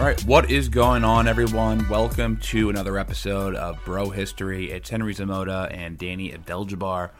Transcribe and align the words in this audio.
All 0.00 0.06
right, 0.06 0.24
what 0.24 0.50
is 0.50 0.70
going 0.70 1.04
on, 1.04 1.28
everyone? 1.28 1.86
Welcome 1.86 2.38
to 2.38 2.70
another 2.70 2.96
episode 2.96 3.54
of 3.54 3.84
Bro 3.84 4.08
History. 4.08 4.70
It's 4.70 4.88
Henry 4.88 5.14
Zamota 5.14 5.70
and 5.76 5.98
Danny 5.98 6.32
Abdeljabbar. 6.32 7.10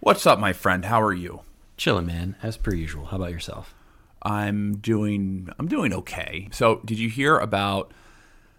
What's 0.00 0.26
up, 0.26 0.40
my 0.40 0.52
friend? 0.52 0.86
How 0.86 1.00
are 1.00 1.12
you? 1.12 1.42
Chilling, 1.76 2.06
man, 2.06 2.34
as 2.42 2.56
per 2.56 2.74
usual. 2.74 3.04
How 3.04 3.18
about 3.18 3.30
yourself? 3.30 3.72
I'm 4.20 4.78
doing. 4.78 5.48
I'm 5.60 5.68
doing 5.68 5.94
okay. 5.94 6.48
So, 6.50 6.80
did 6.84 6.98
you 6.98 7.08
hear 7.08 7.38
about 7.38 7.92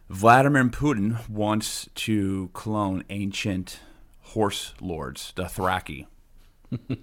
Vladimir 0.10 0.64
Putin 0.70 1.28
wants 1.28 1.90
to 1.96 2.52
clone 2.54 3.04
ancient 3.10 3.82
horse 4.22 4.73
lords, 4.80 5.34
the 5.36 5.44
Thraki? 5.44 6.08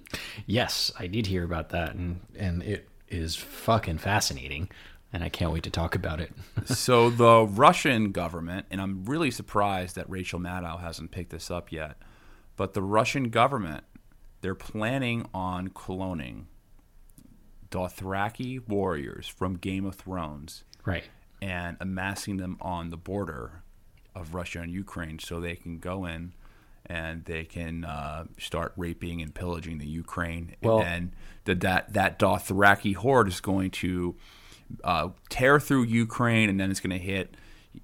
Yes, 0.47 0.91
I 0.97 1.05
did 1.05 1.27
hear 1.27 1.43
about 1.43 1.69
that, 1.69 1.93
and 1.93 2.21
and 2.35 2.63
it 2.63 2.89
is 3.09 3.35
fucking 3.35 3.99
fascinating, 3.99 4.69
and 5.13 5.23
I 5.23 5.29
can't 5.29 5.51
wait 5.51 5.63
to 5.63 5.69
talk 5.69 5.95
about 5.95 6.19
it. 6.19 6.31
so 6.65 7.09
the 7.09 7.45
Russian 7.45 8.11
government, 8.11 8.65
and 8.69 8.81
I'm 8.81 9.05
really 9.05 9.31
surprised 9.31 9.95
that 9.95 10.09
Rachel 10.09 10.39
Maddow 10.39 10.79
hasn't 10.79 11.11
picked 11.11 11.31
this 11.31 11.49
up 11.49 11.71
yet, 11.71 11.97
but 12.55 12.73
the 12.73 12.81
Russian 12.81 13.29
government, 13.29 13.83
they're 14.41 14.55
planning 14.55 15.27
on 15.33 15.69
cloning 15.69 16.45
Dothraki 17.69 18.67
warriors 18.67 19.27
from 19.27 19.55
Game 19.55 19.85
of 19.85 19.95
Thrones 19.95 20.63
right. 20.85 21.03
and 21.41 21.77
amassing 21.79 22.37
them 22.37 22.57
on 22.61 22.89
the 22.89 22.97
border 22.97 23.63
of 24.15 24.33
Russia 24.33 24.61
and 24.61 24.71
Ukraine 24.71 25.19
so 25.19 25.39
they 25.39 25.55
can 25.55 25.79
go 25.79 26.05
in 26.05 26.33
and 26.85 27.25
they 27.25 27.43
can 27.43 27.83
uh, 27.83 28.25
start 28.39 28.73
raping 28.77 29.21
and 29.21 29.35
pillaging 29.35 29.77
the 29.77 29.87
Ukraine. 29.87 30.55
Well- 30.61 30.81
and 30.81 31.11
the, 31.43 31.55
that, 31.55 31.93
that 31.93 32.17
Dothraki 32.17 32.95
horde 32.95 33.27
is 33.27 33.41
going 33.41 33.71
to 33.71 34.15
uh, 34.83 35.09
tear 35.29 35.59
through 35.59 35.83
Ukraine 35.83 36.49
and 36.49 36.59
then 36.59 36.71
it's 36.71 36.79
going 36.79 36.97
to 36.97 37.03
hit, 37.03 37.35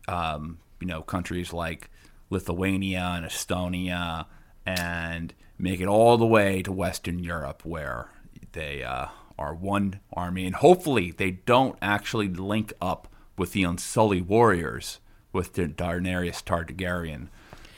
um, 0.07 0.59
you 0.79 0.87
know, 0.87 1.01
countries 1.01 1.53
like 1.53 1.89
Lithuania 2.29 3.13
and 3.15 3.25
Estonia 3.25 4.25
and 4.65 5.33
make 5.57 5.79
it 5.79 5.87
all 5.87 6.17
the 6.17 6.25
way 6.25 6.61
to 6.61 6.71
Western 6.71 7.19
Europe 7.19 7.63
where 7.65 8.09
they 8.53 8.83
uh, 8.83 9.07
are 9.37 9.53
one 9.53 9.99
army. 10.11 10.45
And 10.45 10.55
hopefully 10.55 11.11
they 11.11 11.31
don't 11.31 11.77
actually 11.81 12.27
link 12.27 12.73
up 12.81 13.07
with 13.37 13.53
the 13.53 13.63
Unsullied 13.63 14.27
warriors 14.27 14.99
with 15.31 15.53
the 15.53 15.67
Daenerys 15.67 16.43
Targaryen. 16.43 17.27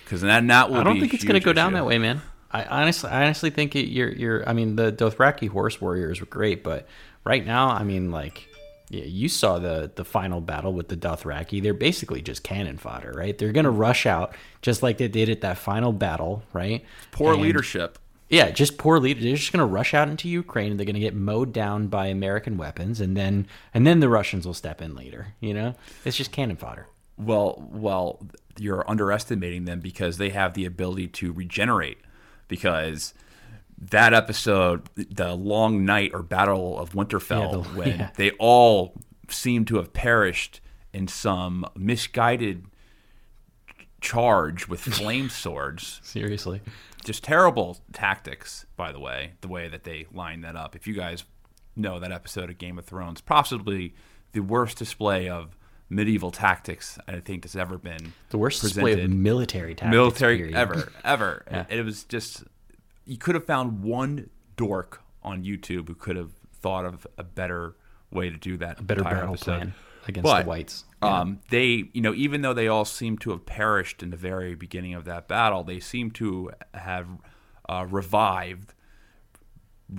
Because 0.03 0.21
then 0.21 0.47
that 0.47 0.69
will 0.69 0.77
I 0.77 0.83
don't 0.83 0.99
think 0.99 1.13
it's 1.13 1.23
going 1.23 1.39
to 1.39 1.45
go 1.45 1.53
down 1.53 1.71
issue. 1.71 1.77
that 1.77 1.85
way, 1.85 1.97
man. 1.97 2.21
I 2.51 2.63
honestly, 2.65 3.09
I 3.09 3.23
honestly 3.23 3.49
think 3.49 3.75
it, 3.75 3.87
you're, 3.89 4.11
you're. 4.11 4.47
I 4.47 4.53
mean, 4.53 4.75
the 4.75 4.91
Dothraki 4.91 5.49
horse 5.49 5.81
warriors 5.81 6.19
were 6.19 6.27
great, 6.27 6.63
but 6.63 6.87
right 7.23 7.45
now, 7.45 7.69
I 7.69 7.83
mean, 7.83 8.11
like, 8.11 8.47
yeah, 8.89 9.03
you 9.05 9.29
saw 9.29 9.59
the 9.59 9.91
the 9.95 10.05
final 10.05 10.41
battle 10.41 10.73
with 10.73 10.87
the 10.89 10.97
Dothraki. 10.97 11.61
They're 11.61 11.73
basically 11.73 12.21
just 12.21 12.43
cannon 12.43 12.77
fodder, 12.77 13.11
right? 13.15 13.37
They're 13.37 13.51
going 13.51 13.63
to 13.65 13.71
rush 13.71 14.05
out 14.05 14.35
just 14.61 14.83
like 14.83 14.97
they 14.97 15.07
did 15.07 15.29
at 15.29 15.41
that 15.41 15.57
final 15.57 15.91
battle, 15.91 16.43
right? 16.53 16.83
Poor 17.11 17.33
And- 17.33 17.41
leadership. 17.41 17.99
Yeah, 18.27 18.49
just 18.49 18.79
poor 18.79 18.99
leader. 18.99 19.21
They're 19.21 19.35
just 19.35 19.51
going 19.53 19.59
to 19.59 19.71
rush 19.71 19.93
out 19.93 20.07
into 20.09 20.27
Ukraine. 20.27 20.71
and 20.71 20.79
They're 20.79 20.85
going 20.85 20.95
to 20.95 20.99
get 20.99 21.13
mowed 21.13 21.53
down 21.53 21.87
by 21.87 22.07
American 22.07 22.57
weapons, 22.57 22.99
and 22.99 23.15
then 23.15 23.47
and 23.73 23.85
then 23.85 23.99
the 23.99 24.09
Russians 24.09 24.47
will 24.47 24.55
step 24.55 24.81
in 24.81 24.95
later. 24.95 25.27
You 25.39 25.53
know, 25.53 25.75
it's 26.03 26.17
just 26.17 26.31
cannon 26.31 26.55
fodder. 26.57 26.87
Well, 27.17 27.69
well, 27.71 28.25
you're 28.57 28.83
underestimating 28.89 29.65
them 29.65 29.79
because 29.79 30.17
they 30.17 30.29
have 30.31 30.53
the 30.55 30.65
ability 30.65 31.07
to 31.09 31.31
regenerate. 31.33 31.99
Because 32.47 33.13
that 33.77 34.13
episode, 34.13 34.87
the 34.95 35.33
long 35.35 35.85
night 35.85 36.11
or 36.13 36.23
battle 36.23 36.79
of 36.79 36.91
Winterfell, 36.93 37.51
Yeah, 37.51 37.51
the- 37.71 37.77
when 37.77 37.87
yeah. 37.99 38.09
they 38.15 38.31
all 38.31 38.93
seem 39.29 39.65
to 39.65 39.75
have 39.77 39.91
perished 39.93 40.61
in 40.93 41.07
some 41.07 41.65
misguided 41.75 42.65
charge 44.01 44.67
with 44.67 44.79
flame 44.81 45.29
swords. 45.29 45.99
Seriously. 46.03 46.61
Just 47.03 47.23
terrible 47.23 47.77
tactics, 47.93 48.65
by 48.75 48.91
the 48.91 48.99
way, 48.99 49.33
the 49.41 49.47
way 49.47 49.67
that 49.67 49.83
they 49.83 50.07
line 50.13 50.41
that 50.41 50.55
up. 50.55 50.75
If 50.75 50.87
you 50.87 50.93
guys 50.93 51.23
know 51.75 51.99
that 51.99 52.11
episode 52.11 52.49
of 52.49 52.57
Game 52.57 52.79
of 52.79 52.85
Thrones, 52.85 53.21
possibly 53.21 53.93
the 54.31 54.39
worst 54.39 54.77
display 54.77 55.29
of 55.29 55.55
medieval 55.89 56.31
tactics 56.31 56.97
I 57.07 57.19
think 57.19 57.43
that's 57.43 57.55
ever 57.55 57.77
been 57.77 58.13
The 58.29 58.39
worst 58.39 58.61
display 58.61 58.99
of 59.03 59.09
military 59.11 59.75
tactics. 59.75 59.91
military 59.95 60.37
period. 60.37 60.55
ever, 60.55 60.91
ever. 61.03 61.43
Yeah. 61.51 61.65
It, 61.69 61.79
it 61.79 61.85
was 61.85 62.03
just 62.05 62.43
you 63.05 63.17
could 63.17 63.35
have 63.35 63.45
found 63.45 63.83
one 63.83 64.29
dork 64.57 65.01
on 65.23 65.43
YouTube 65.43 65.87
who 65.87 65.95
could 65.95 66.15
have 66.15 66.31
thought 66.53 66.85
of 66.85 67.05
a 67.17 67.23
better 67.23 67.75
way 68.11 68.29
to 68.29 68.37
do 68.37 68.57
that. 68.57 68.79
A 68.79 68.83
better 68.83 69.03
battle 69.03 69.33
episode. 69.33 69.45
plan 69.57 69.73
against 70.07 70.23
But, 70.23 70.43
the 70.43 70.49
whites. 70.49 70.83
Um, 71.01 71.39
they, 71.49 71.89
you 71.93 72.01
know, 72.01 72.13
even 72.15 72.41
though 72.41 72.53
they 72.53 72.67
all 72.67 72.85
seem 72.85 73.17
to 73.19 73.29
have 73.31 73.45
perished 73.45 74.01
in 74.01 74.09
the 74.09 74.17
very 74.17 74.55
beginning 74.55 74.95
of 74.95 75.05
that 75.05 75.27
battle, 75.27 75.63
they 75.63 75.79
seem 75.79 76.09
to 76.11 76.51
have 76.73 77.07
uh, 77.69 77.85
revived 77.89 78.73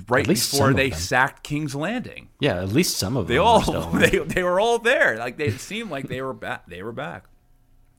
right 0.08 0.26
before 0.26 0.72
they 0.74 0.90
sacked 0.90 1.44
King's 1.44 1.76
Landing. 1.76 2.28
Yeah, 2.40 2.60
at 2.60 2.70
least 2.70 2.96
some 2.98 3.16
of 3.16 3.28
them. 3.28 3.34
They 3.34 3.38
them. 3.38 3.46
all 3.46 3.62
still 3.62 3.88
alive. 3.88 4.10
they, 4.10 4.18
they 4.18 4.42
were 4.42 4.58
all 4.58 4.78
there. 4.80 5.16
Like 5.16 5.36
they 5.36 5.50
seemed 5.50 5.90
like 5.90 6.08
they 6.08 6.22
were 6.22 6.32
back. 6.34 6.66
They 6.66 6.82
were 6.82 6.92
back. 6.92 7.26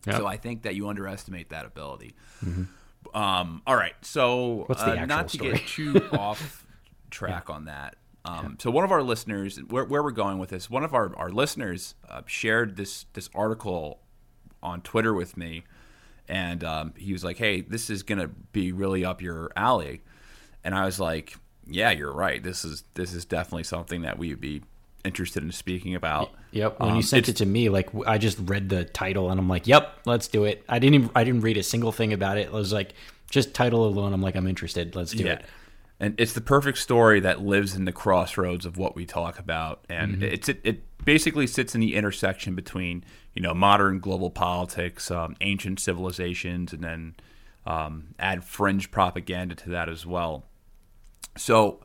Yep. 0.05 0.17
So 0.17 0.25
I 0.27 0.35
think 0.37 0.63
that 0.63 0.75
you 0.75 0.89
underestimate 0.89 1.49
that 1.49 1.65
ability. 1.65 2.15
Um, 3.13 3.61
all 3.67 3.75
right, 3.75 3.93
so 4.01 4.65
uh, 4.83 4.95
not 5.07 5.25
actual 5.25 5.45
to 5.51 5.51
get 5.53 5.67
too 5.67 6.09
off 6.11 6.65
track 7.09 7.49
on 7.49 7.65
that. 7.65 7.95
Um, 8.25 8.57
So 8.59 8.69
one 8.71 8.83
of 8.83 8.91
our 8.91 9.01
listeners, 9.03 9.57
where, 9.69 9.85
where 9.85 10.03
we're 10.03 10.11
going 10.11 10.37
with 10.37 10.49
this, 10.49 10.69
one 10.69 10.83
of 10.83 10.93
our, 10.93 11.15
our 11.15 11.29
listeners 11.29 11.95
uh, 12.09 12.21
shared 12.25 12.75
this 12.75 13.05
this 13.13 13.29
article 13.33 14.01
on 14.61 14.81
Twitter 14.81 15.13
with 15.13 15.37
me, 15.37 15.63
and 16.27 16.63
um, 16.63 16.93
he 16.97 17.13
was 17.13 17.23
like, 17.23 17.37
"Hey, 17.37 17.61
this 17.61 17.89
is 17.89 18.03
gonna 18.03 18.27
be 18.27 18.71
really 18.71 19.05
up 19.05 19.21
your 19.21 19.51
alley," 19.55 20.01
and 20.63 20.75
I 20.75 20.83
was 20.85 20.99
like, 20.99 21.35
"Yeah, 21.65 21.91
you're 21.91 22.13
right. 22.13 22.43
This 22.43 22.65
is 22.65 22.83
this 22.95 23.13
is 23.13 23.23
definitely 23.23 23.63
something 23.63 24.01
that 24.01 24.17
we 24.17 24.29
would 24.29 24.41
be 24.41 24.61
interested 25.05 25.43
in 25.43 25.51
speaking 25.51 25.95
about." 25.95 26.31
Yep. 26.51 26.79
When 26.79 26.89
Um, 26.91 26.95
you 26.95 27.01
sent 27.01 27.29
it 27.29 27.35
to 27.37 27.45
me, 27.45 27.69
like 27.69 27.89
I 28.05 28.17
just 28.17 28.37
read 28.41 28.69
the 28.69 28.85
title 28.85 29.29
and 29.29 29.39
I'm 29.39 29.49
like, 29.49 29.67
"Yep, 29.67 30.01
let's 30.05 30.27
do 30.27 30.43
it." 30.45 30.63
I 30.69 30.79
didn't. 30.79 30.95
Even, 30.95 31.09
I 31.15 31.23
didn't 31.23 31.41
read 31.41 31.57
a 31.57 31.63
single 31.63 31.91
thing 31.91 32.13
about 32.13 32.37
it. 32.37 32.49
I 32.49 32.51
was 32.55 32.73
like, 32.73 32.93
just 33.29 33.53
title 33.53 33.85
alone. 33.85 34.13
I'm 34.13 34.21
like, 34.21 34.35
I'm 34.35 34.47
interested. 34.47 34.95
Let's 34.95 35.11
do 35.11 35.27
it. 35.27 35.43
And 35.99 36.13
it's 36.19 36.33
the 36.33 36.41
perfect 36.41 36.77
story 36.77 37.19
that 37.21 37.41
lives 37.41 37.75
in 37.75 37.85
the 37.85 37.91
crossroads 37.91 38.65
of 38.67 38.77
what 38.77 38.95
we 38.95 39.05
talk 39.05 39.39
about, 39.39 39.83
and 39.89 40.13
Mm-hmm. 40.15 40.23
it's 40.23 40.47
it, 40.47 40.61
it 40.63 40.83
basically 41.05 41.47
sits 41.47 41.73
in 41.73 41.81
the 41.81 41.95
intersection 41.95 42.53
between 42.53 43.03
you 43.33 43.41
know 43.41 43.53
modern 43.53 43.99
global 43.99 44.29
politics, 44.29 45.09
um, 45.09 45.35
ancient 45.41 45.79
civilizations, 45.79 46.71
and 46.71 46.83
then 46.83 47.15
um, 47.65 48.09
add 48.19 48.43
fringe 48.43 48.91
propaganda 48.91 49.55
to 49.55 49.69
that 49.71 49.89
as 49.89 50.05
well. 50.05 50.45
So, 51.35 51.79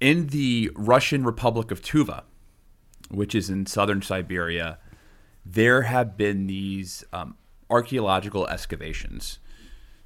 in 0.00 0.28
the 0.28 0.70
Russian 0.74 1.24
Republic 1.24 1.70
of 1.70 1.82
Tuva, 1.82 2.22
which 3.10 3.34
is 3.34 3.50
in 3.50 3.66
southern 3.66 4.02
Siberia, 4.02 4.78
there 5.44 5.82
have 5.82 6.16
been 6.16 6.46
these 6.46 7.04
um, 7.12 7.36
archaeological 7.68 8.46
excavations. 8.48 9.38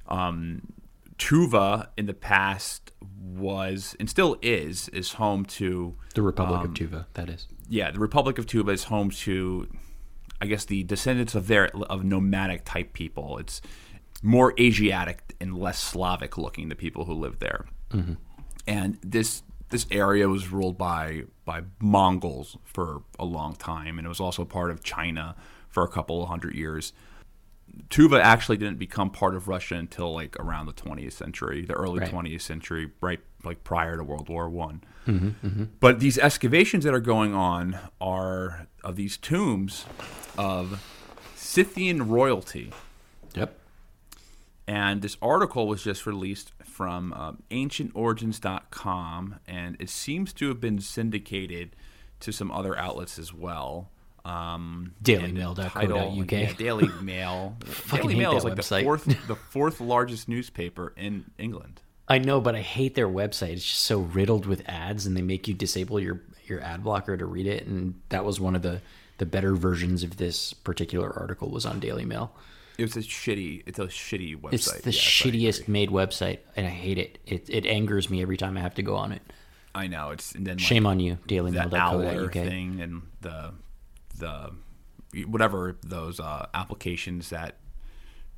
Um, 0.07 0.73
Tuva 1.17 1.87
in 1.97 2.05
the 2.07 2.13
past 2.13 2.91
was 3.23 3.95
and 3.99 4.09
still 4.09 4.37
is 4.41 4.89
is 4.89 5.13
home 5.13 5.45
to 5.45 5.95
The 6.13 6.21
Republic 6.21 6.59
Um, 6.59 6.65
of 6.65 6.73
Tuva. 6.73 7.05
That 7.13 7.29
is. 7.29 7.47
yeah 7.69 7.89
the 7.91 7.99
Republic 7.99 8.37
of 8.37 8.45
Tuva 8.45 8.71
is 8.73 8.83
home 8.85 9.09
to 9.11 9.67
I 10.41 10.45
guess 10.47 10.65
the 10.65 10.83
descendants 10.83 11.33
of 11.33 11.47
their 11.47 11.67
of 11.89 12.03
nomadic 12.03 12.65
type 12.65 12.91
people. 12.93 13.37
It's 13.37 13.61
more 14.21 14.53
Asiatic 14.59 15.35
and 15.39 15.57
less 15.57 15.79
Slavic 15.79 16.37
looking 16.37 16.67
the 16.69 16.75
people 16.75 17.05
who 17.05 17.13
live 17.13 17.39
there. 17.39 17.65
And 18.67 18.97
this 19.01 19.43
this 19.75 19.85
area 19.91 20.29
was 20.29 20.51
ruled 20.51 20.77
by 20.77 21.23
by 21.43 21.61
Mongols 21.81 22.57
for 22.63 23.03
a 23.19 23.25
long 23.25 23.55
time, 23.55 23.97
and 23.99 24.05
it 24.05 24.09
was 24.09 24.21
also 24.21 24.45
part 24.45 24.71
of 24.71 24.83
China 24.83 25.35
for 25.67 25.83
a 25.83 25.89
couple 25.89 26.23
of 26.23 26.29
hundred 26.29 26.55
years. 26.55 26.93
Tuva 27.89 28.21
actually 28.21 28.55
didn't 28.55 28.79
become 28.79 29.09
part 29.09 29.35
of 29.35 29.49
Russia 29.49 29.75
until 29.75 30.13
like 30.13 30.37
around 30.39 30.67
the 30.67 30.73
20th 30.73 31.11
century, 31.11 31.65
the 31.65 31.73
early 31.73 31.99
Right. 31.99 32.09
20th 32.09 32.41
century, 32.41 32.91
right 33.01 33.19
like 33.43 33.65
prior 33.65 33.97
to 33.97 34.03
World 34.03 34.29
War 34.29 34.49
One. 34.49 34.81
Mm-hmm, 35.05 35.47
mm-hmm. 35.47 35.63
But 35.81 35.99
these 35.99 36.17
excavations 36.17 36.85
that 36.85 36.93
are 36.93 37.01
going 37.01 37.33
on 37.33 37.77
are 37.99 38.67
of 38.81 38.95
these 38.95 39.17
tombs 39.17 39.85
of 40.37 40.81
Scythian 41.35 42.07
royalty. 42.07 42.71
Yep. 43.35 43.59
And 44.67 45.01
this 45.01 45.17
article 45.21 45.67
was 45.67 45.83
just 45.83 46.05
released 46.05 46.53
from 46.75 47.13
um, 47.13 47.41
ancientorigins.com, 47.51 49.35
and 49.47 49.77
it 49.79 49.89
seems 49.89 50.33
to 50.33 50.49
have 50.49 50.59
been 50.59 50.79
syndicated 50.81 51.73
to 52.19 52.33
some 52.33 52.51
other 52.51 52.77
outlets 52.77 53.17
as 53.17 53.33
well. 53.33 53.89
Um, 54.25 54.93
DailyMail.co.uk. 55.01 56.31
Yeah, 56.31 56.51
Daily 56.53 56.89
Mail. 57.01 57.55
Daily 57.91 58.15
Mail 58.15 58.35
is 58.35 58.43
like 58.43 58.57
the 58.57 58.83
fourth, 58.83 59.05
the 59.27 59.37
fourth 59.37 59.79
largest 59.79 60.27
newspaper 60.27 60.91
in 60.97 61.23
England. 61.37 61.79
I 62.09 62.17
know, 62.19 62.41
but 62.41 62.55
I 62.55 62.61
hate 62.61 62.95
their 62.95 63.07
website. 63.07 63.53
It's 63.53 63.63
just 63.63 63.85
so 63.85 63.99
riddled 63.99 64.45
with 64.45 64.61
ads, 64.67 65.05
and 65.05 65.15
they 65.15 65.21
make 65.21 65.47
you 65.47 65.53
disable 65.53 65.97
your 65.97 66.23
your 66.43 66.59
ad 66.59 66.83
blocker 66.83 67.15
to 67.15 67.25
read 67.25 67.47
it. 67.47 67.65
And 67.67 67.95
that 68.09 68.25
was 68.25 68.41
one 68.41 68.53
of 68.53 68.63
the 68.63 68.81
the 69.17 69.25
better 69.25 69.55
versions 69.55 70.03
of 70.03 70.17
this 70.17 70.51
particular 70.51 71.09
article 71.17 71.49
was 71.49 71.65
on 71.65 71.79
Daily 71.79 72.03
Mail. 72.03 72.35
It 72.77 72.83
was 72.83 72.95
a 72.95 72.99
shitty. 72.99 73.63
It's 73.65 73.79
a 73.79 73.87
shitty 73.87 74.39
website. 74.39 74.53
It's 74.53 74.71
the 74.81 74.91
Yes, 74.91 75.01
shittiest 75.01 75.67
made 75.67 75.89
website, 75.89 76.39
and 76.55 76.65
I 76.65 76.69
hate 76.69 76.97
it. 76.97 77.19
It 77.25 77.49
it 77.49 77.65
angers 77.65 78.09
me 78.09 78.21
every 78.21 78.37
time 78.37 78.57
I 78.57 78.61
have 78.61 78.75
to 78.75 78.81
go 78.83 78.95
on 78.95 79.11
it. 79.11 79.21
I 79.73 79.87
know 79.87 80.11
it's 80.11 80.33
and 80.33 80.45
then 80.47 80.57
like, 80.57 80.65
Shame 80.65 80.85
on 80.85 80.99
you, 80.99 81.17
dailymail.co.uk. 81.27 82.31
thing 82.33 82.81
and 82.81 83.01
the 83.21 83.53
the 84.17 84.51
whatever 85.27 85.77
those 85.83 86.19
uh, 86.19 86.47
applications 86.53 87.29
that 87.29 87.57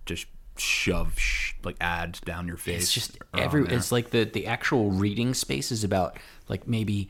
just 0.05 0.25
shove 0.57 1.17
sh- 1.19 1.53
like 1.63 1.75
ads 1.81 2.19
down 2.19 2.47
your 2.47 2.57
face. 2.57 2.83
It's 2.83 2.93
just 2.93 3.17
every. 3.35 3.67
It's 3.67 3.91
like 3.91 4.09
the 4.11 4.23
the 4.25 4.47
actual 4.47 4.91
reading 4.91 5.33
space 5.33 5.71
is 5.71 5.83
about 5.83 6.17
like 6.47 6.67
maybe. 6.67 7.09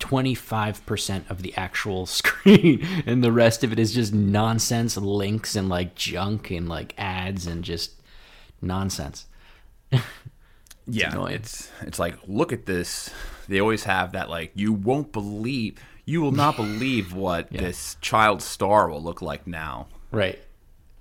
25% 0.00 1.30
of 1.30 1.42
the 1.42 1.54
actual 1.56 2.06
screen 2.20 2.86
and 3.06 3.22
the 3.24 3.32
rest 3.32 3.64
of 3.64 3.72
it 3.72 3.78
is 3.78 3.94
just 3.94 4.12
nonsense 4.12 4.96
links 4.96 5.56
and 5.56 5.68
like 5.68 5.94
junk 5.94 6.50
and 6.50 6.68
like 6.68 6.94
ads 6.98 7.46
and 7.46 7.64
just 7.64 7.92
nonsense 8.60 9.26
yeah, 10.86 11.12
annoying. 11.12 11.34
it's 11.34 11.70
it's 11.82 11.98
like 11.98 12.16
look 12.26 12.52
at 12.52 12.66
this. 12.66 13.10
They 13.48 13.60
always 13.60 13.84
have 13.84 14.12
that 14.12 14.28
like 14.28 14.50
you 14.54 14.72
won't 14.72 15.12
believe 15.12 15.78
you 16.04 16.20
will 16.20 16.32
not 16.32 16.56
believe 16.64 17.12
what 17.14 17.50
this 17.50 17.96
child 18.00 18.42
star 18.42 18.88
will 18.88 19.02
look 19.02 19.22
like 19.22 19.46
now. 19.46 19.86
right 20.10 20.38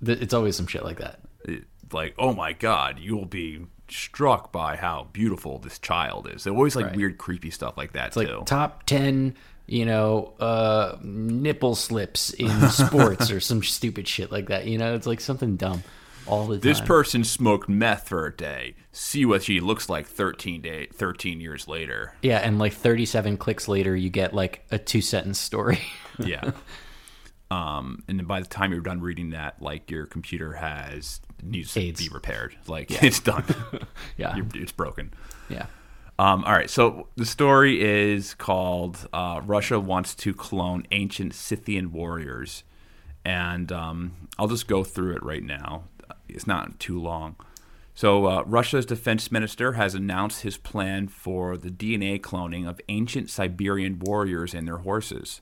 it's 0.06 0.34
always 0.34 0.56
some 0.56 0.68
shit 0.68 0.84
like 0.84 1.00
that 1.00 1.20
It- 1.46 1.66
like 1.92 2.14
oh 2.18 2.34
my 2.34 2.54
god, 2.54 3.00
you 3.00 3.16
will 3.16 3.26
be 3.26 3.66
struck 3.90 4.52
by 4.52 4.76
how 4.76 5.08
beautiful 5.14 5.60
this 5.60 5.78
child 5.80 6.28
is. 6.34 6.44
They 6.44 6.52
always 6.52 6.76
like 6.76 6.88
Right. 6.88 6.96
weird 6.96 7.18
creepy 7.18 7.52
stuff 7.52 7.78
like 7.78 7.94
that 7.94 8.08
it's 8.08 8.18
like 8.18 8.46
top 8.46 8.84
10 8.86 9.36
you 9.66 9.86
know 9.86 10.34
uh 10.40 10.98
nipple 11.04 11.76
slips 11.76 12.32
in 12.32 12.50
sports 12.70 13.32
or 13.32 13.40
some 13.40 13.64
stupid 13.64 14.08
shit 14.08 14.32
like 14.32 14.48
that 14.48 14.66
you 14.68 14.78
know 14.78 14.94
it's 14.96 15.08
like 15.08 15.22
something 15.22 15.56
dumb 15.56 15.84
all 16.26 16.48
the 16.48 16.56
time 16.56 16.62
This 16.62 16.80
person 16.82 17.24
smoked 17.26 17.68
meth 17.68 18.08
for 18.08 18.26
a 18.26 18.34
day. 18.36 18.76
See 18.94 19.26
what 19.26 19.44
she 19.44 19.60
looks 19.60 19.90
like 19.90 20.08
13 20.08 20.62
day, 20.62 20.88
13 20.94 21.42
years 21.42 21.68
later. 21.68 22.14
yeah 22.22 22.38
and 22.40 22.60
like 22.60 22.74
37 22.74 23.38
clicks 23.38 23.68
later 23.68 23.96
you 23.96 24.10
get 24.10 24.34
like 24.34 24.66
a 24.72 24.78
two 24.78 25.02
sentence 25.02 25.38
story 25.40 25.80
Yeah. 26.20 26.52
um, 27.52 28.04
and 28.08 28.20
then 28.20 28.26
by 28.26 28.40
the 28.40 28.48
time 28.48 28.72
you're 28.72 28.82
done 28.82 29.02
reading 29.02 29.32
that, 29.32 29.62
like 29.62 29.92
your 29.92 30.06
computer 30.06 30.54
has 30.54 31.20
needs 31.46 31.76
AIDS. 31.78 32.00
to 32.04 32.10
be 32.10 32.14
repaired. 32.14 32.56
Like 32.68 33.04
it's 33.04 33.20
done. 33.20 33.44
yeah 34.18 34.36
You're, 34.36 34.48
it's 34.56 34.72
broken. 34.72 35.14
yeah 35.50 35.66
Um, 36.20 36.44
all 36.44 36.54
right. 36.54 36.70
So 36.70 37.08
the 37.16 37.26
story 37.26 37.82
is 37.82 38.34
called 38.36 39.08
uh, 39.14 39.42
Russia 39.44 39.80
wants 39.80 40.14
to 40.16 40.34
clone 40.34 40.86
ancient 40.92 41.34
Scythian 41.34 41.92
warriors, 41.92 42.64
and 43.26 43.72
um, 43.72 44.28
I'll 44.38 44.48
just 44.48 44.68
go 44.68 44.84
through 44.84 45.16
it 45.16 45.24
right 45.24 45.44
now. 45.44 45.84
It's 46.30 46.48
not 46.48 46.80
too 46.80 47.00
long. 47.00 47.36
So 47.96 48.26
uh, 48.26 48.44
Russia's 48.46 48.86
defense 48.86 49.32
minister 49.32 49.74
has 49.74 49.94
announced 49.94 50.42
his 50.42 50.58
plan 50.58 51.08
for 51.08 51.58
the 51.58 51.70
DNA 51.70 52.20
cloning 52.20 52.68
of 52.68 52.82
ancient 52.90 53.30
Siberian 53.30 54.00
warriors 54.00 54.54
and 54.54 54.68
their 54.68 54.78
horses. 54.78 55.42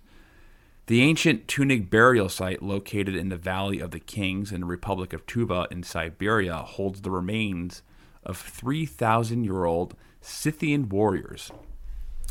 The 0.92 1.04
ancient 1.04 1.48
Tunnug 1.48 1.90
burial 1.90 2.28
site 2.28 2.62
located 2.62 3.16
in 3.16 3.30
the 3.30 3.38
Valley 3.38 3.80
of 3.80 3.92
the 3.92 4.00
Kings 4.02 4.52
in 4.52 4.60
the 4.60 4.68
Republic 4.68 5.14
of 5.14 5.26
Tuva 5.26 5.72
in 5.72 5.84
Siberia 5.84 6.58
holds 6.58 7.00
the 7.00 7.10
remains 7.10 7.82
of 8.26 8.38
3,000 8.38 9.46
year 9.46 9.64
old 9.64 9.96
Scythian 10.20 10.90
warriors. 10.90 11.50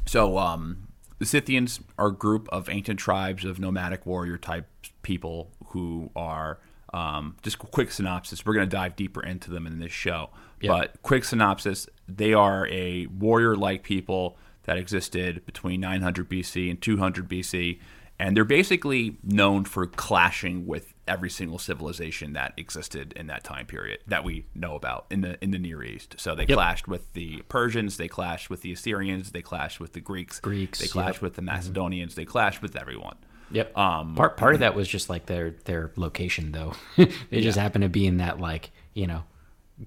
So, 0.04 0.36
um, 0.36 0.88
the 1.18 1.24
Scythians 1.24 1.80
are 1.96 2.08
a 2.08 2.14
group 2.14 2.50
of 2.50 2.68
ancient 2.68 3.00
tribes 3.00 3.46
of 3.46 3.58
nomadic 3.58 4.04
warrior 4.04 4.36
type 4.36 4.68
people 5.00 5.52
who 5.68 6.10
are 6.14 6.58
um, 6.92 7.36
just 7.40 7.56
a 7.56 7.66
quick 7.66 7.90
synopsis. 7.90 8.44
We're 8.44 8.52
going 8.52 8.68
to 8.68 8.76
dive 8.76 8.94
deeper 8.94 9.22
into 9.22 9.50
them 9.50 9.66
in 9.66 9.78
this 9.78 9.92
show. 9.92 10.28
But 10.62 11.00
quick 11.00 11.24
synopsis 11.24 11.88
they 12.06 12.34
are 12.34 12.66
a 12.66 13.06
warrior 13.06 13.56
like 13.56 13.84
people 13.84 14.36
that 14.64 14.76
existed 14.76 15.46
between 15.46 15.80
900 15.80 16.28
BC 16.28 16.68
and 16.68 16.78
200 16.82 17.26
BC. 17.26 17.78
And 18.20 18.36
they're 18.36 18.44
basically 18.44 19.16
known 19.22 19.64
for 19.64 19.86
clashing 19.86 20.66
with 20.66 20.92
every 21.08 21.30
single 21.30 21.58
civilization 21.58 22.34
that 22.34 22.52
existed 22.58 23.14
in 23.14 23.28
that 23.28 23.42
time 23.44 23.64
period 23.64 24.00
that 24.06 24.24
we 24.24 24.44
know 24.54 24.74
about 24.74 25.06
in 25.10 25.22
the 25.22 25.42
in 25.42 25.52
the 25.52 25.58
Near 25.58 25.82
East. 25.82 26.16
So 26.18 26.34
they 26.34 26.44
clashed 26.44 26.86
with 26.86 27.10
the 27.14 27.42
Persians, 27.48 27.96
they 27.96 28.08
clashed 28.08 28.50
with 28.50 28.60
the 28.60 28.72
Assyrians, 28.72 29.32
they 29.32 29.40
clashed 29.40 29.80
with 29.80 29.94
the 29.94 30.00
Greeks, 30.00 30.38
Greeks, 30.38 30.80
they 30.80 30.86
clashed 30.86 31.16
yep. 31.16 31.22
with 31.22 31.34
the 31.34 31.42
Macedonians, 31.42 32.14
they 32.14 32.26
clashed 32.26 32.60
with 32.60 32.76
everyone. 32.76 33.16
Yep. 33.52 33.76
Um, 33.76 34.14
part 34.14 34.36
part 34.36 34.52
of 34.52 34.60
that 34.60 34.74
was 34.74 34.86
just 34.86 35.08
like 35.08 35.24
their 35.24 35.52
their 35.64 35.90
location 35.96 36.52
though. 36.52 36.74
they 36.96 37.40
just 37.40 37.56
happen 37.56 37.80
to 37.80 37.88
be 37.88 38.06
in 38.06 38.18
that 38.18 38.38
like 38.38 38.70
you 38.92 39.06
know 39.06 39.24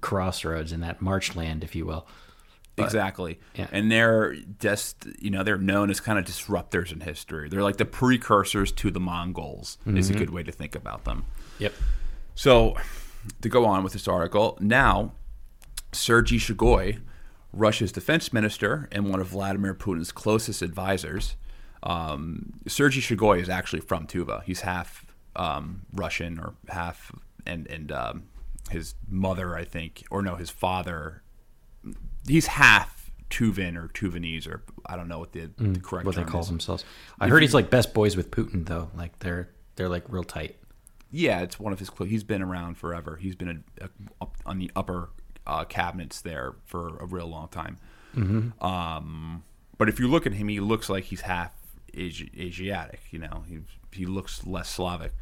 crossroads 0.00 0.72
in 0.72 0.80
that 0.80 1.00
marchland, 1.00 1.62
if 1.62 1.76
you 1.76 1.86
will. 1.86 2.04
Exactly. 2.82 3.38
yeah. 3.54 3.68
And 3.70 3.90
they're 3.90 4.34
just, 4.58 5.06
you 5.20 5.30
know, 5.30 5.42
they're 5.44 5.58
known 5.58 5.90
as 5.90 6.00
kind 6.00 6.18
of 6.18 6.24
disruptors 6.24 6.90
in 6.92 7.00
history. 7.00 7.48
They're 7.48 7.62
like 7.62 7.76
the 7.76 7.84
precursors 7.84 8.72
to 8.72 8.90
the 8.90 9.00
Mongols, 9.00 9.78
is 9.86 10.08
Mm-hmm. 10.08 10.16
a 10.16 10.18
good 10.18 10.30
way 10.30 10.42
to 10.42 10.52
think 10.52 10.74
about 10.74 11.04
them. 11.04 11.24
Yep. 11.58 11.72
So, 12.34 12.76
to 13.40 13.48
go 13.48 13.64
on 13.64 13.84
with 13.84 13.92
this 13.92 14.08
article, 14.08 14.58
now 14.60 15.12
Sergei 15.92 16.36
Shoigu, 16.36 17.00
Russia's 17.52 17.92
defense 17.92 18.32
minister 18.32 18.88
and 18.90 19.08
one 19.08 19.20
of 19.20 19.28
Vladimir 19.28 19.74
Putin's 19.74 20.10
closest 20.12 20.60
advisors, 20.62 21.36
um, 21.84 22.54
Sergei 22.66 23.00
Shoigu 23.00 23.40
is 23.40 23.48
actually 23.48 23.80
from 23.80 24.06
Tuva. 24.06 24.42
He's 24.44 24.62
half 24.62 25.06
um, 25.36 25.82
Russian 25.92 26.38
or 26.38 26.54
half, 26.68 27.12
and 27.46 27.66
and 27.68 27.92
um, 27.92 28.24
his 28.70 28.94
mother, 29.08 29.54
I 29.56 29.64
think, 29.64 30.04
or 30.10 30.22
no, 30.22 30.36
his 30.36 30.50
father, 30.50 31.22
he's 32.28 32.46
half 32.46 33.10
Tuvan 33.30 33.76
or 33.76 33.88
Tuvanese, 33.88 34.46
or 34.48 34.62
I 34.86 34.96
don't 34.96 35.08
know 35.08 35.18
what 35.18 35.32
the, 35.32 35.50
the 35.56 35.80
correct 35.80 36.04
Mm, 36.04 36.06
What 36.06 36.14
they 36.16 36.24
call 36.24 36.40
is. 36.42 36.48
themselves. 36.48 36.84
I 37.20 37.28
heard 37.28 37.42
he's 37.42 37.54
like 37.54 37.70
best 37.70 37.92
boys 37.94 38.16
with 38.16 38.30
Putin 38.30 38.66
though. 38.66 38.90
Like 38.96 39.18
they're 39.20 39.50
they're 39.76 39.88
like 39.88 40.04
real 40.08 40.24
tight. 40.24 40.56
Yeah, 41.10 41.40
it's 41.42 41.58
one 41.60 41.72
of 41.72 41.78
his. 41.78 41.90
clo- 41.90 42.06
He's 42.06 42.24
been 42.24 42.42
around 42.42 42.76
forever. 42.76 43.16
He's 43.16 43.36
been 43.36 43.64
a, 43.80 43.84
a, 43.84 43.88
up 44.20 44.36
on 44.46 44.58
the 44.58 44.70
upper 44.74 45.10
uh, 45.46 45.64
cabinets 45.64 46.20
there 46.20 46.54
for 46.64 46.96
a 46.98 47.06
real 47.06 47.26
long 47.28 47.48
time. 47.48 47.78
Um, 48.60 49.42
but 49.78 49.88
if 49.88 49.98
you 49.98 50.08
look 50.08 50.26
at 50.26 50.32
him, 50.34 50.48
he 50.48 50.60
looks 50.60 50.88
like 50.88 51.04
he's 51.04 51.22
half 51.22 51.52
Asi- 51.96 52.30
Asiatic. 52.38 53.00
You 53.10 53.20
know, 53.20 53.44
he 53.48 53.60
he 53.92 54.06
looks 54.06 54.46
less 54.46 54.68
Slavic. 54.68 55.12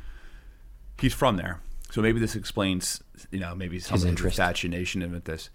He's 1.00 1.14
from 1.14 1.36
there, 1.36 1.60
so 1.90 2.00
maybe 2.02 2.20
this 2.20 2.36
explains. 2.36 3.02
You 3.30 3.40
know, 3.40 3.54
maybe 3.54 3.78
some 3.78 3.94
His 3.94 4.04
of 4.04 4.10
interest. 4.10 4.36
fascination 4.36 5.10
with 5.10 5.24
this. 5.24 5.50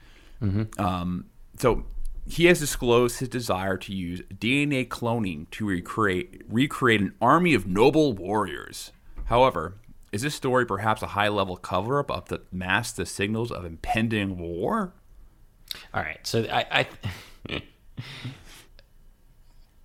Um, 0.77 1.25
so 1.58 1.84
he 2.28 2.46
has 2.46 2.60
disclosed 2.60 3.20
his 3.20 3.30
desire 3.30 3.78
to 3.78 3.94
use 3.94 4.22
DNA 4.34 4.88
cloning 4.88 5.50
to 5.52 5.66
recreate 5.66 6.44
recreate 6.50 7.02
an 7.02 7.14
army 7.22 7.54
of 7.54 7.66
noble 7.68 8.14
warriors. 8.14 8.92
However, 9.26 9.76
is 10.12 10.22
this 10.22 10.36
story 10.36 10.66
perhaps 10.66 11.02
a 11.02 11.08
high 11.08 11.30
level 11.30 11.58
cover 11.58 12.00
up 12.00 12.12
of 12.12 12.28
the 12.28 12.42
mask 12.52 12.96
the 12.96 13.06
signals 13.06 13.52
of 13.52 13.66
impending 13.66 14.38
war? 14.38 14.94
All 15.94 16.02
right, 16.02 16.20
so 16.24 16.44
I 16.52 16.88
I, 17.50 17.62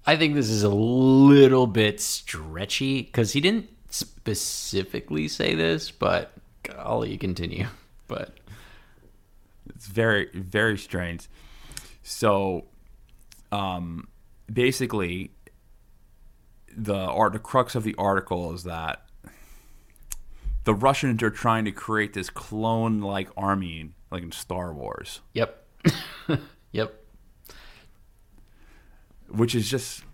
I 0.06 0.16
think 0.16 0.34
this 0.34 0.48
is 0.48 0.64
a 0.64 0.68
little 0.68 1.66
bit 1.66 2.00
stretchy 2.00 3.02
because 3.02 3.32
he 3.32 3.40
didn't 3.40 3.68
specifically 3.90 5.28
say 5.28 5.54
this, 5.54 5.90
but 5.90 6.32
I'll 6.76 6.98
let 6.98 7.10
you 7.10 7.18
continue. 7.18 7.66
But 8.08 8.36
It's 9.74 9.86
very 9.86 10.28
very 10.34 10.76
strange. 10.76 11.28
So, 12.02 12.66
um, 13.50 14.08
basically 14.52 15.30
the 16.76 16.96
art 16.96 17.32
the 17.32 17.38
crux 17.38 17.74
of 17.74 17.84
the 17.84 17.94
article 17.98 18.52
is 18.54 18.64
that 18.64 19.06
the 20.64 20.74
Russians 20.74 21.22
are 21.22 21.30
trying 21.30 21.64
to 21.64 21.72
create 21.72 22.14
this 22.14 22.30
clone 22.30 23.00
like 23.00 23.28
army 23.36 23.90
like 24.10 24.22
in 24.22 24.32
Star 24.32 24.72
Wars, 24.72 25.20
Yep. 25.34 25.66
yep. 26.72 27.04
which 29.28 29.54
is 29.54 29.68
just 29.68 30.04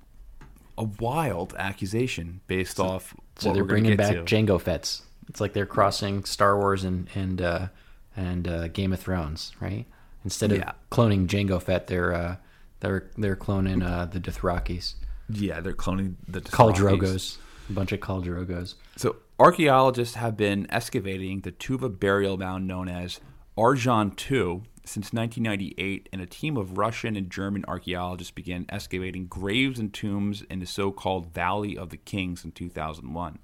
a 0.76 0.84
wild 0.84 1.54
accusation 1.58 2.40
based 2.46 2.78
off 2.80 3.14
So 3.36 3.52
they're 3.52 3.64
bringing 3.64 3.96
back 3.96 4.14
to. 4.14 4.22
Jango 4.22 4.60
Fetts. 4.60 5.02
It's 5.28 5.40
like 5.40 5.52
they're 5.52 5.66
crossing 5.66 6.24
Star 6.24 6.56
Wars 6.56 6.84
and 6.84 7.08
and 7.14 7.42
uh, 7.42 7.68
and 8.16 8.48
uh, 8.48 8.68
Game 8.68 8.92
of 8.92 9.00
Thrones, 9.00 9.52
right? 9.60 9.86
Instead 10.24 10.52
of 10.52 10.58
Yeah. 10.58 10.72
cloning 10.90 11.26
Jango 11.26 11.60
Fett, 11.62 11.86
they're 11.86 12.12
uh, 12.14 12.36
they're 12.80 13.10
they're 13.16 13.36
cloning 13.36 13.82
uh, 13.84 14.04
the 14.06 14.20
Dothrakis, 14.20 14.94
yeah, 15.28 15.60
they're 15.60 15.72
cloning 15.72 16.14
the 16.26 16.40
Dothrakis. 16.40 16.76
Drogos, 16.76 17.36
a 17.68 17.72
bunch 17.72 17.92
of 17.92 18.00
Khal 18.00 18.24
Drogos. 18.24 18.74
So 18.96 19.16
archaeologists 19.38 20.16
have 20.16 20.36
been 20.36 20.66
excavating 20.70 21.40
the 21.40 21.52
Tuva 21.52 21.98
burial 21.98 22.36
mound 22.36 22.66
known 22.66 22.88
as 22.88 23.20
Arzhan 23.56 24.10
II 24.30 24.62
since 24.84 25.12
1998, 25.12 26.08
and 26.12 26.22
a 26.22 26.26
team 26.26 26.56
of 26.56 26.78
Russian 26.78 27.14
and 27.14 27.28
German 27.30 27.62
archaeologists 27.68 28.30
began 28.30 28.64
excavating 28.70 29.26
graves 29.26 29.78
and 29.78 29.92
tombs 29.92 30.42
in 30.48 30.60
the 30.60 30.66
so-called 30.66 31.34
Valley 31.34 31.76
of 31.76 31.90
the 31.90 31.98
Kings 31.98 32.42
in 32.44 32.52
2001. 32.52 33.38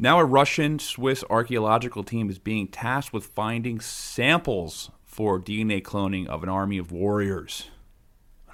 Now, 0.00 0.18
a 0.18 0.24
Russian 0.24 0.80
Swiss 0.80 1.22
archaeological 1.30 2.02
team 2.02 2.28
is 2.28 2.38
being 2.40 2.66
tasked 2.66 3.12
with 3.12 3.26
finding 3.26 3.78
samples 3.80 4.90
for 5.12 5.38
DNA 5.38 5.82
cloning 5.82 6.26
of 6.26 6.42
an 6.42 6.48
army 6.48 6.78
of 6.78 6.90
warriors. 6.90 7.68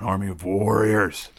An 0.00 0.06
army 0.08 0.28
of 0.28 0.42
warriors. 0.44 1.30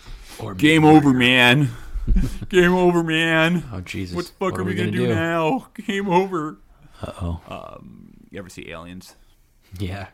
Game 0.57 0.85
over, 0.85 1.11
man. 1.11 1.71
Game 2.49 2.73
over, 2.73 3.03
man. 3.03 3.65
Oh 3.73 3.81
Jesus! 3.81 4.15
What 4.15 4.25
the 4.25 4.31
fuck 4.31 4.51
What 4.53 4.61
are 4.61 4.63
we 4.63 4.73
gonna, 4.73 4.91
do, 4.91 5.07
now? 5.07 5.67
Game 5.85 6.09
over. 6.09 6.57
Uh 7.01 7.11
oh. 7.21 7.41
Um, 7.47 8.13
you 8.31 8.39
ever 8.39 8.49
see 8.49 8.69
Aliens? 8.71 9.15
yeah. 9.77 10.07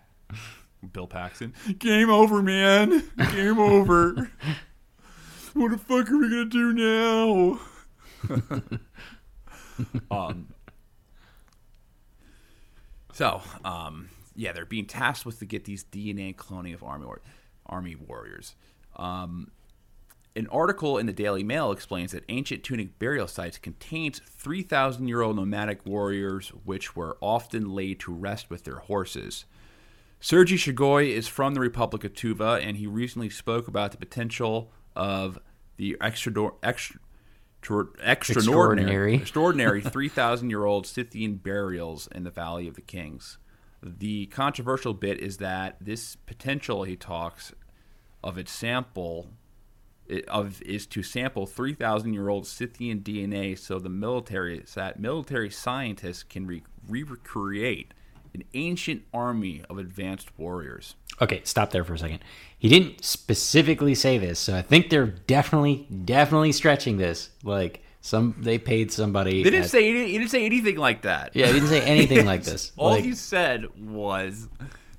Bill 0.92 1.08
Paxton. 1.08 1.54
Game 1.80 2.10
over, 2.10 2.42
man. 2.42 3.04
Game 3.32 3.60
over. 3.60 4.30
what 5.54 5.72
the 5.72 5.78
fuck 5.78 6.10
are 6.10 6.18
we 6.18 6.30
gonna 6.30 6.46
do 6.46 6.74
now? 6.74 7.60
um. 10.12 10.48
So, 13.14 13.42
um, 13.64 14.10
yeah, 14.36 14.52
they're 14.52 14.66
being 14.66 14.86
tasked 14.86 15.26
with 15.26 15.40
to 15.40 15.46
get 15.46 15.66
these 15.66 15.84
DNA 15.84 16.36
cloning 16.36 16.74
of 16.74 16.84
army 16.84 17.06
war- 17.06 17.22
army 17.66 17.96
warriors. 17.96 18.56
Um, 18.96 19.52
an 20.36 20.48
article 20.48 20.98
in 20.98 21.06
the 21.06 21.14
Daily 21.14 21.44
Mail 21.44 21.72
explains 21.72 22.12
that 22.12 22.26
ancient 22.28 22.62
Tunnug 22.64 22.90
burial 23.00 23.28
sites 23.28 23.58
contains 23.58 24.20
3,000 24.30 25.08
year 25.08 25.22
old 25.22 25.38
nomadic 25.38 25.86
warriors, 25.86 26.50
which 26.66 26.96
were 26.96 27.18
often 27.22 27.70
laid 27.74 28.00
to 28.02 28.14
rest 28.14 28.50
with 28.50 28.66
their 28.66 28.80
horses. 28.80 29.46
Sergei 30.20 30.56
Shoigu 30.56 31.08
is 31.08 31.28
from 31.28 31.54
the 31.54 31.60
Republic 31.62 32.04
of 32.04 32.14
Tuva, 32.14 32.62
and 32.62 32.78
he 32.78 32.88
recently 32.88 33.30
spoke 33.30 33.68
about 33.68 33.92
the 33.92 33.98
potential 33.98 34.72
of 34.96 35.40
the 35.78 35.96
extrador- 36.02 36.56
extra, 36.64 37.00
extraordinary, 38.02 39.16
Extraordinary. 39.16 39.18
extraordinary 39.18 39.82
3,000 39.82 40.50
year 40.50 40.66
old 40.66 40.86
Scythian 40.88 41.36
burials 41.36 42.08
in 42.14 42.24
the 42.24 42.30
Valley 42.32 42.68
of 42.68 42.76
the 42.76 42.82
Kings. 42.82 43.38
The 43.86 44.26
controversial 44.28 44.96
bit 44.96 45.20
is 45.20 45.38
that 45.38 45.78
this 45.80 46.16
potential, 46.16 46.84
he 46.84 46.96
talks, 46.96 47.54
of 48.24 48.38
its 48.40 48.52
sample 48.52 49.28
of 50.28 50.62
is 50.64 50.86
to 50.86 51.02
sample 51.02 51.46
3,000 51.46 52.14
year 52.14 52.30
old 52.30 52.46
Scythian 52.46 53.00
DNA 53.00 53.58
so 53.58 53.80
the 53.80 53.90
military 53.90 54.64
that 54.76 55.00
military 55.00 55.50
scientists 55.50 56.24
can 56.24 56.46
re- 56.46 56.64
recreate 56.88 57.94
an 58.34 58.44
ancient 58.54 59.04
army 59.14 59.64
of 59.70 59.78
advanced 59.78 60.38
warriors. 60.38 60.96
Okay, 61.22 61.42
stop 61.44 61.72
there 61.72 61.84
for 61.84 61.94
a 61.94 61.98
second. 61.98 62.20
He 62.58 62.68
didn't 62.68 63.06
specifically 63.06 63.96
say 63.96 64.18
this, 64.18 64.40
so 64.40 64.56
I 64.56 64.62
think 64.62 64.90
they're 64.90 65.08
definitely, 65.08 65.88
definitely 66.04 66.52
stretching 66.52 66.98
this. 66.98 67.30
Like 67.44 67.82
some, 68.06 68.36
they 68.38 68.60
paid 68.60 68.92
somebody. 68.92 69.42
They 69.42 69.50
didn't 69.50 69.64
at- 69.66 69.72
say 69.72 69.84
he 69.88 70.12
didn't, 70.18 70.30
say 70.30 70.46
anything 70.46 70.78
like 70.78 71.02
that. 71.02 71.36
Yeah, 71.36 71.48
he 71.48 71.54
didn't 71.54 71.70
say 71.70 71.82
anything 71.82 72.24
like 72.26 72.44
this. 72.52 72.72
All 72.78 72.92
Like- 72.92 73.04
he 73.04 73.16
said 73.16 73.66
was, 73.80 74.48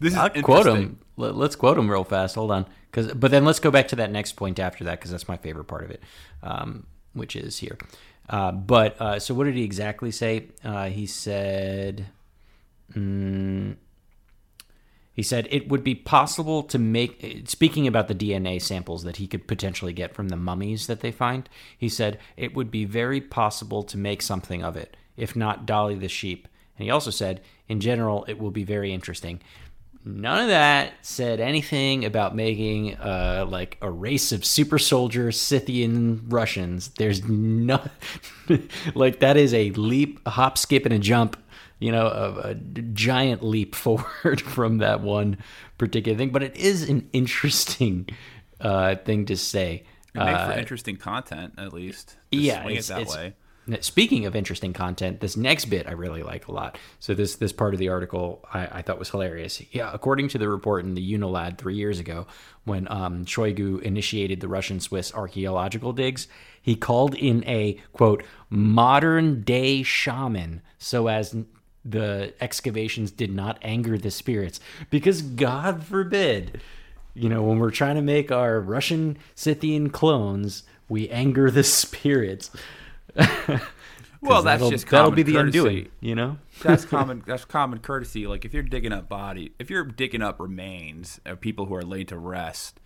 "This 0.01 0.13
is 0.13 0.19
I'll 0.19 0.29
quote 0.31 0.67
interesting." 0.67 0.77
him. 0.77 0.99
Let, 1.17 1.35
us 1.37 1.55
quote 1.55 1.79
him 1.79 1.89
real 1.89 2.03
fast. 2.03 2.35
Hold 2.35 2.51
on, 2.51 2.67
because 2.91 3.13
but 3.15 3.31
then 3.31 3.45
let's 3.45 3.61
go 3.61 3.71
back 3.71 3.87
to 3.89 3.97
that 3.97 4.11
next 4.11 4.33
point 4.33 4.59
after 4.59 4.83
that 4.85 4.99
because 4.99 5.13
that's 5.13 5.29
my 5.29 5.37
favorite 5.37 5.67
part 5.67 5.85
of 5.85 5.91
it, 5.93 6.03
um, 6.43 6.85
which 7.13 7.37
is 7.37 7.59
here. 7.59 7.79
Uh, 8.29 8.51
but 8.51 9.01
uh, 9.01 9.19
so 9.21 9.35
what 9.35 9.45
did 9.45 9.55
he 9.55 9.63
exactly 9.63 10.11
say? 10.11 10.49
Uh, 10.65 10.87
he 10.89 11.07
said, 11.07 12.07
mm, 12.93 13.77
he 15.17 15.23
said 15.23 15.49
it 15.51 15.71
would 15.71 15.83
be 15.83 15.95
possible 15.95 16.63
to 16.65 16.79
make. 16.79 17.49
Speaking 17.49 17.87
about 17.87 18.07
the 18.07 18.15
DNA 18.15 18.61
samples 18.61 19.03
that 19.05 19.17
he 19.17 19.27
could 19.27 19.49
potentially 19.49 19.95
get 19.95 20.15
from 20.15 20.29
the 20.29 20.37
mummies 20.37 20.87
that 20.89 21.01
they 21.01 21.11
find, 21.11 21.49
he 21.77 21.89
said 21.89 22.19
it 22.37 22.55
would 22.55 22.71
be 22.71 22.85
very 22.85 23.23
possible 23.23 23.83
to 23.85 23.97
make 23.97 24.21
something 24.21 24.63
of 24.63 24.77
it, 24.77 24.95
if 25.17 25.35
not 25.35 25.65
Dolly 25.65 25.95
the 25.95 26.09
sheep. 26.09 26.47
And 26.77 26.85
he 26.85 26.91
also 26.91 27.11
said, 27.11 27.41
in 27.67 27.81
general, 27.81 28.27
it 28.29 28.39
will 28.39 28.51
be 28.51 28.63
very 28.63 28.93
interesting. 28.93 29.41
None 30.05 30.43
of 30.43 30.49
that 30.49 30.93
said 31.01 31.41
anything 31.41 32.05
about 32.05 32.37
making 32.37 32.97
uh, 32.97 33.47
like 33.49 33.79
a 33.81 33.91
race 33.91 34.33
of 34.33 34.45
super 34.45 34.79
soldier 34.79 35.33
Scythian 35.33 36.29
Russians. 36.29 36.89
There's 36.99 37.27
no 37.27 37.83
like 38.95 39.21
that 39.21 39.39
is 39.39 39.55
a 39.55 39.71
leap, 39.71 40.21
a 40.27 40.31
hop, 40.31 40.59
skip, 40.59 40.85
and 40.85 40.95
a 40.95 40.99
jump. 40.99 41.39
You 41.79 41.93
know, 41.93 42.07
a, 42.07 42.51
a 42.51 42.55
giant 42.55 43.43
leap 43.45 43.75
forward 43.85 44.41
from 44.41 44.79
that 44.79 45.01
one 45.03 45.39
particular 45.79 46.17
thing. 46.17 46.31
But 46.31 46.43
it 46.43 46.57
is 46.57 46.89
an 46.89 47.09
interesting 47.13 48.09
uh, 48.61 48.97
thing 48.97 49.27
to 49.27 49.37
say. 49.37 49.85
It 50.15 50.19
makes 50.19 50.31
Uh, 50.41 50.53
for 50.53 50.59
interesting 50.59 50.97
content, 50.97 51.55
at 51.59 51.73
least. 51.75 52.17
to 52.33 52.39
yeah, 52.39 52.63
swing 52.63 52.77
it 52.77 52.85
that 52.87 53.01
it's- 53.03 53.15
way. 53.17 53.35
Speaking 53.81 54.27
of 54.27 54.37
interesting 54.37 54.73
content, 54.73 55.19
this 55.19 55.37
next 55.37 55.65
bit 55.65 55.89
I 55.89 55.91
really 55.91 56.23
like 56.23 56.47
a 56.47 56.53
lot. 56.53 56.79
So 57.01 57.15
this 57.15 57.35
this 57.35 57.53
part 57.53 57.75
of 57.75 57.81
the 57.81 57.89
article 57.89 58.45
I, 58.55 58.79
I 58.79 58.83
thought 58.83 58.97
was 59.01 59.11
hilarious. 59.11 59.61
Yeah, 59.73 59.91
according 59.93 60.29
to 60.29 60.39
the 60.39 60.49
report 60.49 60.85
in 60.85 60.95
the 60.95 61.13
Unilad 61.15 61.59
three 61.59 61.75
years 61.75 61.99
ago, 61.99 62.29
when 62.63 62.87
um, 62.93 63.25
Shoigu 63.25 63.83
initiated 63.83 64.39
the 64.41 64.47
Russian-Swiss 64.47 65.13
archaeological 65.13 65.93
digs, 65.93 66.29
he 66.63 66.77
called 66.77 67.17
in 67.17 67.43
a 67.45 67.77
quote 67.93 68.23
modern 68.51 69.41
day 69.43 69.83
shaman 69.83 70.63
so 70.79 71.09
as 71.09 71.35
the 71.89 72.35
excavations 72.41 73.11
did 73.11 73.33
not 73.33 73.59
anger 73.63 73.97
the 73.97 74.11
spirits 74.11 74.61
because 74.91 75.23
God 75.23 75.83
forbid 75.85 76.61
you 77.19 77.31
know, 77.31 77.43
when 77.43 77.59
we're 77.59 77.71
trying 77.71 77.97
to 77.97 78.03
make 78.03 78.31
our 78.31 78.61
Russian 78.61 79.17
Scythian 79.35 79.89
clones, 79.89 80.65
we 80.87 81.09
anger 81.09 81.51
the 81.51 81.65
spirits 81.65 82.51
Well, 84.21 84.43
that's 84.43 84.69
just 84.69 84.89
that'll 84.89 85.11
be 85.11 85.23
the 85.23 85.35
courtesy. 85.35 85.59
undoing, 85.59 85.89
you 86.01 86.15
know. 86.15 86.39
that's 86.63 86.85
common. 86.85 87.23
That's 87.27 87.45
common 87.45 87.79
courtesy. 87.79 88.27
Like 88.27 88.45
if 88.45 88.55
you're 88.55 88.63
digging 88.63 88.93
up 88.93 89.09
body, 89.09 89.53
if 89.59 89.71
you're 89.71 89.85
digging 89.85 90.23
up 90.23 90.41
remains 90.41 91.21
of 91.25 91.41
people 91.41 91.67
who 91.67 91.75
are 91.75 91.83
laid 91.83 92.09
to 92.09 92.19
rest, 92.19 92.81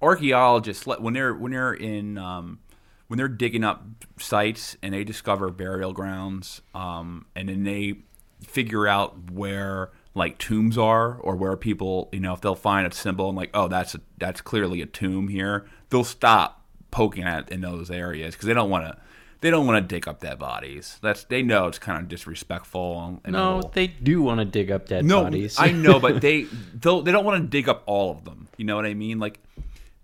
archaeologists 0.00 0.86
when 0.86 1.14
they're 1.14 1.34
when 1.34 1.52
they're 1.52 1.74
in 1.74 2.16
um, 2.16 2.60
when 3.08 3.18
they're 3.18 3.28
digging 3.28 3.64
up 3.64 3.84
sites 4.18 4.76
and 4.82 4.92
they 4.94 5.04
discover 5.04 5.50
burial 5.50 5.92
grounds, 5.92 6.62
um, 6.74 7.26
and 7.34 7.48
then 7.48 7.64
they 7.64 7.94
figure 8.42 8.86
out 8.86 9.30
where 9.30 9.90
like 10.14 10.38
tombs 10.38 10.78
are 10.78 11.16
or 11.16 11.36
where 11.36 11.56
people, 11.56 12.08
you 12.12 12.20
know, 12.20 12.32
if 12.32 12.40
they'll 12.40 12.54
find 12.54 12.86
a 12.86 12.94
symbol 12.94 13.28
and 13.28 13.36
like, 13.36 13.50
oh, 13.54 13.68
that's 13.68 13.94
a, 13.94 14.00
that's 14.18 14.40
clearly 14.40 14.80
a 14.80 14.86
tomb 14.86 15.28
here, 15.28 15.66
they'll 15.90 16.04
stop 16.04 16.64
poking 16.90 17.24
at 17.24 17.50
in 17.50 17.60
those 17.60 17.90
areas 17.90 18.34
because 18.34 18.46
they 18.46 18.54
don't 18.54 18.70
want 18.70 18.86
to. 18.86 18.96
They 19.42 19.50
don't 19.50 19.66
want 19.66 19.86
to 19.86 19.94
dig 19.94 20.08
up 20.08 20.20
dead 20.20 20.38
bodies. 20.38 20.98
That's 21.02 21.24
they 21.24 21.42
know 21.42 21.66
it's 21.66 21.78
kind 21.78 22.00
of 22.02 22.08
disrespectful. 22.08 23.20
And 23.22 23.34
No, 23.34 23.56
little- 23.56 23.70
they 23.74 23.86
do 23.88 24.22
want 24.22 24.38
to 24.40 24.46
dig 24.46 24.70
up 24.70 24.88
dead 24.88 25.04
no, 25.04 25.24
bodies. 25.24 25.56
I 25.58 25.72
know, 25.72 26.00
but 26.00 26.20
they 26.22 26.44
they 26.44 26.78
don't 26.80 27.24
want 27.24 27.42
to 27.42 27.46
dig 27.46 27.68
up 27.68 27.82
all 27.84 28.10
of 28.10 28.24
them. 28.24 28.48
You 28.56 28.64
know 28.64 28.76
what 28.76 28.86
I 28.86 28.94
mean? 28.94 29.18
Like 29.18 29.38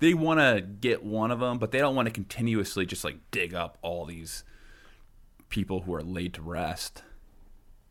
they 0.03 0.15
want 0.15 0.41
to 0.41 0.61
get 0.61 1.05
one 1.05 1.31
of 1.31 1.39
them, 1.41 1.59
but 1.59 1.71
they 1.71 1.79
don't 1.79 1.95
want 1.95 2.07
to 2.07 2.13
continuously 2.13 2.85
just 2.85 3.05
like 3.05 3.17
dig 3.31 3.55
up 3.55 3.79
all 3.83 4.05
these 4.05 4.43
people 5.49 5.81
who 5.83 5.95
are 5.95 6.03
laid 6.03 6.35
to 6.35 6.43
rest. 6.43 7.03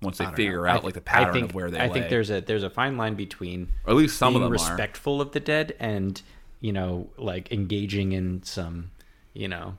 Once 0.01 0.17
they 0.17 0.25
figure 0.35 0.67
out 0.67 0.81
I- 0.81 0.85
like 0.85 0.93
the 0.95 1.01
pattern 1.01 1.33
think, 1.33 1.49
of 1.49 1.55
where 1.55 1.69
they 1.71 1.79
I 1.79 1.87
lay, 1.87 1.93
think 1.93 2.09
there's 2.09 2.29
a 2.31 2.41
there's 2.41 2.63
a 2.63 2.69
fine 2.69 2.97
line 2.97 3.15
between 3.15 3.69
or 3.85 3.91
at 3.91 3.95
least 3.95 4.17
some 4.17 4.35
of 4.35 4.41
them 4.41 4.49
are. 4.49 4.53
respectful 4.53 5.21
of 5.21 5.31
the 5.31 5.39
dead 5.39 5.75
and 5.79 6.19
you 6.59 6.73
know 6.73 7.09
like 7.17 7.51
engaging 7.51 8.11
in 8.11 8.41
some 8.43 8.91
you 9.33 9.47
know 9.47 9.77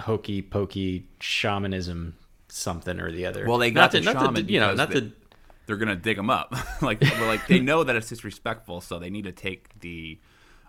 hokey 0.00 0.42
pokey 0.42 1.06
shamanism 1.20 2.14
something 2.48 3.00
or 3.00 3.10
the 3.10 3.26
other. 3.26 3.46
Well, 3.48 3.58
they 3.58 3.70
not 3.70 3.90
got 3.90 3.92
the 3.92 3.98
to, 4.00 4.04
not 4.04 4.12
to- 4.12 4.18
shaman 4.26 4.48
you 4.48 4.60
know, 4.60 4.74
not 4.74 4.90
they- 4.90 5.00
to 5.00 5.12
They're 5.66 5.76
gonna 5.78 5.96
dig 5.96 6.16
them 6.16 6.30
up. 6.30 6.54
like, 6.82 7.00
like 7.20 7.46
they 7.46 7.58
know 7.70 7.84
that 7.84 7.96
it's 7.96 8.08
disrespectful, 8.08 8.80
so 8.82 8.98
they 8.98 9.10
need 9.10 9.24
to 9.24 9.32
take 9.32 9.80
the, 9.80 10.18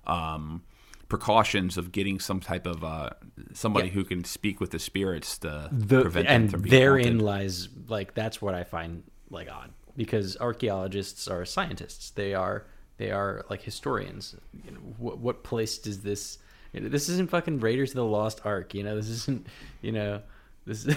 um, 0.07 0.63
precautions 1.09 1.77
of 1.77 1.91
getting 1.91 2.19
some 2.19 2.39
type 2.39 2.65
of 2.65 2.83
uh, 2.83 3.09
somebody 3.53 3.89
who 3.89 4.03
can 4.03 4.23
speak 4.23 4.59
with 4.59 4.71
the 4.71 4.79
spirits 4.79 5.37
to 5.39 5.69
the 5.71 6.01
prevent 6.01 6.27
them 6.27 6.41
and 6.41 6.51
from 6.51 6.61
being 6.61 6.71
therein 6.71 7.05
haunted. 7.05 7.21
lies 7.21 7.69
like 7.87 8.13
that's 8.13 8.41
what 8.41 8.53
I 8.53 8.63
find 8.63 9.03
like 9.29 9.49
odd 9.51 9.71
because 9.95 10.37
archaeologists 10.37 11.27
are 11.27 11.45
scientists. 11.45 12.11
They 12.11 12.33
are 12.33 12.65
they 12.97 13.11
are 13.11 13.45
like 13.49 13.61
historians. 13.61 14.35
You 14.65 14.71
know, 14.71 14.79
what 14.97 15.19
what 15.19 15.43
place 15.43 15.77
does 15.77 16.01
this? 16.01 16.39
You 16.73 16.81
know, 16.81 16.89
this 16.89 17.09
isn't 17.09 17.29
fucking 17.29 17.59
Raiders 17.59 17.91
of 17.91 17.95
the 17.95 18.05
Lost 18.05 18.41
Ark. 18.45 18.73
You 18.73 18.83
know, 18.83 18.95
this 18.95 19.09
isn't. 19.09 19.47
You 19.81 19.91
know, 19.93 20.21
this. 20.65 20.87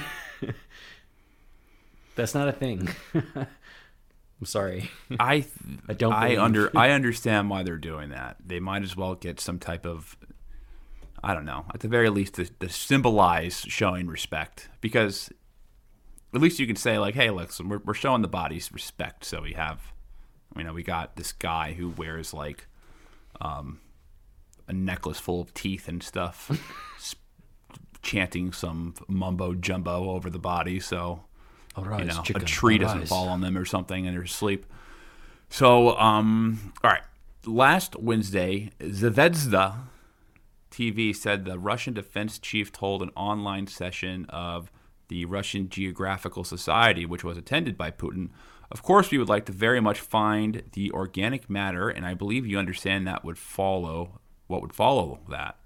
that's 2.17 2.35
not 2.35 2.49
a 2.49 2.53
thing. 2.53 2.89
I'm 4.41 4.47
sorry. 4.47 4.91
I 5.21 5.45
I 5.89 5.93
don't 5.93 6.13
I 6.13 6.29
believe. 6.29 6.39
under 6.39 6.77
I 6.77 6.91
understand 6.99 7.51
why 7.51 7.63
they're 7.63 7.77
doing 7.77 8.11
that. 8.11 8.37
They 8.45 8.61
might 8.61 8.83
as 8.83 8.97
well 8.97 9.15
get 9.15 9.41
some 9.41 9.59
type 9.59 9.87
of 9.87 10.17
I 11.23 11.35
don't 11.35 11.45
know, 11.45 11.67
at 11.75 11.81
the 11.81 11.89
very 11.89 12.09
least 12.09 12.35
to, 12.35 12.47
to 12.47 12.69
symbolize 12.71 13.61
showing 13.69 14.07
respect 14.07 14.71
because 14.81 15.31
at 16.33 16.41
least 16.41 16.59
you 16.59 16.67
can 16.67 16.77
say 16.77 16.99
like, 16.99 17.15
hey, 17.15 17.31
listen, 17.31 17.69
we're 17.69 17.81
we're 17.85 17.95
showing 17.95 18.23
the 18.23 18.29
bodies 18.29 18.73
respect. 18.73 19.25
So 19.25 19.43
we 19.43 19.53
have, 19.53 19.93
you 20.57 20.65
know, 20.65 20.73
we 20.73 20.83
got 20.83 21.17
this 21.17 21.33
guy 21.33 21.73
who 21.75 21.91
wears 21.91 22.33
like, 22.33 22.67
um, 23.41 23.81
a 24.69 24.73
necklace 24.73 25.19
full 25.19 25.41
of 25.41 25.53
teeth 25.53 25.89
and 25.89 26.03
stuff, 26.03 26.51
chanting 28.03 28.53
some 28.53 28.95
mumbo 29.09 29.53
jumbo 29.55 30.11
over 30.11 30.31
the 30.31 30.39
body. 30.39 30.81
So 30.81 31.25
you 31.99 32.05
know, 32.07 32.23
a 32.35 32.41
tree 32.41 32.79
doesn't 32.79 33.07
fall 33.07 33.29
on 33.29 33.41
them 33.41 33.57
or 33.57 33.65
something 33.65 34.07
and 34.07 34.17
they're 34.17 34.25
asleep. 34.25 34.67
So, 35.49 35.97
um, 35.99 36.73
all 36.85 36.91
right. 36.91 37.03
Last 37.47 37.97
Wednesday, 37.97 38.71
Zvezda 38.81 39.77
TV 40.71 41.15
said 41.15 41.45
the 41.45 41.59
Russian 41.59 41.95
defense 41.95 42.39
chief 42.39 42.71
told 42.71 43.03
an 43.03 43.11
online 43.17 43.67
session 43.67 44.27
of 44.29 44.71
the 45.09 45.25
Russian 45.25 45.69
Geographical 45.69 46.45
Society, 46.45 47.05
which 47.05 47.25
was 47.25 47.37
attended 47.37 47.77
by 47.77 47.91
Putin. 47.91 48.29
Of 48.71 48.83
course, 48.83 49.11
we 49.11 49.19
would 49.19 49.29
like 49.29 49.47
to 49.47 49.53
very 49.53 49.81
much 49.81 49.99
find 50.01 50.63
the 50.73 50.93
organic 50.93 51.51
matter, 51.51 51.89
and 51.89 52.07
I 52.07 52.15
believe 52.15 52.47
you 52.47 52.59
understand 52.59 53.07
that 53.07 53.25
would 53.25 53.39
follow 53.39 54.21
what 54.47 54.63
would 54.63 54.73
follow 54.73 55.21
that. 55.29 55.57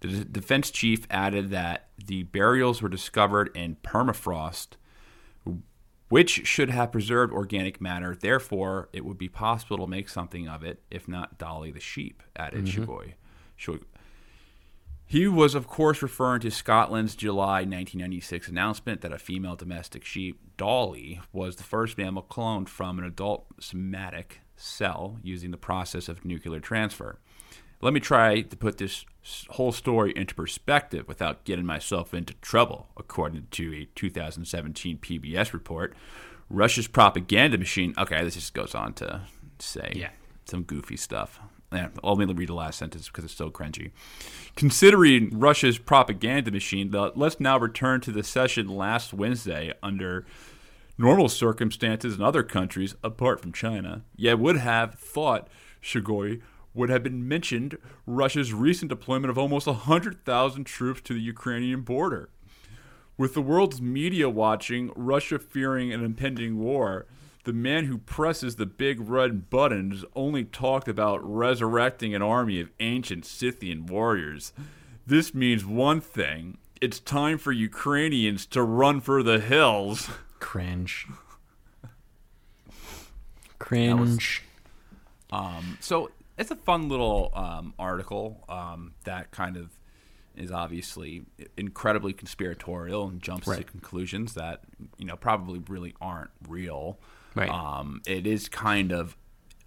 The 0.00 0.24
defense 0.24 0.70
chief 0.70 1.06
added 1.10 1.50
that 1.50 1.88
the 1.96 2.24
burials 2.24 2.82
were 2.82 2.88
discovered 2.88 3.50
in 3.54 3.76
permafrost, 3.76 4.76
which 6.08 6.46
should 6.46 6.70
have 6.70 6.92
preserved 6.92 7.32
organic 7.32 7.80
matter. 7.80 8.14
Therefore, 8.14 8.88
it 8.92 9.04
would 9.04 9.18
be 9.18 9.28
possible 9.28 9.78
to 9.78 9.86
make 9.86 10.08
something 10.08 10.48
of 10.48 10.62
it, 10.62 10.82
if 10.90 11.08
not 11.08 11.38
Dolly 11.38 11.70
the 11.72 11.80
sheep, 11.80 12.22
added. 12.36 12.66
Mm-hmm. 12.66 12.70
Shug- 13.56 13.84
He 15.06 15.28
was, 15.28 15.54
of 15.54 15.66
course, 15.66 16.02
referring 16.02 16.40
to 16.40 16.50
Scotland's 16.50 17.14
July 17.14 17.60
1996 17.60 18.48
announcement 18.48 19.00
that 19.02 19.12
a 19.12 19.18
female 19.18 19.56
domestic 19.56 20.04
sheep, 20.04 20.40
Dolly, 20.56 21.20
was 21.32 21.56
the 21.56 21.62
first 21.62 21.96
mammal 21.98 22.22
cloned 22.22 22.68
from 22.68 22.98
an 22.98 23.04
adult 23.04 23.46
somatic 23.60 24.40
cell 24.56 25.18
using 25.22 25.50
the 25.50 25.56
process 25.56 26.08
of 26.08 26.24
nuclear 26.24 26.60
transfer. 26.60 27.18
Let 27.84 27.92
me 27.92 28.00
try 28.00 28.40
to 28.40 28.56
put 28.56 28.78
this 28.78 29.04
whole 29.50 29.70
story 29.70 30.14
into 30.16 30.34
perspective 30.34 31.06
without 31.06 31.44
getting 31.44 31.66
myself 31.66 32.14
into 32.14 32.32
trouble. 32.40 32.88
According 32.96 33.48
to 33.50 33.74
a 33.74 33.84
2017 33.94 34.96
PBS 34.96 35.52
report, 35.52 35.94
Russia's 36.48 36.88
propaganda 36.88 37.58
machine. 37.58 37.92
Okay, 37.98 38.24
this 38.24 38.36
just 38.36 38.54
goes 38.54 38.74
on 38.74 38.94
to 38.94 39.20
say 39.58 39.92
Yeah. 39.94 40.12
some 40.46 40.62
goofy 40.62 40.96
stuff. 40.96 41.38
Yeah, 41.70 41.88
let 42.02 42.26
me 42.26 42.32
read 42.32 42.48
the 42.48 42.54
last 42.54 42.78
sentence 42.78 43.08
because 43.08 43.24
it's 43.24 43.34
so 43.34 43.50
cringy. 43.50 43.90
Considering 44.56 45.38
Russia's 45.38 45.76
propaganda 45.76 46.50
machine, 46.50 46.90
let's 47.14 47.38
now 47.38 47.58
return 47.58 48.00
to 48.00 48.10
the 48.10 48.22
session 48.22 48.66
last 48.66 49.12
Wednesday 49.12 49.74
under 49.82 50.24
normal 50.96 51.28
circumstances 51.28 52.16
in 52.16 52.22
other 52.22 52.42
countries 52.42 52.94
apart 53.04 53.40
from 53.40 53.52
China. 53.52 54.04
You 54.16 54.38
would 54.38 54.56
have 54.56 54.94
thought 54.94 55.48
Shoigu 55.82 56.40
would 56.74 56.90
have 56.90 57.02
been 57.02 57.26
mentioned 57.26 57.78
Russia's 58.06 58.52
recent 58.52 58.88
deployment 58.88 59.30
of 59.30 59.38
almost 59.38 59.66
100,000 59.66 60.64
troops 60.64 61.00
to 61.02 61.14
the 61.14 61.20
Ukrainian 61.20 61.82
border. 61.82 62.28
With 63.16 63.34
the 63.34 63.42
world's 63.42 63.80
media 63.80 64.28
watching, 64.28 64.90
Russia 64.96 65.38
fearing 65.38 65.92
an 65.92 66.04
impending 66.04 66.58
war, 66.58 67.06
the 67.44 67.52
man 67.52 67.84
who 67.84 67.98
presses 67.98 68.56
the 68.56 68.66
big 68.66 68.98
red 69.00 69.50
buttons 69.50 70.04
only 70.16 70.44
talked 70.44 70.88
about 70.88 71.20
resurrecting 71.22 72.14
an 72.14 72.22
army 72.22 72.58
of 72.58 72.70
ancient 72.80 73.24
Scythian 73.24 73.86
warriors. 73.86 74.52
This 75.06 75.34
means 75.34 75.64
one 75.64 76.00
thing 76.00 76.58
it's 76.80 76.98
time 76.98 77.38
for 77.38 77.52
Ukrainians 77.52 78.46
to 78.46 78.62
run 78.62 79.00
for 79.00 79.22
the 79.22 79.38
hills. 79.38 80.10
Cringe. 80.40 81.06
Cringe. 83.58 84.42
Um, 85.30 85.78
so 85.80 86.10
it's 86.38 86.50
a 86.50 86.56
fun 86.56 86.88
little 86.88 87.30
um, 87.34 87.74
article 87.78 88.44
um, 88.48 88.92
that 89.04 89.30
kind 89.30 89.56
of 89.56 89.70
is 90.36 90.50
obviously 90.50 91.22
incredibly 91.56 92.12
conspiratorial 92.12 93.06
and 93.08 93.22
jumps 93.22 93.46
to 93.46 93.62
conclusions 93.62 94.34
that 94.34 94.62
you 94.98 95.04
know 95.04 95.16
probably 95.16 95.60
really 95.68 95.94
aren't 96.00 96.30
real. 96.48 96.98
Right. 97.34 97.48
Um, 97.48 98.02
it 98.06 98.26
is 98.26 98.48
kind 98.48 98.92
of 98.92 99.16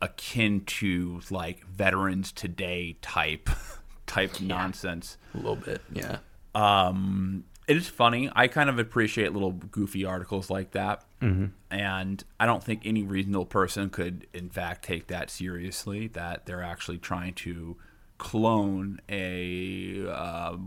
akin 0.01 0.62
to 0.65 1.21
like 1.30 1.65
veterans 1.65 2.32
today 2.32 2.97
type 3.01 3.49
type 4.06 4.41
nonsense. 4.41 5.17
A 5.34 5.38
little 5.38 5.56
bit. 5.56 5.82
Yeah. 5.93 6.17
Um, 6.53 7.45
it 7.67 7.75
is 7.75 7.88
funny. 7.88 8.30
I 8.34 8.47
kind 8.47 8.69
of 8.69 8.80
appreciate 8.80 9.34
little 9.34 9.51
goofy 9.51 10.06
articles 10.06 10.49
like 10.49 10.71
that, 10.71 11.03
mm-hmm. 11.21 11.47
and 11.69 12.23
I 12.39 12.45
don't 12.45 12.63
think 12.63 12.82
any 12.86 13.03
reasonable 13.03 13.45
person 13.45 13.89
could, 13.89 14.25
in 14.34 14.49
fact, 14.49 14.86
take 14.86 15.08
that 15.08 15.30
seriously. 15.30 16.08
That 16.08 16.45
they're 16.45 16.63
actually 16.63 16.97
trying 16.97 17.34
to 17.36 17.77
clone 18.17 18.99
a 19.10 20.08
uh, 20.08 20.58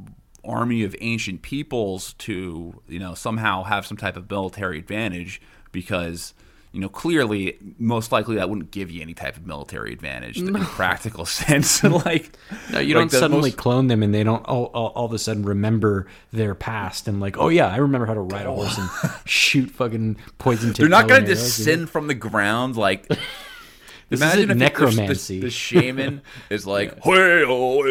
army 0.45 0.85
of 0.85 0.95
ancient 1.01 1.43
peoples 1.43 2.13
to, 2.15 2.81
you 2.87 2.99
know, 2.99 3.15
somehow 3.15 3.65
have 3.65 3.87
some 3.87 3.97
type 3.97 4.17
of 4.17 4.31
military 4.31 4.79
advantage 4.79 5.41
because. 5.73 6.35
You 6.73 6.81
know, 6.81 6.89
clearly, 6.89 7.59
most 7.79 8.13
likely 8.13 8.37
that 8.37 8.49
wouldn't 8.49 8.71
give 8.71 8.93
you 8.93 9.03
any 9.03 9.13
type 9.13 9.37
of 9.37 9.45
military 9.45 9.93
advantage 9.93 10.39
in 10.39 10.55
a 10.55 10.65
practical 10.65 11.27
sense. 11.27 11.83
like, 11.85 12.31
No, 12.71 12.79
you 12.79 12.95
like 12.95 13.11
don't 13.11 13.19
suddenly 13.19 13.51
most- 13.51 13.57
clone 13.59 13.89
them 13.89 14.05
and 14.05 14.15
they 14.15 14.23
don't 14.23 14.45
all, 14.47 14.67
all, 14.67 14.87
all 14.95 15.07
of 15.07 15.13
a 15.13 15.19
sudden 15.19 15.43
remember 15.43 16.07
their 16.33 16.55
past 16.55 17.09
and 17.09 17.21
like, 17.21 17.37
oh 17.39 17.49
yeah, 17.49 17.67
I 17.67 17.79
remember 17.79 18.07
how 18.07 18.15
to 18.15 18.21
ride 18.21 18.47
a 18.47 18.53
horse 18.53 18.79
and 18.79 18.89
shoot 19.25 19.69
fucking 19.73 20.17
poison. 20.39 20.71
They're 20.73 20.89
not 20.89 21.09
going 21.09 21.23
to 21.23 21.27
descend 21.27 21.91
from 21.91 22.07
the 22.07 22.15
ground 22.15 22.77
like. 22.77 23.09
This 24.09 24.21
Imagine 24.21 24.41
if 24.43 24.49
the- 24.49 24.55
the- 24.55 24.59
necromancy. 24.59 25.41
The, 25.41 25.51
shaman 25.51 26.23
is 26.51 26.67
like, 26.67 26.99
oh, 27.07 27.85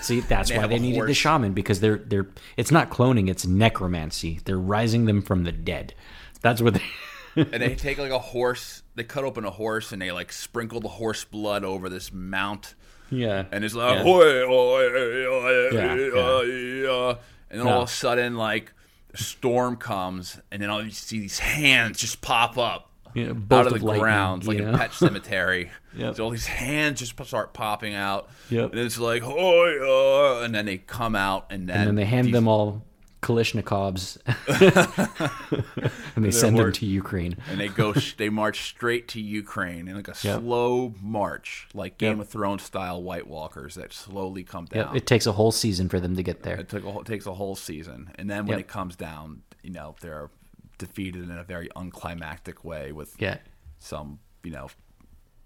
See, 0.00 0.20
that's 0.20 0.50
why 0.52 0.66
they 0.66 0.78
needed 0.78 1.06
the 1.06 1.14
shaman 1.14 1.52
because 1.52 1.80
they're 1.80 1.98
they're 1.98 2.26
it's 2.56 2.70
not 2.70 2.90
cloning, 2.90 3.28
it's 3.28 3.46
necromancy. 3.46 4.40
They're 4.44 4.58
rising 4.58 5.06
them 5.06 5.22
from 5.22 5.44
the 5.44 5.52
dead. 5.52 5.94
That's 6.42 6.60
what 6.60 6.74
they 6.74 6.82
and 7.36 7.62
they 7.62 7.74
take 7.74 7.98
like 7.98 8.10
a 8.10 8.18
horse. 8.18 8.82
They 8.94 9.04
cut 9.04 9.24
open 9.24 9.44
a 9.44 9.50
horse 9.50 9.92
and 9.92 10.02
they 10.02 10.12
like 10.12 10.32
sprinkle 10.32 10.80
the 10.80 10.88
horse 10.88 11.24
blood 11.24 11.64
over 11.64 11.88
this 11.88 12.12
mount, 12.12 12.74
Yeah. 13.10 13.44
and 13.50 13.64
it's 13.64 13.74
like, 13.74 13.96
Yeah. 13.96 14.02
"Hoi, 14.02 14.46
hoi, 14.46 14.90
hoi, 14.90 15.68
Yeah, 15.72 16.10
hoi," 16.14 17.18
and 17.50 17.60
then 17.60 17.66
all 17.66 17.82
of 17.82 17.88
a 17.88 17.92
sudden, 17.92 18.36
like, 18.36 18.72
a 19.14 19.16
storm 19.18 19.76
comes, 19.76 20.40
and 20.50 20.62
then 20.62 20.68
all 20.70 20.82
you 20.84 20.90
see 20.90 21.18
these 21.20 21.38
hands 21.38 21.98
just 21.98 22.20
pop 22.20 22.56
up. 22.58 22.88
Yeah, 23.14 23.28
out 23.28 23.48
bolt 23.48 23.66
of 23.66 23.72
the 23.72 23.76
of 23.76 23.82
lightning, 23.82 24.02
ground, 24.02 24.46
like 24.46 24.58
you 24.58 24.68
a 24.68 24.76
pet 24.76 24.92
cemetery. 24.94 25.70
Yep. 25.94 26.16
So 26.16 26.24
all 26.24 26.30
these 26.30 26.46
hands 26.46 27.00
just 27.00 27.14
start 27.28 27.52
popping 27.52 27.92
out. 27.94 28.30
Yep. 28.48 28.70
And 28.70 28.80
it's 28.80 28.98
like, 28.98 29.20
"Hoi, 29.22 29.78
hoi," 29.78 30.40
and 30.42 30.54
then 30.54 30.64
they 30.64 30.78
come 30.78 31.14
out, 31.14 31.48
and 31.50 31.68
then 31.68 31.76
and 31.80 31.86
then 31.88 31.94
they 31.96 32.06
hand 32.06 32.28
these- 32.28 32.32
them 32.32 32.48
all 32.48 32.82
Kalashnikovs 33.22 34.18
and 36.16 36.24
they 36.24 36.30
send 36.30 36.58
them 36.58 36.72
to 36.72 36.86
Ukraine. 36.86 37.36
and 37.48 37.58
they 37.60 37.68
go 37.68 37.92
they 38.16 38.28
march 38.28 38.62
straight 38.64 39.08
to 39.08 39.20
Ukraine 39.20 39.88
in 39.88 39.96
like 39.96 40.08
a 40.08 40.14
Yep. 40.22 40.40
slow 40.40 40.94
march, 41.00 41.68
like 41.74 41.98
Game 41.98 42.18
Yep. 42.18 42.26
of 42.26 42.28
Thrones 42.28 42.62
style 42.62 43.02
White 43.02 43.26
Walkers 43.26 43.74
that 43.76 43.92
slowly 43.92 44.44
come 44.44 44.66
Yep, 44.72 44.86
down. 44.86 44.96
it 44.96 45.06
takes 45.06 45.26
a 45.26 45.32
whole 45.32 45.52
season 45.52 45.88
for 45.88 46.00
them 46.00 46.16
to 46.16 46.22
get 46.22 46.42
there. 46.42 46.56
It 46.56 46.68
took 46.68 46.84
a, 46.84 46.90
whole- 46.90 47.04
takes 47.04 47.26
a 47.26 47.34
whole 47.34 47.56
season, 47.56 48.10
and 48.16 48.28
then 48.28 48.46
when 48.46 48.58
Yep. 48.58 48.60
it 48.60 48.68
comes 48.68 48.96
down, 48.96 49.42
you 49.62 49.70
know 49.70 49.94
they're 50.00 50.30
defeated 50.78 51.22
in 51.24 51.30
a 51.38 51.44
very 51.44 51.68
unclimactic 51.76 52.64
way 52.64 52.90
with 52.92 53.14
Yeah. 53.20 53.38
some 53.78 54.18
you 54.42 54.50
know 54.50 54.68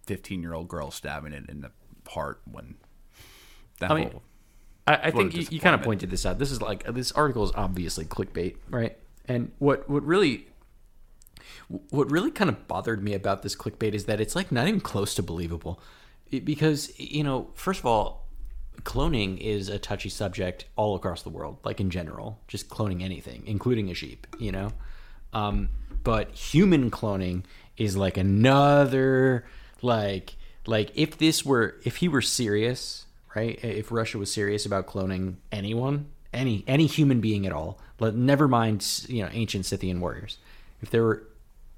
fifteen 0.07 0.41
year 0.43 0.55
old 0.55 0.69
girl 0.69 0.91
stabbing 0.91 1.33
it 1.33 1.49
in 1.51 1.61
the 1.61 1.71
heart 2.09 2.41
when 2.51 2.77
that 3.81 3.91
I 3.91 3.95
mean, 3.95 4.11
whole 4.11 4.23
I, 4.87 4.94
I 4.94 5.11
think 5.11 5.35
you, 5.35 5.40
you 5.51 5.61
kind 5.61 5.75
of 5.75 5.81
pointed 5.83 6.11
this 6.11 6.25
out. 6.27 6.38
This 6.38 6.51
is 6.51 6.62
like 6.62 6.85
this 6.92 7.12
article 7.12 7.44
is 7.44 7.53
obviously 7.55 8.05
clickbait, 8.05 8.57
right? 8.70 8.96
And 9.27 9.53
what 9.59 9.88
what 9.90 10.05
really 10.05 10.46
what 11.90 12.11
really 12.11 12.31
kind 12.31 12.49
of 12.49 12.68
bothered 12.68 13.03
me 13.03 13.14
about 13.14 13.42
this 13.42 13.57
clickbait 13.57 13.92
is 13.94 14.05
that 14.05 14.20
it's 14.20 14.37
like 14.37 14.53
not 14.53 14.68
even 14.68 14.81
close 14.81 15.14
to 15.16 15.22
believable. 15.22 15.81
It- 16.31 16.44
because 16.44 16.99
you 16.99 17.25
know, 17.25 17.51
first 17.55 17.81
of 17.81 17.87
all, 17.87 18.27
cloning 18.83 19.38
is 19.38 19.68
a 19.68 19.79
touchy 19.79 20.09
subject 20.09 20.66
all 20.77 20.94
across 20.94 21.22
the 21.22 21.31
world, 21.31 21.59
like 21.64 21.81
in 21.81 21.90
general, 21.90 22.38
just 22.46 22.68
cloning 22.68 23.03
anything, 23.03 23.42
including 23.46 23.90
a 23.90 23.94
sheep. 23.94 24.27
You 24.38 24.53
know, 24.53 24.70
um, 25.33 25.70
but 26.05 26.31
human 26.31 26.90
cloning 26.90 27.42
is 27.77 27.96
like 27.96 28.16
another 28.16 29.44
like 29.83 30.37
like 30.66 30.90
if 30.94 31.18
this 31.18 31.44
were 31.44 31.77
if 31.85 31.96
he 31.96 32.09
were 32.09 32.22
serious, 32.22 33.06
right? 33.37 33.62
If 33.62 33.92
Russia 33.92 34.18
was 34.18 34.33
serious 34.33 34.64
about 34.64 34.87
cloning 34.87 35.35
anyone, 35.53 36.07
any 36.33 36.64
any 36.66 36.87
human 36.87 37.20
being 37.20 37.46
at 37.46 37.53
all, 37.53 37.79
let 38.01 38.14
never 38.14 38.49
mind 38.49 39.05
you 39.09 39.22
know 39.22 39.29
ancient 39.33 39.66
Scythian 39.66 40.01
warriors. 40.01 40.38
If 40.81 40.90
there 40.90 41.03
were 41.03 41.22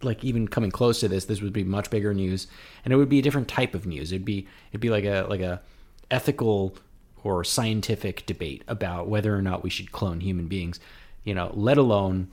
like 0.01 0.23
even 0.23 0.47
coming 0.47 0.71
close 0.71 1.01
to 1.01 1.09
this, 1.09 1.25
this 1.25 1.43
would 1.43 1.53
be 1.53 1.65
much 1.65 1.91
bigger 1.91 2.15
news, 2.15 2.47
and 2.85 2.95
it 2.95 2.97
would 2.97 3.09
be 3.09 3.19
a 3.19 3.23
different 3.23 3.49
type 3.49 3.75
of 3.75 3.87
news. 3.87 4.13
It'd 4.13 4.25
be 4.25 4.47
it'd 4.71 4.81
be 4.81 4.91
like 4.91 5.05
a 5.05 5.27
like 5.29 5.41
a 5.41 5.61
ethical 6.11 6.77
or 7.25 7.43
scientific 7.43 8.25
debate 8.25 8.63
about 8.69 9.09
whether 9.09 9.35
or 9.35 9.43
not 9.43 9.65
we 9.65 9.71
should 9.71 9.91
clone 9.91 10.21
human 10.21 10.47
beings. 10.47 10.79
You 11.25 11.35
know, 11.35 11.51
let 11.55 11.77
alone 11.77 12.29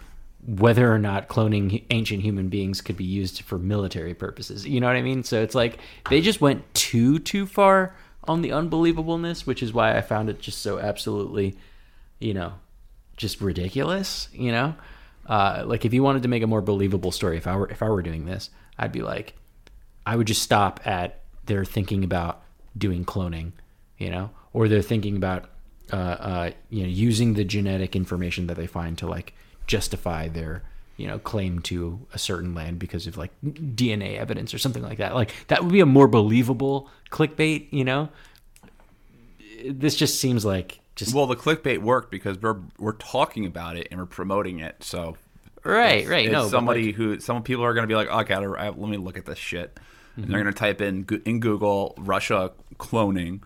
whether 0.45 0.93
or 0.93 0.99
not 0.99 1.27
cloning 1.27 1.83
ancient 1.89 2.21
human 2.21 2.49
beings 2.49 2.79
could 2.79 2.95
be 2.95 3.03
used 3.03 3.41
for 3.41 3.57
military 3.57 4.13
purposes. 4.13 4.67
You 4.67 4.79
know 4.79 4.85
what 4.85 4.95
I 4.95 5.01
mean? 5.01 5.23
So 5.23 5.41
it's 5.41 5.55
like 5.55 5.79
they 6.11 6.21
just 6.21 6.39
went 6.39 6.71
too 6.75 7.17
too 7.17 7.47
far 7.47 7.95
on 8.27 8.41
the 8.41 8.49
unbelievableness, 8.49 9.45
which 9.45 9.63
is 9.63 9.73
why 9.73 9.97
I 9.97 10.01
found 10.01 10.29
it 10.29 10.39
just 10.39 10.61
so 10.61 10.79
absolutely, 10.79 11.57
you 12.19 12.33
know, 12.33 12.53
just 13.17 13.41
ridiculous. 13.41 14.29
You 14.33 14.51
know, 14.51 14.75
uh, 15.25 15.63
like 15.65 15.85
if 15.85 15.93
you 15.93 16.03
wanted 16.03 16.23
to 16.23 16.29
make 16.29 16.43
a 16.43 16.47
more 16.47 16.61
believable 16.61 17.11
story, 17.11 17.37
if 17.37 17.47
I 17.47 17.55
were 17.55 17.69
if 17.69 17.81
I 17.81 17.89
were 17.89 18.01
doing 18.01 18.25
this, 18.25 18.49
I'd 18.77 18.91
be 18.91 19.01
like, 19.01 19.33
I 20.05 20.15
would 20.15 20.27
just 20.27 20.41
stop 20.41 20.79
at 20.85 21.21
they're 21.45 21.65
thinking 21.65 22.03
about 22.03 22.43
doing 22.77 23.05
cloning, 23.05 23.51
you 23.97 24.09
know, 24.09 24.31
or 24.53 24.67
they're 24.67 24.81
thinking 24.81 25.15
about 25.15 25.49
uh, 25.91 25.95
uh, 25.95 26.51
you 26.69 26.83
know 26.83 26.89
using 26.89 27.33
the 27.33 27.43
genetic 27.43 27.95
information 27.95 28.47
that 28.47 28.57
they 28.57 28.67
find 28.67 28.97
to 28.97 29.07
like 29.07 29.33
justify 29.67 30.27
their 30.27 30.63
you 30.97 31.07
know 31.07 31.19
claim 31.19 31.59
to 31.59 32.05
a 32.13 32.19
certain 32.19 32.53
land 32.55 32.79
because 32.79 33.07
of 33.07 33.17
like 33.17 33.31
DNA 33.43 34.17
evidence 34.17 34.53
or 34.53 34.57
something 34.57 34.83
like 34.83 34.97
that. 34.99 35.13
Like 35.15 35.33
that 35.47 35.63
would 35.63 35.71
be 35.73 35.79
a 35.81 35.85
more 35.85 36.07
believable 36.07 36.89
clickbait, 37.11 37.67
you 37.71 37.83
know. 37.83 38.09
This 39.65 39.95
just 39.95 40.19
seems 40.19 40.45
like 40.45 40.79
just 40.95 41.13
Well, 41.13 41.27
the 41.27 41.35
clickbait 41.35 41.79
worked 41.79 42.11
because 42.11 42.41
we're 42.41 42.59
we're 42.77 42.93
talking 42.93 43.45
about 43.45 43.77
it 43.77 43.87
and 43.91 43.99
we're 43.99 44.05
promoting 44.05 44.59
it. 44.59 44.83
So 44.83 45.17
right, 45.63 46.07
right. 46.07 46.25
it's 46.25 46.33
no, 46.33 46.47
somebody 46.47 46.87
like, 46.87 46.95
who 46.95 47.19
some 47.19 47.43
people 47.43 47.63
are 47.63 47.73
going 47.73 47.83
to 47.83 47.87
be 47.87 47.95
like, 47.95 48.07
oh, 48.09 48.17
I 48.17 48.23
gotta 48.23 48.49
I, 48.51 48.69
let 48.69 48.89
me 48.89 48.97
look 48.97 49.17
at 49.17 49.25
this 49.25 49.37
shit. 49.39 49.77
And 50.15 50.23
Mm-hmm. 50.23 50.31
they're 50.31 50.43
going 50.43 50.53
to 50.53 50.57
type 50.57 50.79
in 50.79 51.05
in 51.25 51.41
Google 51.41 51.93
Russia 51.97 52.53
cloning, 52.77 53.41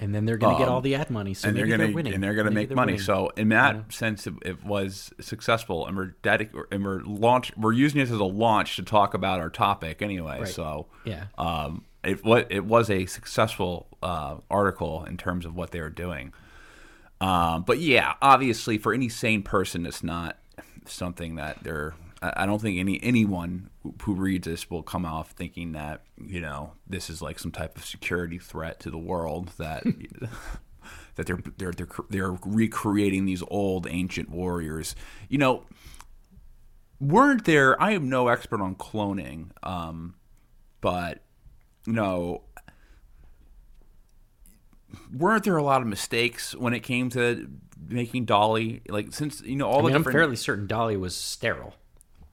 and 0.00 0.14
then 0.14 0.24
they're 0.24 0.36
gonna 0.36 0.58
get 0.58 0.68
um, 0.68 0.74
all 0.74 0.80
the 0.80 0.94
ad 0.94 1.10
money, 1.10 1.34
so 1.34 1.48
and 1.48 1.56
they're 1.56 1.66
going 1.66 1.80
to 1.80 1.92
winning. 1.92 2.14
and 2.14 2.22
they're 2.22 2.34
going 2.34 2.46
to 2.46 2.52
make 2.52 2.70
money. 2.70 2.92
winning. 2.92 3.04
So 3.04 3.30
in 3.36 3.48
that 3.50 3.92
sense, 3.92 4.26
it, 4.26 4.34
it 4.42 4.64
was 4.64 5.12
successful, 5.20 5.86
and 5.86 5.96
we're 5.96 6.14
dedic- 6.22 6.54
and 6.70 6.84
we're 6.84 7.00
launch 7.02 7.52
we're 7.56 7.72
using 7.72 8.00
it 8.00 8.04
as 8.04 8.10
a 8.12 8.24
launch 8.24 8.76
to 8.76 8.82
talk 8.82 9.14
about 9.14 9.40
our 9.40 9.50
topic 9.50 10.00
anyway. 10.02 10.38
Right. 10.40 10.48
So 10.48 10.86
Yeah. 11.04 11.24
um, 11.36 11.84
it 12.04 12.24
what 12.24 12.46
it 12.50 12.64
was 12.64 12.90
a 12.90 13.06
successful 13.06 13.86
uh, 14.02 14.36
article 14.50 15.04
in 15.04 15.16
terms 15.16 15.44
of 15.44 15.54
what 15.56 15.72
they 15.72 15.80
were 15.80 15.90
doing. 15.90 16.32
Um, 17.20 17.64
but 17.64 17.78
yeah, 17.80 18.14
obviously, 18.22 18.78
for 18.78 18.94
any 18.94 19.08
sane 19.08 19.42
person, 19.42 19.84
it's 19.86 20.02
not 20.04 20.38
something 20.86 21.34
that 21.34 21.64
they're. 21.64 21.94
I 22.20 22.46
don't 22.46 22.60
think 22.60 22.78
any 22.78 23.00
anyone 23.02 23.70
who- 24.02 24.14
reads 24.14 24.46
this 24.48 24.68
will 24.68 24.82
come 24.82 25.04
off 25.04 25.30
thinking 25.30 25.72
that 25.72 26.02
you 26.20 26.40
know 26.40 26.72
this 26.86 27.08
is 27.10 27.22
like 27.22 27.38
some 27.38 27.52
type 27.52 27.76
of 27.76 27.84
security 27.84 28.38
threat 28.38 28.80
to 28.80 28.90
the 28.90 28.98
world 28.98 29.52
that 29.58 29.84
that 31.14 31.26
they're 31.26 31.38
they're 31.56 31.72
they're 31.72 31.88
they're 32.10 32.32
recreating 32.44 33.24
these 33.24 33.42
old 33.48 33.86
ancient 33.88 34.30
warriors. 34.30 34.96
You 35.28 35.38
know, 35.38 35.64
weren't 37.00 37.44
there? 37.44 37.80
I 37.80 37.92
am 37.92 38.08
no 38.08 38.28
expert 38.28 38.60
on 38.60 38.74
cloning, 38.74 39.50
um, 39.62 40.14
but 40.80 41.22
you 41.86 41.92
know, 41.92 42.42
weren't 45.16 45.44
there 45.44 45.56
a 45.56 45.62
lot 45.62 45.82
of 45.82 45.86
mistakes 45.88 46.54
when 46.54 46.74
it 46.74 46.80
came 46.80 47.10
to 47.10 47.48
making 47.88 48.24
Dolly? 48.24 48.82
Like 48.88 49.12
since 49.12 49.40
you 49.42 49.56
know 49.56 49.68
all 49.68 49.78
I 49.80 49.82
mean, 49.82 49.90
the 49.90 49.94
I'm 49.96 50.00
different. 50.02 50.14
fairly 50.18 50.36
certain 50.36 50.66
Dolly 50.66 50.96
was 50.96 51.14
sterile, 51.16 51.74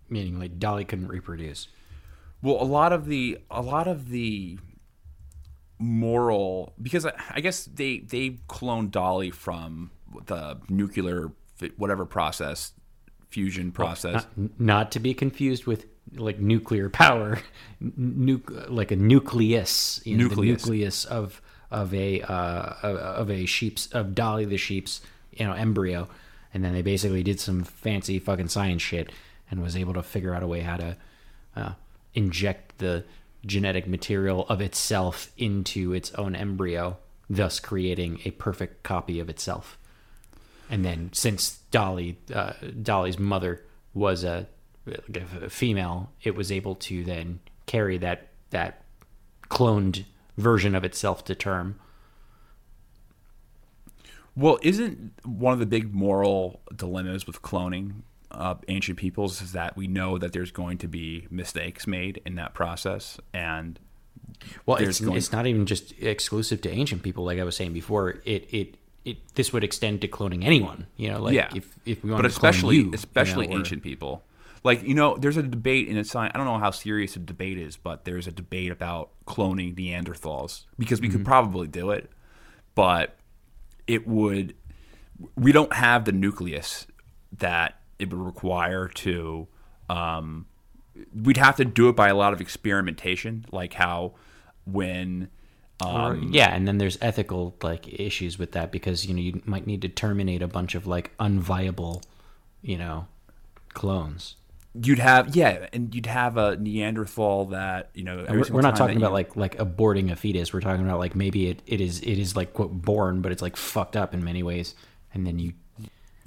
meaning 0.09 0.39
like 0.39 0.59
Dolly 0.59 0.85
couldn't 0.85 1.07
reproduce. 1.07 1.67
Well, 2.41 2.61
a 2.61 2.65
lot 2.65 2.93
of 2.93 3.05
the 3.05 3.39
a 3.49 3.61
lot 3.61 3.87
of 3.87 4.09
the 4.09 4.59
moral 5.79 6.73
because 6.81 7.05
I, 7.05 7.13
I 7.31 7.41
guess 7.41 7.65
they 7.65 7.99
they 7.99 8.39
cloned 8.47 8.91
Dolly 8.91 9.31
from 9.31 9.91
the 10.25 10.59
nuclear 10.69 11.31
whatever 11.77 12.05
process 12.05 12.73
fusion 13.29 13.71
process. 13.71 14.25
Not, 14.35 14.59
not 14.59 14.91
to 14.91 14.99
be 14.99 15.13
confused 15.13 15.65
with 15.65 15.85
like 16.13 16.39
nuclear 16.39 16.89
power, 16.89 17.39
nu- 17.79 18.43
like 18.69 18.91
a 18.91 18.95
nucleus, 18.95 20.01
you 20.05 20.15
know, 20.15 20.23
the 20.23 20.29
Nucleus. 20.29 20.65
nucleus 20.65 21.05
of 21.05 21.41
of 21.71 21.93
a 21.93 22.21
uh, 22.21 22.73
of 22.83 23.29
a 23.29 23.45
sheep's 23.45 23.87
of 23.87 24.15
Dolly 24.15 24.45
the 24.45 24.57
sheep's 24.57 25.01
you 25.31 25.45
know 25.45 25.53
embryo, 25.53 26.07
and 26.53 26.63
then 26.63 26.73
they 26.73 26.81
basically 26.81 27.23
did 27.23 27.39
some 27.39 27.63
fancy 27.63 28.19
fucking 28.19 28.49
science 28.49 28.81
shit 28.81 29.11
and 29.49 29.61
was 29.61 29.75
able 29.75 29.93
to 29.93 30.03
figure 30.03 30.33
out 30.33 30.43
a 30.43 30.47
way 30.47 30.61
how 30.61 30.77
to 30.77 30.97
uh, 31.55 31.73
inject 32.13 32.77
the 32.79 33.03
genetic 33.45 33.87
material 33.87 34.45
of 34.49 34.61
itself 34.61 35.31
into 35.37 35.93
its 35.93 36.11
own 36.15 36.35
embryo, 36.35 36.97
thus 37.29 37.59
creating 37.59 38.19
a 38.25 38.31
perfect 38.31 38.83
copy 38.83 39.19
of 39.19 39.29
itself. 39.29 39.77
And 40.69 40.83
then, 40.83 41.11
since 41.13 41.59
Dolly, 41.69 42.17
uh, 42.33 42.53
Dolly's 42.81 43.19
mother 43.19 43.63
was 43.93 44.23
a, 44.23 44.47
a 45.41 45.49
female, 45.49 46.11
it 46.23 46.35
was 46.35 46.51
able 46.51 46.75
to 46.75 47.03
then 47.03 47.39
carry 47.65 47.97
that 47.97 48.29
that 48.49 48.83
cloned 49.49 50.05
version 50.37 50.75
of 50.75 50.83
itself 50.83 51.23
to 51.25 51.35
term. 51.35 51.79
Well, 54.35 54.59
isn't 54.61 55.13
one 55.23 55.53
of 55.53 55.59
the 55.59 55.65
big 55.65 55.93
moral 55.93 56.61
dilemmas 56.75 57.25
with 57.25 57.41
cloning 57.41 58.01
uh, 58.35 58.55
ancient 58.67 58.97
peoples 58.97 59.41
is 59.41 59.51
that 59.53 59.75
we 59.77 59.87
know 59.87 60.17
that 60.17 60.33
there's 60.33 60.51
going 60.51 60.77
to 60.79 60.87
be 60.87 61.27
mistakes 61.29 61.87
made 61.87 62.21
in 62.25 62.35
that 62.35 62.53
process, 62.53 63.19
and 63.33 63.79
Well, 64.65 64.77
it's, 64.77 64.99
going- 64.99 65.17
it's 65.17 65.31
not 65.31 65.47
even 65.47 65.65
just 65.65 65.93
exclusive 66.01 66.61
to 66.61 66.69
ancient 66.69 67.03
people. 67.03 67.23
Like 67.25 67.39
I 67.39 67.43
was 67.43 67.55
saying 67.55 67.73
before, 67.73 68.21
it 68.25 68.47
it, 68.53 68.77
it 69.05 69.17
this 69.35 69.53
would 69.53 69.63
extend 69.63 70.01
to 70.01 70.07
cloning 70.07 70.43
anyone. 70.43 70.87
You 70.97 71.11
know, 71.11 71.21
like 71.21 71.33
yeah, 71.33 71.49
if 71.55 71.75
if 71.85 72.03
we 72.03 72.09
but 72.09 72.15
want 72.15 72.25
especially 72.27 72.77
to 72.77 72.81
clone 72.83 72.91
you, 72.91 72.95
especially 72.95 73.45
you 73.45 73.49
know, 73.51 73.55
or- 73.57 73.59
ancient 73.59 73.83
people. 73.83 74.23
Like 74.63 74.81
you 74.81 74.95
know, 74.95 75.15
there's 75.15 75.37
a 75.37 75.43
debate 75.43 75.87
in 75.89 76.03
science. 76.03 76.31
I 76.33 76.37
don't 76.39 76.47
know 76.47 76.57
how 76.57 76.71
serious 76.71 77.15
a 77.15 77.19
debate 77.19 77.59
is, 77.59 77.77
but 77.77 78.03
there's 78.03 78.25
a 78.25 78.31
debate 78.31 78.71
about 78.71 79.11
cloning 79.27 79.75
Neanderthals 79.75 80.63
because 80.79 80.99
we 80.99 81.07
Mm-hmm. 81.07 81.17
could 81.17 81.25
probably 81.25 81.67
do 81.67 81.91
it, 81.91 82.09
but 82.73 83.15
it 83.85 84.07
would. 84.07 84.55
We 85.35 85.51
don't 85.51 85.71
have 85.71 86.05
the 86.05 86.11
nucleus 86.11 86.87
that 87.37 87.79
it 87.99 88.11
would 88.11 88.19
require 88.25 88.87
to. 88.89 89.47
Um, 89.89 90.45
we'd 91.13 91.37
have 91.37 91.55
to 91.57 91.65
do 91.65 91.89
it 91.89 91.95
by 91.95 92.07
a 92.09 92.15
lot 92.15 92.33
of 92.33 92.41
experimentation, 92.41 93.45
like 93.51 93.73
how 93.73 94.13
when. 94.65 95.29
Or- 95.83 96.13
Um, 96.13 96.29
yeah, 96.31 96.55
and 96.55 96.65
then 96.67 96.77
there's 96.77 96.97
ethical 97.01 97.55
like 97.61 97.87
issues 97.87 98.39
with 98.39 98.53
that 98.53 98.71
because 98.71 99.05
you 99.05 99.13
know 99.13 99.19
you 99.21 99.41
might 99.45 99.67
need 99.67 99.81
to 99.81 99.89
terminate 99.89 100.41
a 100.41 100.47
bunch 100.47 100.73
of 100.73 100.87
like 100.87 101.11
unviable, 101.17 102.01
you 102.61 102.77
know, 102.77 103.07
clones. 103.73 104.37
You'd 104.73 104.99
have 104.99 105.35
yeah, 105.35 105.67
and 105.73 105.93
you'd 105.95 106.05
have 106.05 106.37
a 106.37 106.55
Neanderthal 106.57 107.45
that 107.45 107.89
you 107.93 108.03
know. 108.03 108.25
We're, 108.29 108.39
we're 108.51 108.61
not 108.61 108.75
talking 108.77 108.97
about 108.97 109.09
you- 109.09 109.13
like 109.13 109.35
like 109.35 109.57
aborting 109.57 110.11
a 110.11 110.15
fetus. 110.15 110.53
We're 110.53 110.61
talking 110.61 110.85
about 110.85 110.99
like 110.99 111.13
maybe 111.15 111.47
it, 111.47 111.61
it 111.67 111.81
is 111.81 111.99
it 112.01 112.17
is 112.19 112.35
like 112.37 112.53
quote 112.53 112.71
born, 112.73 113.21
but 113.21 113.31
it's 113.33 113.41
like 113.41 113.55
fucked 113.57 113.95
up 113.97 114.13
in 114.13 114.23
many 114.23 114.43
ways, 114.43 114.75
and 115.13 115.25
then 115.27 115.39
you 115.39 115.53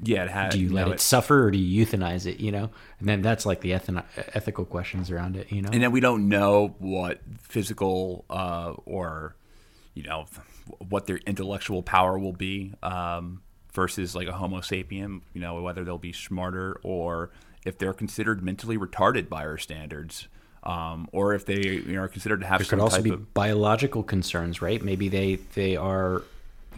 yeah, 0.02 0.24
it 0.24 0.30
had, 0.30 0.50
do 0.50 0.60
you 0.60 0.72
let 0.72 0.86
know, 0.86 0.92
it 0.92 1.00
suffer 1.00 1.44
or 1.44 1.50
do 1.50 1.58
you 1.58 1.84
euthanize 1.84 2.26
it? 2.26 2.40
You 2.40 2.52
know, 2.52 2.70
and 3.00 3.08
then 3.08 3.22
that's 3.22 3.44
like 3.44 3.60
the 3.60 3.72
ethno- 3.72 4.04
ethical 4.34 4.64
questions 4.64 5.10
around 5.10 5.36
it. 5.36 5.50
You 5.50 5.62
know, 5.62 5.70
and 5.72 5.82
then 5.82 5.92
we 5.92 6.00
don't 6.00 6.28
know 6.28 6.74
what 6.78 7.20
physical 7.40 8.24
uh, 8.30 8.74
or 8.84 9.34
you 9.94 10.02
know 10.04 10.26
what 10.88 11.06
their 11.06 11.18
intellectual 11.18 11.82
power 11.82 12.18
will 12.18 12.32
be 12.32 12.74
um, 12.82 13.42
versus 13.72 14.14
like 14.14 14.28
a 14.28 14.32
Homo 14.32 14.58
sapien. 14.58 15.22
You 15.32 15.40
know 15.40 15.60
whether 15.62 15.84
they'll 15.84 15.98
be 15.98 16.12
smarter 16.12 16.78
or 16.82 17.30
if 17.64 17.78
they're 17.78 17.92
considered 17.92 18.42
mentally 18.42 18.78
retarded 18.78 19.28
by 19.28 19.44
our 19.44 19.58
standards, 19.58 20.28
um, 20.62 21.08
or 21.12 21.34
if 21.34 21.44
they 21.44 21.60
you 21.60 21.94
know, 21.94 22.02
are 22.02 22.08
considered 22.08 22.40
to 22.40 22.46
have 22.46 22.58
there 22.60 22.66
some 22.66 22.78
could 22.78 22.82
also 22.82 22.96
type 22.96 23.04
be 23.04 23.10
of 23.10 23.34
biological 23.34 24.02
concerns, 24.02 24.62
right? 24.62 24.82
Maybe 24.82 25.08
they 25.08 25.36
they 25.54 25.76
are, 25.76 26.22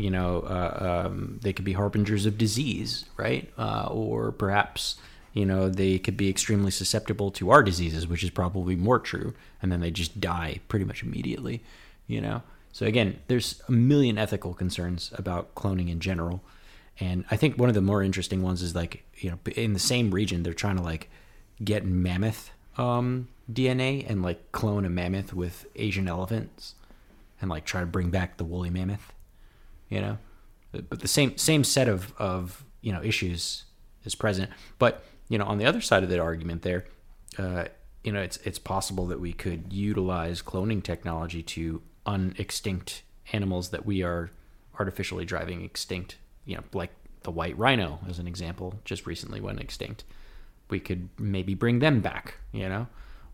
you 0.01 0.11
know, 0.11 0.41
uh, 0.41 1.05
um, 1.07 1.39
they 1.43 1.53
could 1.53 1.65
be 1.65 1.75
harbingers 1.75 2.27
of 2.27 2.39
disease, 2.39 3.05
right? 3.17 3.51
Uh, 3.59 3.89
or 3.91 4.33
perhaps 4.33 4.97
you 5.33 5.47
know 5.47 5.69
they 5.69 5.99
could 5.99 6.17
be 6.17 6.29
extremely 6.29 6.71
susceptible 6.71 7.31
to 7.33 7.51
our 7.51 7.63
diseases, 7.63 8.07
which 8.07 8.25
is 8.25 8.31
probably 8.31 8.77
more 8.77 8.99
true, 8.99 9.35
and 9.63 9.71
then 9.71 9.81
they 9.81 9.91
just 9.91 10.21
die 10.21 10.61
pretty 10.69 10.85
much 10.85 11.03
immediately. 11.03 11.63
You 12.07 12.21
know, 12.21 12.43
So 12.73 12.87
again, 12.87 13.21
there's 13.29 13.63
a 13.69 13.73
million 13.73 14.19
ethical 14.19 14.53
concerns 14.55 15.13
about 15.15 15.55
cloning 15.55 15.89
in 15.91 16.01
general, 16.01 16.43
and 16.99 17.25
I 17.31 17.37
think 17.37 17.57
one 17.57 17.69
of 17.69 17.75
the 17.75 17.81
more 17.81 18.03
interesting 18.03 18.43
ones 18.43 18.63
is 18.63 18.75
like 18.75 19.05
you 19.17 19.31
know 19.31 19.39
in 19.55 19.73
the 19.75 19.79
same 19.79 20.11
region 20.11 20.43
they're 20.43 20.55
trying 20.55 20.77
to 20.77 20.83
like 20.83 21.09
get 21.63 21.85
mammoth 21.85 22.51
um, 22.79 23.29
DNA 23.53 24.09
and 24.09 24.23
like 24.23 24.53
clone 24.53 24.85
a 24.85 24.89
mammoth 24.89 25.35
with 25.35 25.67
Asian 25.77 26.09
elephants, 26.09 26.75
and 27.41 27.51
like 27.51 27.65
try 27.65 27.81
to 27.81 27.87
bring 27.87 28.11
back 28.11 28.37
the 28.37 28.45
woolly 28.45 28.71
mammoth, 28.71 29.13
you 29.91 30.01
know, 30.01 30.19
but 30.73 31.01
the 31.01 31.09
same 31.09 31.37
same 31.37 31.65
set 31.65 31.89
of 31.89 32.15
of 32.19 32.65
you 32.81 32.93
know 32.93 33.03
issues 33.03 33.65
is 34.05 34.15
present, 34.15 34.51
but 34.79 35.05
you 35.29 35.37
know 35.37 35.45
on 35.45 35.59
the 35.59 35.67
other 35.67 35.83
side 35.83 36.03
of 36.03 36.09
that 36.09 36.21
argument 36.21 36.63
there. 36.63 36.87
Uh, 37.39 37.65
you 38.03 38.13
know, 38.13 38.21
it's 38.21 38.39
it's 38.39 38.59
possible 38.59 39.07
that 39.07 39.21
we 39.21 39.33
could 39.33 39.73
utilize 39.73 40.43
cloning 40.43 40.83
technology 40.83 41.43
to 41.43 41.83
unextinct 42.07 43.03
animals 43.33 43.71
that 43.71 43.85
we 43.85 44.03
are 44.03 44.31
artificially 44.79 45.25
driving 45.25 45.63
extinct. 45.63 46.17
You 46.47 46.57
know, 46.57 46.63
like 46.73 46.91
the 47.23 47.31
white 47.31 47.57
rhino, 47.59 48.01
as 48.09 48.19
an 48.19 48.27
example, 48.27 48.75
just 48.85 49.07
recently 49.07 49.41
went 49.41 49.61
extinct. 49.61 50.05
We 50.71 50.81
could 50.81 51.11
maybe 51.19 51.55
bring 51.55 51.81
them 51.81 52.01
back. 52.01 52.37
You 52.53 52.69
know, 52.69 52.87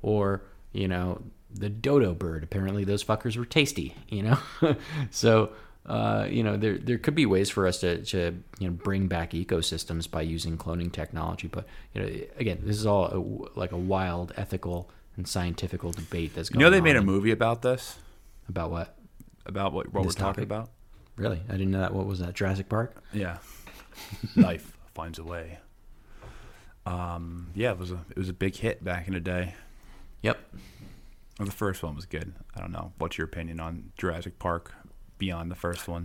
or 0.03 0.42
you 0.73 0.88
know, 0.88 1.23
the 1.53 1.69
dodo 1.69 2.14
bird. 2.14 2.42
Apparently, 2.42 2.85
those 2.85 3.05
fuckers 3.05 3.37
were 3.37 3.45
tasty. 3.45 3.95
You 4.09 4.23
know, 4.23 4.38
so. 5.11 5.51
Uh, 5.87 6.27
you 6.29 6.42
know, 6.42 6.57
there 6.57 6.79
there 6.79 6.99
could 6.99 7.14
be 7.14 7.27
ways 7.27 7.49
for 7.49 7.66
us 7.66 7.79
to, 7.81 8.03
to 8.05 8.42
you 8.59 8.68
know 8.68 8.72
bring 8.72 9.07
back 9.07 9.31
ecosystems 9.31 10.11
by 10.11 10.20
using 10.20 10.59
cloning 10.59 10.90
technology, 10.90 11.46
but 11.46 11.64
you 11.94 12.03
know, 12.03 12.09
again, 12.38 12.59
this 12.62 12.77
is 12.77 12.87
all 12.87 13.07
a, 13.55 13.59
like 13.59 13.72
a 13.72 13.77
wild 13.77 14.33
ethical 14.37 14.90
and 15.16 15.29
scientific 15.29 15.83
debate 15.83 16.35
that's 16.35 16.49
going. 16.49 16.57
On. 16.57 16.61
You 16.61 16.66
know 16.66 16.77
they 16.77 16.83
made 16.83 16.96
a 16.96 17.03
movie 17.03 17.31
about 17.31 17.62
this, 17.62 17.99
about 18.49 18.70
what? 18.70 18.96
about 19.46 19.72
what, 19.72 19.92
what 19.92 20.03
we're 20.03 20.09
This 20.09 20.14
talking 20.14 20.44
about. 20.44 20.70
Really, 21.16 21.40
I 21.49 21.53
didn't 21.53 21.70
know 21.70 21.81
that. 21.81 21.94
What 21.94 22.07
was 22.07 22.18
that? 22.18 22.35
Jurassic 22.35 22.68
Park? 22.68 23.03
Yeah, 23.12 23.38
life 24.37 24.77
finds 24.94 25.18
a 25.18 25.25
way. 25.25 25.59
Um, 26.85 27.49
yeah, 27.55 27.72
it 27.72 27.79
was 27.79 27.90
a 27.90 28.05
it 28.11 28.18
was 28.18 28.29
a 28.29 28.35
big 28.35 28.57
hit 28.57 28.85
back 28.85 29.09
in 29.09 29.14
the 29.14 29.20
day. 29.20 29.55
Yep. 30.22 30.38
Well, 31.38 31.46
the 31.46 31.53
first 31.53 31.83
one 31.83 31.94
was 31.94 32.07
good. 32.07 32.35
I 32.55 32.61
don't 32.61 32.72
know. 32.72 32.92
What's 32.99 33.18
your 33.18 33.27
opinion 33.27 33.61
on 33.61 33.92
Jurassic 33.96 34.38
Park 34.38 34.75
beyond 35.19 35.51
the 35.51 35.57
first 35.57 35.89
one? 35.89 36.05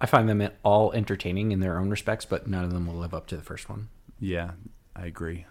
I 0.00 0.06
find 0.06 0.28
them 0.28 0.46
all 0.62 0.92
entertaining 0.92 1.52
in 1.52 1.60
their 1.60 1.78
own 1.78 1.88
respects, 1.88 2.24
but 2.24 2.46
none 2.46 2.64
of 2.64 2.72
them 2.72 2.86
will 2.86 2.94
live 2.94 3.14
up 3.14 3.26
to 3.28 3.36
the 3.36 3.42
first 3.42 3.68
one. 3.68 3.88
Yeah, 4.18 4.52
I 4.94 5.06
agree. 5.06 5.46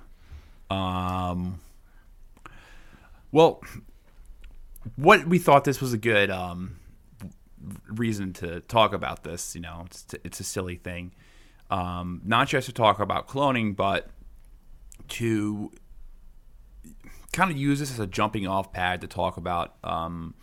Um, 0.70 1.60
well, 3.32 3.62
what 4.96 5.28
we 5.28 5.40
thought 5.40 5.64
this 5.64 5.82
was 5.82 5.94
a 5.94 5.98
good 5.98 6.30
um, 6.30 6.78
reason 7.88 8.34
to 8.34 8.60
talk 8.62 8.94
about 8.94 9.24
this. 9.24 9.56
You 9.56 9.62
know, 9.62 9.84
it's 9.86 10.06
it's 10.24 10.40
a 10.40 10.44
silly 10.44 10.76
thing, 10.76 11.14
um, 11.70 12.22
not 12.24 12.48
just 12.48 12.68
to 12.68 12.74
talk 12.74 13.00
about 13.00 13.28
cloning, 13.28 13.76
but 13.76 14.10
to 15.10 15.72
kind 17.32 17.50
of 17.50 17.58
use 17.58 17.80
this 17.80 17.92
as 17.92 18.00
a 18.00 18.08
jumping 18.08 18.48
off 18.48 18.72
pad 18.72 19.02
to 19.02 19.08
talk 19.08 19.38
about 19.38 19.76
um, 19.84 20.36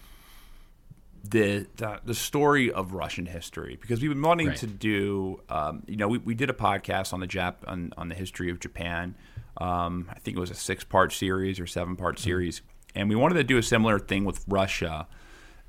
the, 1.31 1.67
the 1.77 2.01
the 2.05 2.15
story 2.15 2.73
of 2.73 2.93
Russian 2.93 3.27
history 3.27 3.79
because 3.81 4.01
we've 4.01 4.11
been 4.11 4.23
wanting 4.23 4.49
Right. 4.49 4.57
to 4.59 4.67
do. 4.67 5.41
Um, 5.49 5.83
you 5.87 5.97
know, 5.97 6.09
we, 6.09 6.19
we 6.19 6.35
did 6.35 6.51
a 6.51 6.55
podcast 6.55 7.13
on 7.13 7.21
the 7.21 7.27
Jap 7.29 7.57
on, 7.67 7.93
on 7.97 8.09
the 8.09 8.15
history 8.15 8.51
of 8.51 8.59
Japan. 8.61 9.15
Um, 9.59 10.07
I 10.11 10.19
think 10.19 10.37
it 10.37 10.41
was 10.41 10.51
a 10.51 10.55
six 10.55 10.85
part 10.85 11.13
series 11.13 11.61
or 11.61 11.67
seven 11.67 11.97
part 11.97 12.19
series, 12.19 12.63
and 12.95 13.09
we 13.09 13.17
wanted 13.17 13.35
to 13.35 13.45
do 13.45 13.59
a 13.59 13.63
similar 13.63 13.99
thing 13.99 14.25
with 14.25 14.45
Russia. 14.49 15.07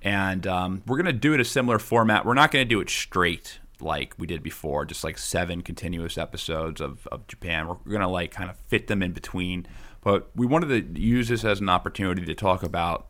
And 0.03 0.47
um, 0.47 0.81
we're 0.87 0.97
going 0.97 1.05
to 1.05 1.13
do 1.13 1.33
it 1.33 1.39
a 1.39 1.45
similar 1.45 1.77
format. 1.77 2.25
We're 2.25 2.33
not 2.33 2.49
going 2.51 2.65
to 2.65 2.69
do 2.69 2.79
it 2.81 2.89
straight 2.89 3.59
like 3.79 4.15
we 4.17 4.25
did 4.25 4.41
before, 4.41 4.83
just 4.85 5.03
like 5.03 5.17
seven 5.17 5.61
continuous 5.61 6.17
episodes 6.17 6.81
of, 6.81 7.07
of 7.11 7.27
Japan. 7.27 7.67
We're 7.67 7.75
going 7.87 8.01
to 8.01 8.07
like 8.07 8.31
kind 8.31 8.49
of 8.49 8.57
fit 8.67 8.87
them 8.87 9.03
in 9.03 9.11
between. 9.11 9.67
But 10.01 10.31
we 10.35 10.47
wanted 10.47 10.95
to 10.95 10.99
use 10.99 11.27
this 11.27 11.45
as 11.45 11.59
an 11.59 11.69
opportunity 11.69 12.25
to 12.25 12.33
talk 12.33 12.63
about, 12.63 13.09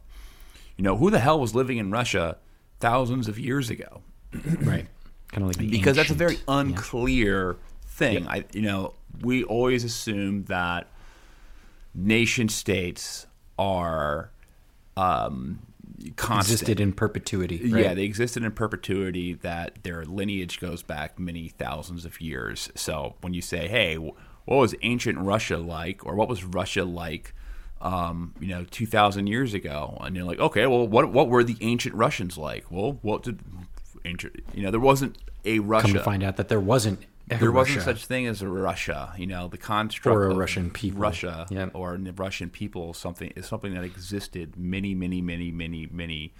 you 0.81 0.83
know, 0.83 0.97
who 0.97 1.11
the 1.11 1.19
hell 1.19 1.39
was 1.39 1.53
living 1.53 1.77
in 1.77 1.91
Russia 1.91 2.37
thousands 2.79 3.27
of 3.27 3.37
years 3.37 3.69
ago? 3.69 4.01
Right. 4.61 4.87
Kind 5.27 5.43
of 5.43 5.47
like 5.49 5.69
because 5.69 5.95
that's 5.95 6.09
a 6.09 6.15
very 6.15 6.33
ancient- 6.33 6.69
unclear 6.79 7.57
thing. 7.85 8.27
I, 8.27 8.45
you 8.51 8.63
know, 8.63 8.95
we 9.21 9.43
always 9.43 9.83
assume 9.83 10.45
that 10.45 10.87
nation 11.93 12.49
states 12.49 13.27
are 13.59 14.31
um, 14.97 15.59
constant. 16.15 16.61
existed 16.61 16.79
in 16.79 16.93
perpetuity. 16.93 17.61
Yeah, 17.63 17.93
they 17.93 18.03
existed 18.03 18.43
in 18.43 18.51
perpetuity. 18.51 19.33
That 19.33 19.83
their 19.83 20.03
lineage 20.03 20.59
goes 20.59 20.81
back 20.81 21.19
many 21.19 21.49
thousands 21.49 22.05
of 22.05 22.19
years. 22.19 22.71
So 22.75 23.15
when 23.21 23.35
you 23.35 23.41
say, 23.43 23.67
"Hey, 23.67 23.97
what 23.97 24.15
was 24.47 24.73
ancient 24.81 25.19
Russia 25.19 25.57
like?" 25.57 26.03
or 26.03 26.15
"What 26.15 26.27
was 26.27 26.43
Russia 26.43 26.83
like?" 26.83 27.35
Um, 27.81 28.35
you 28.39 28.47
know, 28.49 28.63
two 28.69 28.85
thousand 28.85 29.27
years 29.27 29.53
ago, 29.53 29.97
and 30.01 30.15
you're 30.15 30.25
like, 30.25 30.39
"Okay, 30.39 30.67
well, 30.67 30.87
what 30.87 31.11
what 31.11 31.27
were 31.29 31.43
the 31.43 31.57
ancient 31.61 31.95
Russians 31.95 32.37
like?" 32.37 32.69
Well, 32.69 32.99
what 33.01 33.23
did 33.23 33.39
ancient? 34.05 34.35
You 34.53 34.63
know, 34.63 34.71
there 34.71 34.79
wasn't 34.79 35.17
a 35.45 35.59
Russia. 35.59 35.87
Come 35.87 35.93
to 35.95 36.03
find 36.03 36.23
out 36.23 36.37
that 36.37 36.47
there 36.47 36.59
wasn't. 36.59 36.99
a 37.31 37.37
there 37.37 37.51
wasn't 37.51 37.77
Russia. 37.77 37.97
such 37.97 38.05
thing 38.05 38.27
as 38.27 38.41
a 38.41 38.47
Russia. 38.47 39.13
You 39.17 39.25
know, 39.25 39.47
the 39.47 39.57
construct 39.57 40.15
Or 40.15 40.29
a 40.29 40.35
Russian 40.35 40.69
people. 40.69 40.99
Russia 41.01 41.47
Yeah. 41.49 41.69
or 41.73 41.97
the 41.97 42.13
Russian 42.13 42.49
people 42.49 42.93
something 42.93 43.31
is 43.35 43.45
something 43.47 43.73
that 43.73 43.83
existed 43.83 44.57
many, 44.57 44.93
many, 44.93 45.21
many, 45.21 45.49
many, 45.49 45.87
many, 45.91 46.33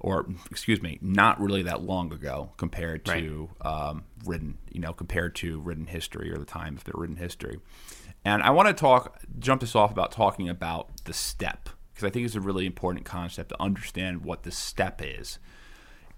or 0.00 0.26
excuse 0.50 0.82
me, 0.82 0.98
not 1.00 1.40
really 1.40 1.62
that 1.62 1.82
long 1.82 2.12
ago 2.12 2.50
compared 2.56 3.04
to 3.04 3.50
um, 3.60 4.04
written. 4.24 4.58
You 4.72 4.80
know, 4.80 4.92
compared 4.92 5.34
to 5.36 5.60
written 5.60 5.86
history 5.86 6.32
or 6.32 6.38
the 6.38 6.44
time 6.44 6.76
of 6.76 6.84
the 6.84 6.92
written 6.94 7.16
history. 7.16 7.60
And 8.28 8.42
I 8.42 8.50
want 8.50 8.68
to 8.68 8.74
talk, 8.74 9.18
jump 9.38 9.62
this 9.62 9.74
off 9.74 9.90
about 9.90 10.12
talking 10.12 10.50
about 10.50 10.90
the 11.04 11.14
steppe 11.14 11.70
because 11.94 12.06
I 12.06 12.10
think 12.10 12.26
it's 12.26 12.34
a 12.34 12.42
really 12.42 12.66
important 12.66 13.06
concept 13.06 13.48
to 13.48 13.62
understand 13.62 14.22
what 14.22 14.42
the 14.42 14.50
steppe 14.50 15.00
is. 15.02 15.38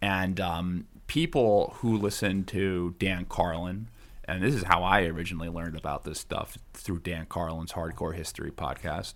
And 0.02 0.40
um, 0.40 0.86
people 1.06 1.76
who 1.78 1.96
listen 1.96 2.42
to 2.46 2.96
Dan 2.98 3.26
Carlin, 3.26 3.88
and 4.24 4.42
this 4.42 4.56
is 4.56 4.64
how 4.64 4.82
I 4.82 5.02
originally 5.02 5.48
learned 5.48 5.76
about 5.76 6.02
this 6.02 6.18
stuff 6.18 6.58
through 6.74 6.98
Dan 6.98 7.26
Carlin's 7.26 7.72
Hardcore 7.72 8.16
History 8.16 8.50
podcast. 8.50 9.14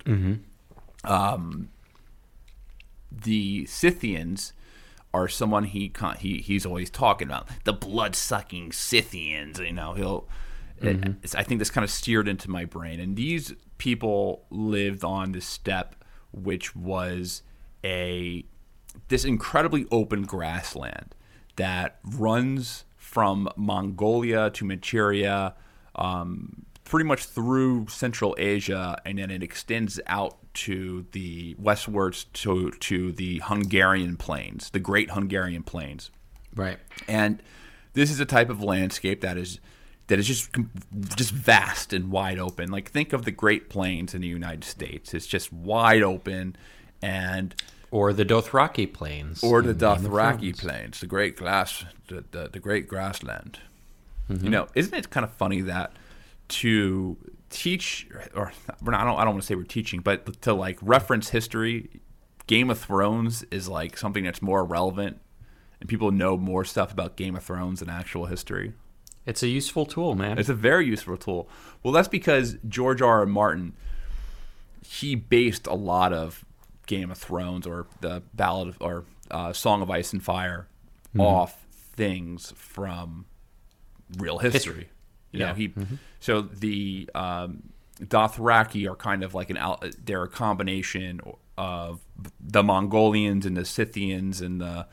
Um, 1.02 1.70
the 3.10 3.66
Scythians 3.66 4.52
are 5.12 5.26
someone 5.26 5.64
he 5.64 5.92
he 6.20 6.38
he's 6.38 6.64
always 6.64 6.90
talking 6.90 7.26
about 7.26 7.48
the 7.64 7.72
blood 7.72 8.14
sucking 8.14 8.70
Scythians. 8.70 9.58
You 9.58 9.72
know, 9.72 9.94
he'll. 9.94 10.28
It- 10.80 11.34
I 11.34 11.42
think 11.42 11.58
this 11.58 11.70
kind 11.70 11.84
of 11.84 11.90
steered 11.90 12.28
into 12.28 12.50
my 12.50 12.64
brain, 12.64 13.00
and 13.00 13.16
these 13.16 13.54
people 13.78 14.44
lived 14.50 15.04
on 15.04 15.32
this 15.32 15.46
steppe, 15.46 15.96
which 16.32 16.74
was 16.76 17.42
a 17.84 18.44
this 19.08 19.24
incredibly 19.24 19.86
open 19.90 20.22
grassland 20.22 21.14
that 21.56 21.98
runs 22.04 22.84
from 22.96 23.48
Mongolia 23.56 24.50
to 24.50 24.64
Manchuria, 24.64 25.54
um, 25.96 26.64
pretty 26.84 27.06
much 27.06 27.24
through 27.24 27.86
Central 27.88 28.34
Asia, 28.38 29.00
and 29.04 29.18
then 29.18 29.30
it 29.30 29.42
extends 29.42 30.00
out 30.06 30.36
to 30.54 31.06
the 31.12 31.56
westwards 31.58 32.24
to 32.32 32.70
to 32.72 33.12
the 33.12 33.40
Hungarian 33.44 34.16
plains, 34.16 34.70
the 34.70 34.78
Great 34.80 35.10
Hungarian 35.10 35.62
Plains. 35.62 36.10
Right. 36.54 36.78
And 37.08 37.42
this 37.94 38.10
is 38.10 38.20
a 38.20 38.24
type 38.24 38.50
of 38.50 38.62
landscape 38.62 39.20
that 39.22 39.36
is 39.36 39.58
that 40.08 40.18
is 40.18 40.26
just 40.26 40.50
just 41.16 41.30
vast 41.30 41.92
and 41.92 42.10
wide 42.10 42.38
open. 42.38 42.70
Like 42.70 42.90
think 42.90 43.12
of 43.12 43.24
the 43.24 43.30
Great 43.30 43.68
Plains 43.68 44.14
in 44.14 44.20
the 44.20 44.28
United 44.28 44.64
States. 44.64 45.14
It's 45.14 45.26
just 45.26 45.52
wide 45.52 46.02
open 46.02 46.56
and 47.02 47.54
Or 47.90 48.12
the 48.12 48.24
Dothraki 48.24 48.92
Plains. 48.92 49.42
or 49.42 49.62
the 49.62 49.70
in 49.70 49.78
Game 49.78 49.88
of 49.90 50.02
Dothraki. 50.02 50.58
Plains, 50.58 51.00
the 51.00 51.06
great 51.06 51.36
glass, 51.36 51.84
the, 52.08 52.24
the, 52.30 52.48
the 52.52 52.58
great 52.60 52.88
grassland. 52.88 53.58
Mm-hmm. 54.30 54.44
You 54.44 54.50
know, 54.50 54.68
isn't 54.74 54.94
it 54.94 55.10
kind 55.10 55.24
of 55.24 55.32
funny 55.32 55.60
that 55.62 55.92
to 56.48 57.16
teach, 57.50 58.06
or 58.34 58.52
we're 58.82 58.92
not, 58.92 59.00
I 59.00 59.04
don't, 59.04 59.18
I 59.18 59.24
don't 59.24 59.34
want 59.34 59.42
to 59.42 59.46
say 59.46 59.54
we're 59.54 59.64
teaching, 59.64 60.00
but 60.00 60.40
to 60.42 60.52
like 60.52 60.78
reference 60.82 61.30
history, 61.30 61.88
Game 62.46 62.68
of 62.68 62.78
Thrones 62.78 63.42
is 63.50 63.68
like 63.68 63.96
something 63.96 64.24
that's 64.24 64.42
more 64.42 64.64
relevant, 64.64 65.20
and 65.80 65.88
people 65.88 66.10
know 66.10 66.36
more 66.36 66.64
stuff 66.64 66.92
about 66.92 67.16
Game 67.16 67.36
of 67.36 67.42
Thrones 67.42 67.80
than 67.80 67.88
actual 67.88 68.26
history. 68.26 68.74
It's 69.26 69.42
a 69.42 69.48
useful 69.48 69.86
tool, 69.86 70.14
man. 70.14 70.38
It's 70.38 70.48
a 70.50 70.54
very 70.54 70.86
useful 70.86 71.16
tool. 71.16 71.48
Well, 71.82 71.92
that's 71.92 72.08
because 72.08 72.56
George 72.68 73.00
R. 73.02 73.20
R. 73.20 73.26
Martin 73.26 73.74
he 74.86 75.14
based 75.14 75.66
a 75.66 75.74
lot 75.74 76.12
of 76.12 76.44
Game 76.86 77.10
of 77.10 77.16
Thrones 77.18 77.66
or 77.66 77.86
the 78.02 78.22
Ballad 78.34 78.68
of, 78.68 78.76
or 78.80 79.04
uh, 79.30 79.52
Song 79.52 79.80
of 79.82 79.90
Ice 79.90 80.12
and 80.12 80.22
Fire 80.22 80.68
off 81.18 81.64
things 81.96 82.52
from 82.56 83.24
real 84.18 84.38
history. 84.38 84.58
History. 84.58 84.88
You 85.32 85.38
know, 85.40 85.46
Yeah. 85.46 85.54
he 85.54 85.72
so 86.20 86.42
the 86.42 87.08
um, 87.14 87.62
Dothraki 88.00 88.88
are 88.90 88.94
kind 88.96 89.22
of 89.24 89.34
like 89.34 89.48
an 89.50 89.58
they're 90.04 90.22
a 90.24 90.28
combination 90.28 91.20
of 91.56 92.00
the 92.40 92.62
Mongolians 92.62 93.46
and 93.46 93.56
the 93.56 93.64
Scythians 93.64 94.40
and 94.40 94.60
the 94.60 94.86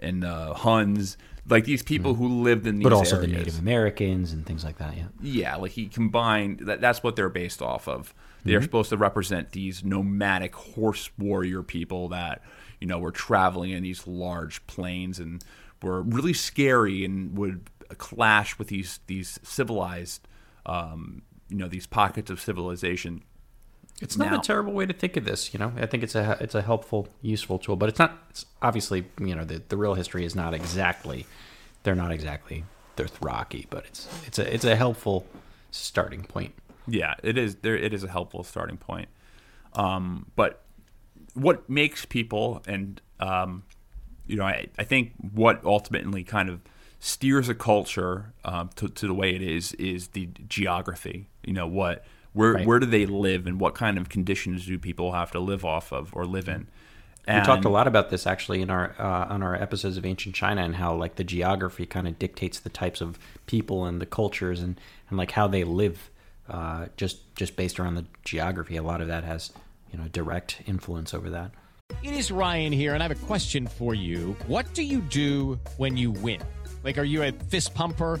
and 0.00 0.22
the 0.22 0.54
Huns, 0.54 1.16
like 1.48 1.64
these 1.64 1.82
people 1.82 2.14
who 2.14 2.42
lived 2.42 2.66
in 2.66 2.76
these 2.78 2.86
Mm. 2.86 2.90
but 2.90 2.92
also 2.96 3.16
areas. 3.16 3.30
the 3.32 3.36
Native 3.38 3.58
Americans 3.58 4.32
and 4.32 4.46
things 4.46 4.64
like 4.64 4.78
that. 4.78 4.96
Yeah. 4.96 5.04
Yeah, 5.20 5.56
like 5.56 5.72
he 5.72 5.86
combined 5.88 6.60
that. 6.60 6.80
That's 6.80 7.02
what 7.02 7.16
they're 7.16 7.28
based 7.28 7.60
off 7.62 7.86
of. 7.88 8.14
They're 8.44 8.60
supposed 8.60 8.90
to 8.90 8.98
represent 8.98 9.52
these 9.52 9.82
nomadic 9.84 10.54
horse 10.54 11.10
warrior 11.18 11.62
people 11.62 12.08
that 12.10 12.42
you 12.80 12.86
know 12.86 12.98
were 12.98 13.10
traveling 13.10 13.70
in 13.70 13.82
these 13.82 14.06
large 14.06 14.66
plains 14.66 15.18
and 15.18 15.42
were 15.82 16.02
really 16.02 16.34
scary 16.34 17.04
and 17.06 17.36
would 17.38 17.70
clash 17.98 18.58
with 18.58 18.68
these 18.68 19.00
these 19.06 19.38
civilized, 19.42 20.26
um, 20.66 21.22
you 21.48 21.56
know, 21.56 21.68
these 21.68 21.86
pockets 21.86 22.30
of 22.30 22.38
civilization. 22.40 23.22
It's 24.00 24.16
not 24.16 24.30
Now- 24.32 24.40
a 24.40 24.42
terrible 24.42 24.72
way 24.72 24.86
to 24.86 24.92
think 24.92 25.16
of 25.16 25.24
this, 25.24 25.54
you 25.54 25.58
know. 25.58 25.72
I 25.76 25.86
think 25.86 26.02
it's 26.02 26.14
a 26.14 26.36
it's 26.40 26.54
a 26.54 26.62
helpful, 26.62 27.08
useful 27.22 27.58
tool, 27.58 27.76
but 27.76 27.88
it's 27.88 27.98
not. 27.98 28.18
It's 28.30 28.44
obviously, 28.60 29.06
you 29.20 29.34
know, 29.34 29.44
the, 29.44 29.62
the 29.68 29.76
real 29.76 29.94
history 29.94 30.24
is 30.24 30.34
not 30.34 30.52
exactly. 30.54 31.26
They're 31.84 31.94
not 31.94 32.10
exactly 32.10 32.64
Dothraki, 32.96 33.66
but 33.70 33.84
it's 33.86 34.08
it's 34.26 34.38
a 34.38 34.52
it's 34.54 34.64
a 34.64 34.74
helpful 34.76 35.26
starting 35.70 36.24
point. 36.24 36.54
Yeah, 36.86 37.14
it 37.22 37.38
is. 37.38 37.56
There, 37.56 37.76
it 37.76 37.94
is 37.94 38.02
a 38.04 38.08
helpful 38.08 38.42
starting 38.42 38.76
point. 38.76 39.08
Um, 39.74 40.26
but 40.36 40.62
what 41.34 41.68
makes 41.70 42.04
people, 42.04 42.62
and 42.66 43.00
um, 43.20 43.62
you 44.26 44.36
know, 44.36 44.44
I, 44.44 44.66
I 44.78 44.84
think 44.84 45.12
what 45.32 45.64
ultimately 45.64 46.24
kind 46.24 46.48
of 46.48 46.60
steers 47.00 47.48
a 47.48 47.54
culture 47.54 48.32
um, 48.44 48.70
to, 48.76 48.88
to 48.88 49.06
the 49.06 49.14
way 49.14 49.34
it 49.34 49.42
is 49.42 49.72
is 49.74 50.08
the 50.08 50.28
geography. 50.48 51.28
You 51.44 51.52
know, 51.52 51.66
what 51.66 52.04
where 52.34 52.52
Right. 52.52 52.66
where 52.66 52.78
do 52.78 52.86
they 52.86 53.06
live, 53.06 53.46
and 53.46 53.58
what 53.58 53.74
kind 53.74 53.96
of 53.96 54.08
conditions 54.10 54.66
do 54.66 54.78
people 54.78 55.12
have 55.12 55.30
to 55.32 55.40
live 55.40 55.64
off 55.64 55.92
of 55.92 56.14
or 56.14 56.26
live 56.26 56.48
in? 56.48 56.66
we 57.26 57.40
talked 57.40 57.64
a 57.64 57.70
lot 57.70 57.86
about 57.86 58.10
this 58.10 58.26
actually 58.26 58.60
in 58.60 58.68
our 58.68 58.94
uh, 58.98 59.32
on 59.32 59.42
our 59.42 59.54
episodes 59.54 59.96
of 59.96 60.04
ancient 60.04 60.34
China 60.34 60.62
and 60.62 60.76
how 60.76 60.94
like 60.94 61.14
the 61.16 61.24
geography 61.24 61.86
kind 61.86 62.06
of 62.06 62.18
dictates 62.18 62.60
the 62.60 62.68
types 62.68 63.00
of 63.00 63.18
people 63.46 63.86
and 63.86 64.00
the 64.00 64.06
cultures 64.06 64.60
and, 64.60 64.78
and 65.08 65.16
like 65.16 65.30
how 65.30 65.46
they 65.46 65.64
live 65.64 66.10
uh, 66.50 66.86
just 66.98 67.34
just 67.34 67.56
based 67.56 67.80
around 67.80 67.94
the 67.94 68.04
geography. 68.24 68.76
A 68.76 68.82
lot 68.82 69.00
of 69.00 69.08
that 69.08 69.24
has 69.24 69.52
you 69.90 69.98
know 69.98 70.04
direct 70.08 70.60
influence 70.66 71.14
over 71.14 71.30
that. 71.30 71.52
It 72.02 72.12
is 72.12 72.30
Ryan 72.30 72.72
here, 72.72 72.94
and 72.94 73.02
I 73.02 73.08
have 73.08 73.16
a 73.16 73.26
question 73.26 73.66
for 73.66 73.94
you. 73.94 74.36
What 74.46 74.72
do 74.74 74.82
you 74.82 75.00
do 75.00 75.58
when 75.76 75.96
you 75.96 76.10
win? 76.10 76.42
Like, 76.82 76.98
are 76.98 77.04
you 77.04 77.22
a 77.22 77.32
fist 77.32 77.74
pumper? 77.74 78.20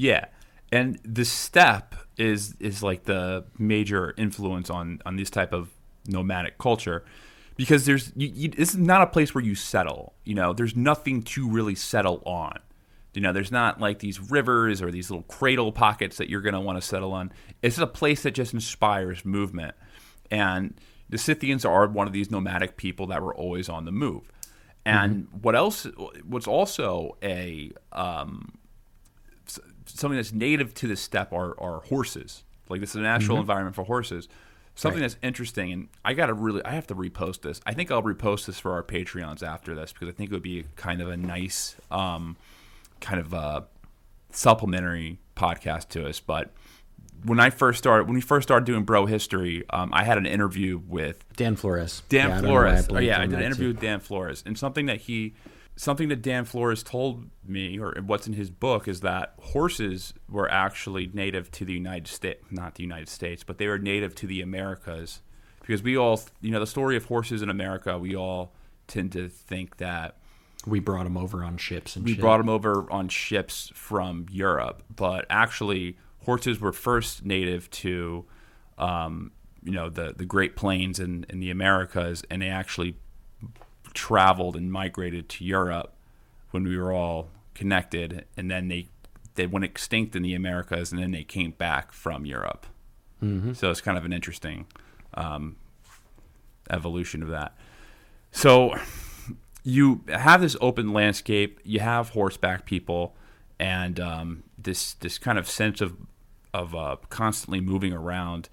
Yeah, 0.00 0.24
and 0.72 0.98
the 1.04 1.26
steppe 1.26 1.94
is 2.16 2.56
is 2.58 2.82
like 2.82 3.04
the 3.04 3.44
major 3.58 4.14
influence 4.16 4.70
on 4.70 5.02
on 5.04 5.16
this 5.16 5.28
type 5.28 5.52
of 5.52 5.68
nomadic 6.06 6.56
culture 6.56 7.04
because 7.56 7.84
there's 7.84 8.10
you, 8.16 8.28
you, 8.34 8.48
this 8.48 8.70
is 8.70 8.78
not 8.78 9.02
a 9.02 9.06
place 9.06 9.34
where 9.34 9.44
you 9.44 9.54
settle. 9.54 10.14
You 10.24 10.34
know, 10.36 10.54
there's 10.54 10.74
nothing 10.74 11.22
to 11.24 11.46
really 11.46 11.74
settle 11.74 12.22
on. 12.24 12.60
You 13.12 13.20
know, 13.20 13.34
there's 13.34 13.52
not 13.52 13.78
like 13.78 13.98
these 13.98 14.18
rivers 14.18 14.80
or 14.80 14.90
these 14.90 15.10
little 15.10 15.24
cradle 15.24 15.70
pockets 15.70 16.16
that 16.16 16.30
you're 16.30 16.40
going 16.40 16.54
to 16.54 16.60
want 16.60 16.80
to 16.80 16.82
settle 16.82 17.12
on. 17.12 17.30
It's 17.60 17.76
a 17.76 17.86
place 17.86 18.22
that 18.22 18.30
just 18.30 18.54
inspires 18.54 19.26
movement. 19.26 19.74
And 20.30 20.80
the 21.10 21.18
Scythians 21.18 21.66
are 21.66 21.86
one 21.86 22.06
of 22.06 22.14
these 22.14 22.30
nomadic 22.30 22.78
people 22.78 23.06
that 23.08 23.22
were 23.22 23.34
always 23.34 23.68
on 23.68 23.84
the 23.84 23.92
move. 23.92 24.32
And 24.86 25.28
what 25.42 25.54
else? 25.54 25.86
What's 26.24 26.46
also 26.46 27.18
a 27.22 27.72
um, 27.92 28.52
something 30.00 30.16
that's 30.16 30.32
native 30.32 30.74
to 30.74 30.88
the 30.88 30.96
steppe 30.96 31.32
are, 31.32 31.58
are 31.60 31.80
horses. 31.80 32.42
Like 32.68 32.80
this 32.80 32.90
is 32.90 32.96
a 32.96 33.00
natural 33.00 33.38
environment 33.38 33.76
for 33.76 33.84
horses. 33.84 34.28
Something 34.76 35.00
that's 35.02 35.16
interesting, 35.22 35.72
and 35.72 35.88
I 36.04 36.14
gotta 36.14 36.32
really, 36.32 36.64
I 36.64 36.70
have 36.70 36.86
to 36.86 36.94
repost 36.94 37.42
this. 37.42 37.60
I 37.66 37.74
think 37.74 37.90
I'll 37.90 38.02
repost 38.02 38.46
this 38.46 38.58
for 38.58 38.72
our 38.72 38.82
Patreons 38.82 39.42
after 39.42 39.74
this 39.74 39.92
because 39.92 40.08
I 40.08 40.12
think 40.12 40.30
it 40.30 40.32
would 40.32 40.42
be 40.42 40.64
kind 40.76 41.02
of 41.02 41.08
a 41.08 41.16
nice, 41.16 41.76
um, 41.90 42.36
kind 43.00 43.20
of 43.20 43.34
a 43.34 43.66
supplementary 44.30 45.18
podcast 45.36 45.88
to 45.90 46.08
us. 46.08 46.20
But 46.20 46.50
when 47.24 47.40
I 47.40 47.50
first 47.50 47.78
started, 47.78 48.04
when 48.06 48.14
we 48.14 48.22
first 48.22 48.48
started 48.48 48.64
doing 48.64 48.84
Bro 48.84 49.06
History, 49.06 49.64
um, 49.68 49.90
I 49.92 50.04
had 50.04 50.16
an 50.16 50.24
interview 50.24 50.80
with 50.88 51.24
Dan 51.36 51.56
Flores. 51.56 52.02
Dan 52.08 52.30
Yeah, 52.30 52.38
I 52.38 52.40
don't 52.40 52.48
know 52.48 52.54
why 52.54 52.60
I 52.60 52.76
Flores. 52.76 52.88
Oh, 52.90 52.98
yeah, 53.00 53.20
I 53.20 53.26
did 53.26 53.38
an 53.38 53.44
interview 53.44 53.68
too. 53.68 53.74
with 53.74 53.80
Dan 53.80 54.00
Flores, 54.00 54.42
and 54.46 54.56
something 54.56 54.86
that 54.86 55.02
he, 55.02 55.34
something 55.80 56.10
that 56.10 56.20
Dan 56.20 56.44
Flores 56.44 56.82
told 56.82 57.30
me, 57.42 57.78
or 57.78 57.94
what's 58.04 58.26
in 58.26 58.34
his 58.34 58.50
book, 58.50 58.86
is 58.86 59.00
that 59.00 59.32
horses 59.40 60.12
were 60.28 60.50
actually 60.50 61.10
native 61.14 61.50
to 61.52 61.64
the 61.64 61.72
United 61.72 62.06
States, 62.06 62.44
not 62.50 62.74
the 62.74 62.82
United 62.82 63.08
States, 63.08 63.42
but 63.42 63.56
they 63.56 63.66
were 63.66 63.78
native 63.78 64.14
to 64.16 64.26
the 64.26 64.42
Americas, 64.42 65.22
because 65.60 65.82
we 65.82 65.96
all, 65.96 66.20
you 66.42 66.50
know, 66.50 66.60
the 66.60 66.66
story 66.66 66.96
of 66.96 67.06
horses 67.06 67.40
in 67.40 67.48
America, 67.48 67.98
we 67.98 68.14
all 68.14 68.52
tend 68.88 69.10
to 69.12 69.26
think 69.28 69.78
that 69.78 70.16
We 70.66 70.80
brought 70.80 71.04
them 71.04 71.16
over 71.16 71.42
on 71.42 71.56
ships 71.56 71.96
and 71.96 72.04
we 72.04 72.12
shit. 72.12 72.20
brought 72.20 72.38
them 72.38 72.50
over 72.50 72.86
on 72.92 73.08
ships 73.08 73.72
from 73.74 74.26
Europe, 74.30 74.82
but 74.94 75.24
actually 75.30 75.96
horses 76.26 76.60
were 76.60 76.72
first 76.72 77.24
native 77.24 77.70
to, 77.70 78.26
um, 78.76 79.32
you 79.64 79.72
know, 79.72 79.88
the 79.88 80.12
the 80.14 80.26
Great 80.26 80.56
Plains 80.56 81.00
in, 81.00 81.24
in 81.30 81.40
the 81.40 81.50
Americas, 81.50 82.22
and 82.30 82.42
they 82.42 82.48
actually 82.48 82.96
traveled 83.92 84.56
and 84.56 84.70
migrated 84.72 85.28
to 85.28 85.44
Europe 85.44 85.92
when 86.50 86.64
we 86.64 86.76
were 86.76 86.92
all 86.92 87.28
connected, 87.54 88.24
and 88.36 88.50
then 88.50 88.68
they 88.68 88.88
they 89.34 89.46
went 89.46 89.64
extinct 89.64 90.16
in 90.16 90.22
the 90.22 90.34
Americas, 90.34 90.92
and 90.92 91.00
then 91.00 91.12
they 91.12 91.24
came 91.24 91.52
back 91.52 91.92
from 91.92 92.26
Europe. 92.26 92.66
Mm-hmm. 93.22 93.52
So 93.52 93.70
it's 93.70 93.80
kind 93.80 93.96
of 93.96 94.04
an 94.04 94.12
interesting 94.12 94.66
um, 95.14 95.56
evolution 96.70 97.22
of 97.22 97.28
that. 97.28 97.56
So 98.32 98.74
you 99.62 100.02
have 100.08 100.40
this 100.40 100.56
open 100.60 100.92
landscape, 100.92 101.60
you 101.64 101.80
have 101.80 102.10
horseback 102.10 102.64
people, 102.64 103.14
and 103.58 104.00
um, 104.00 104.42
this 104.58 104.94
this 104.94 105.18
kind 105.18 105.38
of 105.38 105.48
sense 105.48 105.80
of 105.80 105.96
of 106.52 106.74
uh, 106.74 106.96
constantly 107.08 107.60
moving 107.60 107.92
around. 107.92 108.48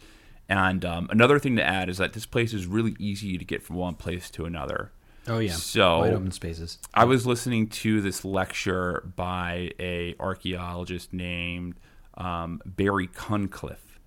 And 0.50 0.86
um, 0.86 1.08
another 1.12 1.40
thing 1.40 1.56
to 1.58 1.64
add 1.64 1.90
is 1.90 1.98
that 1.98 2.14
this 2.14 2.26
place 2.26 2.54
is 2.54 2.68
really 2.68 2.96
easy 3.00 3.38
to 3.38 3.44
get 3.44 3.64
from 3.64 3.76
one 3.76 3.96
place 3.96 4.30
to 4.32 4.46
another. 4.46 4.92
Oh 5.28 5.40
yeah. 5.40 5.52
So- 5.52 6.00
wide 6.00 6.14
open 6.14 6.32
spaces. 6.32 6.80
I 6.94 7.06
was 7.06 7.26
listening 7.26 7.68
to 7.68 8.02
this 8.02 8.24
lecture 8.26 9.04
by 9.16 9.72
a 9.80 10.16
archaeologist 10.20 11.14
named 11.14 11.80
um, 12.16 12.62
Barry 12.66 13.08
Cunliffe, 13.08 14.00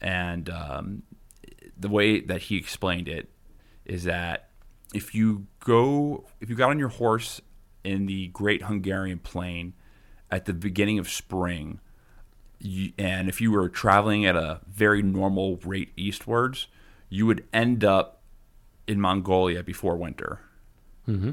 and 0.00 0.48
um, 0.50 1.02
the 1.78 1.88
way 1.88 2.20
that 2.20 2.42
he 2.42 2.56
explained 2.56 3.08
it 3.08 3.28
is 3.84 4.04
that 4.04 4.48
if 4.94 5.14
you 5.14 5.46
go, 5.60 6.24
if 6.40 6.50
you 6.50 6.56
got 6.56 6.70
on 6.70 6.78
your 6.78 6.88
horse 6.88 7.40
in 7.84 8.06
the 8.06 8.28
Great 8.28 8.62
Hungarian 8.62 9.18
Plain 9.18 9.74
at 10.30 10.44
the 10.44 10.52
beginning 10.52 10.98
of 10.98 11.08
spring, 11.08 11.80
you, 12.58 12.92
and 12.98 13.28
if 13.28 13.40
you 13.40 13.50
were 13.50 13.68
traveling 13.68 14.24
at 14.26 14.36
a 14.36 14.60
very 14.68 15.02
normal 15.02 15.58
rate 15.64 15.92
eastwards, 15.96 16.68
you 17.08 17.26
would 17.26 17.44
end 17.52 17.84
up 17.84 18.22
in 18.86 19.00
Mongolia 19.00 19.62
before 19.62 19.96
winter. 19.96 20.40
Mm-hmm. 21.08 21.32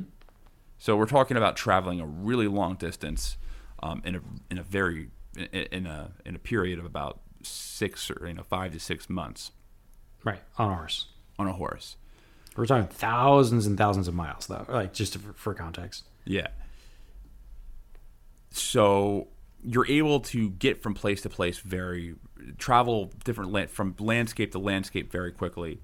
So 0.77 0.95
we're 0.95 1.05
talking 1.05 1.37
about 1.37 1.55
traveling 1.55 1.99
a 1.99 2.05
really 2.05 2.47
long 2.47 2.75
distance 2.75 3.37
um, 3.83 4.01
in 4.05 4.15
a 4.15 4.21
in 4.49 4.57
a 4.57 4.63
very 4.63 5.09
in, 5.35 5.45
in 5.45 5.85
a 5.85 6.11
in 6.25 6.35
a 6.35 6.39
period 6.39 6.79
of 6.79 6.85
about 6.85 7.19
six 7.43 8.09
or 8.09 8.27
you 8.27 8.33
know 8.33 8.43
five 8.43 8.71
to 8.73 8.79
six 8.79 9.09
months 9.09 9.51
Right. 10.23 10.39
On 10.57 10.69
a 10.69 10.75
horse. 10.75 11.07
on 11.37 11.47
a 11.47 11.53
horse. 11.53 11.95
We're 12.55 12.65
talking 12.65 12.87
thousands 12.87 13.65
and 13.65 13.77
thousands 13.77 14.07
of 14.07 14.13
miles, 14.13 14.47
though. 14.47 14.65
Like 14.67 14.93
just 14.93 15.17
for, 15.17 15.33
for 15.33 15.53
context. 15.53 16.05
Yeah. 16.25 16.47
So 18.51 19.27
you're 19.63 19.87
able 19.87 20.19
to 20.21 20.49
get 20.49 20.81
from 20.81 20.93
place 20.93 21.21
to 21.21 21.29
place 21.29 21.59
very 21.59 22.15
travel 22.57 23.11
different 23.23 23.51
land, 23.51 23.69
from 23.69 23.95
landscape 23.99 24.51
to 24.51 24.59
landscape 24.59 25.11
very 25.11 25.31
quickly. 25.31 25.79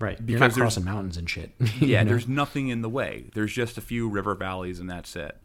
Right. 0.00 0.18
You're 0.18 0.26
Because 0.26 0.40
not 0.40 0.46
there's- 0.54 0.56
crossing 0.56 0.84
mountains 0.84 1.16
and 1.16 1.28
shit. 1.30 1.52
Yeah, 1.80 2.02
there's 2.04 2.26
nothing 2.26 2.68
in 2.68 2.80
the 2.82 2.88
way. 2.88 3.30
There's 3.34 3.52
just 3.52 3.76
a 3.78 3.80
few 3.82 4.08
river 4.08 4.34
valleys 4.34 4.80
and 4.80 4.88
that's 4.90 5.14
it. 5.14 5.36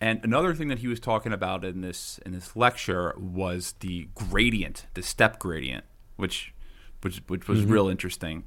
And 0.00 0.20
another 0.22 0.54
thing 0.54 0.68
that 0.68 0.78
he 0.80 0.86
was 0.88 1.00
talking 1.00 1.32
about 1.32 1.64
in 1.64 1.80
this 1.80 2.20
in 2.24 2.30
this 2.32 2.54
lecture 2.54 3.14
was 3.18 3.72
the 3.80 4.08
gradient, 4.14 4.86
the 4.94 5.02
steppe 5.02 5.38
gradient, 5.40 5.84
which 6.16 6.54
which 7.00 7.20
which 7.26 7.48
was 7.48 7.64
real 7.64 7.88
interesting. 7.88 8.44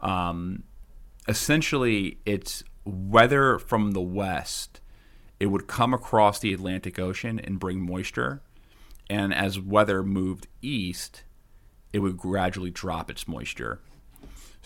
Um, 0.00 0.62
essentially, 1.28 2.18
it's 2.24 2.62
weather 2.84 3.58
from 3.58 3.90
the 3.92 4.00
west. 4.00 4.80
It 5.40 5.46
would 5.46 5.66
come 5.66 5.92
across 5.92 6.38
the 6.38 6.54
Atlantic 6.54 6.98
Ocean 6.98 7.38
and 7.38 7.58
bring 7.58 7.80
moisture, 7.84 8.40
and 9.10 9.34
as 9.34 9.58
weather 9.60 10.02
moved 10.02 10.46
east, 10.62 11.24
it 11.92 11.98
would 11.98 12.16
gradually 12.16 12.70
drop 12.70 13.10
its 13.10 13.26
moisture. 13.28 13.80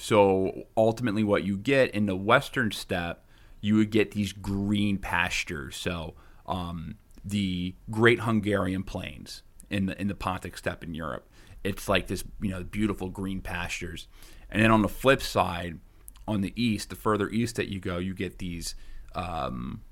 So 0.00 0.68
ultimately, 0.76 1.24
what 1.24 1.42
you 1.42 1.56
get 1.56 1.90
in 1.90 2.06
the 2.06 2.14
western 2.14 2.70
steppe, 2.70 3.24
you 3.60 3.74
would 3.74 3.90
get 3.90 4.12
these 4.12 4.32
green 4.32 4.96
pastures. 4.96 5.74
So 5.74 6.14
um, 6.46 6.94
the 7.24 7.74
Great 7.90 8.20
Hungarian 8.20 8.84
Plains 8.84 9.42
in 9.68 9.86
the 9.86 10.00
in 10.00 10.06
the 10.06 10.14
Pontic 10.14 10.56
steppe 10.56 10.84
in 10.84 10.94
Europe, 10.94 11.28
it's 11.64 11.88
like 11.88 12.06
this 12.06 12.22
you 12.40 12.48
know 12.48 12.62
beautiful 12.62 13.08
green 13.08 13.40
pastures. 13.40 14.06
And 14.48 14.62
then 14.62 14.70
on 14.70 14.82
the 14.82 14.88
flip 14.88 15.20
side, 15.20 15.80
on 16.28 16.42
the 16.42 16.52
east, 16.54 16.90
the 16.90 16.96
further 16.96 17.28
east 17.30 17.56
that 17.56 17.66
you 17.66 17.80
go, 17.80 17.98
you 17.98 18.14
get 18.14 18.38
these 18.38 18.76
um, 19.16 19.82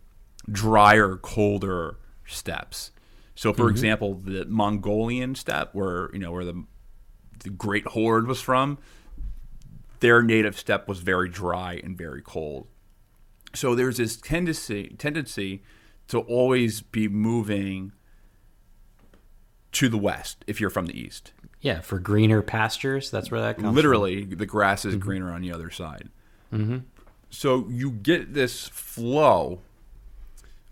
drier, 0.51 1.17
colder 1.17 1.99
steppes. 2.25 2.93
So, 3.35 3.53
for 3.53 3.69
example, 3.69 4.15
the 4.15 4.45
Mongolian 4.47 5.35
steppe, 5.35 5.75
where 5.75 6.11
you 6.13 6.21
know 6.21 6.31
where 6.31 6.45
the 6.45 6.65
the 7.41 7.51
Great 7.51 7.89
Horde 7.89 8.29
was 8.29 8.41
from, 8.41 8.79
their 10.07 10.23
native 10.23 10.57
steppe 10.57 10.87
was 10.87 11.01
very 11.01 11.29
dry 11.29 11.81
and 11.83 11.99
very 11.99 12.23
cold. 12.23 12.69
So 13.55 13.75
there's 13.75 13.97
this 13.97 14.17
tendency 14.17 14.95
tendency 14.99 15.65
to 16.07 16.21
always 16.21 16.81
be 16.81 17.09
moving 17.09 17.91
to 19.73 19.89
the 19.89 19.99
west 19.99 20.45
if 20.47 20.61
you're 20.61 20.71
from 20.71 20.87
the 20.87 20.97
east. 20.97 21.33
yeah, 21.61 21.81
for 21.81 21.99
greener 21.99 22.41
pastures. 22.41 23.11
That's 23.11 23.33
where 23.33 23.41
that 23.41 23.59
comes 23.59 23.75
Literally, 23.75 24.23
the 24.23 24.47
grass 24.47 24.85
is 24.85 24.95
greener 24.95 25.33
on 25.33 25.41
the 25.41 25.51
other 25.53 25.71
side. 25.71 26.09
Mm-hmm. 26.53 26.79
So 27.29 27.67
you 27.69 27.91
get 27.91 28.33
this 28.33 28.69
flow 28.69 29.63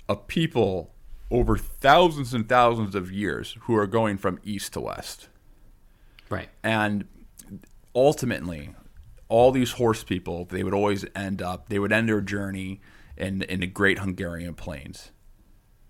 of 0.08 0.28
people 0.28 0.92
over 1.28 1.56
thousands 1.56 2.34
and 2.34 2.48
thousands 2.48 2.94
of 2.94 3.10
years 3.10 3.56
who 3.62 3.74
are 3.74 3.88
going 3.88 4.16
from 4.16 4.38
east 4.44 4.74
to 4.74 4.80
west. 4.80 5.28
Right. 6.30 6.50
and 6.62 7.06
ultimately 7.96 8.74
all 9.28 9.50
these 9.50 9.72
horse 9.72 10.04
people 10.04 10.44
they 10.46 10.62
would 10.62 10.74
always 10.74 11.04
end 11.14 11.40
up 11.42 11.68
they 11.68 11.78
would 11.78 11.92
end 11.92 12.08
their 12.08 12.20
journey 12.20 12.80
in 13.16 13.42
in 13.42 13.60
the 13.60 13.66
great 13.66 13.98
hungarian 13.98 14.54
plains 14.54 15.10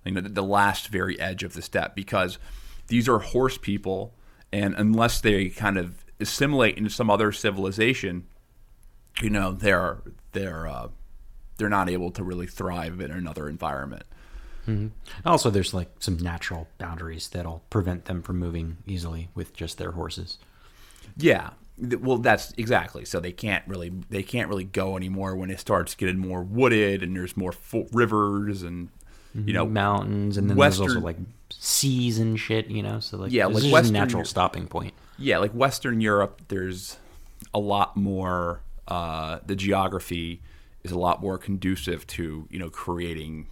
you 0.05 0.12
know 0.12 0.20
the, 0.20 0.28
the 0.28 0.43
last 0.43 0.89
very 0.89 1.18
edge 1.18 1.43
of 1.43 1.55
the 1.55 1.62
steppe 1.62 1.95
because 1.95 2.39
these 2.89 3.09
are 3.09 3.18
horse 3.18 3.59
people 3.59 4.14
and 4.53 4.74
unless 4.76 5.20
they 5.20 5.49
kind 5.49 5.78
of 5.78 6.05
assimilate 6.20 6.76
into 6.76 6.91
some 6.91 7.11
other 7.11 7.32
civilization 7.32 8.24
you 9.20 9.30
know 9.30 9.53
they're 9.53 9.99
they're 10.32 10.66
uh, 10.66 10.89
they're 11.57 11.68
not 11.68 11.89
able 11.89 12.11
to 12.11 12.22
really 12.22 12.47
thrive 12.47 13.01
in 13.01 13.11
another 13.11 13.49
environment 13.49 14.05
Also, 15.24 15.51
there's 15.51 15.74
like 15.74 15.91
some 15.99 16.16
natural 16.16 16.68
boundaries 16.78 17.28
that'll 17.28 17.62
prevent 17.70 18.07
them 18.07 18.22
from 18.22 18.39
moving 18.39 18.78
easily 18.87 19.28
with 19.35 19.53
just 19.55 19.78
their 19.78 19.93
horses. 19.93 20.39
Yeah. 21.16 21.51
Well, 21.79 22.18
that's 22.18 22.53
exactly. 22.57 23.05
So 23.05 23.18
they 23.20 23.33
can't 23.33 23.66
really 23.66 23.93
they 24.11 24.22
can't 24.22 24.49
really 24.49 24.64
go 24.64 24.97
anymore 24.97 25.35
when 25.35 25.51
it 25.51 25.59
starts 25.59 25.95
getting 25.95 26.18
more 26.18 26.43
wooded 26.43 27.03
and 27.03 27.16
there's 27.16 27.37
more 27.37 27.53
fo- 27.53 27.89
rivers 27.93 28.62
and 28.62 28.89
you 29.35 29.53
know 29.53 29.66
mountains, 29.66 30.37
and 30.37 30.49
then 30.49 30.57
there's 30.57 30.79
also 30.81 31.01
like 31.01 31.16
seas 31.51 32.18
and 32.20 32.39
shit. 32.39 32.68
You 32.68 32.83
know, 32.85 33.01
so 33.01 33.16
like 33.16 33.33
Yeah, 33.33 33.47
like 33.47 33.64
Western 33.72 33.93
natural 33.93 34.25
stopping 34.25 34.68
point. 34.68 34.95
yeah, 35.18 35.39
like 35.39 35.51
Western 35.53 36.01
Europe. 36.01 36.43
There's 36.49 36.99
a 37.53 37.59
lot 37.59 37.97
more. 37.97 38.61
Uh, 38.87 39.39
the 39.47 39.57
geography 39.57 40.43
is 40.85 40.93
a 40.93 40.99
lot 40.99 41.20
more 41.22 41.39
conducive 41.39 42.07
to 42.07 42.47
you 42.51 42.59
know 42.61 42.70
creating 42.70 43.49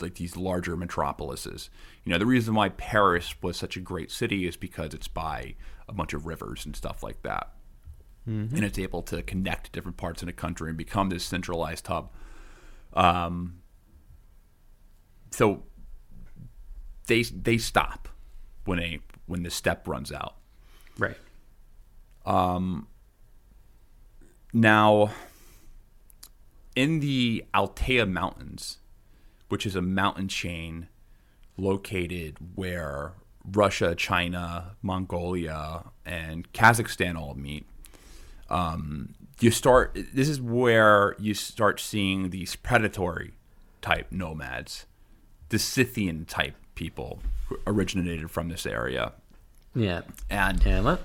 like 0.00 0.14
these 0.16 0.36
larger 0.36 0.76
metropolises. 0.76 1.70
You 2.04 2.12
know, 2.12 2.18
the 2.18 2.26
reason 2.26 2.54
why 2.54 2.70
Paris 2.70 3.34
was 3.42 3.56
such 3.56 3.76
a 3.76 3.80
great 3.80 4.10
city 4.10 4.46
is 4.46 4.56
because 4.56 4.94
it's 4.94 5.08
by 5.08 5.54
a 5.88 5.92
bunch 5.92 6.12
of 6.14 6.26
rivers 6.26 6.66
and 6.66 6.76
stuff 6.76 7.02
like 7.02 7.22
that, 7.22 7.52
and 8.54 8.64
it's 8.64 8.78
able 8.78 9.02
to 9.02 9.22
connect 9.22 9.72
different 9.72 9.96
parts 9.96 10.22
of 10.22 10.26
the 10.26 10.32
country 10.32 10.68
and 10.68 10.76
become 10.76 11.08
this 11.08 11.24
centralized 11.24 11.86
hub. 11.86 12.10
Um, 12.92 13.60
so 15.30 15.62
they 17.06 17.22
they 17.22 17.58
stop 17.58 18.08
when 18.64 18.78
a 18.80 19.00
when 19.26 19.42
the 19.42 19.50
steppe 19.50 19.88
runs 19.88 20.12
out. 20.12 20.36
Right. 20.98 21.16
Um, 22.26 22.86
Now, 24.52 25.12
in 26.74 27.00
the 27.00 27.44
Altai 27.54 28.04
Mountains, 28.04 28.78
which 29.48 29.66
is 29.66 29.76
a 29.76 29.82
mountain 29.82 30.28
chain 30.28 30.88
located 31.56 32.36
where 32.54 33.12
Russia, 33.44 33.94
China, 33.94 34.76
Mongolia, 34.82 35.84
and 36.04 36.50
Kazakhstan 36.52 37.16
all 37.16 37.34
meet, 37.34 37.66
um, 38.50 39.14
you 39.40 39.50
start. 39.50 39.96
This 40.12 40.28
is 40.28 40.40
where 40.40 41.14
you 41.18 41.34
start 41.34 41.80
seeing 41.80 42.30
these 42.30 42.56
predatory 42.56 43.32
type 43.82 44.08
nomads, 44.10 44.86
the 45.50 45.58
Scythian 45.58 46.24
type 46.24 46.56
people 46.74 47.20
who 47.46 47.58
originated 47.66 48.30
from 48.30 48.48
this 48.48 48.66
area, 48.66 49.12
Yeah. 49.74 50.02
and 50.28 50.64
let. 50.84 51.00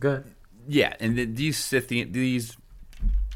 Good. 0.00 0.32
yeah, 0.68 0.94
and 1.00 1.16
th- 1.16 1.30
these 1.34 1.56
Scythian, 1.58 2.12
these 2.12 2.56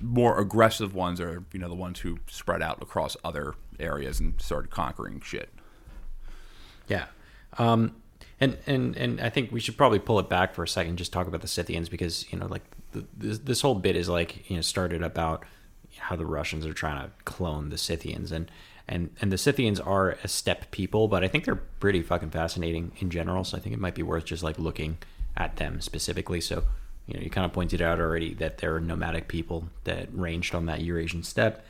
more 0.01 0.39
aggressive 0.39 0.95
ones 0.95 1.21
are, 1.21 1.45
you 1.53 1.59
know, 1.59 1.69
the 1.69 1.75
ones 1.75 2.01
who 2.01 2.19
spread 2.29 2.61
out 2.63 2.83
across 2.83 3.17
other 3.25 3.55
areas 3.81 4.21
and 4.21 4.41
started 4.41 4.71
conquering 4.71 5.21
shit. 5.25 5.53
Yeah. 6.89 7.07
Um, 7.59 7.95
and, 8.43 8.59
and, 8.67 8.97
and 8.97 9.21
I 9.21 9.31
think 9.31 9.53
we 9.53 9.61
should 9.61 9.77
probably 9.77 9.99
pull 9.99 10.19
it 10.19 10.29
back 10.29 10.55
for 10.55 10.63
a 10.65 10.69
second, 10.69 10.91
and 10.91 10.99
just 10.99 11.13
talk 11.13 11.27
about 11.27 11.41
the 11.41 11.49
Scythians 11.49 11.89
because, 11.89 12.31
you 12.33 12.39
know, 12.39 12.47
like 12.47 12.63
the, 12.93 13.05
this, 13.17 13.39
this 13.39 13.61
whole 13.61 13.75
bit 13.77 13.97
is 13.97 14.09
like, 14.09 14.51
you 14.51 14.57
know, 14.57 14.63
started 14.63 15.03
about 15.03 15.45
how 15.99 16.17
the 16.17 16.27
Russians 16.27 16.67
are 16.67 16.73
trying 16.73 17.05
to 17.05 17.11
clone 17.25 17.71
the 17.71 17.79
Scythians 17.79 18.33
and, 18.33 18.51
and, 18.89 19.11
and 19.21 19.31
the 19.31 19.39
Scythians 19.39 19.79
are 19.79 20.19
a 20.25 20.29
steppe 20.29 20.71
people, 20.71 21.07
but 21.07 21.23
I 21.23 21.29
think 21.29 21.45
they're 21.45 21.63
pretty 21.81 22.03
fucking 22.03 22.31
fascinating 22.31 22.93
in 22.99 23.11
general. 23.11 23.45
So 23.45 23.57
I 23.57 23.61
think 23.61 23.75
it 23.75 23.81
might 23.81 23.95
be 23.95 24.03
worth 24.03 24.25
just 24.25 24.43
like 24.43 24.59
looking 24.59 24.99
at 25.37 25.57
them 25.57 25.81
specifically. 25.81 26.41
So, 26.41 26.65
you 27.07 27.15
know, 27.15 27.21
you 27.21 27.31
kind 27.31 27.45
of 27.45 27.53
pointed 27.53 27.81
out 27.81 28.01
already 28.01 28.35
that 28.35 28.59
they're 28.59 28.81
nomadic 28.81 29.29
people 29.29 29.69
that 29.85 30.09
ranged 30.13 30.55
on 30.55 30.67
that 30.67 30.81
Eurasian 30.81 31.23
steppe. 31.23 31.65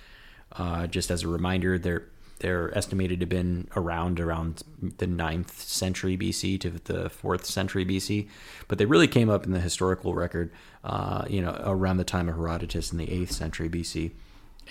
Uh, 0.52 0.86
just 0.86 1.10
as 1.10 1.22
a 1.22 1.28
reminder, 1.28 1.78
they're 1.78 2.08
they're 2.42 2.76
estimated 2.76 3.20
to 3.20 3.24
have 3.24 3.30
been 3.30 3.68
around 3.74 4.20
around 4.20 4.62
the 4.98 5.06
9th 5.06 5.50
century 5.50 6.16
BC 6.18 6.60
to 6.60 6.70
the 6.70 7.08
4th 7.10 7.44
century 7.46 7.86
BC, 7.86 8.28
but 8.68 8.76
they 8.76 8.84
really 8.84 9.08
came 9.08 9.30
up 9.30 9.46
in 9.46 9.52
the 9.52 9.60
historical 9.60 10.14
record, 10.14 10.52
uh, 10.84 11.24
you 11.30 11.40
know, 11.40 11.58
around 11.64 11.96
the 11.96 12.04
time 12.04 12.28
of 12.28 12.36
Herodotus 12.36 12.92
in 12.92 12.98
the 12.98 13.06
8th 13.06 13.32
century 13.32 13.68
BC. 13.70 14.10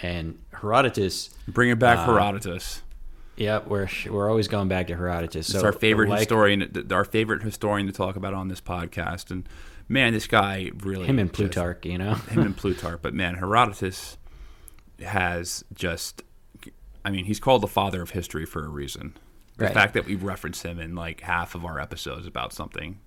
And 0.03 0.37
Herodotus, 0.61 1.31
Bring 1.47 1.69
it 1.71 1.79
back, 1.79 2.05
Herodotus. 2.05 2.81
yeah, 3.35 3.59
we're 3.65 3.89
we're 4.09 4.29
always 4.29 4.47
going 4.47 4.67
back 4.69 4.87
to 4.87 4.95
Herodotus. 4.95 5.53
It's 5.53 5.63
our 5.63 5.73
favorite 5.73 6.09
like 6.09 6.19
historian, 6.19 6.87
our 6.91 7.03
favorite 7.05 7.41
historian 7.43 7.87
to 7.87 7.93
talk 7.93 8.15
about 8.15 8.33
on 8.33 8.47
this 8.47 8.61
podcast. 8.61 9.31
And 9.31 9.49
man, 9.89 10.13
this 10.13 10.27
guy 10.27 10.71
really 10.83 11.07
him 11.07 11.19
and 11.19 11.29
just- 11.29 11.37
Plutarch, 11.37 11.85
you 11.85 11.97
know. 11.97 12.13
him 12.15 12.43
and 12.43 12.55
Plutarch. 12.61 12.99
But 13.01 13.13
man, 13.13 13.35
Herodotus 13.35 14.17
has 15.03 15.63
just, 15.73 16.23
I 17.03 17.09
mean, 17.09 17.25
he's 17.25 17.39
called 17.39 17.61
the 17.61 17.67
father 17.67 18.01
of 18.01 18.11
history 18.11 18.45
for 18.45 18.63
a 18.65 18.69
reason. 18.69 19.17
The 19.57 19.65
Right. 19.65 19.73
fact 19.73 19.93
that 19.93 20.05
we 20.05 20.15
reference 20.15 20.61
him 20.61 20.79
in 20.79 20.95
like 20.95 21.21
half 21.21 21.55
of 21.55 21.65
our 21.65 21.79
episodes 21.79 22.25
about 22.25 22.53
something. 22.53 22.99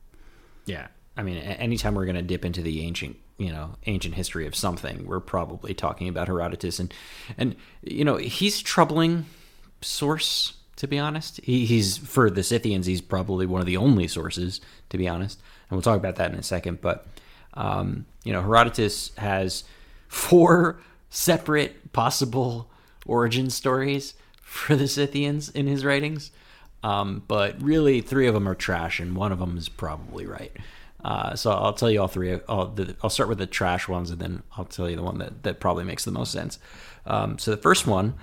Yeah, 0.66 0.88
I 1.16 1.22
mean, 1.22 1.36
anytime 1.38 1.94
we're 1.94 2.04
going 2.04 2.16
to 2.16 2.22
dip 2.22 2.44
into 2.44 2.62
the 2.62 2.82
ancient, 2.82 3.16
you 3.38 3.50
know, 3.50 3.76
ancient 3.86 4.14
history 4.14 4.46
of 4.46 4.54
something, 4.54 5.06
we're 5.06 5.20
probably 5.20 5.74
talking 5.74 6.08
about 6.08 6.28
Herodotus, 6.28 6.78
and 6.78 6.92
and 7.38 7.56
you 7.82 8.04
know, 8.04 8.16
he's 8.16 8.60
troubling 8.60 9.26
source 9.80 10.54
to 10.76 10.88
be 10.88 10.98
honest. 10.98 11.40
He, 11.44 11.66
he's 11.66 11.96
for 11.98 12.28
the 12.30 12.42
Scythians, 12.42 12.86
he's 12.86 13.00
probably 13.00 13.46
one 13.46 13.60
of 13.60 13.66
the 13.66 13.76
only 13.76 14.08
sources 14.08 14.60
to 14.90 14.98
be 14.98 15.06
honest, 15.08 15.40
and 15.70 15.76
we'll 15.76 15.82
talk 15.82 15.98
about 15.98 16.16
that 16.16 16.32
in 16.32 16.38
a 16.38 16.42
second. 16.42 16.80
But 16.80 17.06
um, 17.54 18.06
you 18.24 18.32
know, 18.32 18.42
Herodotus 18.42 19.12
has 19.16 19.64
four 20.08 20.80
separate 21.10 21.92
possible 21.92 22.70
origin 23.06 23.50
stories 23.50 24.14
for 24.42 24.76
the 24.76 24.88
Scythians 24.88 25.48
in 25.48 25.66
his 25.66 25.84
writings. 25.84 26.30
Um, 26.82 27.22
but 27.26 27.60
really, 27.62 28.00
three 28.00 28.26
of 28.26 28.34
them 28.34 28.46
are 28.46 28.54
trash, 28.54 29.00
and 29.00 29.16
one 29.16 29.32
of 29.32 29.38
them 29.38 29.56
is 29.56 29.68
probably 29.68 30.26
right. 30.26 30.54
Uh, 31.02 31.34
so 31.34 31.50
I'll 31.50 31.72
tell 31.72 31.90
you 31.90 32.00
all 32.00 32.08
three. 32.08 32.38
I'll, 32.48 32.66
the, 32.66 32.94
I'll 33.02 33.10
start 33.10 33.28
with 33.28 33.38
the 33.38 33.46
trash 33.46 33.88
ones, 33.88 34.10
and 34.10 34.20
then 34.20 34.42
I'll 34.56 34.66
tell 34.66 34.88
you 34.88 34.96
the 34.96 35.02
one 35.02 35.18
that, 35.18 35.42
that 35.44 35.60
probably 35.60 35.84
makes 35.84 36.04
the 36.04 36.10
most 36.10 36.32
sense. 36.32 36.58
Um, 37.06 37.38
so 37.38 37.50
the 37.50 37.56
first 37.56 37.86
one, 37.86 38.14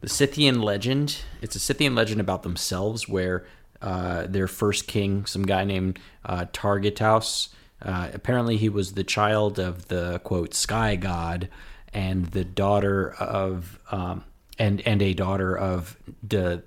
the 0.00 0.08
Scythian 0.08 0.60
legend. 0.60 1.18
It's 1.40 1.56
a 1.56 1.58
Scythian 1.58 1.94
legend 1.94 2.20
about 2.20 2.42
themselves, 2.42 3.08
where 3.08 3.46
uh, 3.80 4.26
their 4.26 4.48
first 4.48 4.86
king, 4.86 5.24
some 5.24 5.46
guy 5.46 5.64
named 5.64 5.98
uh, 6.24 6.44
Targitaus, 6.52 7.48
uh, 7.82 8.08
apparently 8.12 8.58
he 8.58 8.68
was 8.68 8.92
the 8.92 9.04
child 9.04 9.58
of 9.58 9.88
the 9.88 10.20
quote 10.20 10.52
sky 10.52 10.96
god 10.96 11.48
and 11.92 12.26
the 12.26 12.44
daughter 12.44 13.12
of 13.14 13.78
um, 13.90 14.24
and 14.60 14.82
and 14.86 15.02
a 15.02 15.14
daughter 15.14 15.56
of 15.56 15.96
the 16.22 16.62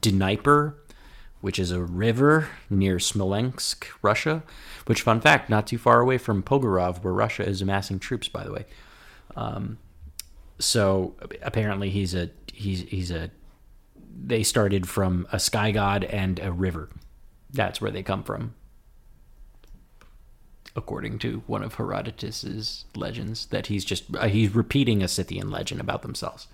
Dnieper, 0.00 0.78
which 1.40 1.58
is 1.58 1.72
a 1.72 1.82
river 1.82 2.48
near 2.70 2.98
Smolensk, 2.98 3.88
Russia. 4.00 4.44
Which, 4.86 5.02
fun 5.02 5.20
fact, 5.20 5.50
not 5.50 5.66
too 5.66 5.76
far 5.76 6.00
away 6.00 6.16
from 6.16 6.42
Pogorov, 6.42 7.02
where 7.02 7.12
Russia 7.12 7.46
is 7.46 7.60
amassing 7.60 7.98
troops. 7.98 8.28
By 8.28 8.44
the 8.44 8.52
way, 8.52 8.66
um, 9.36 9.78
so 10.58 11.14
apparently 11.42 11.90
he's 11.90 12.14
a 12.14 12.30
he's 12.52 12.82
he's 12.82 13.10
a 13.10 13.30
they 14.16 14.44
started 14.44 14.88
from 14.88 15.26
a 15.32 15.40
sky 15.40 15.72
god 15.72 16.04
and 16.04 16.38
a 16.38 16.52
river. 16.52 16.88
That's 17.52 17.80
where 17.80 17.90
they 17.90 18.04
come 18.04 18.22
from, 18.22 18.54
according 20.76 21.18
to 21.20 21.42
one 21.48 21.64
of 21.64 21.74
Herodotus's 21.74 22.84
legends. 22.94 23.46
That 23.46 23.66
he's 23.66 23.84
just 23.84 24.04
uh, 24.16 24.28
he's 24.28 24.54
repeating 24.54 25.02
a 25.02 25.08
Scythian 25.08 25.50
legend 25.50 25.80
about 25.80 26.02
themselves 26.02 26.46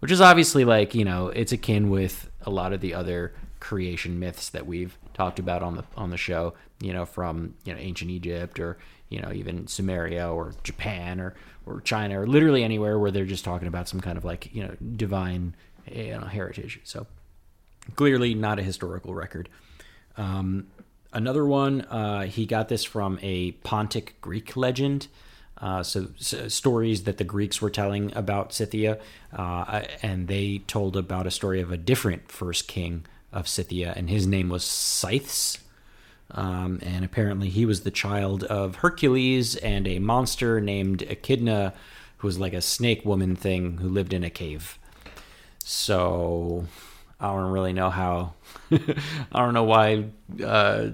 which 0.00 0.10
is 0.10 0.20
obviously 0.20 0.64
like 0.64 0.94
you 0.94 1.04
know 1.04 1.28
it's 1.28 1.52
akin 1.52 1.90
with 1.90 2.30
a 2.42 2.50
lot 2.50 2.72
of 2.72 2.80
the 2.80 2.94
other 2.94 3.32
creation 3.60 4.18
myths 4.18 4.48
that 4.50 4.66
we've 4.66 4.98
talked 5.14 5.38
about 5.38 5.62
on 5.62 5.76
the 5.76 5.84
on 5.96 6.10
the 6.10 6.16
show 6.16 6.54
you 6.80 6.92
know 6.92 7.04
from 7.04 7.54
you 7.64 7.72
know 7.72 7.78
ancient 7.78 8.10
egypt 8.10 8.58
or 8.58 8.78
you 9.08 9.20
know 9.20 9.32
even 9.32 9.64
sumeria 9.66 10.32
or 10.32 10.54
japan 10.64 11.20
or 11.20 11.34
or 11.66 11.80
china 11.82 12.20
or 12.20 12.26
literally 12.26 12.64
anywhere 12.64 12.98
where 12.98 13.10
they're 13.10 13.24
just 13.24 13.44
talking 13.44 13.68
about 13.68 13.88
some 13.88 14.00
kind 14.00 14.16
of 14.16 14.24
like 14.24 14.52
you 14.54 14.62
know 14.62 14.74
divine 14.96 15.54
you 15.90 16.12
know, 16.12 16.26
heritage. 16.26 16.80
So 16.84 17.06
clearly 17.96 18.34
not 18.34 18.58
a 18.58 18.62
historical 18.62 19.14
record. 19.14 19.48
Um, 20.16 20.68
another 21.12 21.44
one 21.44 21.82
uh, 21.82 22.22
he 22.22 22.46
got 22.46 22.68
this 22.68 22.84
from 22.84 23.18
a 23.22 23.52
pontic 23.64 24.10
greek 24.20 24.56
legend 24.56 25.08
uh, 25.60 25.82
so, 25.82 26.08
so 26.16 26.48
stories 26.48 27.04
that 27.04 27.18
the 27.18 27.24
Greeks 27.24 27.60
were 27.60 27.70
telling 27.70 28.14
about 28.16 28.52
Scythia, 28.52 28.98
uh, 29.32 29.82
and 30.02 30.26
they 30.26 30.62
told 30.66 30.96
about 30.96 31.26
a 31.26 31.30
story 31.30 31.60
of 31.60 31.70
a 31.70 31.76
different 31.76 32.30
first 32.30 32.66
king 32.66 33.04
of 33.32 33.46
Scythia, 33.46 33.92
and 33.94 34.08
his 34.08 34.26
name 34.26 34.48
was 34.48 34.64
Scythes. 34.64 35.58
Um, 36.32 36.78
and 36.82 37.04
apparently, 37.04 37.50
he 37.50 37.66
was 37.66 37.82
the 37.82 37.90
child 37.90 38.44
of 38.44 38.76
Hercules 38.76 39.56
and 39.56 39.86
a 39.86 39.98
monster 39.98 40.60
named 40.60 41.02
Echidna, 41.02 41.74
who 42.18 42.26
was 42.26 42.38
like 42.38 42.52
a 42.52 42.62
snake 42.62 43.04
woman 43.04 43.36
thing 43.36 43.78
who 43.78 43.88
lived 43.88 44.12
in 44.12 44.24
a 44.24 44.30
cave. 44.30 44.78
So, 45.64 46.66
I 47.20 47.26
don't 47.26 47.50
really 47.50 47.72
know 47.72 47.90
how. 47.90 48.34
I 48.72 49.38
don't 49.40 49.54
know 49.54 49.64
why 49.64 50.06
uh, 50.42 50.90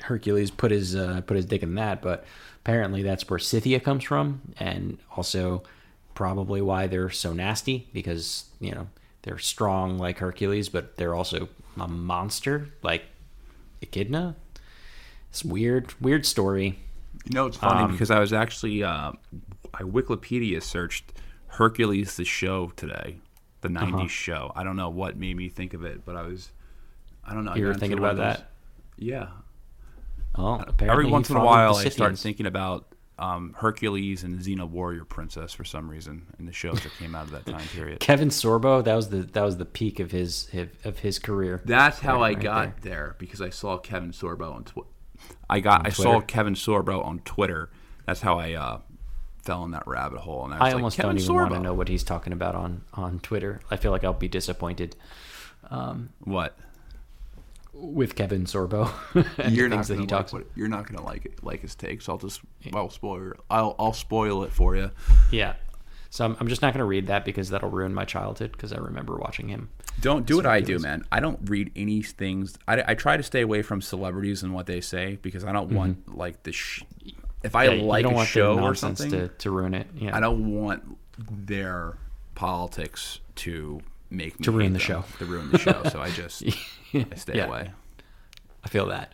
Hercules 0.00 0.50
put 0.50 0.72
his 0.72 0.94
uh, 0.94 1.22
put 1.26 1.36
his 1.36 1.46
dick 1.46 1.62
in 1.62 1.76
that, 1.76 2.02
but 2.02 2.24
apparently 2.68 3.02
that's 3.02 3.28
where 3.30 3.38
Scythia 3.38 3.80
comes 3.80 4.04
from, 4.04 4.42
and 4.58 4.98
also 5.16 5.62
probably 6.14 6.60
why 6.60 6.86
they're 6.86 7.08
so 7.08 7.32
nasty 7.32 7.88
because 7.94 8.44
you 8.60 8.72
know 8.72 8.86
they're 9.22 9.38
strong 9.38 9.98
like 9.98 10.18
Hercules, 10.18 10.68
but 10.68 10.96
they're 10.98 11.14
also 11.14 11.48
a 11.80 11.88
monster 11.88 12.68
like 12.82 13.04
Echidna. 13.80 14.36
It's 15.30 15.42
weird, 15.44 15.94
weird 16.00 16.26
story. 16.26 16.78
You 17.24 17.34
know, 17.34 17.46
it's 17.46 17.56
funny 17.56 17.84
Um, 17.84 17.92
because 17.92 18.10
I 18.10 18.18
was 18.20 18.32
actually 18.34 18.82
uh, 18.82 19.12
I 19.72 19.82
Wikipedia 19.82 20.62
searched 20.62 21.12
Hercules 21.46 22.16
the 22.18 22.24
show 22.26 22.70
today, 22.76 23.16
the 23.62 23.68
'90s 23.68 23.94
Uh-huh. 23.94 24.06
show. 24.08 24.52
I 24.54 24.62
don't 24.62 24.76
know 24.76 24.90
what 24.90 25.16
made 25.16 25.36
me 25.38 25.48
think 25.48 25.72
of 25.72 25.84
it, 25.86 26.04
but 26.04 26.16
I 26.16 26.22
was, 26.22 26.50
I 27.24 27.32
don't 27.32 27.46
know. 27.46 27.54
You 27.54 27.64
were 27.64 27.74
thinking 27.74 27.98
about 27.98 28.16
those- 28.16 28.36
that? 28.40 28.50
Yeah. 28.98 29.28
Oh, 30.38 30.62
Every 30.80 31.06
once 31.06 31.30
in 31.30 31.36
a 31.36 31.44
while, 31.44 31.76
I 31.76 31.88
start 31.88 32.16
thinking 32.18 32.46
about 32.46 32.86
um, 33.18 33.54
Hercules 33.58 34.22
and 34.22 34.38
Xena 34.38 34.68
Warrior 34.68 35.04
Princess 35.04 35.52
for 35.52 35.64
some 35.64 35.90
reason 35.90 36.26
in 36.38 36.46
the 36.46 36.52
shows 36.52 36.80
that 36.82 36.92
came 36.98 37.16
out 37.16 37.24
of 37.24 37.32
that 37.32 37.44
time 37.46 37.66
period. 37.74 37.98
Kevin 37.98 38.28
Sorbo. 38.28 38.84
That 38.84 38.94
was 38.94 39.08
the 39.08 39.22
that 39.22 39.42
was 39.42 39.56
the 39.56 39.64
peak 39.64 39.98
of 39.98 40.12
his 40.12 40.48
of 40.84 41.00
his 41.00 41.18
career. 41.18 41.60
That's 41.64 41.98
how 41.98 42.20
Right- 42.20 42.22
I 42.22 42.28
right 42.34 42.40
got 42.40 42.80
there. 42.82 43.16
because 43.18 43.40
I 43.42 43.50
saw 43.50 43.76
Kevin 43.78 44.12
Sorbo 44.12 44.54
on 44.54 44.62
Twitter. 44.64 44.88
I 45.50 45.58
got 45.58 45.84
I 45.86 45.90
saw 45.90 46.20
Kevin 46.20 46.54
Sorbo 46.54 47.04
on 47.04 47.18
Twitter. 47.20 47.70
That's 48.06 48.20
how 48.20 48.38
I 48.38 48.52
uh, 48.52 48.80
fell 49.42 49.64
in 49.64 49.72
that 49.72 49.86
rabbit 49.88 50.20
hole. 50.20 50.44
And 50.44 50.54
I, 50.54 50.58
was 50.58 50.60
I 50.60 50.66
like, 50.66 50.74
almost 50.76 50.96
Kevin 50.96 51.16
don't 51.16 51.24
even 51.24 51.34
Sorbo. 51.34 51.40
want 51.40 51.52
to 51.54 51.60
know 51.60 51.74
what 51.74 51.88
he's 51.88 52.04
talking 52.04 52.32
about 52.32 52.54
on 52.54 52.82
on 52.94 53.18
Twitter. 53.18 53.60
I 53.68 53.76
feel 53.76 53.90
like 53.90 54.04
I'll 54.04 54.12
be 54.12 54.28
disappointed 54.28 54.94
what. 56.24 56.56
With 57.80 58.14
Kevin 58.16 58.44
Sorbo 58.44 58.90
and 59.38 59.54
You're 59.56 59.68
not 59.68 59.76
things 59.76 59.88
that 59.88 59.94
gonna 59.94 60.02
he 60.02 60.06
talks. 60.06 60.32
like 60.32 60.44
what, 60.44 60.50
You're 60.56 60.68
not 60.68 60.86
gonna 60.86 61.04
like 61.04 61.24
it, 61.26 61.42
like 61.44 61.60
his 61.60 61.74
takes. 61.74 62.08
I'll 62.08 62.18
just 62.18 62.40
I'll 62.74 62.90
spoil 62.90 63.32
I'll 63.48 63.74
I'll 63.78 63.92
spoil 63.92 64.42
it 64.42 64.52
for 64.52 64.76
you. 64.76 64.90
Yeah. 65.30 65.54
So 66.10 66.24
I'm, 66.24 66.36
I'm 66.40 66.48
just 66.48 66.62
not 66.62 66.72
going 66.72 66.78
to 66.78 66.86
read 66.86 67.08
that 67.08 67.26
because 67.26 67.50
that'll 67.50 67.68
ruin 67.68 67.92
my 67.92 68.06
childhood 68.06 68.52
because 68.52 68.72
I 68.72 68.78
remember 68.78 69.16
watching 69.18 69.46
him. 69.48 69.68
Don't 70.00 70.24
do 70.24 70.36
what 70.36 70.46
I 70.46 70.62
do, 70.62 70.78
man. 70.78 71.04
I 71.12 71.20
don't 71.20 71.38
read 71.50 71.70
any 71.76 72.00
things. 72.00 72.56
I, 72.66 72.82
I 72.92 72.94
try 72.94 73.18
to 73.18 73.22
stay 73.22 73.42
away 73.42 73.60
from 73.60 73.82
celebrities 73.82 74.42
and 74.42 74.54
what 74.54 74.64
they 74.64 74.80
say 74.80 75.18
because 75.20 75.44
I 75.44 75.52
don't 75.52 75.70
want 75.70 76.16
like 76.16 76.44
the. 76.44 76.52
Sh- 76.52 76.82
if 77.42 77.54
I 77.54 77.66
Mm-hmm. 77.68 77.80
Yeah, 77.80 77.86
like 77.86 78.02
don't 78.04 78.12
a 78.14 78.16
want 78.16 78.28
show 78.30 78.56
the 78.56 78.62
or 78.62 78.74
something, 78.74 79.10
to, 79.10 79.28
to 79.28 79.50
ruin 79.50 79.74
it. 79.74 79.86
Yeah. 79.96 80.16
I 80.16 80.20
don't 80.20 80.50
want 80.54 80.96
their 81.46 81.98
politics 82.34 83.20
to 83.36 83.80
make 84.10 84.38
me 84.38 84.44
To 84.44 84.50
ruin 84.52 84.72
the 84.72 84.78
them, 84.78 84.86
show. 84.86 85.04
To 85.18 85.24
ruin 85.26 85.50
the 85.50 85.58
show. 85.58 85.82
So 85.90 86.00
I 86.00 86.10
just 86.10 86.42
I 86.94 87.06
stay 87.16 87.36
Yeah. 87.36 87.46
away. 87.46 87.70
I 88.64 88.68
feel 88.68 88.86
that. 88.86 89.12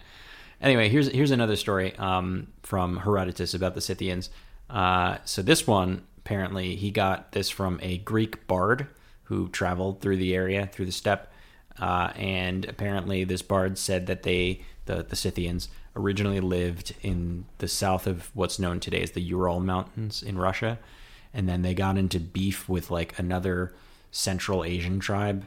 Anyway, 0.61 0.89
here's 0.89 1.09
here's 1.09 1.31
another 1.31 1.57
story 1.57 1.95
um, 1.97 2.49
from 2.63 2.99
Herodotus 2.99 3.55
about 3.55 3.75
the 3.75 3.81
Scythians. 3.81 4.31
Uh, 4.71 5.19
so 5.25 5.43
this 5.43 5.67
one 5.67 6.03
apparently 6.19 6.75
he 6.77 6.91
got 6.91 7.33
this 7.33 7.51
from 7.51 7.79
a 7.83 7.99
Greek 7.99 8.47
bard 8.47 8.87
who 9.25 9.49
traveled 9.49 10.01
through 10.01 10.17
the 10.17 10.35
area 10.35 10.67
through 10.73 10.87
the 10.87 10.93
steppe, 10.93 11.31
uh, 11.79 12.13
and 12.17 12.65
apparently 12.67 13.25
this 13.25 13.43
bard 13.43 13.77
said 13.77 14.07
that 14.07 14.23
they 14.23 14.63
the 14.87 15.03
the 15.03 15.17
Scythians 15.17 15.69
originally 15.97 16.41
lived 16.41 16.95
in 17.03 17.45
the 17.59 17.69
south 17.69 18.07
of 18.07 18.31
what's 18.35 18.59
known 18.59 18.81
today 18.81 19.03
as 19.03 19.13
the 19.13 19.21
Ural 19.23 19.61
Mountains 19.61 20.23
in 20.23 20.39
Russia, 20.39 20.79
and 21.35 21.49
then 21.49 21.63
they 21.63 21.75
got 21.75 21.99
into 21.99 22.19
beef 22.19 22.69
with 22.69 22.91
like 22.91 23.19
another 23.19 23.75
Central 24.15 24.63
Asian 24.63 25.01
tribe 25.01 25.45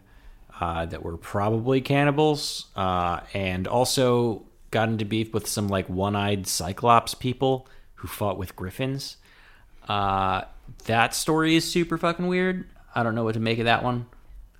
uh, 0.59 0.85
that 0.85 1.01
were 1.01 1.15
probably 1.15 1.79
cannibals, 1.79 2.65
uh, 2.75 3.21
and 3.33 3.65
also 3.65 4.43
got 4.71 4.89
into 4.89 5.05
beef 5.05 5.33
with 5.33 5.47
some 5.47 5.69
like 5.69 5.87
one-eyed 5.87 6.45
Cyclops 6.45 7.13
people 7.13 7.67
who 7.95 8.09
fought 8.09 8.37
with 8.37 8.57
griffins. 8.57 9.17
Uh, 9.87 10.41
that 10.83 11.15
story 11.15 11.55
is 11.55 11.69
super 11.69 11.97
fucking 11.97 12.27
weird. 12.27 12.67
I 12.93 13.03
don't 13.03 13.15
know 13.15 13.23
what 13.23 13.35
to 13.35 13.39
make 13.39 13.59
of 13.59 13.65
that 13.65 13.83
one. 13.83 14.07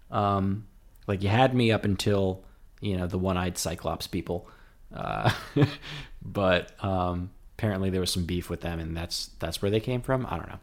Um, 0.10 0.68
like 1.06 1.22
you 1.22 1.28
had 1.28 1.54
me 1.54 1.74
up 1.74 1.84
until 1.84 2.44
you 2.80 2.96
know 2.96 3.08
the 3.08 3.18
one-eyed 3.18 3.58
Cyclops 3.58 4.08
people, 4.08 4.48
uh, 4.96 5.32
but 6.22 6.72
um, 6.82 7.32
apparently 7.58 7.90
there 7.90 8.00
was 8.00 8.12
some 8.12 8.24
beef 8.24 8.50
with 8.50 8.62
them, 8.62 8.80
and 8.80 8.96
that's 8.96 9.32
that's 9.40 9.62
where 9.62 9.70
they 9.70 9.82
came 9.82 10.02
from. 10.02 10.26
I 10.30 10.38
don't 10.38 10.48
know. 10.48 10.60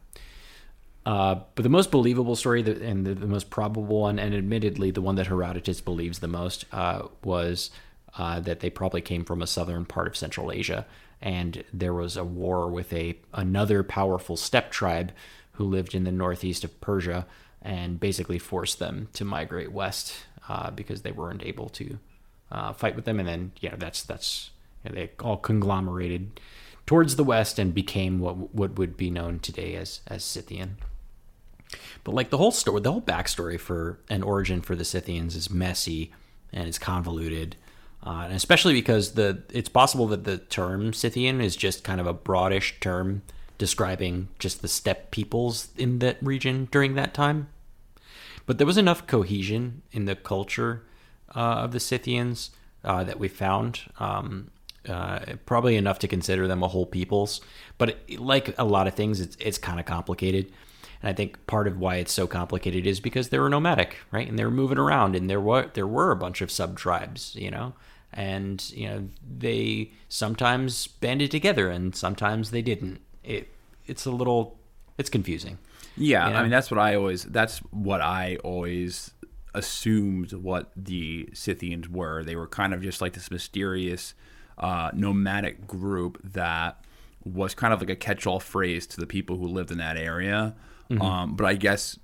Uh, 1.06 1.36
but 1.54 1.62
the 1.62 1.68
most 1.68 1.90
believable 1.90 2.34
story 2.34 2.62
that, 2.62 2.80
and 2.80 3.06
the, 3.06 3.14
the 3.14 3.26
most 3.26 3.50
probable 3.50 3.84
one, 3.84 4.18
and 4.18 4.34
admittedly 4.34 4.90
the 4.90 5.02
one 5.02 5.16
that 5.16 5.26
Herodotus 5.26 5.80
believes 5.80 6.20
the 6.20 6.28
most, 6.28 6.64
uh, 6.72 7.08
was 7.22 7.70
uh, 8.16 8.40
that 8.40 8.60
they 8.60 8.70
probably 8.70 9.02
came 9.02 9.24
from 9.24 9.42
a 9.42 9.46
southern 9.46 9.84
part 9.84 10.06
of 10.06 10.16
Central 10.16 10.50
Asia, 10.50 10.86
and 11.20 11.64
there 11.72 11.92
was 11.92 12.16
a 12.16 12.24
war 12.24 12.68
with 12.68 12.92
a 12.92 13.18
another 13.32 13.82
powerful 13.82 14.36
steppe 14.36 14.70
tribe 14.70 15.12
who 15.52 15.64
lived 15.64 15.94
in 15.94 16.04
the 16.04 16.12
northeast 16.12 16.64
of 16.64 16.80
Persia, 16.80 17.26
and 17.60 18.00
basically 18.00 18.38
forced 18.38 18.78
them 18.78 19.08
to 19.12 19.24
migrate 19.24 19.72
west 19.72 20.14
uh, 20.48 20.70
because 20.70 21.02
they 21.02 21.12
weren't 21.12 21.44
able 21.44 21.68
to 21.70 21.98
uh, 22.52 22.72
fight 22.72 22.94
with 22.94 23.04
them. 23.04 23.18
And 23.18 23.28
then, 23.28 23.52
you 23.60 23.70
know, 23.70 23.76
that's 23.78 24.02
that's 24.02 24.50
you 24.84 24.90
know, 24.90 24.96
they 24.96 25.10
all 25.20 25.36
conglomerated 25.36 26.40
towards 26.86 27.16
the 27.16 27.24
west 27.24 27.58
and 27.58 27.74
became 27.74 28.20
what 28.20 28.54
what 28.54 28.78
would 28.78 28.96
be 28.96 29.10
known 29.10 29.38
today 29.38 29.74
as 29.74 30.00
as 30.06 30.24
Scythian. 30.24 30.76
But 32.02 32.14
like 32.14 32.30
the 32.30 32.38
whole 32.38 32.50
story, 32.50 32.80
the 32.80 32.92
whole 32.92 33.02
backstory 33.02 33.58
for 33.58 33.98
an 34.08 34.22
origin 34.22 34.60
for 34.60 34.74
the 34.74 34.84
Scythians 34.84 35.34
is 35.36 35.50
messy 35.50 36.12
and 36.52 36.68
it's 36.68 36.78
convoluted, 36.78 37.56
uh, 38.06 38.22
and 38.26 38.34
especially 38.34 38.74
because 38.74 39.12
the 39.12 39.42
it's 39.52 39.68
possible 39.68 40.06
that 40.08 40.24
the 40.24 40.38
term 40.38 40.92
Scythian 40.92 41.40
is 41.40 41.56
just 41.56 41.84
kind 41.84 42.00
of 42.00 42.06
a 42.06 42.14
broadish 42.14 42.78
term 42.80 43.22
describing 43.58 44.28
just 44.38 44.62
the 44.62 44.68
steppe 44.68 45.10
peoples 45.10 45.68
in 45.76 46.00
that 46.00 46.18
region 46.20 46.68
during 46.70 46.94
that 46.94 47.14
time. 47.14 47.48
But 48.46 48.58
there 48.58 48.66
was 48.66 48.76
enough 48.76 49.06
cohesion 49.06 49.82
in 49.92 50.04
the 50.04 50.16
culture 50.16 50.82
uh, 51.34 51.38
of 51.38 51.72
the 51.72 51.80
Scythians 51.80 52.50
uh, 52.84 53.04
that 53.04 53.18
we 53.18 53.28
found. 53.28 53.80
Um, 53.98 54.50
uh, 54.88 55.20
probably 55.46 55.76
enough 55.76 55.98
to 56.00 56.08
consider 56.08 56.46
them 56.46 56.62
a 56.62 56.68
whole 56.68 56.84
peoples, 56.84 57.40
but 57.78 57.96
it, 58.06 58.20
like 58.20 58.54
a 58.58 58.64
lot 58.64 58.86
of 58.86 58.94
things, 58.94 59.18
it's 59.20 59.36
it's 59.40 59.56
kind 59.56 59.80
of 59.80 59.86
complicated. 59.86 60.52
And 61.04 61.10
I 61.10 61.12
think 61.12 61.46
part 61.46 61.68
of 61.68 61.78
why 61.78 61.96
it's 61.96 62.14
so 62.14 62.26
complicated 62.26 62.86
is 62.86 62.98
because 62.98 63.28
they 63.28 63.38
were 63.38 63.50
nomadic, 63.50 63.98
right? 64.10 64.26
And 64.26 64.38
they 64.38 64.44
were 64.46 64.50
moving 64.50 64.78
around, 64.78 65.14
and 65.14 65.28
there 65.28 65.38
were 65.38 65.70
there 65.74 65.86
were 65.86 66.10
a 66.10 66.16
bunch 66.16 66.40
of 66.40 66.50
sub 66.50 66.78
tribes, 66.78 67.36
you 67.36 67.50
know, 67.50 67.74
and 68.10 68.70
you 68.70 68.88
know 68.88 69.08
they 69.22 69.92
sometimes 70.08 70.86
banded 70.86 71.30
together, 71.30 71.68
and 71.68 71.94
sometimes 71.94 72.52
they 72.52 72.62
didn't. 72.62 73.02
It 73.22 73.48
it's 73.84 74.06
a 74.06 74.10
little 74.10 74.56
it's 74.96 75.10
confusing. 75.10 75.58
Yeah, 75.94 76.26
You 76.26 76.32
know? 76.32 76.38
I 76.38 76.42
mean 76.42 76.50
that's 76.50 76.70
what 76.70 76.80
I 76.80 76.94
always 76.94 77.24
that's 77.24 77.58
what 77.58 78.00
I 78.00 78.38
always 78.42 79.10
assumed 79.52 80.32
what 80.32 80.70
the 80.74 81.28
Scythians 81.34 81.86
were. 81.86 82.24
They 82.24 82.34
were 82.34 82.48
kind 82.48 82.72
of 82.72 82.80
just 82.80 83.02
like 83.02 83.12
this 83.12 83.30
mysterious 83.30 84.14
uh, 84.56 84.90
nomadic 84.94 85.66
group 85.66 86.18
that 86.32 86.82
was 87.26 87.54
kind 87.54 87.74
of 87.74 87.80
like 87.80 87.90
a 87.90 87.96
catch-all 87.96 88.40
phrase 88.40 88.86
to 88.86 89.00
the 89.00 89.06
people 89.06 89.36
who 89.36 89.46
lived 89.46 89.70
in 89.70 89.76
that 89.76 89.98
area. 89.98 90.54
Um, 90.90 91.34
but 91.34 91.46
I 91.46 91.54
guess 91.54 91.98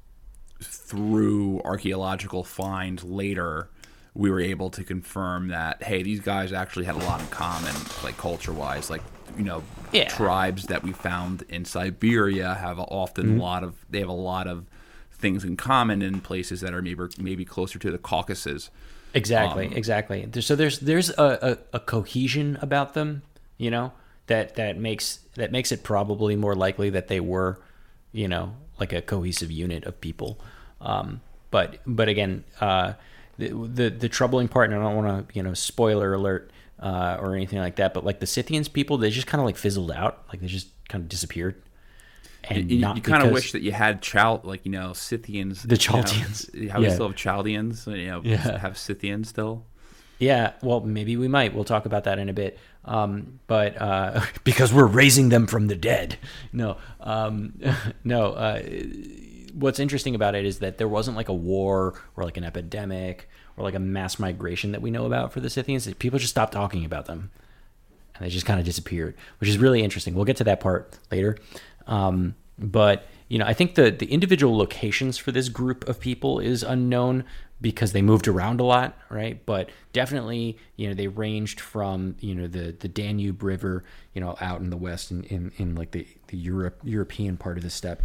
through 0.62 1.60
archaeological 1.64 2.44
finds 2.44 3.04
later, 3.04 3.68
we 4.14 4.30
were 4.30 4.40
able 4.40 4.70
to 4.70 4.84
confirm 4.84 5.48
that 5.48 5.82
hey, 5.82 6.02
these 6.02 6.20
guys 6.20 6.52
actually 6.52 6.84
had 6.86 6.96
a 6.96 7.04
lot 7.04 7.20
in 7.20 7.26
common, 7.28 7.74
like 8.02 8.16
culture-wise. 8.16 8.90
Like 8.90 9.02
you 9.38 9.44
know, 9.44 9.62
Yeah. 9.92 10.08
tribes 10.08 10.66
that 10.66 10.82
we 10.82 10.92
found 10.92 11.42
in 11.48 11.64
Siberia 11.64 12.54
have 12.54 12.78
often 12.80 13.38
a 13.38 13.40
lot 13.40 13.62
of 13.62 13.74
they 13.88 14.00
have 14.00 14.08
a 14.08 14.12
lot 14.12 14.46
of 14.46 14.66
things 15.12 15.44
in 15.44 15.56
common 15.56 16.02
in 16.02 16.20
places 16.20 16.60
that 16.62 16.74
are 16.74 16.82
maybe 16.82 17.04
maybe 17.18 17.44
closer 17.44 17.78
to 17.78 17.90
the 17.90 17.98
Caucasus. 17.98 18.70
Exactly, 19.14 19.66
Um, 19.66 19.72
exactly. 19.72 20.28
So 20.40 20.56
there's 20.56 20.78
there's 20.80 21.10
a, 21.10 21.58
a, 21.72 21.76
a 21.76 21.80
cohesion 21.80 22.58
about 22.60 22.94
them, 22.94 23.22
you 23.58 23.70
know, 23.70 23.92
that 24.26 24.56
that 24.56 24.78
makes 24.78 25.20
that 25.34 25.52
makes 25.52 25.70
it 25.72 25.82
probably 25.84 26.36
more 26.36 26.54
likely 26.54 26.90
that 26.90 27.08
they 27.08 27.20
were, 27.20 27.60
you 28.12 28.28
know, 28.28 28.54
like 28.80 28.92
a 28.92 29.02
cohesive 29.02 29.50
unit 29.50 29.84
of 29.84 30.00
people. 30.00 30.40
Um, 30.80 31.20
but 31.50 31.78
but 31.86 32.08
again, 32.08 32.44
uh, 32.60 32.94
the, 33.38 33.48
the 33.50 33.90
the 33.90 34.08
troubling 34.08 34.48
part, 34.48 34.70
and 34.70 34.78
I 34.80 34.82
don't 34.82 34.96
want 34.96 35.28
to 35.28 35.36
you 35.36 35.42
know 35.42 35.54
spoiler 35.54 36.14
alert 36.14 36.50
uh, 36.80 37.18
or 37.20 37.34
anything 37.34 37.58
like 37.58 37.76
that, 37.76 37.92
but 37.94 38.04
like 38.04 38.20
the 38.20 38.26
Scythians 38.26 38.68
people, 38.68 38.96
they 38.98 39.10
just 39.10 39.26
kind 39.26 39.40
of 39.40 39.44
like 39.46 39.56
fizzled 39.56 39.90
out, 39.92 40.24
like 40.30 40.40
they 40.40 40.46
just 40.46 40.68
kind 40.88 41.02
of 41.02 41.08
disappeared. 41.08 41.62
And 42.44 42.70
You, 42.70 42.78
not 42.80 42.96
you 42.96 43.02
kind 43.02 43.22
of 43.22 43.32
wish 43.32 43.52
that 43.52 43.60
you 43.60 43.70
had 43.72 44.00
Chal, 44.00 44.40
like 44.44 44.64
you 44.64 44.72
know, 44.72 44.94
Scythians. 44.94 45.62
The 45.62 45.68
you 45.68 45.92
know, 45.92 46.02
Chaldeans. 46.02 46.50
how 46.70 46.80
we 46.80 46.90
still 46.90 47.08
have 47.08 47.16
Chaldeans. 47.16 47.86
You 47.86 48.06
know, 48.06 48.22
Yeah. 48.24 48.58
have 48.58 48.78
Scythians 48.78 49.28
still. 49.28 49.66
Yeah, 50.18 50.52
well, 50.62 50.80
maybe 50.80 51.16
we 51.16 51.28
might. 51.28 51.54
We'll 51.54 51.64
talk 51.64 51.86
about 51.86 52.04
that 52.04 52.18
in 52.18 52.28
a 52.28 52.32
bit. 52.34 52.58
Um, 52.84 53.40
but 53.46 53.80
uh, 53.80 54.22
because 54.44 54.72
we're 54.72 54.86
raising 54.86 55.28
them 55.28 55.46
from 55.46 55.66
the 55.66 55.76
dead. 55.76 56.18
No, 56.52 56.76
um, 57.00 57.60
no. 58.04 58.32
Uh, 58.32 58.62
what's 59.54 59.78
interesting 59.78 60.14
about 60.14 60.34
it 60.34 60.44
is 60.44 60.60
that 60.60 60.78
there 60.78 60.88
wasn't 60.88 61.16
like 61.16 61.28
a 61.28 61.34
war 61.34 62.00
or 62.16 62.24
like 62.24 62.36
an 62.36 62.44
epidemic 62.44 63.28
or 63.56 63.64
like 63.64 63.74
a 63.74 63.80
mass 63.80 64.18
migration 64.18 64.72
that 64.72 64.82
we 64.82 64.90
know 64.90 65.06
about 65.06 65.32
for 65.32 65.40
the 65.40 65.50
Scythians. 65.50 65.92
People 65.94 66.18
just 66.18 66.30
stopped 66.30 66.52
talking 66.52 66.84
about 66.84 67.06
them, 67.06 67.30
and 68.14 68.24
they 68.24 68.30
just 68.30 68.46
kind 68.46 68.58
of 68.58 68.66
disappeared, 68.66 69.14
which 69.38 69.50
is 69.50 69.58
really 69.58 69.82
interesting. 69.82 70.14
We'll 70.14 70.24
get 70.24 70.36
to 70.36 70.44
that 70.44 70.60
part 70.60 70.98
later. 71.10 71.36
Um, 71.86 72.34
but 72.58 73.06
you 73.28 73.38
know, 73.38 73.46
I 73.46 73.52
think 73.52 73.74
the 73.74 73.90
the 73.90 74.06
individual 74.06 74.56
locations 74.56 75.18
for 75.18 75.32
this 75.32 75.48
group 75.48 75.88
of 75.88 76.00
people 76.00 76.38
is 76.40 76.62
unknown 76.62 77.24
because 77.60 77.92
they 77.92 78.02
moved 78.02 78.26
around 78.26 78.60
a 78.60 78.64
lot, 78.64 78.96
right? 79.08 79.44
But 79.44 79.70
definitely, 79.92 80.56
you 80.76 80.88
know, 80.88 80.94
they 80.94 81.08
ranged 81.08 81.60
from 81.60 82.16
you 82.20 82.34
know 82.34 82.46
the 82.46 82.74
the 82.78 82.88
Danube 82.88 83.42
River, 83.42 83.84
you 84.14 84.20
know, 84.20 84.36
out 84.40 84.60
in 84.60 84.70
the 84.70 84.76
west 84.76 85.10
in 85.10 85.24
in, 85.24 85.52
in 85.56 85.74
like 85.74 85.90
the 85.90 86.06
the 86.28 86.36
Europe 86.36 86.80
European 86.84 87.36
part 87.36 87.56
of 87.56 87.62
the 87.62 87.70
steppe, 87.70 88.02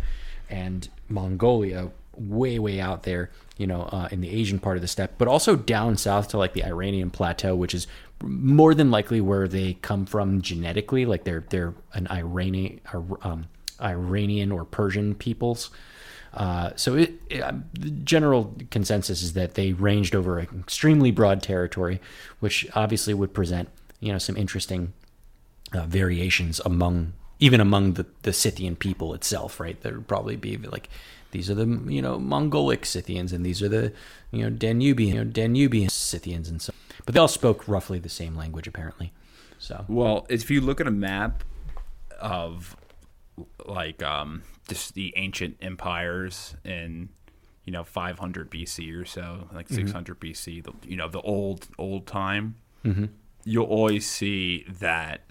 and 0.49 0.89
Mongolia 1.10 1.91
way 2.18 2.60
way 2.60 2.80
out 2.80 3.03
there, 3.03 3.30
you 3.58 3.68
know, 3.68 3.84
uh, 3.84 4.08
in 4.12 4.22
the 4.22 4.30
Asian 4.30 4.60
part 4.60 4.78
of 4.78 4.82
the 4.82 4.88
steppe, 4.88 5.18
but 5.18 5.28
also 5.28 5.56
down 5.56 5.97
south 5.97 6.30
to 6.30 6.38
like 6.38 6.53
the 6.53 6.64
Iranian 6.64 7.10
plateau, 7.10 7.56
which 7.56 7.74
is 7.74 7.88
more 8.24 8.74
than 8.74 8.91
likely 8.91 9.22
where 9.22 9.47
they 9.47 9.74
come 9.76 10.06
from 10.06 10.41
genetically. 10.41 11.06
Like 11.06 11.24
they're 11.24 11.45
they're 11.49 11.74
an 11.93 12.08
Iranian 12.10 12.82
um, 13.22 13.47
Iranian 13.82 14.51
or 14.51 14.66
Persian 14.66 15.16
peoples. 15.16 15.70
Uh, 16.36 16.72
so 16.76 16.96
it, 16.96 17.14
it, 17.30 17.40
um, 17.40 17.66
the 17.74 17.90
general 17.90 18.54
consensus 18.70 19.24
is 19.24 19.34
that 19.34 19.54
they 19.54 19.72
ranged 19.72 20.14
over 20.14 20.38
an 20.40 20.48
extremely 20.60 21.10
broad 21.10 21.42
territory, 21.42 22.02
which 22.40 22.68
obviously 22.76 23.14
would 23.14 23.34
present 23.34 23.70
you 24.02 24.12
know 24.12 24.18
some 24.18 24.36
interesting 24.36 24.94
uh, 25.74 25.86
variations 25.86 26.60
among 26.66 27.14
even 27.40 27.60
among 27.60 27.94
the, 27.94 28.06
the 28.24 28.34
Scythian 28.34 28.76
people 28.76 29.14
itself, 29.14 29.60
right? 29.60 29.80
There 29.82 29.94
would 29.94 30.08
probably 30.08 30.36
be 30.36 30.58
like 30.58 30.90
these 31.32 31.50
are 31.50 31.56
the 31.56 31.68
you 31.88 32.02
know 32.02 32.20
Mongolic 32.20 32.86
Scythians 32.86 33.32
and 33.32 33.46
these 33.46 33.62
are 33.62 33.70
the 33.70 33.94
you 34.32 34.44
know 34.44 34.56
Danubian 34.56 35.08
you 35.08 35.24
know, 35.24 35.26
Danubian 35.26 35.90
Scythians 35.90 36.50
and 36.50 36.62
so, 36.62 36.74
but 37.06 37.14
they 37.14 37.20
all 37.20 37.28
spoke 37.28 37.68
roughly 37.68 38.00
the 38.00 38.10
same 38.10 38.36
language 38.36 38.68
apparently. 38.68 39.14
So 39.58 39.86
Well, 39.88 40.26
if 40.30 40.52
you 40.52 40.60
look 40.60 40.82
at 40.82 40.88
a 40.88 40.92
map 40.92 41.44
of 42.20 42.76
like 43.66 44.02
um, 44.04 44.44
just 44.68 44.93
the 44.93 45.13
ancient 45.16 45.57
empires 45.61 46.55
in 46.63 47.09
you 47.66 47.72
know 47.72 47.84
500 47.84 48.49
BC 48.51 48.99
or 48.99 49.05
so, 49.05 49.49
like 49.53 49.70
600 49.70 50.20
BC, 50.20 50.63
the, 50.63 50.74
you 50.88 50.95
know 50.95 51.07
the 51.07 51.22
old 51.22 51.68
old 51.78 52.05
time, 52.07 52.55
you'll 53.43 53.66
always 53.66 54.05
see 54.05 54.66
that 54.80 55.22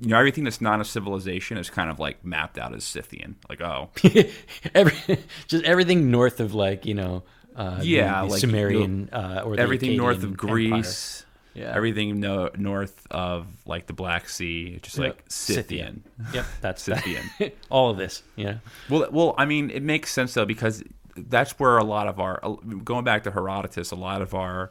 you 0.00 0.08
know 0.08 0.18
everything 0.18 0.44
that's 0.44 0.60
not 0.60 0.80
a 0.80 0.84
civilization 0.84 1.56
is 1.58 1.70
kind 1.70 1.90
of 1.90 1.98
like 1.98 2.24
mapped 2.24 2.58
out 2.58 2.74
as 2.74 2.84
Scythian. 2.84 3.36
Like 3.48 3.60
oh, 3.60 3.90
every 4.74 5.18
just 5.46 5.64
everything 5.64 6.10
north 6.10 6.40
of 6.40 6.54
like 6.54 6.86
you 6.86 6.94
know 6.94 7.22
uh, 7.54 7.80
Yeah, 7.82 8.22
the 8.22 8.30
like, 8.30 8.40
Sumerian 8.40 9.10
uh, 9.12 9.42
or 9.44 9.56
the 9.56 9.62
everything 9.62 9.96
north 9.96 10.22
of 10.22 10.36
Greece. 10.36 11.22
Empire. 11.22 11.28
Yeah. 11.54 11.72
Everything 11.74 12.18
no, 12.20 12.50
north 12.56 13.06
of 13.10 13.46
like 13.66 13.86
the 13.86 13.92
Black 13.92 14.28
Sea, 14.28 14.78
just 14.82 14.98
like 14.98 15.16
Yep. 15.16 15.22
Scythian. 15.28 16.04
Yep, 16.32 16.46
that's 16.60 16.82
Scythian. 16.82 17.24
all 17.70 17.90
of 17.90 17.96
this. 17.98 18.22
Yeah. 18.36 18.58
Well, 18.88 19.08
well, 19.10 19.34
I 19.36 19.44
mean, 19.44 19.70
it 19.70 19.82
makes 19.82 20.10
sense 20.10 20.32
though 20.34 20.46
because 20.46 20.82
that's 21.16 21.58
where 21.58 21.76
a 21.78 21.84
lot 21.84 22.08
of 22.08 22.18
our 22.20 22.40
going 22.84 23.04
back 23.04 23.24
to 23.24 23.30
Herodotus, 23.30 23.90
a 23.90 23.96
lot 23.96 24.22
of 24.22 24.34
our 24.34 24.70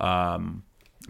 um, 0.00 0.62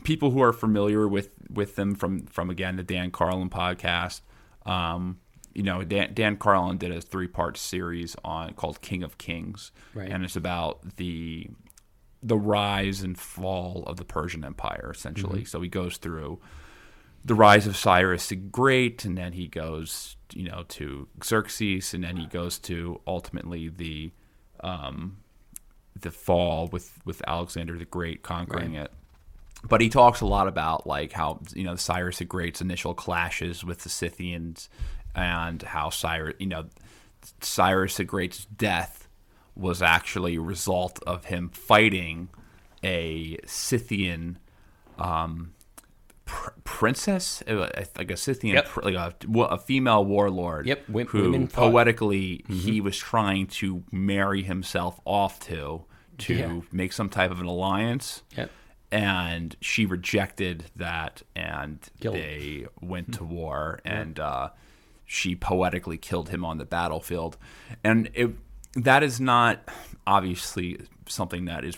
people 0.02 0.30
who 0.30 0.42
are 0.42 0.52
familiar 0.52 1.06
with 1.06 1.30
with 1.50 1.76
them 1.76 1.94
from 1.94 2.26
from 2.26 2.50
again 2.50 2.76
the 2.76 2.82
Dan 2.82 3.10
Carlin 3.10 3.48
podcast. 3.50 4.22
Um, 4.66 5.18
you 5.54 5.62
know, 5.62 5.84
Dan, 5.84 6.14
Dan 6.14 6.36
Carlin 6.38 6.78
did 6.78 6.90
a 6.92 7.00
three 7.00 7.26
part 7.28 7.56
series 7.58 8.16
on 8.24 8.54
called 8.54 8.80
King 8.80 9.02
of 9.02 9.18
Kings, 9.18 9.70
Right. 9.94 10.08
and 10.10 10.24
it's 10.24 10.34
about 10.36 10.96
the 10.96 11.48
the 12.22 12.38
rise 12.38 13.02
and 13.02 13.18
fall 13.18 13.82
of 13.86 13.96
the 13.96 14.04
Persian 14.04 14.44
Empire, 14.44 14.90
essentially. 14.94 15.40
So 15.44 15.60
he 15.60 15.68
goes 15.68 15.96
through 15.96 16.40
the 17.24 17.34
rise 17.34 17.66
of 17.66 17.76
Cyrus 17.76 18.28
the 18.28 18.36
Great, 18.36 19.04
and 19.04 19.16
then 19.16 19.32
he 19.32 19.48
goes, 19.48 20.16
you 20.32 20.48
know, 20.48 20.64
to 20.68 21.08
Xerxes, 21.22 21.94
and 21.94 22.04
then 22.04 22.16
he 22.16 22.26
goes 22.26 22.58
to 22.60 23.00
ultimately 23.06 23.68
the 23.68 24.12
um, 24.60 25.18
the 25.98 26.10
fall 26.10 26.68
with 26.68 27.00
with 27.04 27.22
Alexander 27.26 27.78
the 27.78 27.84
Great 27.84 28.22
conquering 28.22 28.74
it. 28.74 28.92
But 29.64 29.80
he 29.80 29.88
talks 29.88 30.20
a 30.20 30.26
lot 30.26 30.48
about 30.48 30.86
like 30.86 31.12
how 31.12 31.40
you 31.54 31.64
know 31.64 31.76
Cyrus 31.76 32.18
the 32.18 32.24
Great's 32.24 32.60
initial 32.60 32.94
clashes 32.94 33.64
with 33.64 33.82
the 33.82 33.88
Scythians, 33.88 34.68
and 35.14 35.62
how 35.62 35.90
Cyrus, 35.90 36.34
you 36.38 36.46
know, 36.46 36.66
Cyrus 37.40 37.96
the 37.96 38.04
Great's 38.04 38.44
death 38.44 39.01
was 39.54 39.82
actually 39.82 40.36
a 40.36 40.40
result 40.40 40.98
of 41.06 41.26
him 41.26 41.48
fighting 41.50 42.28
a 42.82 43.36
Scythian 43.46 44.38
pr- 46.24 46.50
princess, 46.64 47.42
uh, 47.46 47.68
like 47.96 48.10
a 48.10 48.16
Scythian, 48.16 48.54
Yep. 48.56 48.66
pr- 48.68 48.80
like 48.82 48.94
a, 48.94 49.14
a 49.40 49.58
female 49.58 50.04
warlord. 50.04 50.66
Yep, 50.66 50.86
wi- 50.88 51.06
who 51.10 51.24
fought. 51.24 51.32
Mm-hmm. 51.38 51.46
poetically 51.46 52.44
he 52.48 52.80
was 52.80 52.96
trying 52.96 53.46
to 53.48 53.82
marry 53.92 54.42
himself 54.42 55.00
off 55.04 55.40
to 55.40 55.84
to 56.18 56.34
Yeah. 56.34 56.60
make 56.70 56.92
some 56.92 57.08
type 57.08 57.30
of 57.30 57.40
an 57.40 57.46
alliance. 57.46 58.22
Yep. 58.36 58.50
And 58.92 59.56
she 59.62 59.86
rejected 59.86 60.64
that, 60.76 61.22
and 61.34 61.78
Killed. 62.00 62.14
they 62.16 62.66
went 62.82 63.14
to 63.14 63.24
war, 63.24 63.80
and 63.86 64.20
uh, 64.20 64.50
she 65.06 65.34
poetically 65.34 65.96
killed 65.96 66.28
him 66.28 66.44
on 66.44 66.58
the 66.58 66.66
battlefield. 66.66 67.38
And 67.82 68.10
it, 68.12 68.30
that 68.74 69.02
is 69.02 69.20
not 69.20 69.60
obviously 70.06 70.80
something 71.06 71.44
that 71.46 71.64
is 71.64 71.76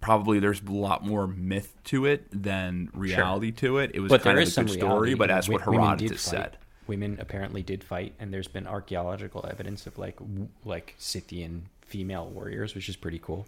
probably 0.00 0.38
there's 0.38 0.60
a 0.62 0.70
lot 0.70 1.04
more 1.04 1.26
myth 1.26 1.74
to 1.84 2.04
it 2.04 2.26
than 2.30 2.90
reality 2.92 3.50
to 3.52 3.78
it. 3.78 3.90
It 3.94 4.00
was 4.00 4.10
but 4.10 4.22
kind 4.22 4.36
there 4.36 4.42
of 4.42 4.48
is 4.48 4.50
a 4.50 4.52
some 4.52 4.66
good 4.66 4.74
reality. 4.76 4.90
story, 4.90 5.14
but 5.14 5.30
as 5.30 5.48
what 5.48 5.60
wi- 5.62 5.80
women 5.80 5.96
did 5.96 6.04
Herodotus 6.04 6.22
said. 6.22 6.58
Women 6.86 7.16
apparently 7.18 7.62
did 7.62 7.82
fight, 7.82 8.12
and 8.20 8.30
there's 8.32 8.48
been 8.48 8.66
archaeological 8.66 9.46
evidence 9.50 9.86
of 9.86 9.96
like 9.96 10.18
like 10.66 10.94
Scythian 10.98 11.66
female 11.80 12.26
warriors, 12.26 12.74
which 12.74 12.90
is 12.90 12.96
pretty 12.96 13.18
cool. 13.18 13.46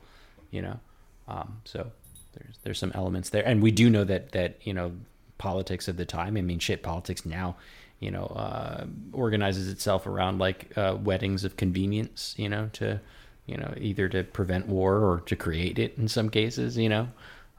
You 0.50 0.62
know, 0.62 0.80
um, 1.28 1.60
so 1.64 1.90
there's 2.32 2.56
there's 2.62 2.78
some 2.78 2.92
elements 2.94 3.28
there, 3.28 3.46
and 3.46 3.62
we 3.62 3.70
do 3.70 3.90
know 3.90 4.04
that 4.04 4.32
that 4.32 4.56
you 4.62 4.72
know 4.72 4.92
politics 5.36 5.86
of 5.86 5.98
the 5.98 6.06
time. 6.06 6.38
I 6.38 6.40
mean, 6.40 6.58
shit, 6.58 6.82
politics 6.82 7.26
now. 7.26 7.56
You 8.00 8.10
know, 8.10 8.26
uh, 8.26 8.86
organizes 9.12 9.68
itself 9.68 10.06
around 10.06 10.38
like 10.38 10.76
uh, 10.76 10.96
weddings 11.02 11.44
of 11.44 11.56
convenience. 11.56 12.34
You 12.36 12.48
know, 12.48 12.70
to 12.74 13.00
you 13.46 13.56
know 13.56 13.72
either 13.78 14.08
to 14.10 14.24
prevent 14.24 14.66
war 14.66 14.96
or 14.98 15.20
to 15.26 15.36
create 15.36 15.78
it 15.78 15.96
in 15.96 16.08
some 16.08 16.28
cases. 16.28 16.76
You 16.76 16.88
know, 16.88 17.08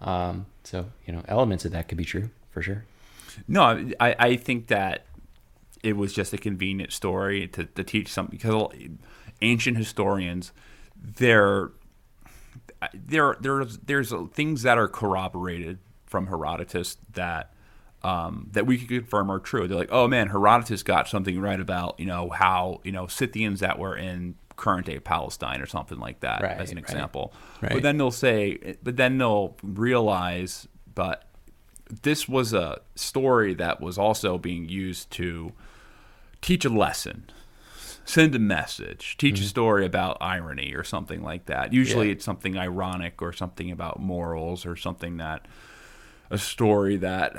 um, 0.01 0.45
so 0.63 0.85
you 1.05 1.13
know 1.13 1.23
elements 1.27 1.65
of 1.65 1.71
that 1.71 1.87
could 1.87 1.97
be 1.97 2.05
true 2.05 2.29
for 2.51 2.61
sure. 2.61 2.85
No, 3.47 3.91
I, 3.99 4.15
I 4.17 4.35
think 4.35 4.67
that 4.67 5.05
it 5.83 5.95
was 5.95 6.13
just 6.13 6.33
a 6.33 6.37
convenient 6.37 6.91
story 6.91 7.47
to, 7.49 7.65
to 7.65 7.83
teach 7.83 8.11
something 8.11 8.37
because 8.37 8.71
ancient 9.41 9.77
historians, 9.77 10.51
they're 10.95 11.71
there 12.93 13.35
there's 13.39 13.77
there's 13.79 14.13
things 14.33 14.61
that 14.63 14.77
are 14.77 14.87
corroborated 14.87 15.79
from 16.05 16.27
Herodotus 16.27 16.97
that 17.13 17.53
um, 18.03 18.49
that 18.53 18.65
we 18.65 18.77
can 18.77 18.87
confirm 18.87 19.29
are 19.31 19.39
true. 19.39 19.67
They're 19.67 19.77
like, 19.77 19.91
oh 19.91 20.07
man, 20.07 20.27
Herodotus 20.29 20.83
got 20.83 21.07
something 21.07 21.39
right 21.39 21.59
about 21.59 21.99
you 21.99 22.05
know 22.05 22.29
how 22.29 22.81
you 22.83 22.91
know 22.91 23.07
Scythians 23.07 23.59
that 23.61 23.79
were 23.79 23.95
in 23.95 24.35
current 24.55 24.87
day 24.87 24.99
Palestine 24.99 25.61
or 25.61 25.67
something 25.67 25.99
like 25.99 26.19
that 26.21 26.41
Right, 26.41 26.57
as 26.57 26.71
an 26.71 26.77
example. 26.79 27.31
Right. 27.61 27.73
But 27.73 27.83
then 27.83 27.97
they'll 27.97 28.09
say, 28.11 28.75
but 28.81 28.97
then 28.97 29.17
they'll 29.19 29.55
realize, 29.61 30.67
but 30.95 31.25
this 32.01 32.27
was 32.27 32.53
a 32.53 32.81
story 32.95 33.53
that 33.53 33.79
was 33.81 33.97
also 33.99 34.37
being 34.39 34.67
used 34.67 35.11
to 35.11 35.53
teach 36.41 36.65
a 36.65 36.69
lesson, 36.69 37.29
send 38.03 38.33
a 38.35 38.39
message, 38.39 39.15
teach 39.17 39.39
a 39.39 39.43
story 39.43 39.85
about 39.85 40.17
irony 40.21 40.73
or 40.73 40.83
something 40.83 41.21
like 41.21 41.45
that. 41.45 41.71
Usually 41.71 42.05
Mm-hmm. 42.05 42.09
Yeah. 42.09 42.13
it's 42.13 42.25
something 42.25 42.57
ironic 42.57 43.21
or 43.21 43.31
something 43.33 43.69
about 43.71 43.99
morals 43.99 44.65
or 44.65 44.75
something 44.75 45.17
that 45.17 45.45
a 46.29 46.37
story 46.37 46.97
that 46.97 47.37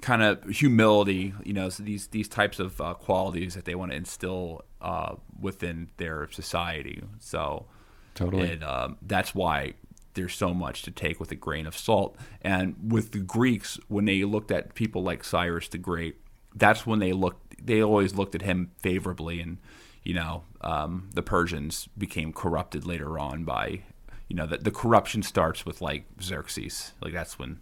kind 0.00 0.22
of 0.22 0.44
humility, 0.44 1.34
you 1.44 1.52
know, 1.52 1.68
so 1.68 1.82
these 1.82 2.08
these 2.08 2.28
types 2.28 2.58
of 2.58 2.80
uh, 2.80 2.94
qualities 2.94 3.54
that 3.54 3.64
they 3.64 3.74
want 3.74 3.90
to 3.90 3.96
instill 3.96 4.62
uh, 4.80 5.14
within 5.40 5.90
their 5.96 6.28
society. 6.30 7.02
So 7.18 7.66
Totally. 8.14 8.48
it, 8.48 8.62
um, 8.62 8.96
that's 9.02 9.34
why 9.34 9.74
there's 10.14 10.34
so 10.34 10.52
much 10.52 10.82
to 10.82 10.90
take 10.90 11.20
with 11.20 11.30
a 11.30 11.36
grain 11.36 11.66
of 11.66 11.76
salt. 11.76 12.16
And 12.42 12.74
with 12.92 13.12
the 13.12 13.20
Greeks, 13.20 13.78
when 13.88 14.04
they 14.04 14.24
looked 14.24 14.50
at 14.50 14.74
people 14.74 15.02
like 15.02 15.22
Cyrus 15.22 15.68
the 15.68 15.78
Great, 15.78 16.16
that's 16.54 16.86
when 16.86 16.98
they 16.98 17.12
looked. 17.12 17.64
They 17.64 17.82
always 17.82 18.14
looked 18.14 18.34
at 18.34 18.42
him 18.42 18.70
favorably, 18.78 19.40
and 19.40 19.58
you 20.02 20.14
know, 20.14 20.44
um, 20.60 21.10
the 21.14 21.22
Persians 21.22 21.88
became 21.96 22.32
corrupted 22.32 22.86
later 22.86 23.18
on 23.18 23.44
by, 23.44 23.82
you 24.28 24.36
know, 24.36 24.46
the, 24.46 24.58
the 24.58 24.70
corruption 24.70 25.22
starts 25.22 25.66
with 25.66 25.80
like 25.80 26.04
Xerxes. 26.22 26.92
Like 27.00 27.12
that's 27.12 27.38
when 27.38 27.60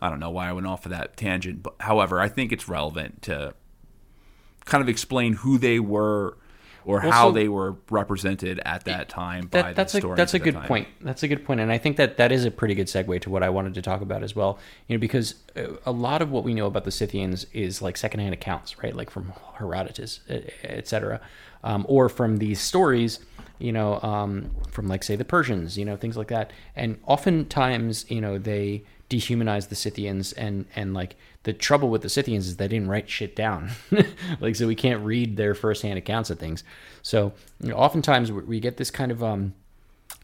I 0.00 0.10
don't 0.10 0.20
know 0.20 0.30
why 0.30 0.48
I 0.48 0.52
went 0.52 0.66
off 0.66 0.86
of 0.86 0.90
that 0.90 1.16
tangent, 1.16 1.62
but 1.62 1.74
however, 1.80 2.20
I 2.20 2.28
think 2.28 2.50
it's 2.50 2.68
relevant 2.68 3.22
to 3.22 3.54
kind 4.64 4.82
of 4.82 4.88
explain 4.88 5.34
who 5.34 5.58
they 5.58 5.78
were 5.78 6.36
or 6.84 7.00
Well, 7.00 7.12
how 7.12 7.28
so- 7.28 7.32
they 7.32 7.48
were 7.48 7.76
represented 7.90 8.60
at 8.64 8.84
that 8.84 9.08
time 9.08 9.46
by 9.46 9.72
that's 9.72 9.92
the 9.92 10.08
a 10.08 10.16
that's 10.16 10.34
a 10.34 10.38
good 10.38 10.56
point. 10.56 10.88
That's 11.00 11.22
a 11.22 11.28
good 11.28 11.44
point, 11.44 11.60
and 11.60 11.70
I 11.70 11.78
think 11.78 11.96
that 11.96 12.16
that 12.16 12.32
is 12.32 12.44
a 12.44 12.50
pretty 12.50 12.74
good 12.74 12.88
segue 12.88 13.20
to 13.20 13.30
what 13.30 13.42
I 13.42 13.50
wanted 13.50 13.74
to 13.74 13.82
talk 13.82 14.00
about 14.00 14.22
as 14.22 14.34
well. 14.34 14.58
You 14.88 14.96
know, 14.96 15.00
because 15.00 15.36
uh, 15.56 15.74
a 15.86 15.92
lot 15.92 16.22
of 16.22 16.30
what 16.30 16.44
we 16.44 16.54
know 16.54 16.66
about 16.66 16.84
the 16.84 16.90
Scythians 16.90 17.46
is 17.52 17.82
like 17.82 17.96
secondhand 17.96 18.34
accounts, 18.34 18.82
right? 18.82 18.94
Like 18.94 19.10
from 19.10 19.32
Herodotus, 19.54 20.20
etc., 20.64 21.20
um, 21.64 21.86
or 21.88 22.08
from 22.08 22.38
these 22.38 22.60
stories. 22.60 23.20
You 23.62 23.72
know, 23.72 24.00
um, 24.02 24.50
from 24.70 24.88
like 24.88 25.04
say 25.04 25.14
the 25.14 25.24
Persians, 25.24 25.78
you 25.78 25.84
know, 25.84 25.96
things 25.96 26.16
like 26.16 26.28
that. 26.28 26.52
And 26.74 26.98
oftentimes, 27.06 28.10
you 28.10 28.20
know, 28.20 28.36
they 28.36 28.82
dehumanize 29.08 29.68
the 29.68 29.76
Scythians, 29.76 30.32
and 30.32 30.66
and 30.74 30.94
like 30.94 31.16
the 31.44 31.52
trouble 31.52 31.88
with 31.88 32.02
the 32.02 32.08
Scythians 32.08 32.48
is 32.48 32.56
they 32.56 32.68
didn't 32.68 32.88
write 32.88 33.08
shit 33.08 33.36
down, 33.36 33.70
like 34.40 34.56
so 34.56 34.66
we 34.66 34.74
can't 34.74 35.04
read 35.04 35.36
their 35.36 35.54
firsthand 35.54 35.98
accounts 35.98 36.30
of 36.30 36.38
things. 36.38 36.64
So 37.02 37.32
you 37.60 37.70
know, 37.70 37.76
oftentimes 37.76 38.32
we 38.32 38.58
get 38.58 38.78
this 38.78 38.90
kind 38.90 39.12
of 39.12 39.22
um, 39.22 39.54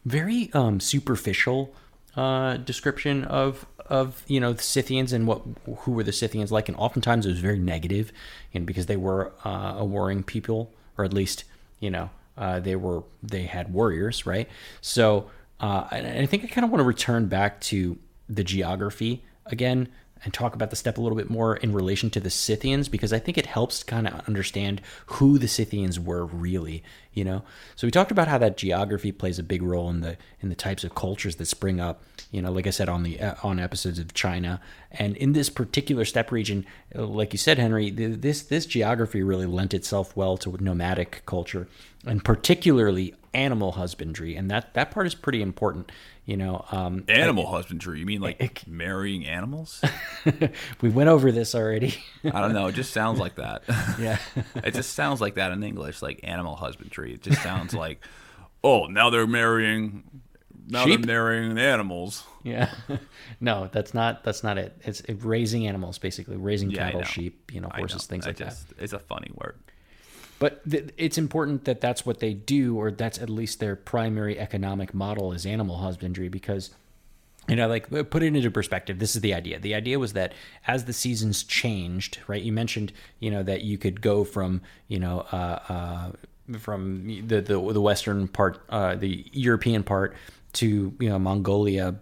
very 0.05 0.49
um, 0.53 0.79
superficial 0.79 1.73
uh, 2.15 2.57
description 2.57 3.23
of 3.23 3.65
of 3.85 4.23
you 4.27 4.39
know 4.39 4.53
the 4.53 4.63
Scythians 4.63 5.13
and 5.13 5.27
what 5.27 5.41
who 5.79 5.91
were 5.91 6.03
the 6.03 6.11
Scythians 6.11 6.51
like, 6.51 6.67
and 6.67 6.77
oftentimes 6.77 7.25
it 7.25 7.29
was 7.29 7.39
very 7.39 7.59
negative, 7.59 8.11
and 8.53 8.65
because 8.65 8.87
they 8.87 8.97
were 8.97 9.31
uh, 9.45 9.75
a 9.77 9.85
warring 9.85 10.23
people, 10.23 10.73
or 10.97 11.05
at 11.05 11.13
least 11.13 11.43
you 11.79 11.89
know 11.89 12.09
uh, 12.39 12.59
they 12.59 12.75
were 12.75 13.03
they 13.21 13.43
had 13.43 13.71
warriors, 13.71 14.25
right? 14.25 14.47
So 14.81 15.29
uh, 15.59 15.87
I 15.91 16.25
think 16.25 16.45
I 16.45 16.47
kind 16.47 16.65
of 16.65 16.71
want 16.71 16.79
to 16.79 16.85
return 16.85 17.27
back 17.27 17.59
to 17.61 17.97
the 18.29 18.43
geography 18.43 19.23
again 19.45 19.89
and 20.23 20.33
talk 20.33 20.53
about 20.53 20.69
the 20.69 20.75
steppe 20.75 20.97
a 20.97 21.01
little 21.01 21.17
bit 21.17 21.29
more 21.29 21.55
in 21.57 21.73
relation 21.73 22.09
to 22.09 22.19
the 22.19 22.29
Scythians 22.29 22.89
because 22.89 23.13
I 23.13 23.19
think 23.19 23.37
it 23.37 23.45
helps 23.45 23.83
kind 23.83 24.07
of 24.07 24.27
understand 24.27 24.81
who 25.05 25.37
the 25.37 25.47
Scythians 25.47 25.99
were 25.99 26.25
really, 26.25 26.83
you 27.13 27.23
know. 27.23 27.43
So 27.75 27.87
we 27.87 27.91
talked 27.91 28.11
about 28.11 28.27
how 28.27 28.37
that 28.39 28.57
geography 28.57 29.11
plays 29.11 29.39
a 29.39 29.43
big 29.43 29.61
role 29.61 29.89
in 29.89 30.01
the 30.01 30.17
in 30.41 30.49
the 30.49 30.55
types 30.55 30.83
of 30.83 30.95
cultures 30.95 31.37
that 31.37 31.45
spring 31.45 31.79
up, 31.79 32.03
you 32.31 32.41
know, 32.41 32.51
like 32.51 32.67
I 32.67 32.71
said 32.71 32.89
on 32.89 33.03
the 33.03 33.21
on 33.43 33.59
episodes 33.59 33.99
of 33.99 34.13
China 34.13 34.61
and 34.91 35.15
in 35.17 35.33
this 35.33 35.49
particular 35.49 36.05
steppe 36.05 36.31
region, 36.31 36.65
like 36.93 37.33
you 37.33 37.39
said 37.39 37.57
Henry, 37.57 37.91
th- 37.91 38.21
this 38.21 38.41
this 38.41 38.65
geography 38.65 39.23
really 39.23 39.45
lent 39.45 39.73
itself 39.73 40.15
well 40.15 40.37
to 40.37 40.57
nomadic 40.59 41.23
culture 41.25 41.67
and 42.05 42.23
particularly 42.23 43.13
animal 43.33 43.73
husbandry 43.73 44.35
and 44.35 44.49
that 44.49 44.73
that 44.73 44.91
part 44.91 45.05
is 45.05 45.15
pretty 45.15 45.41
important, 45.41 45.91
you 46.29 46.37
know. 46.37 46.63
Um 46.71 47.05
Animal 47.07 47.47
husbandry. 47.47 47.99
You 47.99 48.05
mean 48.05 48.21
like 48.21 48.67
marrying 48.67 49.25
animals? 49.25 49.81
we 50.81 50.89
went 50.89 51.09
over 51.09 51.31
this 51.31 51.55
already. 51.55 51.95
I 52.23 52.39
don't 52.39 52.53
know. 52.53 52.67
It 52.67 52.75
just 52.75 52.93
sounds 52.93 53.19
like 53.19 53.35
that. 53.35 53.63
yeah. 53.99 54.19
it 54.63 54.75
just 54.75 54.93
sounds 54.93 55.19
like 55.21 55.35
that 55.35 55.51
in 55.51 55.63
English, 55.63 56.03
like 56.03 56.19
animal 56.23 56.55
husbandry. 56.55 57.15
It 57.15 57.23
just 57.23 57.41
sounds 57.41 57.73
like, 57.73 58.05
oh, 58.63 58.85
now 58.85 59.09
they're 59.09 59.25
marrying, 59.25 60.03
now 60.67 60.85
Sheep? 60.85 61.01
they're 61.01 61.23
marrying 61.23 61.57
animals. 61.57 62.23
Yeah. 62.43 62.71
no, 63.41 63.67
that's 63.71 63.95
not 63.95 64.23
that's 64.23 64.43
not 64.43 64.59
it. 64.59 64.79
It's 64.81 65.01
raising 65.09 65.65
animals 65.65 65.97
basically, 65.97 66.37
raising 66.37 66.69
Yeah, 66.69 66.91
cattle, 66.91 67.03
sheep, 67.03 67.51
you 67.51 67.59
know, 67.59 67.69
horses, 67.73 68.07
know. 68.07 68.13
things 68.13 68.25
I 68.27 68.29
like 68.29 68.37
that. 68.37 68.55
It's 68.77 68.93
a 68.93 68.99
funny 68.99 69.31
word. 69.33 69.57
But 70.39 70.69
th- 70.69 70.89
it's 70.97 71.17
important 71.17 71.65
that 71.65 71.81
that's 71.81 72.05
what 72.05 72.19
they 72.19 72.33
do, 72.33 72.77
or 72.77 72.91
that's 72.91 73.19
at 73.19 73.29
least 73.29 73.59
their 73.59 73.75
primary 73.75 74.39
economic 74.39 74.93
model 74.93 75.33
is 75.33 75.45
animal 75.45 75.77
husbandry, 75.77 76.29
because 76.29 76.71
you 77.49 77.55
know, 77.55 77.67
like 77.67 77.91
uh, 77.91 78.03
put 78.03 78.23
it 78.23 78.27
into 78.27 78.49
perspective. 78.51 78.99
This 78.99 79.15
is 79.15 79.21
the 79.21 79.33
idea. 79.33 79.59
The 79.59 79.75
idea 79.75 79.99
was 79.99 80.13
that 80.13 80.33
as 80.67 80.85
the 80.85 80.93
seasons 80.93 81.43
changed, 81.43 82.19
right? 82.27 82.41
You 82.41 82.53
mentioned, 82.53 82.93
you 83.19 83.31
know, 83.31 83.43
that 83.43 83.61
you 83.61 83.77
could 83.77 84.01
go 84.01 84.23
from, 84.23 84.61
you 84.87 84.99
know, 84.99 85.25
uh, 85.31 85.59
uh, 85.67 86.11
from 86.59 87.05
the, 87.27 87.41
the 87.41 87.73
the 87.73 87.81
western 87.81 88.27
part, 88.27 88.61
uh, 88.69 88.95
the 88.95 89.25
European 89.31 89.83
part, 89.83 90.15
to 90.53 90.93
you 90.99 91.09
know 91.09 91.19
Mongolia 91.19 91.95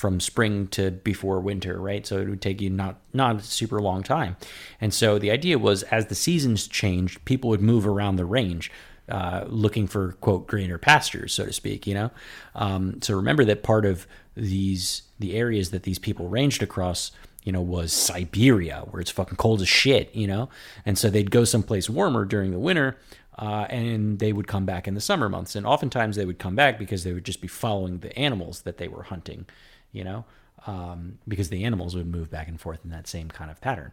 from 0.00 0.18
spring 0.18 0.66
to 0.68 0.90
before 0.90 1.40
winter, 1.40 1.78
right? 1.78 2.06
So 2.06 2.18
it 2.18 2.28
would 2.28 2.40
take 2.40 2.62
you 2.62 2.70
not 2.70 2.96
not 3.12 3.36
a 3.36 3.42
super 3.42 3.80
long 3.80 4.02
time. 4.02 4.36
And 4.80 4.94
so 4.94 5.18
the 5.18 5.30
idea 5.30 5.58
was 5.58 5.82
as 5.84 6.06
the 6.06 6.14
seasons 6.14 6.66
changed, 6.66 7.22
people 7.26 7.50
would 7.50 7.60
move 7.60 7.86
around 7.86 8.16
the 8.16 8.24
range. 8.24 8.72
Uh, 9.08 9.44
looking 9.48 9.88
for 9.88 10.12
quote 10.20 10.46
greener 10.46 10.78
pastures, 10.78 11.32
so 11.32 11.44
to 11.44 11.52
speak, 11.52 11.84
you 11.84 11.94
know. 11.94 12.12
Um, 12.54 13.02
so 13.02 13.16
remember 13.16 13.44
that 13.44 13.64
part 13.64 13.84
of 13.84 14.06
these 14.36 15.02
the 15.18 15.34
areas 15.34 15.72
that 15.72 15.82
these 15.82 15.98
people 15.98 16.28
ranged 16.28 16.62
across, 16.62 17.10
you 17.42 17.50
know, 17.50 17.60
was 17.60 17.92
Siberia, 17.92 18.84
where 18.88 19.00
it's 19.00 19.10
fucking 19.10 19.36
cold 19.36 19.62
as 19.62 19.68
shit, 19.68 20.14
you 20.14 20.28
know. 20.28 20.48
And 20.86 20.96
so 20.96 21.10
they'd 21.10 21.32
go 21.32 21.44
someplace 21.44 21.90
warmer 21.90 22.24
during 22.24 22.52
the 22.52 22.58
winter, 22.60 22.98
uh, 23.36 23.66
and 23.68 24.20
they 24.20 24.32
would 24.32 24.46
come 24.46 24.64
back 24.64 24.86
in 24.86 24.94
the 24.94 25.00
summer 25.00 25.28
months. 25.28 25.56
And 25.56 25.66
oftentimes 25.66 26.14
they 26.14 26.24
would 26.24 26.38
come 26.38 26.54
back 26.54 26.78
because 26.78 27.02
they 27.02 27.12
would 27.12 27.24
just 27.24 27.40
be 27.40 27.48
following 27.48 27.98
the 27.98 28.16
animals 28.16 28.62
that 28.62 28.76
they 28.76 28.86
were 28.86 29.02
hunting, 29.02 29.46
you 29.92 30.04
know. 30.04 30.24
um, 30.66 31.18
because 31.26 31.48
the 31.48 31.64
animals 31.64 31.94
would 31.94 32.06
move 32.06 32.30
back 32.30 32.48
and 32.48 32.60
forth 32.60 32.80
in 32.84 32.90
that 32.90 33.08
same 33.08 33.28
kind 33.28 33.50
of 33.50 33.60
pattern. 33.60 33.92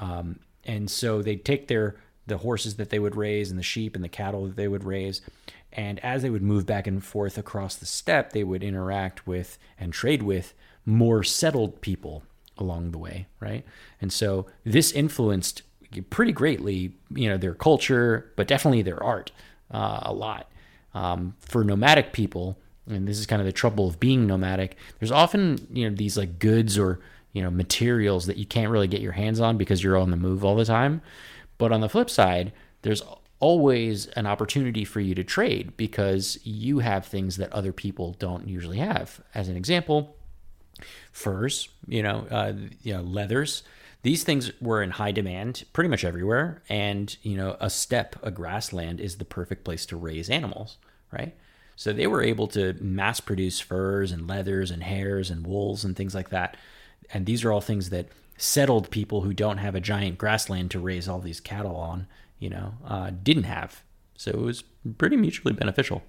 Um, 0.00 0.38
and 0.64 0.90
so 0.90 1.22
they'd 1.22 1.44
take 1.44 1.68
their 1.68 1.96
the 2.26 2.38
horses 2.38 2.76
that 2.76 2.90
they 2.90 2.98
would 2.98 3.16
raise 3.16 3.50
and 3.50 3.58
the 3.58 3.62
sheep 3.62 3.94
and 3.94 4.04
the 4.04 4.08
cattle 4.08 4.46
that 4.46 4.56
they 4.56 4.68
would 4.68 4.84
raise, 4.84 5.22
and 5.72 5.98
as 6.00 6.22
they 6.22 6.28
would 6.30 6.42
move 6.42 6.66
back 6.66 6.86
and 6.86 7.02
forth 7.02 7.38
across 7.38 7.74
the 7.76 7.86
steppe, 7.86 8.32
they 8.32 8.44
would 8.44 8.62
interact 8.62 9.26
with 9.26 9.58
and 9.80 9.92
trade 9.94 10.22
with 10.22 10.52
more 10.84 11.22
settled 11.22 11.80
people 11.80 12.22
along 12.58 12.90
the 12.90 12.98
way, 12.98 13.26
right? 13.40 13.64
And 14.00 14.12
so 14.12 14.46
this 14.64 14.92
influenced 14.92 15.62
pretty 16.10 16.32
greatly, 16.32 16.92
you 17.14 17.28
know, 17.30 17.38
their 17.38 17.54
culture, 17.54 18.30
but 18.36 18.46
definitely 18.46 18.82
their 18.82 19.02
art 19.02 19.30
uh, 19.70 20.00
a 20.02 20.12
lot. 20.12 20.50
Um, 20.94 21.34
for 21.38 21.64
nomadic 21.64 22.12
people, 22.12 22.58
and 22.88 23.06
this 23.06 23.18
is 23.18 23.26
kind 23.26 23.40
of 23.40 23.46
the 23.46 23.52
trouble 23.52 23.86
of 23.86 24.00
being 24.00 24.26
nomadic. 24.26 24.76
There's 24.98 25.12
often 25.12 25.66
you 25.72 25.88
know 25.88 25.96
these 25.96 26.16
like 26.16 26.38
goods 26.38 26.78
or 26.78 27.00
you 27.32 27.42
know 27.42 27.50
materials 27.50 28.26
that 28.26 28.36
you 28.36 28.46
can't 28.46 28.70
really 28.70 28.88
get 28.88 29.00
your 29.00 29.12
hands 29.12 29.40
on 29.40 29.56
because 29.56 29.82
you're 29.82 29.96
on 29.96 30.10
the 30.10 30.16
move 30.16 30.44
all 30.44 30.56
the 30.56 30.64
time. 30.64 31.02
But 31.58 31.72
on 31.72 31.80
the 31.80 31.88
flip 31.88 32.08
side, 32.08 32.52
there's 32.82 33.02
always 33.40 34.06
an 34.08 34.26
opportunity 34.26 34.84
for 34.84 35.00
you 35.00 35.14
to 35.14 35.24
trade 35.24 35.76
because 35.76 36.38
you 36.42 36.80
have 36.80 37.06
things 37.06 37.36
that 37.36 37.52
other 37.52 37.72
people 37.72 38.14
don't 38.18 38.48
usually 38.48 38.78
have. 38.78 39.20
As 39.34 39.48
an 39.48 39.56
example, 39.56 40.16
furs, 41.12 41.68
you 41.86 42.02
know, 42.02 42.26
uh, 42.30 42.52
you 42.82 42.94
know, 42.94 43.02
leathers. 43.02 43.62
These 44.02 44.22
things 44.22 44.52
were 44.60 44.82
in 44.82 44.90
high 44.90 45.12
demand 45.12 45.64
pretty 45.72 45.88
much 45.88 46.04
everywhere, 46.04 46.62
and 46.68 47.14
you 47.22 47.36
know, 47.36 47.56
a 47.60 47.68
steppe, 47.68 48.16
a 48.22 48.30
grassland, 48.30 49.00
is 49.00 49.16
the 49.16 49.24
perfect 49.24 49.64
place 49.64 49.84
to 49.86 49.96
raise 49.96 50.30
animals, 50.30 50.78
right? 51.12 51.34
So 51.78 51.92
they 51.92 52.08
were 52.08 52.24
able 52.24 52.48
to 52.48 52.74
mass 52.80 53.20
produce 53.20 53.60
furs 53.60 54.10
and 54.10 54.26
leathers 54.26 54.72
and 54.72 54.82
hairs 54.82 55.30
and 55.30 55.46
wools 55.46 55.84
and 55.84 55.94
things 55.94 56.12
like 56.12 56.30
that. 56.30 56.56
And 57.12 57.24
these 57.24 57.44
are 57.44 57.52
all 57.52 57.60
things 57.60 57.90
that 57.90 58.08
settled 58.36 58.90
people 58.90 59.20
who 59.20 59.32
don't 59.32 59.58
have 59.58 59.76
a 59.76 59.80
giant 59.80 60.18
grassland 60.18 60.72
to 60.72 60.80
raise 60.80 61.08
all 61.08 61.20
these 61.20 61.38
cattle 61.38 61.76
on, 61.76 62.08
you 62.40 62.50
know, 62.50 62.74
uh, 62.84 63.12
didn't 63.22 63.44
have. 63.44 63.84
So 64.16 64.32
it 64.32 64.40
was 64.40 64.64
pretty 64.98 65.16
mutually 65.16 65.54
beneficial. 65.54 66.02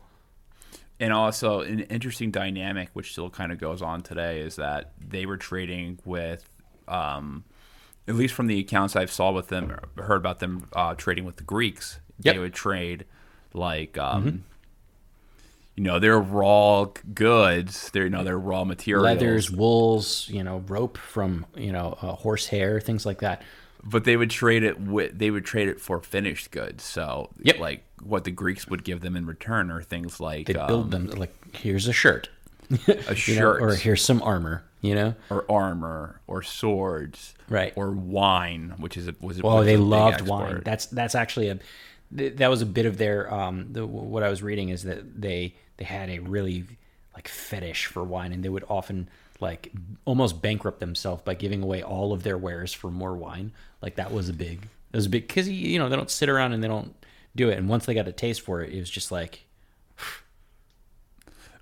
And 0.99 1.13
also, 1.13 1.61
an 1.61 1.81
interesting 1.81 2.31
dynamic, 2.31 2.89
which 2.93 3.11
still 3.11 3.29
kind 3.29 3.51
of 3.51 3.59
goes 3.59 3.83
on 3.83 4.01
today, 4.01 4.39
is 4.39 4.55
that 4.55 4.93
they 4.97 5.27
were 5.27 5.37
trading 5.37 5.99
with, 6.03 6.49
um, 6.87 7.43
at 8.07 8.15
least 8.15 8.33
from 8.33 8.47
the 8.47 8.59
accounts 8.59 8.95
I've 8.95 9.11
saw 9.11 9.31
with 9.31 9.49
them, 9.49 9.77
heard 9.97 10.17
about 10.17 10.39
them 10.39 10.67
uh, 10.73 10.95
trading 10.95 11.25
with 11.25 11.35
the 11.35 11.43
Greeks. 11.43 11.99
Yep. 12.21 12.33
They 12.33 12.39
would 12.39 12.55
trade 12.55 13.05
like, 13.53 13.99
um, 13.99 14.45
you 15.79 15.85
know, 15.85 15.97
they're 15.97 16.19
raw 16.19 16.87
goods, 17.13 17.89
they're 17.91 18.03
you 18.03 18.09
know, 18.09 18.25
they're 18.25 18.37
raw 18.37 18.65
materials, 18.65 19.05
Leathers, 19.05 19.49
wools, 19.49 20.27
you 20.29 20.43
know, 20.43 20.57
rope 20.67 20.97
from, 20.97 21.45
you 21.55 21.71
know, 21.71 21.97
uh, 22.01 22.11
horse 22.15 22.47
hair, 22.47 22.81
things 22.81 23.05
like 23.05 23.19
that. 23.19 23.41
but 23.81 24.03
they 24.03 24.17
would 24.17 24.29
trade 24.29 24.63
it 24.63 24.77
with 24.81 25.17
they 25.17 25.31
would 25.31 25.45
trade 25.45 25.69
it 25.69 25.79
for 25.79 26.01
finished 26.01 26.51
goods. 26.51 26.83
So, 26.83 27.29
Yep. 27.43 27.59
like 27.59 27.83
what 28.03 28.25
the 28.25 28.31
Greeks 28.31 28.67
would 28.67 28.83
give 28.83 28.99
them 28.99 29.15
in 29.15 29.25
return 29.25 29.71
are 29.71 29.81
things 29.81 30.19
like 30.19 30.47
They 30.47 30.55
um, 30.55 30.67
build 30.67 30.91
them 30.91 31.07
like, 31.11 31.33
here's 31.55 31.87
a 31.87 31.93
shirt, 31.93 32.27
a 32.69 32.75
you 32.87 32.95
know, 32.97 33.13
shirt 33.13 33.61
or 33.61 33.75
here's 33.75 34.03
some 34.03 34.21
armor, 34.21 34.63
you 34.81 34.95
know? 34.95 35.15
or 35.29 35.49
armor 35.49 36.19
or 36.27 36.41
swords, 36.43 37.35
Right. 37.47 37.71
Or 37.77 37.91
wine, 37.91 38.73
which 38.79 38.97
is 38.97 39.07
a, 39.07 39.15
was 39.21 39.41
Well, 39.41 39.59
was 39.59 39.65
they 39.65 39.77
loved 39.77 40.27
wine. 40.27 40.61
That's 40.65 40.87
that's 40.87 41.15
actually 41.15 41.47
a 41.47 41.59
that 42.11 42.49
was 42.49 42.61
a 42.61 42.65
bit 42.65 42.85
of 42.85 42.97
their 42.97 43.33
um 43.33 43.67
the, 43.71 43.87
what 43.87 44.23
I 44.23 44.29
was 44.29 44.43
reading 44.43 44.67
is 44.69 44.83
that 44.83 45.21
they 45.21 45.55
they 45.79 45.85
had 45.85 46.09
a 46.09 46.19
really 46.19 46.65
like 47.15 47.27
fetish 47.27 47.85
for 47.85 48.03
wine 48.03 48.33
and 48.33 48.43
they 48.43 48.49
would 48.49 48.65
often 48.69 49.09
like 49.39 49.71
almost 50.03 50.41
bankrupt 50.41 50.79
themselves 50.81 51.23
by 51.23 51.33
giving 51.33 51.63
away 51.63 51.81
all 51.81 52.11
of 52.11 52.23
their 52.23 52.37
wares 52.37 52.73
for 52.73 52.91
more 52.91 53.15
wine. 53.15 53.53
Like 53.81 53.95
that 53.95 54.11
was 54.11 54.27
a 54.29 54.33
big 54.33 54.67
it 54.91 54.97
was 54.97 55.05
a 55.05 55.09
big 55.09 55.29
cuz 55.29 55.47
you 55.47 55.79
know 55.79 55.87
they 55.87 55.95
don't 55.95 56.11
sit 56.11 56.29
around 56.29 56.53
and 56.53 56.61
they 56.61 56.67
don't 56.67 56.93
do 57.35 57.49
it 57.49 57.57
and 57.57 57.69
once 57.69 57.85
they 57.85 57.93
got 57.93 58.07
a 58.07 58.11
taste 58.11 58.41
for 58.41 58.61
it 58.61 58.73
it 58.73 58.79
was 58.79 58.89
just 58.89 59.11
like 59.11 59.45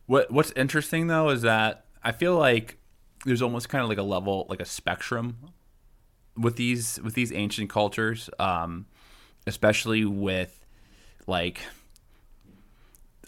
What 0.08 0.32
What's 0.32 0.52
interesting 0.52 1.08
though 1.08 1.30
is 1.30 1.44
that 1.44 1.86
I 2.04 2.12
feel 2.12 2.36
like 2.36 2.78
there's 3.26 3.42
almost 3.42 3.70
kind 3.70 3.84
of 3.84 3.90
like 3.90 3.98
a 3.98 4.04
level, 4.04 4.48
like 4.50 4.62
a 4.62 4.66
spectrum 4.66 5.38
with 6.36 6.56
these 6.56 7.00
with 7.04 7.14
these 7.14 7.32
ancient 7.32 7.70
cultures, 7.70 8.30
um, 8.40 8.88
especially 9.46 10.06
with 10.06 10.66
like. 11.28 11.60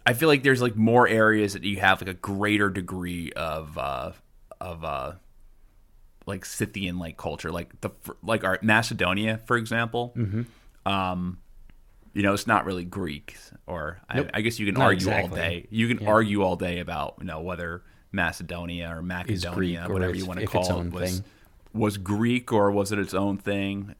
I 0.09 0.13
feel 0.13 0.27
like 0.27 0.41
there's 0.41 0.59
like 0.59 0.75
more 0.75 1.07
areas 1.07 1.53
that 1.53 1.63
you 1.63 1.79
have 1.79 2.01
like 2.01 2.09
a 2.09 2.15
greater 2.15 2.67
degree 2.71 3.31
of 3.33 3.77
uh, 3.77 4.13
of 4.59 4.83
uh, 4.83 5.11
like 6.25 6.45
Scythian 6.45 6.97
like 6.97 7.15
culture, 7.15 7.51
like 7.51 7.79
the 7.81 7.91
like 8.23 8.43
our 8.43 8.57
Macedonia, 8.63 9.37
for 9.45 9.55
example. 9.55 10.15
Um, 10.83 11.37
you 12.15 12.23
know, 12.23 12.33
it's 12.33 12.47
not 12.47 12.65
really 12.65 12.85
Greek, 12.85 13.37
or 13.67 14.01
I, 14.09 14.25
I 14.33 14.41
guess 14.41 14.57
you 14.57 14.65
can 14.65 14.73
Not 14.73 14.85
argue 14.85 15.11
all 15.11 15.27
day. 15.27 15.67
You 15.69 15.87
can 15.87 16.07
argue 16.07 16.41
all 16.41 16.55
day 16.55 16.79
about 16.79 17.17
you 17.19 17.25
know 17.25 17.41
whether 17.41 17.83
Macedonia 18.11 18.89
or 18.89 19.03
Macedonia, 19.03 19.81
Greek 19.85 19.93
whatever 19.93 20.15
you 20.15 20.25
want 20.25 20.39
to 20.39 20.47
call 20.47 20.81
it, 20.81 20.91
was 20.91 21.11
thing. 21.11 21.23
was 21.71 21.97
Greek 21.99 22.51
or 22.51 22.71
was 22.71 22.91
it 22.91 22.97
its 22.97 23.13
own 23.13 23.37
thing? 23.37 23.93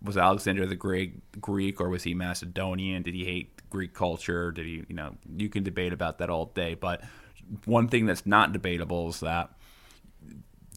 Was 0.00 0.16
Alexander 0.16 0.64
the 0.64 0.76
Great 0.76 1.40
Greek 1.40 1.80
or 1.80 1.88
was 1.88 2.04
he 2.04 2.14
Macedonian? 2.14 3.02
Did 3.02 3.14
he 3.14 3.24
hate 3.24 3.55
Greek 3.70 3.94
culture? 3.94 4.52
Did 4.52 4.66
he, 4.66 4.84
you 4.88 4.94
know, 4.94 5.16
you 5.36 5.48
can 5.48 5.62
debate 5.62 5.92
about 5.92 6.18
that 6.18 6.30
all 6.30 6.46
day. 6.46 6.74
But 6.74 7.02
one 7.64 7.88
thing 7.88 8.06
that's 8.06 8.26
not 8.26 8.52
debatable 8.52 9.08
is 9.08 9.20
that 9.20 9.50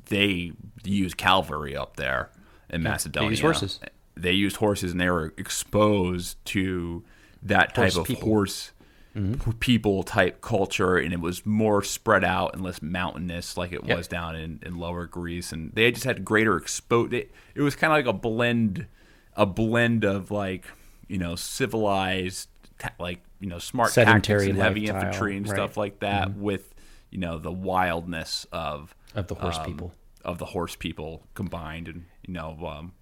they 0.08 0.54
use 0.84 1.14
cavalry 1.14 1.76
up 1.76 1.96
there 1.96 2.32
in 2.70 2.84
Macedonia. 2.84 3.30
use 3.30 3.42
horses. 3.42 3.80
They 4.16 4.34
used 4.34 4.58
horses, 4.58 4.92
and 4.92 5.00
they 5.00 5.10
were 5.10 5.34
exposed 5.38 6.44
to 6.46 7.04
that 7.44 7.70
type 7.74 7.94
Horse 7.94 7.96
of 7.96 8.06
people. 8.06 8.28
horse 8.28 8.72
mm-hmm. 9.16 9.52
people 9.54 10.04
type 10.04 10.42
culture, 10.42 10.98
and 10.98 11.14
it 11.14 11.22
was 11.22 11.46
more 11.46 11.84
spread 11.84 12.24
out 12.24 12.54
and 12.54 12.64
less 12.64 12.82
mountainous, 12.82 13.56
like 13.56 13.72
it 13.72 13.86
Yep. 13.86 13.98
was 13.98 14.08
down 14.08 14.36
in, 14.36 14.60
in 14.66 14.76
Lower 14.76 15.06
Greece. 15.06 15.52
And 15.52 15.72
they 15.74 15.92
just 15.92 16.06
had 16.06 16.26
greater 16.26 16.58
exposure. 16.58 17.16
It, 17.16 17.32
it 17.56 17.62
was 17.62 17.76
kind 17.76 17.94
of 17.94 17.98
like 17.98 18.14
a 18.14 18.18
blend, 18.18 18.88
a 19.36 19.46
blend 19.46 20.04
of 20.04 20.32
like 20.32 20.66
you 21.08 21.18
know 21.18 21.36
civilized, 21.36 22.50
ta- 22.80 22.92
like 23.00 23.20
you 23.40 23.48
know 23.48 23.60
smart 23.60 23.92
Sedentary 23.92 24.40
tactics 24.48 24.50
and 24.56 24.62
heavy 24.62 24.80
lifestyle, 24.82 25.02
infantry 25.04 25.38
and 25.38 25.48
right. 25.48 25.56
stuff 25.56 25.78
like 25.78 26.00
that, 26.00 26.36
with 26.36 26.74
you 27.12 27.20
know 27.20 27.38
the 27.38 27.52
wildness 27.52 28.46
of 28.52 28.96
Of 29.16 29.28
the 29.28 29.36
horse 29.36 29.58
um, 29.60 29.66
people. 29.66 29.94
of 30.26 30.38
the 30.40 30.46
horse 30.46 30.76
people 30.76 31.24
combined, 31.36 31.88
and 31.88 32.06
you 32.26 32.34
know, 32.34 32.58
um, 32.66 32.94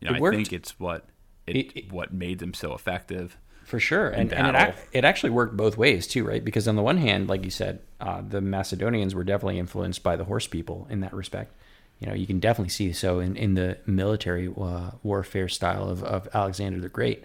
you 0.00 0.08
know, 0.10 0.26
I 0.26 0.30
think 0.30 0.52
it's 0.52 0.78
what 0.78 1.06
it, 1.46 1.56
It- 1.56 1.76
it- 1.76 1.92
what 1.92 2.12
made 2.12 2.38
them 2.40 2.52
so 2.54 2.74
effective. 2.74 3.36
For 3.64 3.78
sure, 3.78 4.08
and, 4.10 4.32
and 4.32 4.56
it, 4.56 4.74
it 4.92 5.04
actually 5.04 5.30
worked 5.30 5.56
both 5.56 5.78
ways 5.78 6.06
too, 6.08 6.24
right? 6.24 6.44
Because 6.44 6.66
on 6.66 6.74
the 6.74 6.82
one 6.82 6.96
hand, 6.98 7.28
like 7.28 7.44
you 7.44 7.50
said, 7.50 7.78
uh, 8.00 8.20
the 8.20 8.40
Macedonians 8.40 9.14
were 9.14 9.22
definitely 9.22 9.58
influenced 9.60 10.02
by 10.02 10.16
the 10.16 10.24
horse 10.24 10.48
people 10.48 10.86
in 10.90 11.00
that 11.00 11.14
respect. 11.14 11.54
You 12.00 12.08
know, 12.08 12.12
you 12.14 12.26
can 12.26 12.40
definitely 12.40 12.70
see 12.70 12.92
so 12.92 13.20
in, 13.20 13.36
in 13.36 13.54
the 13.54 13.78
military 13.86 14.48
uh, 14.48 14.90
warfare 15.04 15.48
style 15.48 15.88
of, 15.88 16.02
of 16.02 16.28
Alexander 16.34 16.80
the 16.80 16.88
Great. 16.88 17.22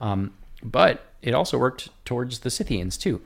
Um, 0.00 0.32
but 0.62 1.04
it 1.22 1.34
also 1.34 1.58
worked 1.58 1.88
towards 2.04 2.40
the 2.40 2.50
Scythians 2.50 2.96
too. 2.96 3.20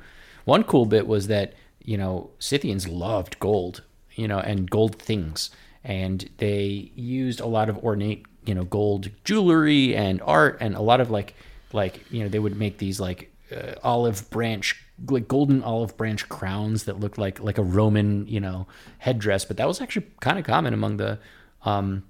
One 0.45 0.65
cool 0.65 0.87
bit 0.87 1.07
was 1.07 1.27
that 1.29 1.55
you 1.83 1.97
know 1.97 2.31
Scythians 2.39 2.89
loved 2.89 3.39
gold, 3.41 3.83
you 4.15 4.29
know, 4.29 4.39
and 4.39 4.71
gold 4.71 4.97
things, 4.97 5.51
and 5.83 6.29
they 6.39 6.91
used 6.95 7.41
a 7.41 7.47
lot 7.47 7.69
of 7.69 7.79
ornate, 7.79 8.27
you 8.45 8.55
know, 8.55 8.65
gold 8.65 9.11
jewelry 9.25 9.95
and 9.95 10.21
art, 10.23 10.59
and 10.61 10.75
a 10.75 10.83
lot 10.83 11.01
of 11.01 11.11
like 11.11 11.35
like 11.73 12.05
you 12.11 12.23
know 12.23 12.29
they 12.29 12.39
would 12.39 12.57
make 12.57 12.79
these 12.79 13.01
like 13.01 13.33
uh, 13.55 13.75
olive 13.83 14.29
branch 14.31 14.81
like 15.09 15.27
golden 15.27 15.63
olive 15.63 15.97
branch 15.97 16.29
crowns 16.29 16.85
that 16.85 17.01
looked 17.01 17.19
like 17.19 17.41
like 17.41 17.59
a 17.59 17.63
roman 17.63 18.27
you 18.27 18.41
know 18.41 18.67
headdress. 18.99 19.45
But 19.45 19.57
that 19.57 19.67
was 19.67 19.81
actually 19.81 20.07
kind 20.21 20.39
of 20.39 20.45
common 20.45 20.73
among 20.73 20.97
the 20.99 21.19
um 21.65 22.05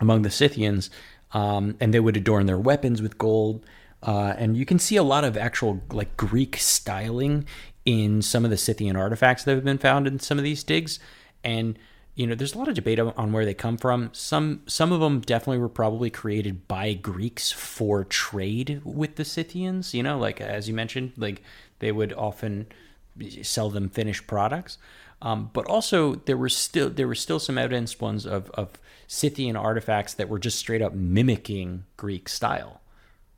among 0.00 0.22
the 0.22 0.30
scythians. 0.30 0.90
Um 1.32 1.76
and 1.80 1.92
they 1.92 2.00
would 2.00 2.16
adorn 2.16 2.46
their 2.46 2.58
weapons 2.58 3.02
with 3.02 3.18
gold 3.18 3.64
uh 4.02 4.34
and 4.36 4.56
you 4.56 4.64
can 4.64 4.78
see 4.78 4.96
a 4.96 5.02
lot 5.02 5.24
of 5.24 5.36
actual 5.36 5.80
like 5.92 6.16
greek 6.16 6.56
styling 6.56 7.46
in 7.84 8.22
some 8.22 8.44
of 8.44 8.50
the 8.50 8.56
scythian 8.56 8.96
artifacts 8.96 9.44
that 9.44 9.54
have 9.54 9.64
been 9.64 9.78
found 9.78 10.06
in 10.06 10.18
some 10.18 10.38
of 10.38 10.44
these 10.44 10.62
digs. 10.62 10.98
And 11.42 11.78
you 12.14 12.26
know 12.26 12.34
there's 12.34 12.54
a 12.54 12.58
lot 12.58 12.68
of 12.68 12.74
debate 12.74 13.00
on 13.00 13.32
where 13.32 13.44
they 13.44 13.54
come 13.54 13.76
from. 13.78 14.10
Some 14.12 14.62
some 14.66 14.92
of 14.92 15.00
them 15.00 15.20
definitely 15.20 15.58
were 15.58 15.68
probably 15.68 16.10
created 16.10 16.68
by 16.68 16.92
greeks 16.94 17.50
for 17.50 18.04
trade 18.04 18.82
with 18.84 19.16
the 19.16 19.24
scythians 19.24 19.94
you 19.94 20.02
know? 20.02 20.18
Like 20.18 20.40
as 20.40 20.68
you 20.68 20.74
mentioned 20.74 21.12
like 21.16 21.42
they 21.78 21.92
would 21.92 22.12
often 22.12 22.66
sell 23.42 23.70
them 23.70 23.88
finished 23.88 24.26
products. 24.26 24.78
Um, 25.20 25.50
but 25.52 25.66
also 25.66 26.16
there 26.16 26.36
were 26.36 26.48
still 26.48 26.90
there 26.90 27.08
were 27.08 27.14
still 27.14 27.38
some 27.38 27.58
evidence 27.58 28.00
ones 28.00 28.26
of, 28.26 28.50
of 28.50 28.70
scythian 29.06 29.56
artifacts 29.56 30.14
that 30.14 30.28
were 30.28 30.38
just 30.38 30.58
straight 30.58 30.82
up 30.82 30.94
mimicking 30.94 31.84
greek 31.96 32.28
style 32.28 32.80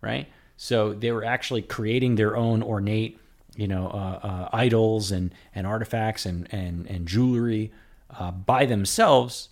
right? 0.04 0.28
So 0.56 0.94
they 0.94 1.10
were 1.12 1.24
actually 1.24 1.62
creating 1.62 2.14
their 2.14 2.36
own 2.36 2.62
ornate, 2.62 3.18
you 3.56 3.68
know, 3.68 3.88
uh, 3.88 4.26
uh, 4.26 4.48
idols 4.52 5.10
and 5.10 5.34
and 5.54 5.66
artifacts 5.66 6.26
and 6.26 6.48
and 6.52 6.86
and 6.86 7.06
jewelry 7.06 7.72
uh, 8.18 8.30
by 8.30 8.66
themselves, 8.66 9.48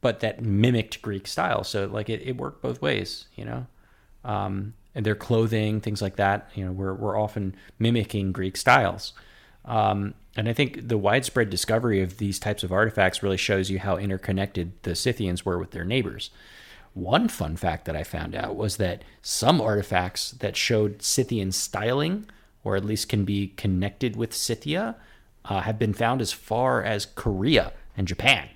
but 0.00 0.20
that 0.20 0.42
mimicked 0.42 1.02
Greek 1.02 1.26
style. 1.26 1.64
So 1.64 1.86
like 1.86 2.08
it, 2.08 2.22
it 2.22 2.36
worked 2.36 2.62
both 2.62 2.80
ways, 2.80 3.26
you 3.34 3.44
know. 3.44 3.66
Um, 4.24 4.74
and 4.94 5.04
their 5.04 5.16
clothing, 5.16 5.80
things 5.80 6.00
like 6.00 6.16
that, 6.16 6.48
you 6.54 6.64
know, 6.64 6.72
were 6.72 6.94
were 6.94 7.18
often 7.18 7.56
mimicking 7.78 8.32
Greek 8.32 8.56
styles. 8.56 9.12
Um, 9.64 10.14
and 10.36 10.48
I 10.48 10.52
think 10.52 10.88
the 10.88 10.98
widespread 10.98 11.50
discovery 11.50 12.02
of 12.02 12.18
these 12.18 12.38
types 12.38 12.62
of 12.62 12.72
artifacts 12.72 13.22
really 13.22 13.36
shows 13.36 13.70
you 13.70 13.78
how 13.78 13.96
interconnected 13.96 14.72
the 14.82 14.94
Scythians 14.94 15.44
were 15.44 15.58
with 15.58 15.70
their 15.70 15.84
neighbors. 15.84 16.30
One 16.94 17.28
fun 17.28 17.56
fact 17.56 17.84
that 17.86 17.96
I 17.96 18.04
found 18.04 18.34
out 18.34 18.56
was 18.56 18.76
that 18.76 19.02
some 19.20 19.60
artifacts 19.60 20.30
that 20.32 20.56
showed 20.56 21.02
Scythian 21.02 21.50
styling, 21.52 22.26
or 22.62 22.76
at 22.76 22.84
least 22.84 23.08
can 23.08 23.24
be 23.24 23.48
connected 23.48 24.14
with 24.16 24.32
Scythia, 24.32 24.96
uh, 25.44 25.60
have 25.60 25.78
been 25.78 25.92
found 25.92 26.20
as 26.20 26.32
far 26.32 26.82
as 26.82 27.04
Korea 27.04 27.72
and 27.96 28.06
Japan. 28.08 28.48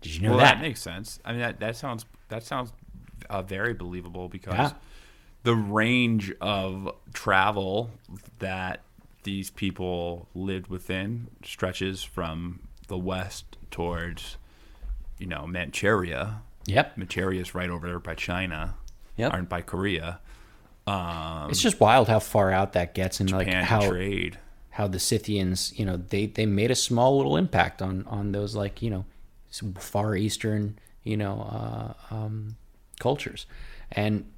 Did 0.00 0.16
you 0.16 0.22
know 0.22 0.30
well, 0.30 0.38
that? 0.38 0.56
that 0.56 0.60
makes 0.62 0.80
sense. 0.82 1.18
I 1.24 1.32
mean, 1.32 1.40
that, 1.40 1.60
that 1.60 1.76
sounds 1.76 2.04
that 2.28 2.42
sounds 2.42 2.72
uh, 3.30 3.42
very 3.42 3.72
believable 3.72 4.28
because 4.28 4.54
Yeah. 4.54 4.72
the 5.44 5.54
range 5.54 6.32
of 6.40 6.92
travel 7.12 7.90
that 8.40 8.82
these 9.22 9.50
people 9.50 10.28
lived 10.34 10.66
within 10.68 11.28
stretches 11.44 12.02
from 12.02 12.60
the 12.88 12.98
west 12.98 13.56
towards, 13.70 14.36
you 15.18 15.26
know, 15.26 15.46
Manchuria. 15.46 16.42
Yep. 16.66 16.96
Manchuria 16.96 17.40
is 17.40 17.54
right 17.54 17.70
over 17.70 17.86
there 17.86 17.98
by 17.98 18.14
China. 18.14 18.74
Yep. 19.16 19.34
Or 19.34 19.42
by 19.42 19.62
Korea. 19.62 20.20
it's 20.86 21.60
just 21.60 21.80
wild 21.80 22.08
how 22.08 22.18
far 22.18 22.52
out 22.52 22.72
that 22.74 22.94
gets 22.94 23.18
and 23.20 23.30
like 23.30 23.48
how 23.48 23.88
trade. 23.88 24.38
how 24.70 24.86
the 24.86 24.98
Scythians, 24.98 25.72
you 25.78 25.84
know, 25.84 25.96
they 25.96 26.26
they 26.26 26.46
made 26.46 26.70
a 26.70 26.76
small 26.76 27.16
little 27.16 27.36
impact 27.36 27.80
on 27.80 28.04
on 28.06 28.32
those 28.32 28.54
like 28.54 28.82
you 28.82 28.90
know 28.90 29.04
far 29.78 30.14
eastern 30.16 30.78
you 31.02 31.16
know 31.16 31.96
uh, 32.10 32.14
um, 32.14 32.56
cultures, 33.00 33.46
and 33.90 34.30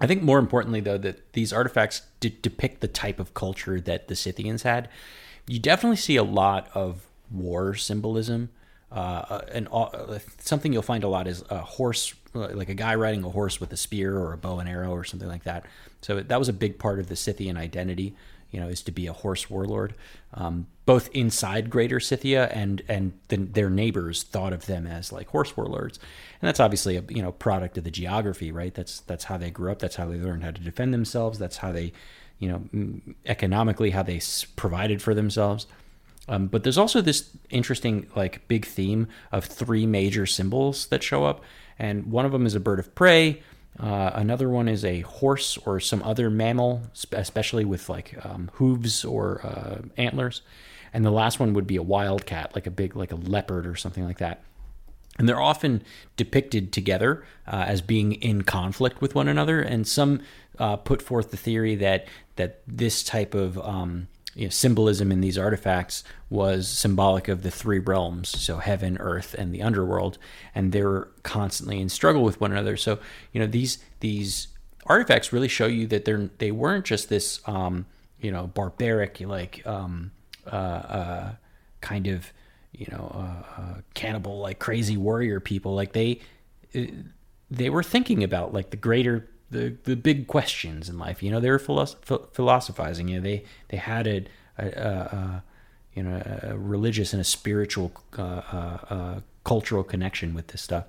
I 0.00 0.06
think 0.06 0.22
more 0.22 0.38
importantly 0.38 0.80
though 0.80 0.98
that 0.98 1.32
these 1.34 1.52
artifacts 1.52 2.02
de- 2.18 2.30
depict 2.30 2.80
the 2.80 2.88
type 2.88 3.20
of 3.20 3.34
culture 3.34 3.80
that 3.80 4.08
the 4.08 4.16
Scythians 4.16 4.62
had. 4.62 4.88
You 5.46 5.58
definitely 5.58 5.96
see 5.96 6.16
a 6.16 6.22
lot 6.22 6.68
of 6.74 7.06
war 7.30 7.74
symbolism. 7.74 8.50
Uh, 8.90 9.42
and 9.52 9.68
uh, 9.70 10.18
something 10.38 10.72
you'll 10.72 10.82
find 10.82 11.04
a 11.04 11.08
lot 11.08 11.26
is 11.26 11.44
a 11.50 11.58
horse, 11.58 12.14
like 12.34 12.68
a 12.68 12.74
guy 12.74 12.94
riding 12.94 13.24
a 13.24 13.30
horse 13.30 13.60
with 13.60 13.72
a 13.72 13.76
spear 13.76 14.18
or 14.18 14.32
a 14.32 14.38
bow 14.38 14.58
and 14.58 14.68
arrow 14.68 14.90
or 14.90 15.04
something 15.04 15.28
like 15.28 15.44
that. 15.44 15.64
So 16.00 16.20
that 16.20 16.38
was 16.38 16.48
a 16.48 16.52
big 16.52 16.78
part 16.78 16.98
of 16.98 17.08
the 17.08 17.16
Scythian 17.16 17.56
identity 17.56 18.14
you 18.50 18.60
know, 18.60 18.68
is 18.68 18.82
to 18.82 18.92
be 18.92 19.06
a 19.06 19.12
horse 19.12 19.48
warlord. 19.48 19.94
Um, 20.34 20.66
both 20.86 21.08
inside 21.12 21.70
Greater 21.70 22.00
Scythia 22.00 22.48
and 22.48 22.82
and 22.88 23.12
the, 23.28 23.36
their 23.36 23.70
neighbors 23.70 24.24
thought 24.24 24.52
of 24.52 24.66
them 24.66 24.86
as 24.86 25.12
like 25.12 25.28
horse 25.28 25.56
warlords, 25.56 25.98
and 26.40 26.48
that's 26.48 26.60
obviously 26.60 26.96
a 26.96 27.04
you 27.08 27.22
know 27.22 27.32
product 27.32 27.78
of 27.78 27.84
the 27.84 27.90
geography, 27.90 28.50
right? 28.50 28.74
That's 28.74 29.00
that's 29.00 29.24
how 29.24 29.36
they 29.36 29.50
grew 29.50 29.70
up. 29.70 29.78
That's 29.78 29.96
how 29.96 30.06
they 30.06 30.18
learned 30.18 30.42
how 30.42 30.50
to 30.50 30.60
defend 30.60 30.92
themselves. 30.92 31.38
That's 31.38 31.58
how 31.58 31.72
they, 31.72 31.92
you 32.38 32.48
know, 32.48 33.00
economically 33.24 33.90
how 33.90 34.02
they 34.02 34.20
provided 34.56 35.00
for 35.00 35.14
themselves. 35.14 35.66
Um, 36.30 36.46
but 36.46 36.62
there's 36.62 36.78
also 36.78 37.00
this 37.00 37.28
interesting, 37.50 38.06
like, 38.14 38.46
big 38.46 38.64
theme 38.64 39.08
of 39.32 39.44
three 39.44 39.84
major 39.84 40.26
symbols 40.26 40.86
that 40.86 41.02
show 41.02 41.24
up, 41.24 41.42
and 41.76 42.06
one 42.06 42.24
of 42.24 42.30
them 42.30 42.46
is 42.46 42.54
a 42.54 42.60
bird 42.60 42.78
of 42.78 42.94
prey. 42.94 43.42
Uh, 43.78 44.12
another 44.14 44.48
one 44.48 44.68
is 44.68 44.84
a 44.84 45.00
horse 45.00 45.58
or 45.66 45.80
some 45.80 46.02
other 46.04 46.30
mammal, 46.30 46.82
especially 47.12 47.64
with 47.64 47.88
like 47.88 48.14
um, 48.24 48.50
hooves 48.54 49.04
or 49.04 49.44
uh, 49.44 49.78
antlers, 49.96 50.42
and 50.92 51.04
the 51.04 51.10
last 51.10 51.40
one 51.40 51.52
would 51.54 51.66
be 51.66 51.76
a 51.76 51.82
wildcat, 51.82 52.54
like 52.54 52.66
a 52.66 52.70
big, 52.70 52.94
like 52.94 53.12
a 53.12 53.16
leopard 53.16 53.66
or 53.66 53.74
something 53.76 54.04
like 54.04 54.18
that. 54.18 54.42
And 55.18 55.28
they're 55.28 55.40
often 55.40 55.82
depicted 56.16 56.72
together 56.72 57.24
uh, 57.46 57.64
as 57.66 57.80
being 57.80 58.12
in 58.12 58.42
conflict 58.42 59.00
with 59.00 59.14
one 59.14 59.28
another. 59.28 59.60
And 59.60 59.86
some 59.86 60.22
uh, 60.58 60.76
put 60.76 61.02
forth 61.02 61.30
the 61.30 61.36
theory 61.36 61.74
that 61.76 62.06
that 62.36 62.60
this 62.66 63.02
type 63.02 63.34
of 63.34 63.58
um, 63.58 64.08
you 64.40 64.46
know, 64.46 64.50
symbolism 64.50 65.12
in 65.12 65.20
these 65.20 65.36
artifacts 65.36 66.02
was 66.30 66.66
symbolic 66.66 67.28
of 67.28 67.42
the 67.42 67.50
three 67.50 67.78
realms, 67.78 68.30
so 68.30 68.56
heaven, 68.56 68.96
earth, 68.98 69.34
and 69.34 69.54
the 69.54 69.60
underworld, 69.60 70.16
and 70.54 70.72
they're 70.72 71.08
constantly 71.22 71.78
in 71.78 71.90
struggle 71.90 72.22
with 72.22 72.40
one 72.40 72.50
another. 72.50 72.78
So 72.78 72.98
you 73.32 73.40
know 73.40 73.46
these 73.46 73.76
these 74.00 74.48
artifacts 74.86 75.30
really 75.30 75.46
show 75.46 75.66
you 75.66 75.86
that 75.88 76.06
they're 76.06 76.30
they 76.38 76.52
weren't 76.52 76.86
just 76.86 77.10
this 77.10 77.46
um, 77.46 77.84
you 78.18 78.32
know 78.32 78.46
barbaric 78.46 79.20
like 79.20 79.62
um, 79.66 80.10
uh, 80.50 80.56
uh, 80.56 81.32
kind 81.82 82.06
of 82.06 82.32
you 82.72 82.86
know 82.90 83.12
uh, 83.14 83.60
uh, 83.60 83.74
cannibal 83.92 84.38
like 84.38 84.58
crazy 84.58 84.96
warrior 84.96 85.38
people 85.38 85.74
like 85.74 85.92
they 85.92 86.18
they 87.50 87.68
were 87.68 87.82
thinking 87.82 88.24
about 88.24 88.54
like 88.54 88.70
the 88.70 88.78
greater 88.78 89.28
the 89.50 89.76
the 89.84 89.96
big 89.96 90.26
questions 90.26 90.88
in 90.88 90.98
life 90.98 91.22
you 91.22 91.30
know 91.30 91.40
they 91.40 91.50
were 91.50 91.58
philosoph- 91.58 92.32
philosophizing 92.32 93.08
you 93.08 93.16
know 93.16 93.22
they 93.22 93.44
they 93.68 93.76
had 93.76 94.06
a, 94.06 94.24
a, 94.58 94.66
a, 94.66 95.44
you 95.94 96.02
know 96.02 96.22
a 96.42 96.56
religious 96.56 97.12
and 97.12 97.20
a 97.20 97.24
spiritual 97.24 97.92
uh, 98.18 98.22
uh, 98.22 98.78
uh, 98.90 99.20
cultural 99.44 99.82
connection 99.82 100.34
with 100.34 100.48
this 100.48 100.62
stuff 100.62 100.84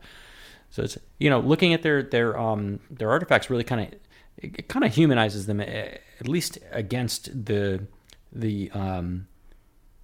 so 0.70 0.84
it's 0.84 0.98
you 1.18 1.30
know 1.30 1.40
looking 1.40 1.74
at 1.74 1.82
their 1.82 2.04
their 2.04 2.40
um 2.40 2.80
their 2.90 3.10
artifacts 3.10 3.50
really 3.50 3.64
kind 3.64 3.82
of 3.82 4.00
it, 4.38 4.60
it 4.60 4.68
kind 4.70 4.86
of 4.86 4.94
humanizes 4.94 5.46
them 5.46 5.60
eh, 5.60 5.98
at 6.20 6.28
least 6.28 6.58
against 6.72 7.46
the 7.46 7.86
the 8.32 8.70
um 8.72 9.28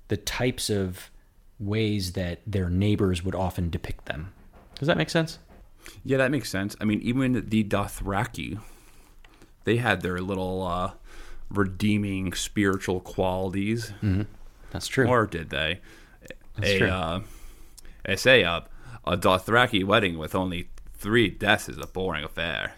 the 0.08 0.18
types 0.18 0.70
of 0.70 1.12
ways 1.60 2.14
that 2.14 2.40
their 2.46 2.70
neighbors 2.70 3.24
would 3.24 3.36
often 3.36 3.70
depict 3.70 4.06
them. 4.06 4.34
Does 4.76 4.88
that 4.88 4.98
make 4.98 5.10
sense? 5.10 5.40
Yeah, 6.04 6.18
that 6.18 6.32
makes 6.32 6.50
sense. 6.50 6.76
I 6.80 6.86
mean, 6.86 7.02
even 7.02 7.50
the 7.50 7.64
Dothraki, 7.64 8.60
they 9.64 9.78
had 9.78 10.02
their 10.02 10.20
little 10.20 10.64
uh, 10.66 10.92
redeeming 11.50 12.34
spiritual 12.34 13.00
qualities, 13.00 13.94
That's 14.72 14.88
true. 14.88 15.08
or 15.08 15.26
did 15.26 15.50
they? 15.50 15.80
a, 16.62 16.78
true. 16.78 16.88
Uh, 16.88 17.22
I 18.06 18.16
say 18.16 18.44
uh, 18.44 18.62
a 19.06 19.18
Dothraki 19.18 19.84
wedding 19.84 20.18
with 20.18 20.36
only 20.36 20.70
three 20.98 21.30
deaths 21.30 21.70
is 21.70 21.78
a 21.78 21.88
boring 21.88 22.24
affair. 22.24 22.74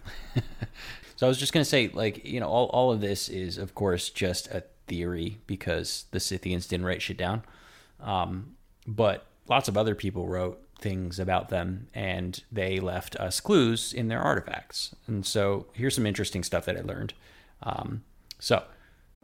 so 1.16 1.26
I 1.26 1.30
was 1.30 1.38
just 1.38 1.53
going 1.53 1.64
to 1.64 1.70
say, 1.70 1.89
like, 1.93 2.26
you 2.26 2.39
know, 2.39 2.47
all, 2.47 2.68
all 2.68 2.91
of 2.91 3.01
this 3.01 3.30
is, 3.30 3.57
of 3.57 3.76
course, 3.76 4.10
just 4.10 4.47
a 4.47 4.64
theory 4.88 5.38
because 5.47 6.05
the 6.12 6.20
Scythians 6.20 6.68
didn't 6.68 6.86
write 6.86 7.01
shit 7.01 7.18
down. 7.18 7.43
Um, 8.01 8.55
but 8.88 9.26
lots 9.47 9.68
of 9.68 9.78
other 9.78 9.95
people 9.95 10.28
wrote 10.28 10.62
things 10.80 11.19
about 11.19 11.49
them 11.49 11.88
and 11.93 12.43
they 12.51 12.80
left 12.80 13.15
us 13.17 13.39
clues 13.39 13.93
in 13.93 14.07
their 14.07 14.21
artifacts. 14.21 14.95
And 15.07 15.25
so 15.25 15.67
here's 15.73 15.95
some 15.95 16.05
interesting 16.05 16.43
stuff 16.43 16.65
that 16.65 16.77
I 16.77 16.82
learned. 16.82 17.13
Um, 17.63 18.03
so, 18.39 18.63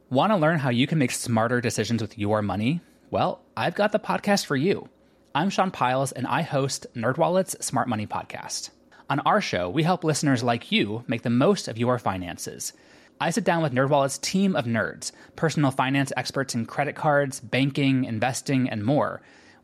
Want 0.09 0.31
to 0.31 0.37
learn 0.37 0.59
how 0.59 0.69
you 0.69 0.85
can 0.85 0.99
make 0.99 1.11
smarter 1.11 1.59
decisions 1.59 2.01
with 2.01 2.17
your 2.17 2.43
money? 2.43 2.79
Well, 3.09 3.41
I've 3.57 3.73
got 3.73 3.91
the 3.91 3.99
podcast 3.99 4.45
for 4.45 4.55
you. 4.55 4.87
I'm 5.33 5.49
Sean 5.49 5.71
Pyles 5.71 6.11
and 6.11 6.27
I 6.27 6.43
host 6.43 6.85
NerdWallet's 6.95 7.65
Smart 7.65 7.87
Money 7.87 8.05
Podcast. 8.05 8.69
On 9.09 9.19
our 9.21 9.41
show, 9.41 9.67
we 9.67 9.81
help 9.81 10.03
listeners 10.03 10.43
like 10.43 10.71
you 10.71 11.03
make 11.07 11.23
the 11.23 11.29
most 11.31 11.67
of 11.67 11.79
your 11.79 11.97
finances. 11.97 12.73
I 13.19 13.31
sit 13.31 13.45
down 13.45 13.63
with 13.63 13.73
NerdWallet's 13.73 14.17
team 14.19 14.55
of 14.55 14.65
nerds, 14.65 15.11
personal 15.35 15.71
finance 15.71 16.11
experts 16.15 16.53
in 16.53 16.65
credit 16.65 16.95
cards, 16.95 17.39
banking, 17.39 18.05
investing, 18.05 18.69
and 18.69 18.85
more. 18.85 19.21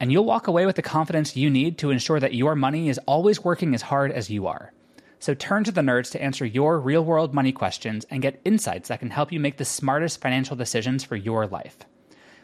And 0.00 0.10
you'll 0.10 0.24
walk 0.24 0.46
away 0.46 0.66
with 0.66 0.76
the 0.76 0.82
confidence 0.82 1.36
you 1.36 1.50
need 1.50 1.76
to 1.78 1.90
ensure 1.90 2.18
that 2.18 2.34
your 2.34 2.56
money 2.56 2.88
is 2.88 2.98
always 3.06 3.44
working 3.44 3.74
as 3.74 3.82
hard 3.82 4.10
as 4.10 4.30
you 4.30 4.46
are. 4.46 4.72
So 5.18 5.34
turn 5.34 5.64
to 5.64 5.70
the 5.70 5.82
nerds 5.82 6.10
to 6.12 6.22
answer 6.22 6.46
your 6.46 6.80
real 6.80 7.04
world 7.04 7.34
money 7.34 7.52
questions 7.52 8.06
and 8.10 8.22
get 8.22 8.40
insights 8.46 8.88
that 8.88 9.00
can 9.00 9.10
help 9.10 9.30
you 9.30 9.38
make 9.38 9.58
the 9.58 9.66
smartest 9.66 10.22
financial 10.22 10.56
decisions 10.56 11.04
for 11.04 11.16
your 11.16 11.46
life. 11.46 11.76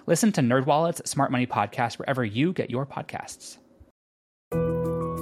Listen 0.06 0.30
to 0.32 0.42
NerdWallet's 0.42 1.08
Smart 1.08 1.32
Money 1.32 1.46
Podcast 1.46 1.98
wherever 1.98 2.24
you 2.24 2.52
get 2.52 2.70
your 2.70 2.84
podcasts. 2.84 3.56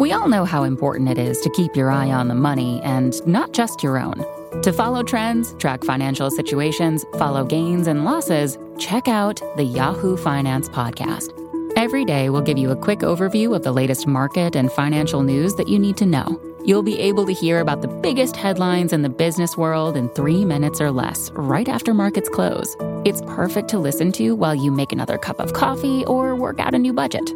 We 0.00 0.12
all 0.12 0.28
know 0.28 0.44
how 0.44 0.64
important 0.64 1.08
it 1.08 1.18
is 1.18 1.40
to 1.42 1.50
keep 1.50 1.76
your 1.76 1.90
eye 1.90 2.10
on 2.10 2.26
the 2.26 2.34
money 2.34 2.82
and 2.82 3.24
not 3.28 3.52
just 3.52 3.84
your 3.84 3.96
own. 3.96 4.24
To 4.62 4.72
follow 4.72 5.04
trends, 5.04 5.54
track 5.54 5.84
financial 5.84 6.32
situations, 6.32 7.04
follow 7.16 7.44
gains 7.44 7.86
and 7.86 8.04
losses, 8.04 8.58
check 8.76 9.06
out 9.06 9.40
the 9.56 9.62
Yahoo 9.62 10.16
Finance 10.16 10.68
Podcast. 10.68 11.43
Every 11.76 12.04
day, 12.04 12.30
we'll 12.30 12.40
give 12.40 12.56
you 12.56 12.70
a 12.70 12.76
quick 12.76 13.00
overview 13.00 13.54
of 13.54 13.64
the 13.64 13.72
latest 13.72 14.06
market 14.06 14.54
and 14.54 14.70
financial 14.70 15.24
news 15.24 15.56
that 15.56 15.68
you 15.68 15.76
need 15.76 15.96
to 15.96 16.06
know. 16.06 16.40
You'll 16.64 16.84
be 16.84 17.00
able 17.00 17.26
to 17.26 17.32
hear 17.32 17.58
about 17.58 17.82
the 17.82 17.88
biggest 17.88 18.36
headlines 18.36 18.92
in 18.92 19.02
the 19.02 19.08
business 19.08 19.56
world 19.56 19.96
in 19.96 20.08
three 20.10 20.44
minutes 20.44 20.80
or 20.80 20.92
less, 20.92 21.32
right 21.32 21.68
after 21.68 21.92
markets 21.92 22.28
close. 22.28 22.76
It's 23.04 23.22
perfect 23.22 23.68
to 23.70 23.78
listen 23.80 24.12
to 24.12 24.36
while 24.36 24.54
you 24.54 24.70
make 24.70 24.92
another 24.92 25.18
cup 25.18 25.40
of 25.40 25.52
coffee 25.52 26.04
or 26.04 26.36
work 26.36 26.60
out 26.60 26.74
a 26.74 26.78
new 26.78 26.92
budget. 26.92 27.28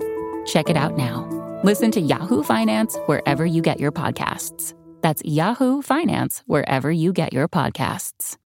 Check 0.47 0.71
it 0.71 0.77
out 0.77 0.97
now. 0.97 1.27
Listen 1.65 1.91
to 1.91 2.01
Yahoo 2.01 2.45
Finance 2.45 2.97
wherever 3.07 3.45
you 3.45 3.61
get 3.61 3.81
your 3.81 3.91
podcasts. 3.91 4.73
That's 5.03 5.23
Yahoo 5.25 5.83
Finance 5.83 6.45
wherever 6.47 6.93
you 6.93 7.13
get 7.13 7.33
your 7.33 7.49
podcasts. 7.49 8.37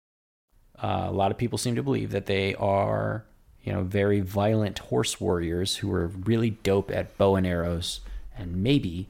Uh, 0.82 1.06
a 1.06 1.12
lot 1.12 1.30
of 1.30 1.36
people 1.36 1.58
seem 1.58 1.76
to 1.76 1.82
believe 1.82 2.10
that 2.10 2.26
they 2.26 2.54
are, 2.54 3.26
you 3.62 3.72
know, 3.72 3.82
very 3.82 4.20
violent 4.20 4.78
horse 4.78 5.20
warriors 5.20 5.76
who 5.76 5.88
were 5.88 6.08
really 6.08 6.50
dope 6.50 6.90
at 6.90 7.16
bow 7.16 7.36
and 7.36 7.46
arrows, 7.46 8.00
and 8.36 8.62
maybe 8.62 9.08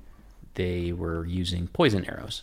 they 0.55 0.93
were 0.93 1.25
using 1.25 1.69
poison 1.69 2.05
arrows. 2.05 2.43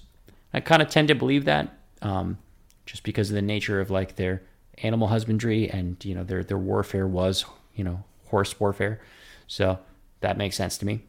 I 0.53 0.59
kind 0.59 0.81
of 0.81 0.89
tend 0.89 1.09
to 1.09 1.15
believe 1.15 1.45
that, 1.45 1.69
um, 2.01 2.39
just 2.85 3.03
because 3.03 3.29
of 3.29 3.35
the 3.35 3.41
nature 3.41 3.79
of 3.79 3.91
like 3.91 4.15
their 4.15 4.41
animal 4.81 5.09
husbandry 5.09 5.69
and 5.69 6.03
you 6.03 6.15
know 6.15 6.23
their 6.23 6.43
their 6.43 6.57
warfare 6.57 7.05
was 7.05 7.45
you 7.75 7.83
know 7.83 8.03
horse 8.27 8.59
warfare, 8.59 8.99
so 9.47 9.79
that 10.21 10.37
makes 10.37 10.55
sense 10.55 10.77
to 10.79 10.85
me. 10.85 11.01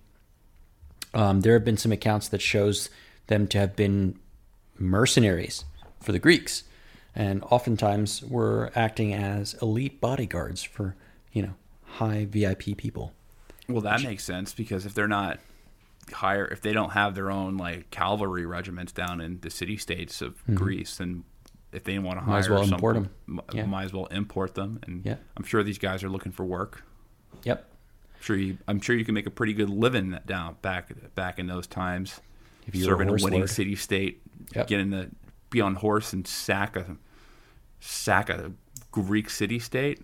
Um, 1.14 1.40
there 1.40 1.55
have 1.55 1.64
been 1.64 1.76
some 1.76 1.92
accounts 1.92 2.28
that 2.28 2.42
shows 2.42 2.90
them 3.26 3.46
to 3.48 3.59
have 3.59 3.74
been 3.74 4.18
mercenaries 4.78 5.64
for 6.01 6.12
the 6.12 6.18
Greeks, 6.18 6.64
and 7.14 7.42
oftentimes 7.44 8.22
were 8.24 8.70
acting 8.74 9.12
as 9.14 9.54
elite 9.62 10.00
bodyguards 10.00 10.62
for 10.62 10.96
you 11.32 11.42
know 11.42 11.54
high 11.84 12.24
VIP 12.28 12.76
people. 12.76 13.12
Well, 13.68 13.82
that 13.82 14.02
makes 14.02 14.24
sense 14.24 14.52
because 14.52 14.84
if 14.86 14.94
they're 14.94 15.08
not 15.08 15.38
higher, 16.12 16.44
if 16.46 16.61
they 16.61 16.72
don't 16.72 16.90
have 16.90 17.14
their 17.14 17.30
own 17.30 17.56
like 17.56 17.90
cavalry 17.90 18.44
regiments 18.46 18.92
down 18.92 19.20
in 19.20 19.40
the 19.40 19.50
city 19.50 19.76
states 19.76 20.20
of 20.22 20.42
Greece, 20.54 20.96
then 20.96 21.24
if 21.72 21.84
they 21.84 21.98
want 22.00 22.18
to 22.18 22.24
hire 22.24 22.26
Mm-hmm. 22.26 22.30
Might 22.32 22.38
as 22.38 22.48
well 22.50 22.64
some- 22.64 22.74
import 22.74 22.96
'em. 22.96 23.11
m- 23.28 23.40
Yeah. 23.52 23.66
might 23.66 23.84
as 23.84 23.92
well 23.92 24.06
import 24.06 24.54
them. 24.56 24.80
And 24.82 25.06
Yeah. 25.06 25.16
I'm 25.36 25.44
sure 25.44 25.62
these 25.62 25.78
guys 25.78 26.02
are 26.02 26.08
looking 26.08 26.32
for 26.32 26.44
work. 26.44 26.82
Yep. 27.44 27.64
I'm 28.16 28.22
sure 28.22 28.36
you, 28.36 28.58
I'm 28.66 28.80
sure 28.80 28.96
you 28.96 29.04
can 29.04 29.14
make 29.14 29.26
a 29.26 29.30
pretty 29.30 29.52
good 29.52 29.70
living 29.70 30.18
down 30.26 30.56
back 30.62 30.92
back 31.14 31.38
in 31.38 31.46
those 31.46 31.68
times. 31.68 32.20
If 32.66 32.74
you 32.74 32.82
a 32.82 32.84
serving 32.86 33.06
a, 33.06 33.11
horse 33.12 33.22
winning 33.22 33.40
lord. 33.40 33.50
city 33.50 33.76
state, 33.76 34.20
Yep. 34.56 34.66
getting 34.66 34.90
to 34.90 35.11
be 35.51 35.61
on 35.61 35.76
horse 35.76 36.12
and 36.12 36.26
sack 36.26 36.76
a 36.76 36.96
sack 37.80 38.30
a 38.30 38.53
Greek 38.90 39.30
city 39.30 39.59
state. 39.59 40.01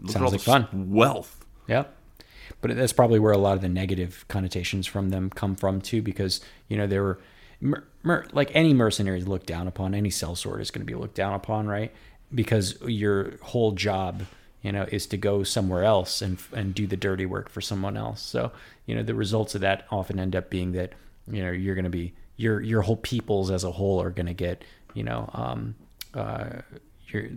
Look 0.00 0.12
Sounds 0.12 0.32
like 0.32 0.40
fun. 0.40 0.90
wealth. 0.90 1.44
Yeah. 1.66 1.84
But 2.60 2.76
that's 2.76 2.92
probably 2.92 3.18
where 3.18 3.32
a 3.32 3.38
lot 3.38 3.54
of 3.56 3.62
the 3.62 3.68
negative 3.68 4.24
connotations 4.28 4.86
from 4.86 5.10
them 5.10 5.30
come 5.30 5.56
from 5.56 5.80
too, 5.80 6.02
because 6.02 6.40
you 6.68 6.76
know 6.76 6.86
they 6.86 7.00
were 7.00 7.18
mer- 7.60 7.84
mer- 8.02 8.26
like 8.32 8.50
any 8.54 8.72
mercenary 8.72 9.18
is 9.18 9.26
looked 9.28 9.46
down 9.46 9.66
upon. 9.66 9.94
Any 9.94 10.10
sellsword 10.10 10.60
is 10.60 10.70
going 10.70 10.86
to 10.86 10.90
be 10.92 10.94
looked 10.94 11.16
down 11.16 11.34
upon, 11.34 11.66
right? 11.66 11.92
Because 12.34 12.78
your 12.86 13.36
whole 13.42 13.72
job, 13.72 14.24
you 14.62 14.72
know, 14.72 14.86
is 14.90 15.06
to 15.08 15.16
go 15.16 15.42
somewhere 15.42 15.82
else 15.84 16.22
and 16.22 16.38
and 16.52 16.74
do 16.74 16.86
the 16.86 16.96
dirty 16.96 17.26
work 17.26 17.48
for 17.48 17.60
someone 17.60 17.96
else. 17.96 18.22
So 18.22 18.52
you 18.86 18.94
know 18.94 19.02
the 19.02 19.14
results 19.14 19.54
of 19.56 19.60
that 19.62 19.86
often 19.90 20.20
end 20.20 20.36
up 20.36 20.48
being 20.48 20.72
that 20.72 20.92
you 21.30 21.42
know 21.42 21.50
you're 21.50 21.74
going 21.74 21.84
to 21.84 21.90
be 21.90 22.14
your 22.36 22.60
your 22.60 22.82
whole 22.82 22.96
peoples 22.96 23.50
as 23.50 23.64
a 23.64 23.72
whole 23.72 24.00
are 24.00 24.10
going 24.10 24.26
to 24.26 24.34
get 24.34 24.64
you 24.94 25.02
know 25.02 25.30
um, 25.32 25.74
uh, 26.14 26.60
your 27.08 27.28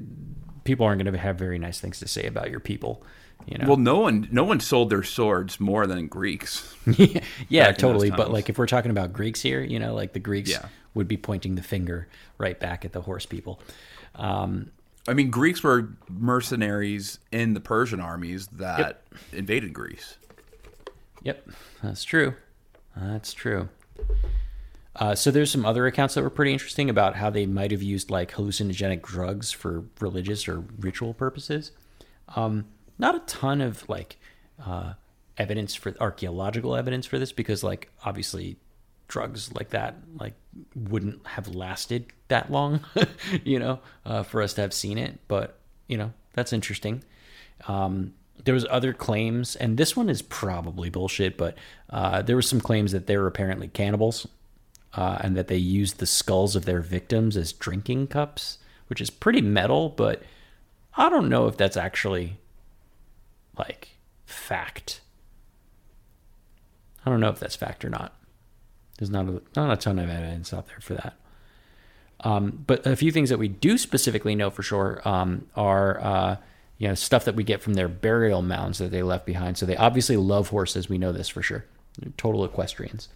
people 0.63 0.85
aren't 0.85 1.01
going 1.01 1.11
to 1.11 1.19
have 1.19 1.37
very 1.37 1.57
nice 1.59 1.79
things 1.79 1.99
to 1.99 2.07
say 2.07 2.25
about 2.25 2.49
your 2.51 2.59
people. 2.59 3.03
You 3.47 3.57
know, 3.57 3.67
Well, 3.69 3.77
no 3.77 3.99
one 3.99 4.27
no 4.31 4.43
one 4.43 4.59
sold 4.59 4.89
their 4.89 5.03
swords 5.03 5.59
more 5.59 5.87
than 5.87 6.07
Greeks. 6.07 6.75
yeah, 7.49 7.71
totally. 7.71 8.11
But 8.11 8.31
like 8.31 8.49
if 8.49 8.57
we're 8.57 8.67
talking 8.67 8.91
about 8.91 9.13
Greeks 9.13 9.41
here, 9.41 9.61
you 9.61 9.79
know, 9.79 9.93
like 9.95 10.13
the 10.13 10.19
Greeks 10.19 10.49
Yeah. 10.49 10.67
would 10.93 11.07
be 11.07 11.17
pointing 11.17 11.55
the 11.55 11.63
finger 11.63 12.07
right 12.37 12.59
back 12.59 12.83
at 12.83 12.91
the 12.91 13.01
horse 13.01 13.25
people. 13.25 13.61
Um, 14.15 14.71
I 15.07 15.13
mean, 15.13 15.31
Greeks 15.31 15.63
were 15.63 15.89
mercenaries 16.09 17.19
in 17.31 17.53
the 17.53 17.59
Persian 17.61 17.99
armies 18.01 18.47
that 18.47 19.03
invaded 19.31 19.73
Greece. 19.73 20.17
Yep, 21.23 21.49
that's 21.81 22.03
true. 22.03 22.35
That's 22.95 23.33
true. 23.33 23.69
Uh, 24.95 25.15
so 25.15 25.31
there's 25.31 25.51
some 25.51 25.65
other 25.65 25.85
accounts 25.85 26.15
that 26.15 26.23
were 26.23 26.29
pretty 26.29 26.51
interesting 26.51 26.89
about 26.89 27.15
how 27.15 27.29
they 27.29 27.45
might 27.45 27.71
have 27.71 27.83
used 27.83 28.09
like 28.09 28.31
hallucinogenic 28.31 29.01
drugs 29.03 29.51
for 29.51 29.85
religious 29.99 30.47
or 30.47 30.63
ritual 30.79 31.13
purposes. 31.13 31.71
Um, 32.35 32.65
not 32.97 33.15
a 33.15 33.19
ton 33.19 33.61
of 33.61 33.87
like 33.87 34.17
uh, 34.63 34.93
evidence 35.37 35.75
for 35.75 35.95
archaeological 35.99 36.75
evidence 36.75 37.05
for 37.05 37.17
this 37.17 37.31
because 37.31 37.63
like 37.63 37.89
obviously 38.03 38.57
drugs 39.07 39.53
like 39.53 39.69
that 39.69 39.95
like 40.17 40.33
wouldn't 40.75 41.25
have 41.27 41.47
lasted 41.47 42.07
that 42.27 42.51
long, 42.51 42.81
you 43.43 43.59
know, 43.59 43.79
uh, 44.05 44.23
for 44.23 44.41
us 44.41 44.53
to 44.55 44.61
have 44.61 44.73
seen 44.73 44.97
it. 44.97 45.19
But 45.27 45.59
you 45.87 45.97
know 45.97 46.13
that's 46.33 46.53
interesting. 46.53 47.03
Um, 47.67 48.13
there 48.45 48.53
was 48.53 48.65
other 48.69 48.93
claims, 48.93 49.55
and 49.55 49.77
this 49.77 49.97
one 49.97 50.09
is 50.09 50.21
probably 50.21 50.89
bullshit, 50.89 51.37
but 51.37 51.57
uh, 51.89 52.21
there 52.21 52.35
was 52.35 52.47
some 52.47 52.61
claims 52.61 52.93
that 52.93 53.05
they 53.05 53.17
were 53.17 53.27
apparently 53.27 53.67
cannibals, 53.67 54.27
uh, 54.93 55.19
and 55.21 55.35
that 55.35 55.47
they 55.47 55.57
used 55.57 55.99
the 55.99 56.05
skulls 56.05 56.55
of 56.55 56.65
their 56.65 56.81
victims 56.81 57.37
as 57.37 57.53
drinking 57.53 58.07
cups, 58.07 58.57
which 58.87 59.01
is 59.01 59.09
pretty 59.09 59.41
metal, 59.41 59.89
but 59.89 60.23
I 60.95 61.09
don't 61.09 61.29
know 61.29 61.47
if 61.47 61.57
that's 61.57 61.77
actually 61.77 62.37
like 63.57 63.89
fact. 64.25 65.01
I 67.05 67.09
don't 67.09 67.19
know 67.19 67.29
if 67.29 67.39
that's 67.39 67.55
fact 67.55 67.85
or 67.85 67.89
not. 67.89 68.15
There's 68.97 69.09
not 69.09 69.27
a, 69.27 69.41
not 69.55 69.71
a 69.71 69.77
ton 69.77 69.99
of 69.99 70.09
evidence 70.09 70.53
out 70.53 70.67
there 70.67 70.79
for 70.81 70.95
that. 70.95 71.15
Um, 72.21 72.63
but 72.67 72.85
a 72.85 72.95
few 72.95 73.11
things 73.11 73.29
that 73.29 73.39
we 73.39 73.47
do 73.47 73.77
specifically 73.77 74.35
know 74.35 74.49
for 74.49 74.61
sure 74.63 75.01
um, 75.07 75.47
are 75.55 75.99
uh, 76.01 76.35
you 76.77 76.87
know 76.87 76.95
stuff 76.95 77.25
that 77.25 77.35
we 77.35 77.43
get 77.43 77.61
from 77.61 77.75
their 77.75 77.87
burial 77.87 78.41
mounds 78.41 78.79
that 78.79 78.91
they 78.91 79.03
left 79.03 79.25
behind. 79.25 79.57
So 79.57 79.65
they 79.65 79.77
obviously 79.77 80.17
love 80.17 80.49
horses. 80.49 80.89
We 80.89 80.97
know 80.97 81.11
this 81.11 81.29
for 81.29 81.41
sure. 81.41 81.65
Total 82.17 82.43
equestrians, 82.43 83.07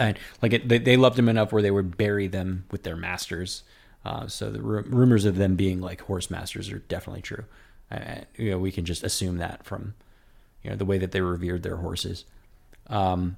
and 0.00 0.18
like 0.40 0.54
it, 0.54 0.68
they, 0.68 0.78
they 0.78 0.96
loved 0.96 1.16
them 1.16 1.28
enough 1.28 1.52
where 1.52 1.62
they 1.62 1.70
would 1.70 1.96
bury 1.96 2.26
them 2.26 2.64
with 2.70 2.82
their 2.82 2.96
masters. 2.96 3.62
Uh, 4.04 4.26
so 4.26 4.50
the 4.50 4.62
ru- 4.62 4.84
rumors 4.86 5.26
of 5.26 5.36
them 5.36 5.56
being 5.56 5.80
like 5.80 6.00
horse 6.00 6.30
masters 6.30 6.70
are 6.70 6.78
definitely 6.78 7.22
true. 7.22 7.44
Uh, 7.90 8.22
you 8.36 8.50
know, 8.50 8.58
we 8.58 8.72
can 8.72 8.84
just 8.84 9.04
assume 9.04 9.36
that 9.38 9.64
from 9.64 9.94
you 10.62 10.70
know 10.70 10.76
the 10.76 10.84
way 10.84 10.96
that 10.98 11.12
they 11.12 11.20
revered 11.20 11.62
their 11.62 11.76
horses. 11.76 12.24
Um, 12.86 13.36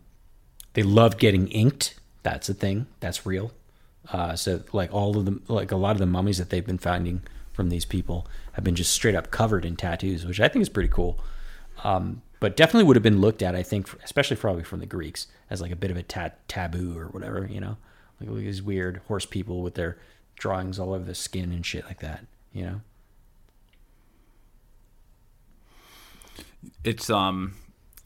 they 0.75 0.83
loved 0.83 1.19
getting 1.19 1.49
inked. 1.49 1.99
That's 2.23 2.49
a 2.49 2.55
thing. 2.55 2.87
That's 3.01 3.27
real. 3.27 3.53
Uh, 4.11 4.37
so 4.37 4.63
like 4.73 4.93
all 4.93 5.17
of 5.19 5.25
them, 5.25 5.43
like 5.49 5.73
a 5.73 5.77
lot 5.77 5.93
of 5.93 5.99
the 5.99 6.07
mummies 6.07 6.39
that 6.39 6.51
they've 6.51 6.67
been 6.67 6.79
finding 6.79 7.23
from 7.53 7.69
these 7.69 7.85
people 7.85 8.27
have 8.53 8.65
been 8.65 8.75
just 8.75 8.93
straight 8.93 9.15
up 9.15 9.31
covered 9.31 9.65
in 9.65 9.77
tattoos, 9.77 10.25
which 10.25 10.41
I 10.41 10.49
think 10.49 10.63
is 10.63 10.69
pretty 10.69 10.89
cool. 10.89 11.19
Um, 11.85 12.23
but 12.43 12.57
definitely 12.57 12.83
would 12.83 12.97
have 12.97 13.05
been 13.05 13.21
looked 13.21 13.41
at, 13.41 13.55
I 13.55 13.63
think, 13.63 13.89
especially 14.03 14.37
probably 14.37 14.65
from 14.65 14.81
the 14.81 14.87
Greeks, 14.87 15.29
as 15.49 15.61
like 15.61 15.71
a 15.71 15.77
bit 15.77 15.93
of 15.93 15.97
a 15.97 16.03
ta- 16.03 16.33
taboo 16.49 16.99
or 16.99 17.05
whatever, 17.07 17.47
you 17.49 17.61
know, 17.61 17.77
like 18.21 18.29
these 18.35 18.61
weird 18.61 19.01
horse 19.07 19.25
people 19.25 19.63
with 19.63 19.77
their 19.77 19.97
drawings 20.35 20.77
all 20.81 20.93
over 20.93 21.05
the 21.05 21.15
skin 21.15 21.53
and 21.53 21.65
shit 21.65 21.85
like 21.85 22.01
that, 22.01 22.27
you 22.53 22.65
know. 22.65 22.81
It's 26.83 27.09
um, 27.09 27.55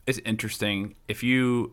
it's 0.07 0.19
interesting 0.19 0.97
if 1.09 1.23
you. 1.23 1.73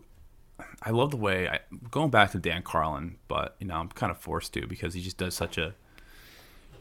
I 0.81 0.91
love 0.91 1.11
the 1.11 1.17
way 1.17 1.49
I 1.49 1.59
going 1.91 2.11
back 2.11 2.31
to 2.31 2.39
Dan 2.39 2.61
Carlin, 2.61 3.17
but 3.27 3.57
you 3.59 3.67
know 3.67 3.75
I'm 3.75 3.89
kind 3.89 4.09
of 4.09 4.17
forced 4.17 4.53
to 4.53 4.67
because 4.67 4.93
he 4.93 5.01
just 5.01 5.17
does 5.17 5.35
such 5.35 5.57
a. 5.57 5.75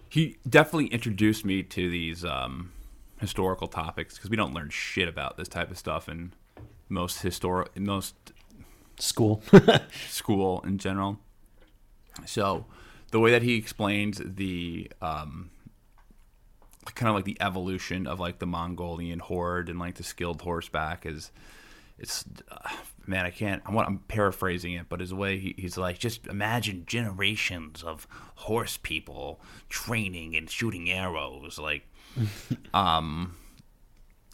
He 0.08 0.38
definitely 0.48 0.86
introduced 0.86 1.44
me 1.44 1.64
to 1.64 1.90
these 1.90 2.24
um, 2.24 2.70
historical 3.22 3.68
topics 3.68 4.16
because 4.16 4.28
we 4.28 4.36
don't 4.36 4.52
learn 4.52 4.68
shit 4.68 5.08
about 5.08 5.38
this 5.38 5.48
type 5.48 5.70
of 5.70 5.78
stuff 5.78 6.08
in 6.10 6.34
most 6.90 7.22
historic 7.22 7.74
most 7.80 8.14
School. 8.98 9.42
school 10.08 10.62
in 10.66 10.78
general. 10.78 11.18
So, 12.26 12.66
the 13.10 13.18
way 13.18 13.30
that 13.32 13.42
he 13.42 13.56
explains 13.56 14.20
the 14.24 14.90
um, 15.00 15.50
kind 16.94 17.08
of 17.08 17.14
like 17.14 17.24
the 17.24 17.36
evolution 17.40 18.06
of 18.06 18.20
like 18.20 18.38
the 18.38 18.46
Mongolian 18.46 19.18
horde 19.18 19.68
and 19.68 19.78
like 19.78 19.96
the 19.96 20.02
skilled 20.02 20.42
horseback 20.42 21.06
is 21.06 21.30
it's 21.98 22.24
uh, 22.50 22.70
man 23.06 23.26
I 23.26 23.30
can't 23.30 23.62
I'm, 23.66 23.76
I'm 23.76 23.98
paraphrasing 24.08 24.74
it 24.74 24.86
but 24.88 25.00
his 25.00 25.12
way 25.12 25.38
he, 25.38 25.54
he's 25.56 25.76
like 25.76 25.98
just 25.98 26.26
imagine 26.26 26.84
generations 26.86 27.82
of 27.82 28.06
horse 28.36 28.76
people 28.76 29.40
training 29.68 30.36
and 30.36 30.50
shooting 30.50 30.90
arrows 30.90 31.58
like 31.58 31.86
um 32.74 33.36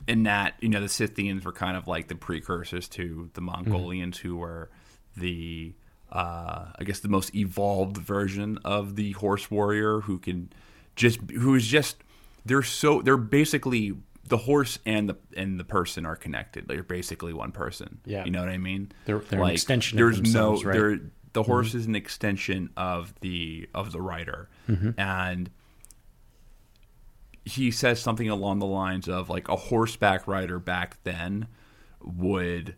in 0.07 0.23
that 0.25 0.55
you 0.61 0.69
know 0.69 0.81
the 0.81 0.89
Scythians 0.89 1.45
were 1.45 1.53
kind 1.53 1.77
of 1.77 1.87
like 1.87 2.09
the 2.09 2.15
precursors 2.15 2.89
to 2.91 3.31
the 3.35 3.41
Mongolians 3.41 4.19
who 4.19 4.37
were 4.37 4.71
the 5.17 5.75
uh, 6.11 6.73
I 6.79 6.85
guess 6.85 7.01
the 7.01 7.09
most 7.09 7.35
evolved 7.35 7.99
version 7.99 8.59
of 8.65 8.97
the 8.97 9.13
horse 9.13 9.51
warrior 9.51 10.01
who 10.01 10.19
can 10.19 10.51
just 10.97 11.21
who 11.31 11.55
is 11.55 11.67
just 11.67 11.97
they're 12.47 12.63
so 12.63 13.03
they're 13.03 13.19
basically 13.19 13.93
the 14.27 14.39
horse 14.39 14.79
and 14.87 15.09
the 15.11 15.17
and 15.37 15.61
the 15.61 15.65
person 15.65 16.07
are 16.07 16.17
connected. 16.17 16.67
They're 16.69 16.83
basically 16.83 17.35
one 17.35 17.53
person. 17.53 17.99
Yeah. 18.07 18.25
you 18.25 18.31
know 18.31 18.41
what 18.41 18.49
I 18.49 18.57
mean. 18.59 18.93
They're- 19.05 19.19
they're 19.21 19.41
an 19.41 19.45
extension 19.55 19.97
There's 19.99 20.21
no 20.33 20.53
right? 20.63 20.75
The 21.35 21.43
horse 21.43 21.75
is 21.75 21.85
an 21.87 21.95
extension 21.95 22.71
of 22.77 23.13
the 23.21 23.69
of 23.75 23.93
the 23.93 24.01
rider, 24.01 24.49
and 24.97 25.51
he 27.49 27.71
says 27.71 28.01
something 28.01 28.29
along 28.29 28.59
the 28.59 28.67
lines 28.67 29.09
of 29.09 29.29
like 29.31 29.49
a 29.49 29.57
horseback 29.57 30.27
rider 30.29 30.59
back 30.59 30.99
then 31.05 31.47
would 32.03 32.75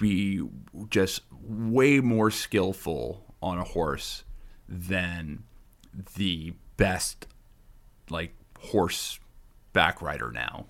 be 0.00 0.42
just 0.90 1.22
way 1.42 2.00
more 2.00 2.30
skillful 2.30 3.24
on 3.42 3.58
a 3.58 3.64
horse 3.64 4.24
than 4.68 5.42
the 6.16 6.52
best 6.76 7.26
like 8.10 8.34
horse 8.60 9.18
back 9.72 10.00
rider 10.02 10.30
now. 10.30 10.66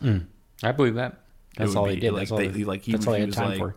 Hmm. 0.00 0.18
I 0.62 0.72
believe 0.72 0.94
that. 0.94 1.20
That's 1.56 1.74
all 1.76 1.86
be, 1.86 1.96
did. 1.96 2.12
like, 2.12 2.20
that's 2.22 2.32
all 2.32 2.38
they- 2.38 2.48
they, 2.48 2.64
like, 2.64 2.82
he- 2.82 2.92
that's 2.92 3.06
all 3.06 3.14
he 3.14 3.20
had 3.20 3.32
time 3.32 3.48
like- 3.50 3.58
for. 3.58 3.76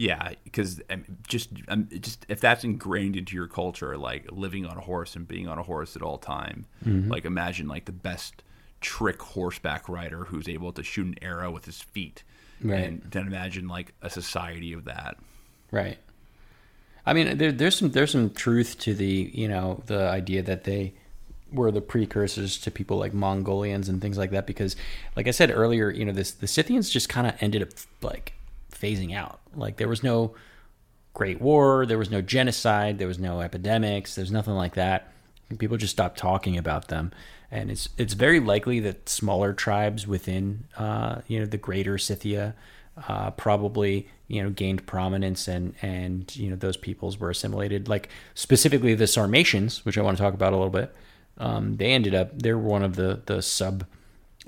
Yeah, 0.00 0.34
because 0.44 0.80
um, 0.90 1.04
just 1.26 1.50
um, 1.66 1.88
just 2.00 2.24
if 2.28 2.40
that's 2.40 2.62
ingrained 2.62 3.16
into 3.16 3.34
your 3.34 3.48
culture, 3.48 3.96
like 3.98 4.30
living 4.30 4.64
on 4.64 4.76
a 4.76 4.80
horse 4.80 5.16
and 5.16 5.26
being 5.26 5.48
on 5.48 5.58
a 5.58 5.62
horse 5.64 5.96
at 5.96 6.02
all 6.02 6.18
time, 6.18 6.66
Mm-hmm. 6.86 7.10
like 7.10 7.24
imagine 7.24 7.66
like 7.66 7.86
the 7.86 7.92
best 7.92 8.42
trick 8.80 9.20
horseback 9.20 9.88
rider 9.88 10.24
who's 10.26 10.48
able 10.48 10.72
to 10.72 10.84
shoot 10.84 11.06
an 11.08 11.16
arrow 11.20 11.50
with 11.50 11.64
his 11.64 11.80
feet, 11.82 12.22
Right. 12.62 12.84
and 12.84 13.02
then 13.10 13.26
imagine 13.26 13.66
like 13.66 13.92
a 14.00 14.08
society 14.08 14.72
of 14.72 14.84
that. 14.84 15.16
Right. 15.72 15.98
I 17.04 17.12
mean, 17.12 17.36
there, 17.38 17.50
there's 17.50 17.76
some 17.76 17.90
there's 17.90 18.12
some 18.12 18.30
truth 18.30 18.78
to 18.80 18.94
the 18.94 19.30
you 19.34 19.48
know 19.48 19.82
the 19.86 20.08
idea 20.08 20.42
that 20.42 20.62
they 20.62 20.92
were 21.52 21.72
the 21.72 21.80
precursors 21.80 22.58
to 22.58 22.70
people 22.70 22.98
like 22.98 23.14
Mongolians 23.14 23.88
and 23.88 24.00
things 24.00 24.16
like 24.18 24.30
that 24.30 24.46
because, 24.46 24.76
like 25.16 25.26
I 25.26 25.32
said 25.32 25.50
earlier, 25.50 25.90
you 25.90 26.04
know, 26.04 26.12
this 26.12 26.30
the 26.30 26.46
Scythians 26.46 26.88
just 26.88 27.08
kind 27.08 27.26
of 27.26 27.34
ended 27.40 27.62
up 27.62 27.70
like 28.02 28.34
phasing 28.70 29.12
out. 29.16 29.40
Like 29.58 29.76
there 29.76 29.88
was 29.88 30.02
no 30.02 30.34
Great 31.14 31.40
War, 31.40 31.86
there 31.86 31.98
was 31.98 32.10
no 32.10 32.20
genocide, 32.20 32.98
there 32.98 33.08
was 33.08 33.18
no 33.18 33.40
epidemics, 33.40 34.14
there's 34.14 34.30
nothing 34.30 34.54
like 34.54 34.74
that. 34.74 35.12
People 35.58 35.76
just 35.76 35.92
stopped 35.92 36.18
talking 36.18 36.58
about 36.58 36.88
them, 36.88 37.10
and 37.50 37.70
it's 37.70 37.88
it's 37.96 38.12
very 38.12 38.38
likely 38.38 38.80
that 38.80 39.08
smaller 39.08 39.54
tribes 39.54 40.06
within 40.06 40.64
uh, 40.76 41.22
you 41.26 41.40
know 41.40 41.46
the 41.46 41.56
greater 41.56 41.96
Scythia 41.96 42.54
uh, 43.06 43.30
probably 43.32 44.08
you 44.26 44.42
know 44.42 44.50
gained 44.50 44.86
prominence 44.86 45.48
and 45.48 45.74
and 45.80 46.34
you 46.36 46.50
know 46.50 46.56
those 46.56 46.76
peoples 46.76 47.18
were 47.18 47.30
assimilated. 47.30 47.88
Like 47.88 48.08
specifically 48.34 48.94
the 48.94 49.06
Sarmatians, 49.06 49.84
which 49.84 49.96
I 49.96 50.02
want 50.02 50.16
to 50.16 50.22
talk 50.22 50.34
about 50.34 50.52
a 50.52 50.56
little 50.56 50.70
bit. 50.70 50.94
Um, 51.38 51.76
they 51.76 51.92
ended 51.92 52.14
up 52.14 52.30
they're 52.34 52.58
one 52.58 52.82
of 52.82 52.96
the 52.96 53.22
the 53.26 53.42
sub 53.42 53.86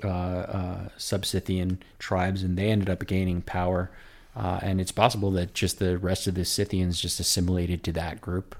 uh, 0.03 0.07
uh, 0.07 0.89
sub-Scythian 0.97 1.81
tribes, 1.99 2.43
and 2.43 2.57
they 2.57 2.69
ended 2.69 2.89
up 2.89 3.05
gaining 3.05 3.41
power. 3.41 3.91
Uh, 4.35 4.59
and 4.61 4.79
it's 4.79 4.91
possible 4.93 5.29
that 5.31 5.53
just 5.53 5.79
the 5.79 5.97
rest 5.97 6.25
of 6.27 6.35
the 6.35 6.45
Scythians 6.45 7.01
just 7.01 7.19
assimilated 7.19 7.83
to 7.83 7.91
that 7.91 8.21
group, 8.21 8.55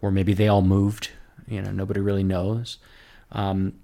or 0.00 0.10
maybe 0.10 0.32
they 0.34 0.46
all 0.48 0.62
moved. 0.62 1.10
You 1.48 1.62
know, 1.62 1.72
nobody 1.72 2.00
really 2.00 2.22
knows. 2.22 2.78
Um, 3.32 3.74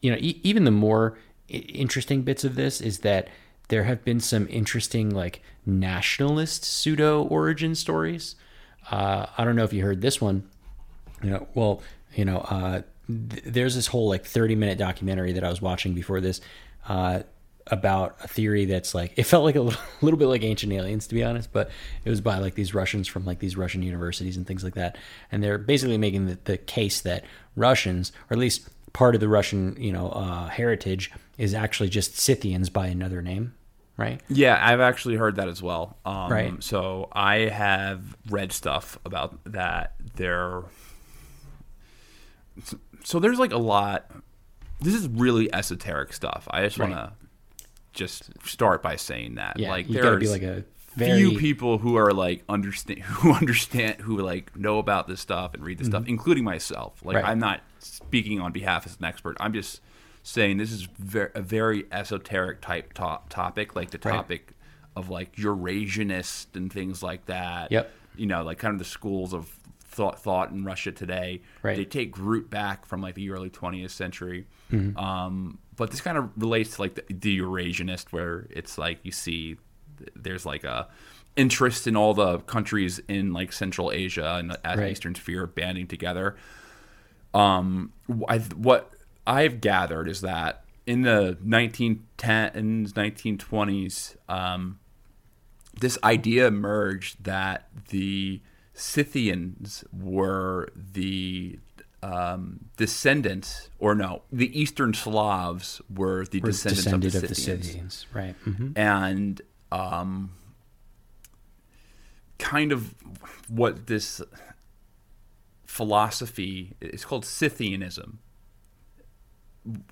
you 0.00 0.10
know, 0.12 0.16
e- 0.20 0.40
even 0.44 0.64
the 0.64 0.70
more 0.70 1.18
i- 1.50 1.54
interesting 1.54 2.22
bits 2.22 2.44
of 2.44 2.54
this 2.54 2.80
is 2.80 3.00
that 3.00 3.28
there 3.68 3.84
have 3.84 4.04
been 4.04 4.20
some 4.20 4.46
interesting, 4.48 5.10
like 5.10 5.42
nationalist 5.66 6.64
pseudo 6.64 7.22
origin 7.24 7.74
stories. 7.74 8.36
Uh, 8.90 9.26
I 9.36 9.44
don't 9.44 9.56
know 9.56 9.64
if 9.64 9.72
you 9.72 9.82
heard 9.82 10.00
this 10.02 10.20
one. 10.20 10.48
You 11.22 11.30
know, 11.30 11.48
well, 11.54 11.82
you 12.14 12.24
know, 12.24 12.38
uh, 12.38 12.82
th- 13.08 13.42
there's 13.44 13.74
this 13.74 13.88
whole 13.88 14.08
like 14.08 14.24
30 14.24 14.54
minute 14.54 14.78
documentary 14.78 15.32
that 15.32 15.44
I 15.44 15.50
was 15.50 15.60
watching 15.60 15.94
before 15.94 16.20
this 16.20 16.40
uh, 16.88 17.22
about 17.66 18.16
a 18.22 18.28
theory 18.28 18.64
that's 18.64 18.94
like 18.94 19.12
it 19.16 19.24
felt 19.24 19.44
like 19.44 19.54
a 19.56 19.60
little, 19.60 19.80
little 20.00 20.18
bit 20.18 20.26
like 20.26 20.42
Ancient 20.42 20.72
Aliens 20.72 21.06
to 21.08 21.14
be 21.14 21.22
honest, 21.22 21.52
but 21.52 21.70
it 22.04 22.10
was 22.10 22.20
by 22.20 22.38
like 22.38 22.54
these 22.54 22.74
Russians 22.74 23.06
from 23.08 23.24
like 23.24 23.38
these 23.38 23.56
Russian 23.56 23.82
universities 23.82 24.36
and 24.36 24.46
things 24.46 24.64
like 24.64 24.74
that, 24.74 24.96
and 25.30 25.42
they're 25.42 25.58
basically 25.58 25.98
making 25.98 26.26
the, 26.26 26.38
the 26.44 26.56
case 26.58 27.00
that 27.02 27.24
Russians, 27.56 28.12
or 28.30 28.34
at 28.34 28.38
least 28.38 28.68
part 28.92 29.14
of 29.14 29.20
the 29.20 29.28
Russian, 29.28 29.76
you 29.78 29.92
know, 29.92 30.08
uh, 30.10 30.48
heritage, 30.48 31.12
is 31.38 31.54
actually 31.54 31.88
just 31.88 32.18
Scythians 32.18 32.70
by 32.70 32.88
another 32.88 33.22
name, 33.22 33.54
right? 33.96 34.20
Yeah, 34.28 34.58
I've 34.60 34.80
actually 34.80 35.14
heard 35.16 35.36
that 35.36 35.48
as 35.48 35.62
well. 35.62 35.96
Um, 36.04 36.30
Right. 36.32 36.62
So 36.62 37.08
I 37.12 37.36
have 37.50 38.16
read 38.28 38.50
stuff 38.52 38.98
about 39.04 39.38
that. 39.44 39.94
There. 40.16 40.62
So 43.04 43.18
there's 43.20 43.38
like 43.38 43.52
a 43.52 43.58
lot. 43.58 44.10
This 44.80 44.94
is 44.94 45.08
really 45.08 45.52
esoteric 45.52 46.12
stuff. 46.12 46.48
I 46.50 46.62
just 46.64 46.78
Right. 46.78 46.88
to 46.90 47.12
just 48.00 48.30
start 48.46 48.82
by 48.82 48.96
saying 48.96 49.36
that. 49.36 49.58
Yeah, 49.58 49.70
like 49.70 49.86
there 49.88 50.12
are 50.12 50.16
be 50.16 50.26
like 50.28 50.42
a 50.42 50.64
few 50.96 51.38
people 51.38 51.78
who 51.78 51.96
are 51.96 52.12
like 52.12 52.42
understand 52.48 53.00
who 53.20 53.32
understand 53.32 54.00
who 54.00 54.16
like 54.18 54.56
know 54.56 54.78
about 54.78 55.06
this 55.06 55.20
stuff 55.20 55.54
and 55.54 55.62
read 55.62 55.78
this 55.78 55.86
stuff, 55.86 56.04
including 56.08 56.42
myself. 56.44 57.00
Like 57.04 57.16
Mm-hmm. 57.16 57.24
Right. 57.24 57.30
I'm 57.30 57.38
not 57.38 57.60
speaking 57.78 58.40
on 58.40 58.50
behalf 58.52 58.86
as 58.86 58.96
an 58.98 59.04
expert. 59.04 59.36
I'm 59.38 59.52
just 59.52 59.80
saying 60.22 60.56
this 60.58 60.72
is 60.72 60.82
ver- 60.98 61.30
a 61.34 61.40
very 61.42 61.84
esoteric 61.92 62.60
type 62.60 62.92
to- 62.94 63.20
topic, 63.28 63.76
like 63.76 63.90
the 63.90 63.98
Right. 64.04 64.16
topic 64.16 64.52
of 64.96 65.08
like 65.10 65.36
Eurasianist 65.36 66.56
and 66.56 66.72
things 66.72 67.02
like 67.02 67.26
that. 67.26 67.70
Yep. 67.70 67.90
You 68.16 68.26
know, 68.26 68.42
like 68.42 68.58
kind 68.58 68.72
of 68.72 68.78
the 68.78 68.84
schools 68.84 69.32
of 69.32 69.48
thought 69.90 70.20
thought 70.20 70.50
in 70.50 70.64
Russia 70.64 70.92
today. 70.92 71.42
Right. 71.62 71.76
They 71.76 71.84
take 71.84 72.16
root 72.16 72.48
back 72.48 72.86
from 72.86 73.02
like 73.02 73.14
the 73.14 73.30
early 73.30 73.50
20th 73.50 73.90
century. 73.90 74.46
Mm-hmm. 74.72 74.96
Um, 74.96 75.58
but 75.76 75.90
this 75.90 76.00
kind 76.00 76.16
of 76.16 76.30
relates 76.36 76.76
to 76.76 76.82
like 76.82 76.94
the, 76.94 77.04
the 77.12 77.40
Eurasianist, 77.40 78.12
where 78.12 78.46
it's 78.50 78.78
like 78.78 79.00
you 79.02 79.12
see 79.12 79.56
th- 79.98 80.10
there's 80.14 80.46
like 80.46 80.64
a 80.64 80.88
interest 81.36 81.86
in 81.86 81.96
all 81.96 82.14
the 82.14 82.38
countries 82.40 83.00
in 83.08 83.32
like 83.32 83.52
Central 83.52 83.90
Asia 83.90 84.36
and 84.38 84.50
the 84.50 84.60
Right. 84.64 84.92
Eastern 84.92 85.14
Sphere 85.14 85.46
banding 85.46 85.86
together. 85.86 86.36
Um, 87.32 87.92
I, 88.28 88.38
what 88.38 88.92
I've 89.26 89.60
gathered 89.60 90.08
is 90.08 90.22
that 90.22 90.64
in 90.86 91.02
the 91.02 91.38
1910s, 91.44 92.92
1920s, 92.92 94.16
um, 94.28 94.80
this 95.78 95.98
idea 96.02 96.48
emerged 96.48 97.24
that 97.24 97.68
the 97.90 98.40
Scythians 98.80 99.84
were 99.92 100.68
the 100.74 101.58
um, 102.02 102.60
descendants, 102.78 103.68
or 103.78 103.94
no, 103.94 104.22
the 104.32 104.58
Eastern 104.58 104.94
Slavs 104.94 105.82
were 105.94 106.24
the 106.24 106.40
were 106.40 106.48
descendants 106.48 106.86
of 106.86 106.94
of 106.94 107.00
the 107.02 107.08
the 107.28 107.34
Scythians 107.34 107.66
Scythians, 107.66 108.06
right? 108.14 108.34
hmm 108.44 108.70
and 108.74 109.42
um, 109.70 110.30
kind 112.38 112.72
of 112.72 112.94
what 113.48 113.86
this 113.86 114.22
philosophy 115.66 116.74
is 116.80 117.04
called 117.04 117.24
Scythianism. 117.24 118.18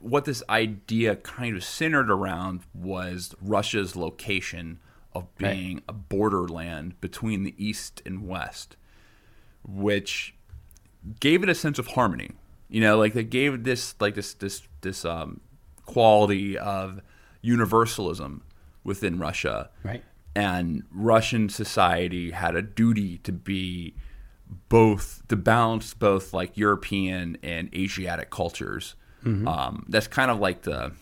What 0.01 0.25
this 0.25 0.43
idea 0.49 1.17
kind 1.17 1.55
of 1.57 1.63
centered 1.63 2.11
around 2.11 2.61
was 2.75 3.35
Russia's 3.41 3.95
location 3.95 4.81
of 5.15 5.27
Right. 5.41 5.53
being 5.55 5.83
a 5.89 5.93
borderland 5.93 7.01
between 7.01 7.43
the 7.45 7.55
East 7.59 8.03
and 8.07 8.27
West, 8.27 8.77
which 9.67 10.35
gave 11.21 11.43
it 11.43 11.49
a 11.49 11.55
sense 11.55 11.79
of 11.79 11.89
harmony. 11.89 12.31
You 12.69 12.81
know, 12.81 12.99
like 12.99 13.15
they 13.15 13.25
gave 13.25 13.65
this 13.65 13.95
like 14.01 14.15
this 14.15 14.35
this 14.35 14.63
this 14.83 15.05
um, 15.05 15.41
quality 15.87 16.57
of 16.59 17.01
universalism 17.43 18.43
within 18.85 19.19
Russia, 19.19 19.71
Right. 19.83 20.03
and 20.35 20.83
Russian 20.91 21.49
society 21.49 22.31
had 22.31 22.55
a 22.55 22.63
duty 22.63 23.19
to 23.19 23.33
be 23.33 23.95
both 24.69 25.23
to 25.29 25.37
balance 25.37 25.95
both 25.95 26.33
like 26.33 26.57
European 26.57 27.37
and 27.43 27.73
Asiatic 27.75 28.31
cultures. 28.31 28.95
Mm-hmm. 29.25 29.49
Um, 29.49 29.85
that's 29.89 30.07
kind 30.07 30.31
of 30.31 30.39
like 30.39 30.63
the 30.63 30.93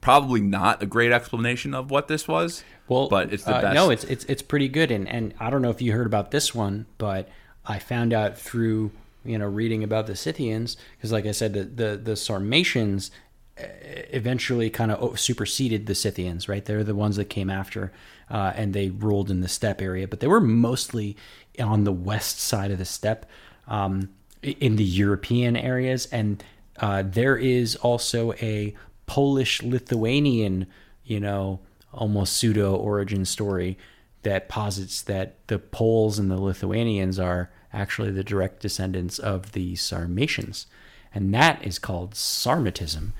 probably 0.00 0.40
not 0.40 0.82
a 0.82 0.86
great 0.86 1.12
explanation 1.12 1.74
of 1.74 1.90
what 1.90 2.08
this 2.08 2.26
was. 2.28 2.64
Well, 2.88 3.08
but 3.08 3.32
it's 3.32 3.44
the 3.44 3.56
uh, 3.56 3.62
best. 3.62 3.74
No, 3.74 3.90
it's 3.90 4.04
it's 4.04 4.24
it's 4.26 4.42
pretty 4.42 4.68
good, 4.68 4.90
and 4.90 5.08
and 5.08 5.34
I 5.40 5.48
don't 5.50 5.62
know 5.62 5.70
if 5.70 5.80
you 5.82 5.92
heard 5.92 6.06
about 6.06 6.30
this 6.30 6.54
one, 6.54 6.86
but 6.98 7.28
I 7.66 7.78
found 7.78 8.12
out 8.12 8.36
through 8.38 8.90
you 9.24 9.38
know 9.38 9.46
reading 9.46 9.84
about 9.84 10.06
the 10.06 10.16
Scythians 10.16 10.76
because, 10.96 11.12
like 11.12 11.26
I 11.26 11.32
said, 11.32 11.52
the 11.52 11.64
the, 11.64 11.96
the 11.96 12.16
Sarmatians 12.16 13.10
uh, 13.58 13.64
eventually 14.10 14.70
kind 14.70 14.90
of 14.90 15.18
superseded 15.18 15.86
the 15.86 15.94
Scythians. 15.94 16.48
Right, 16.48 16.64
they're 16.64 16.84
the 16.84 16.94
ones 16.94 17.16
that 17.16 17.26
came 17.26 17.50
after, 17.50 17.92
uh, 18.30 18.52
and 18.56 18.74
they 18.74 18.90
ruled 18.90 19.30
in 19.30 19.40
the 19.40 19.48
steppe 19.48 19.82
area, 19.82 20.08
but 20.08 20.20
they 20.20 20.28
were 20.28 20.40
mostly 20.40 21.16
on 21.60 21.84
the 21.84 21.92
west 21.92 22.40
side 22.40 22.70
of 22.70 22.78
the 22.78 22.84
steppe, 22.84 23.26
um, 23.68 24.08
in 24.42 24.76
the 24.76 24.84
European 24.84 25.56
areas, 25.56 26.06
and 26.06 26.42
uh, 26.78 27.02
there 27.06 27.36
is 27.36 27.76
also 27.76 28.32
a 28.34 28.74
Polish 29.06 29.62
Lithuanian, 29.62 30.66
you 31.04 31.20
know, 31.20 31.60
almost 31.92 32.32
pseudo 32.36 32.74
origin 32.74 33.24
story 33.24 33.76
that 34.22 34.48
posits 34.48 35.02
that 35.02 35.36
the 35.48 35.58
Poles 35.58 36.18
and 36.18 36.30
the 36.30 36.40
Lithuanians 36.40 37.18
are 37.18 37.50
actually 37.72 38.10
the 38.10 38.24
direct 38.24 38.60
descendants 38.60 39.18
of 39.18 39.52
the 39.52 39.74
Sarmatians. 39.76 40.66
And 41.14 41.32
that 41.34 41.64
is 41.66 41.78
called 41.78 42.14
Sarmatism. 42.14 43.12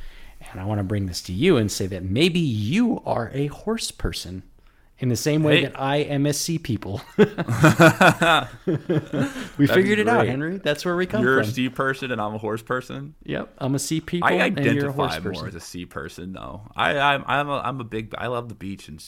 And 0.51 0.61
I 0.61 0.65
want 0.65 0.79
to 0.79 0.85
bring 0.85 1.07
this 1.07 1.23
to 1.23 1.33
you 1.33 1.57
and 1.57 1.71
say 1.71 1.87
that 1.87 2.03
maybe 2.05 2.41
you 2.41 3.03
are 3.07 3.31
a 3.33 3.47
horse 3.49 3.91
person 3.91 4.43
in 4.99 5.09
the 5.09 5.17
same 5.17 5.43
way 5.43 5.57
Hey. 5.57 5.63
that 5.67 5.81
I 5.81 5.97
am 5.97 6.27
a 6.27 6.33
sea 6.33 6.59
people. 6.59 7.01
we 7.17 7.27
be 9.59 9.67
figured 9.67 9.99
it 9.99 10.09
out. 10.09 10.27
Henry. 10.27 10.59
That's 10.59 10.85
where 10.85 10.97
we 10.97 11.07
come 11.07 11.19
from 11.21 11.25
You're 11.27 11.41
a 11.41 11.45
sea 11.45 11.69
person 11.69 12.11
and 12.13 12.21
I'm 12.21 12.35
a 12.35 12.39
horse 12.39 12.63
person. 12.63 13.15
Yep, 13.25 13.55
I'm 13.59 13.75
a 13.75 13.79
sea 13.79 14.01
people 14.01 14.29
I 14.29 14.33
and 14.33 14.59
you're 14.59 14.89
a 14.89 14.93
horse 14.93 15.13
identify 15.13 15.25
more 15.25 15.33
person. 15.33 15.49
as 15.49 15.55
a 15.57 15.61
sea 15.61 15.87
person, 15.87 16.33
though. 16.33 16.63
I, 16.77 16.99
I'm 16.99 17.25
I'm 17.27 17.49
a, 17.49 17.59
I'm 17.59 17.81
a 17.81 17.85
big. 17.85 18.15
I 18.17 18.29
love 18.29 18.49
the 18.49 18.55
beach 18.55 18.89
and 18.89 19.03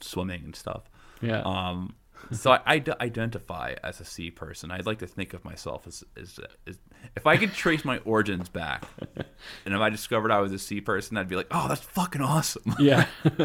swimming 0.00 0.42
and 0.44 0.56
stuff. 0.56 0.82
Yeah. 1.20 1.42
Um. 1.42 1.94
So 2.32 2.50
I, 2.50 2.60
I 2.66 2.78
d- 2.78 2.92
identify 3.00 3.74
as 3.84 4.00
a 4.00 4.04
sea 4.04 4.30
person. 4.30 4.70
I'd 4.70 4.86
like 4.86 4.98
to 4.98 5.06
think 5.06 5.32
of 5.32 5.44
myself 5.44 5.86
as, 5.86 6.02
as, 6.20 6.40
as 6.66 6.76
if 7.14 7.26
I 7.26 7.36
could 7.36 7.52
trace 7.52 7.84
my 7.84 7.98
origins 7.98 8.48
back, 8.48 8.84
and 9.64 9.74
if 9.74 9.80
I 9.80 9.90
discovered 9.90 10.32
I 10.32 10.40
was 10.40 10.52
a 10.52 10.58
sea 10.58 10.80
person, 10.80 11.16
I'd 11.16 11.28
be 11.28 11.36
like, 11.36 11.46
oh, 11.50 11.68
that's 11.68 11.82
fucking 11.82 12.22
awesome. 12.22 12.74
yeah. 12.80 13.06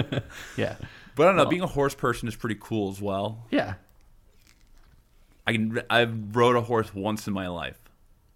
yeah. 0.58 0.76
But 1.16 1.28
I 1.28 1.30
don't 1.30 1.36
know. 1.36 1.46
Being 1.46 1.62
a 1.62 1.68
horse 1.68 1.94
person 1.94 2.28
is 2.28 2.36
pretty 2.36 2.58
cool 2.60 2.90
as 2.90 3.02
well. 3.02 3.46
Yeah. 3.52 3.76
I 5.46 5.52
can. 5.54 5.82
I 5.90 6.06
rode 6.06 6.56
a 6.56 6.62
horse 6.62 6.94
once 6.94 7.28
in 7.28 7.34
my 7.34 7.48
life, 7.50 7.78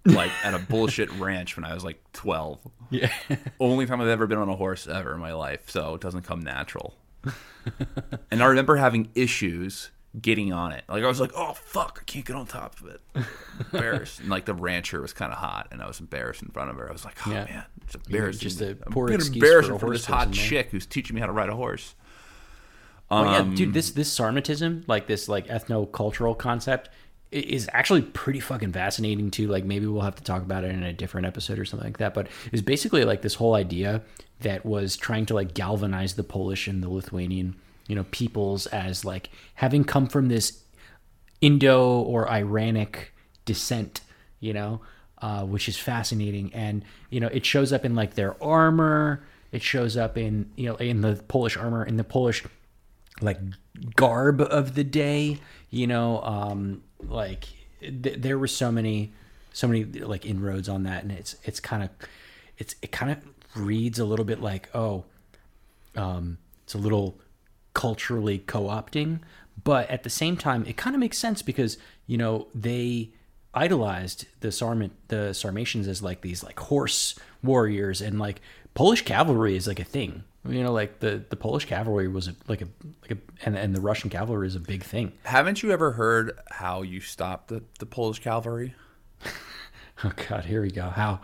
like 0.06 0.32
at 0.44 0.54
a 0.54 0.60
bullshit 0.60 1.12
ranch 1.20 1.56
when 1.56 1.64
I 1.64 1.74
was 1.74 1.84
like 1.84 2.02
twelve. 2.14 2.60
Yeah. 2.90 3.12
Only 3.60 3.86
time 3.86 4.02
I've 4.02 4.08
ever 4.08 4.28
been 4.28 4.38
on 4.38 4.50
a 4.50 4.56
horse 4.56 4.88
ever 4.88 5.14
in 5.14 5.20
my 5.20 5.34
life, 5.34 5.70
so 5.70 5.96
it 5.96 6.02
doesn't 6.02 6.24
come 6.24 6.42
natural. 6.42 6.96
and 8.32 8.42
I 8.44 8.46
remember 8.48 8.76
having 8.76 9.10
issues 9.16 9.92
getting 10.22 10.54
on 10.54 10.72
it. 10.72 10.84
Like 10.88 11.04
I 11.04 11.08
was 11.08 11.20
like, 11.20 11.32
"Oh 11.36 11.54
fuck, 11.54 12.00
I 12.02 12.04
can't 12.06 12.26
get 12.26 12.36
on 12.36 12.46
top 12.46 12.80
of 12.80 12.88
it." 12.88 13.02
Embarrassed. 13.74 14.20
and 14.22 14.30
like 14.30 14.46
the 14.46 14.54
rancher 14.54 15.02
was 15.02 15.14
kind 15.14 15.32
of 15.32 15.38
hot, 15.40 15.68
and 15.72 15.82
I 15.82 15.88
was 15.88 16.00
embarrassed 16.00 16.42
in 16.42 16.50
front 16.50 16.70
of 16.70 16.78
her. 16.78 16.88
I 16.90 16.92
was 16.92 17.04
like, 17.06 17.16
"Oh 17.28 17.32
Yeah. 17.32 17.44
man, 17.46 17.64
it's 17.84 17.96
embarrassing." 17.96 18.40
just 18.42 18.62
a 18.62 18.76
poor 18.92 19.10
excuse 19.12 19.36
embarrassing 19.36 19.78
for 19.80 19.90
this 19.90 20.06
hot 20.06 20.32
chick 20.32 20.70
who's 20.72 20.86
teaching 20.86 21.16
me 21.16 21.20
how 21.22 21.28
to 21.28 21.34
ride 21.34 21.50
a 21.50 21.56
horse. 21.56 21.96
Oh 23.12 23.24
yeah, 23.24 23.38
Um, 23.38 23.54
dude, 23.56 23.74
this 23.74 23.92
this 23.92 24.12
Sarmatism, 24.18 24.84
like 24.88 25.06
this 25.06 25.28
like 25.30 25.48
ethno-cultural 25.48 26.34
concept, 26.36 26.88
i- 26.90 26.92
is 27.36 27.70
actually 27.74 28.02
pretty 28.02 28.40
fucking 28.40 28.72
fascinating 28.72 29.32
too. 29.32 29.48
Like 29.48 29.66
maybe 29.66 29.86
we'll 29.86 30.02
have 30.02 30.16
to 30.16 30.24
talk 30.24 30.42
about 30.42 30.64
it 30.64 30.72
in 30.72 30.84
a 30.84 30.94
different 30.94 31.28
episode 31.28 31.60
or 31.60 31.66
something 31.66 31.88
like 31.88 31.98
that. 31.98 32.14
But 32.14 32.28
it's 32.52 32.62
basically 32.62 33.04
like 33.04 33.22
this 33.22 33.36
whole 33.36 33.56
idea 33.56 34.02
that 34.42 34.66
was 34.66 34.98
trying 34.98 35.26
to 35.28 35.34
like 35.34 35.54
galvanize 35.54 36.16
the 36.16 36.24
Polish 36.24 36.68
and 36.68 36.82
the 36.82 36.90
Lithuanian, 36.90 37.56
you 37.88 37.96
know, 37.96 38.06
peoples 38.12 38.68
as 38.68 39.06
like 39.06 39.30
having 39.56 39.84
come 39.84 40.08
from 40.08 40.28
this 40.28 40.62
Indo 41.42 42.00
or 42.02 42.30
Iranic 42.30 43.14
descent, 43.46 44.02
you 44.40 44.54
know, 44.54 44.82
uh, 45.22 45.44
which 45.44 45.68
is 45.68 45.78
fascinating. 45.78 46.54
And, 46.54 46.84
you 47.10 47.20
know, 47.20 47.28
it 47.28 47.46
shows 47.46 47.72
up 47.74 47.86
in 47.86 47.96
like 47.96 48.16
their 48.16 48.42
armor. 48.44 49.24
It 49.52 49.62
shows 49.62 49.96
up 49.96 50.18
in, 50.18 50.52
you 50.56 50.68
know, 50.68 50.76
in 50.76 51.02
the 51.02 51.16
Polish 51.28 51.56
armor, 51.58 51.86
in 51.86 51.98
the 51.98 52.04
Polish 52.04 52.44
like 53.22 53.40
garb 53.96 54.42
of 54.42 54.76
the 54.76 54.84
day, 54.84 55.40
you 55.70 55.88
know, 55.88 56.22
um, 56.22 56.82
like 57.10 57.46
th- 57.80 58.20
there 58.20 58.38
were 58.38 58.48
so 58.48 58.72
many, 58.72 59.14
so 59.54 59.68
many 59.68 59.84
like 59.84 60.26
inroads 60.26 60.70
on 60.70 60.84
that. 60.84 61.04
And 61.04 61.12
it's, 61.12 61.36
it's 61.44 61.60
kind 61.60 61.84
of, 61.84 61.90
it's, 62.58 62.76
it 62.82 62.92
kind 62.92 63.12
of 63.12 63.18
reads 63.56 64.00
a 64.00 64.06
little 64.06 64.26
bit 64.26 64.42
like, 64.42 64.70
oh, 64.74 65.06
um, 65.96 66.38
it's 66.64 66.74
a 66.74 66.78
little 66.78 67.20
culturally 67.74 68.40
co-opting 68.40 69.20
but 69.64 69.90
at 69.90 70.04
the 70.04 70.10
same 70.10 70.36
time 70.36 70.66
it 70.66 70.78
kind 70.78 70.96
of 70.96 71.00
makes 71.00 71.18
sense 71.18 71.42
because 71.42 71.78
you 72.08 72.18
know 72.18 72.48
they 72.56 73.10
idolized 73.54 74.26
the 74.40 74.48
Sarmat 74.50 74.92
the 75.10 75.34
Sarmatians 75.34 75.88
as 75.88 76.02
like 76.02 76.22
these 76.22 76.44
like 76.44 76.60
horse 76.60 77.18
warriors 77.44 78.02
and 78.02 78.20
like 78.20 78.42
Polish 78.74 79.04
cavalry 79.04 79.56
is 79.56 79.68
like 79.68 79.80
a 79.80 79.86
thing 79.86 80.24
you 80.48 80.64
know 80.64 80.72
like 80.72 81.00
the 81.00 81.24
the 81.30 81.36
Polish 81.36 81.66
cavalry 81.66 82.08
was 82.08 82.28
a, 82.28 82.36
like 82.48 82.62
a 82.62 82.68
like 83.02 83.12
a 83.12 83.18
and, 83.46 83.58
and 83.58 83.76
the 83.76 83.82
Russian 83.82 84.10
cavalry 84.10 84.48
is 84.48 84.56
a 84.56 84.60
big 84.60 84.84
thing 84.84 85.12
Haven't 85.24 85.64
you 85.64 85.72
ever 85.72 85.92
heard 85.94 86.40
how 86.52 86.82
you 86.82 87.02
stopped 87.02 87.50
the, 87.50 87.64
the 87.80 87.86
Polish 87.86 88.20
cavalry? 88.20 88.76
oh 90.04 90.12
god 90.30 90.46
here 90.46 90.62
we 90.62 90.72
go 90.72 90.90
how 90.90 91.20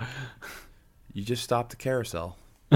You 1.14 1.24
just 1.24 1.44
stopped 1.44 1.72
the 1.72 1.76
carousel. 1.76 2.38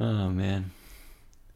oh 0.00 0.28
man 0.28 0.70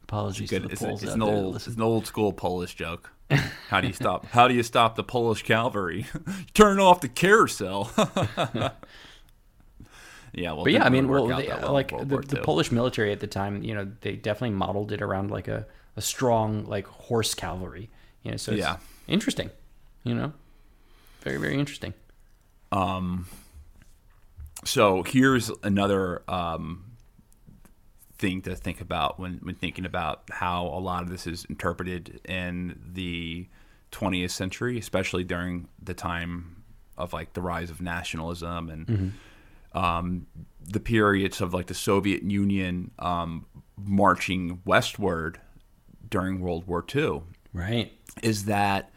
apologies 0.07 0.49
to 0.49 0.59
Good. 0.59 0.69
the 0.69 0.73
It's, 0.73 1.03
it's 1.03 1.13
an 1.13 1.21
old, 1.21 1.55
it's 1.57 1.67
an 1.67 1.81
old 1.81 2.07
school 2.07 2.31
Polish 2.31 2.75
joke. 2.75 3.11
How 3.69 3.81
do 3.81 3.87
you 3.87 3.93
stop? 3.93 4.25
How 4.27 4.47
do 4.47 4.53
you 4.53 4.63
stop 4.63 4.95
the 4.95 5.03
Polish 5.03 5.43
cavalry? 5.43 6.05
Turn 6.53 6.79
off 6.79 7.01
the 7.01 7.09
carousel. 7.09 7.91
Yeah, 10.37 10.53
well, 10.53 10.63
but 10.63 10.71
yeah, 10.73 10.83
I 10.85 10.89
mean, 10.89 11.07
well, 11.07 11.27
well, 11.27 11.73
like 11.73 11.89
the, 11.89 12.17
the 12.27 12.41
Polish 12.43 12.71
military 12.71 13.11
at 13.11 13.19
the 13.19 13.27
time, 13.27 13.63
you 13.63 13.73
know, 13.75 13.91
they 14.01 14.15
definitely 14.15 14.55
modeled 14.55 14.91
it 14.91 15.01
around 15.01 15.31
like 15.31 15.47
a, 15.47 15.65
a 15.95 16.01
strong 16.01 16.65
like 16.65 16.85
horse 16.87 17.33
cavalry. 17.33 17.89
You 18.23 18.31
know, 18.31 18.37
so 18.37 18.51
it's 18.51 18.59
Yeah. 18.61 18.77
interesting. 19.07 19.49
You 20.03 20.15
know, 20.15 20.33
very 21.21 21.37
very 21.37 21.57
interesting. 21.59 21.93
Um, 22.71 23.25
So 24.65 25.03
here's 25.03 25.49
another 25.63 26.23
um, 26.27 26.83
thing 28.17 28.41
to 28.43 28.55
think 28.55 28.81
about 28.81 29.19
when, 29.19 29.35
when 29.43 29.55
thinking 29.55 29.85
about 29.85 30.23
how 30.31 30.65
a 30.67 30.79
lot 30.79 31.03
of 31.03 31.09
this 31.09 31.27
is 31.27 31.45
interpreted 31.45 32.19
in 32.25 32.79
the 32.93 33.47
20th 33.91 34.31
century, 34.31 34.77
especially 34.77 35.23
during 35.23 35.67
the 35.81 35.93
time 35.93 36.63
of 36.97 37.13
like 37.13 37.33
the 37.33 37.41
rise 37.41 37.69
of 37.69 37.79
nationalism 37.81 38.69
and 38.69 39.13
um, 39.77 40.25
the 40.69 40.79
periods 40.79 41.39
of 41.41 41.53
like 41.53 41.67
the 41.67 41.73
Soviet 41.73 42.23
Union 42.23 42.91
um, 42.99 43.45
marching 43.77 44.61
westward 44.65 45.39
during 46.09 46.39
World 46.39 46.67
War 46.67 46.83
II 46.95 47.21
Right. 47.53 47.91
is 48.23 48.45
that 48.45 48.91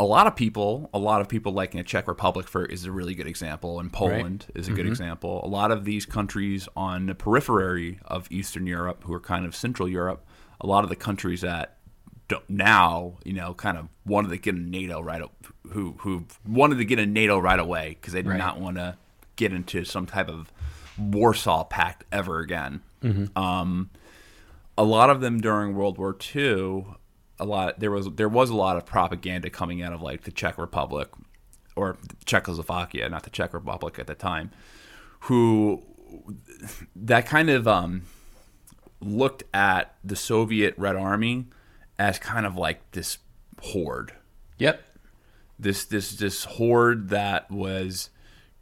a 0.00 0.04
lot 0.04 0.26
of 0.28 0.36
people, 0.36 0.88
a 0.94 0.98
lot 0.98 1.20
of 1.20 1.28
people 1.28 1.52
like 1.52 1.72
in 1.74 1.78
the 1.78 1.84
Czech 1.84 2.06
Republic 2.06 2.46
for 2.46 2.64
is 2.64 2.84
a 2.84 2.92
really 2.92 3.14
good 3.14 3.26
example, 3.26 3.80
and 3.80 3.92
Poland 3.92 4.46
is 4.54 4.68
a 4.68 4.72
good 4.72 4.86
example. 4.86 5.40
A 5.44 5.48
lot 5.48 5.72
of 5.72 5.84
these 5.84 6.06
countries 6.06 6.68
on 6.76 7.06
the 7.06 7.14
periphery 7.16 7.98
of 8.04 8.28
Eastern 8.30 8.66
Europe, 8.66 9.02
who 9.04 9.12
are 9.12 9.20
kind 9.20 9.44
of 9.44 9.56
Central 9.56 9.88
Europe, 9.88 10.24
a 10.60 10.66
lot 10.68 10.84
of 10.84 10.90
the 10.90 10.96
countries 10.96 11.40
that 11.40 11.78
don't, 12.28 12.48
now, 12.48 13.14
you 13.24 13.32
know, 13.32 13.54
kind 13.54 13.76
of 13.76 13.88
wanted 14.06 14.28
to 14.28 14.36
get 14.38 14.54
in 14.54 14.70
NATO 14.70 15.00
right, 15.00 15.22
who 15.72 15.96
who 16.00 16.26
wanted 16.46 16.76
to 16.78 16.84
get 16.84 16.98
in 17.00 17.12
NATO 17.12 17.38
right 17.38 17.58
away 17.58 17.96
because 18.00 18.12
they 18.12 18.22
did 18.22 18.30
Right. 18.30 18.38
not 18.38 18.60
want 18.60 18.76
to 18.76 18.96
get 19.38 19.52
into 19.54 19.84
some 19.84 20.04
type 20.04 20.28
of 20.28 20.52
Warsaw 20.98 21.64
Pact 21.64 22.04
ever 22.12 22.40
again. 22.40 22.82
Um, 23.34 23.88
a 24.76 24.84
lot 24.84 25.08
of 25.08 25.20
them 25.22 25.40
during 25.40 25.74
World 25.74 25.96
War 25.96 26.14
II, 26.34 26.84
a 27.38 27.44
lot 27.46 27.78
there 27.80 27.90
was 27.90 28.10
there 28.16 28.28
was 28.28 28.50
a 28.50 28.54
lot 28.56 28.76
of 28.76 28.84
propaganda 28.84 29.48
coming 29.48 29.80
out 29.82 29.92
of 29.94 30.02
like 30.02 30.22
the 30.24 30.30
Czech 30.32 30.58
Republic 30.58 31.08
or 31.76 31.96
Czechoslovakia, 32.26 33.08
not 33.08 33.22
the 33.22 33.30
Czech 33.30 33.54
Republic 33.54 33.98
at 33.98 34.06
the 34.08 34.14
time, 34.14 34.50
who 35.20 35.82
that 36.96 37.26
kind 37.26 37.48
of 37.50 37.68
um, 37.68 38.02
looked 39.00 39.44
at 39.54 39.94
the 40.02 40.16
Soviet 40.16 40.74
Red 40.76 40.96
Army 40.96 41.46
as 41.98 42.18
kind 42.18 42.44
of 42.46 42.56
like 42.56 42.90
this 42.92 43.18
horde 43.62 44.12
Yep. 44.58 44.82
this 45.58 45.84
this 45.84 46.12
this 46.16 46.44
horde 46.44 47.08
that 47.10 47.50
was 47.50 48.10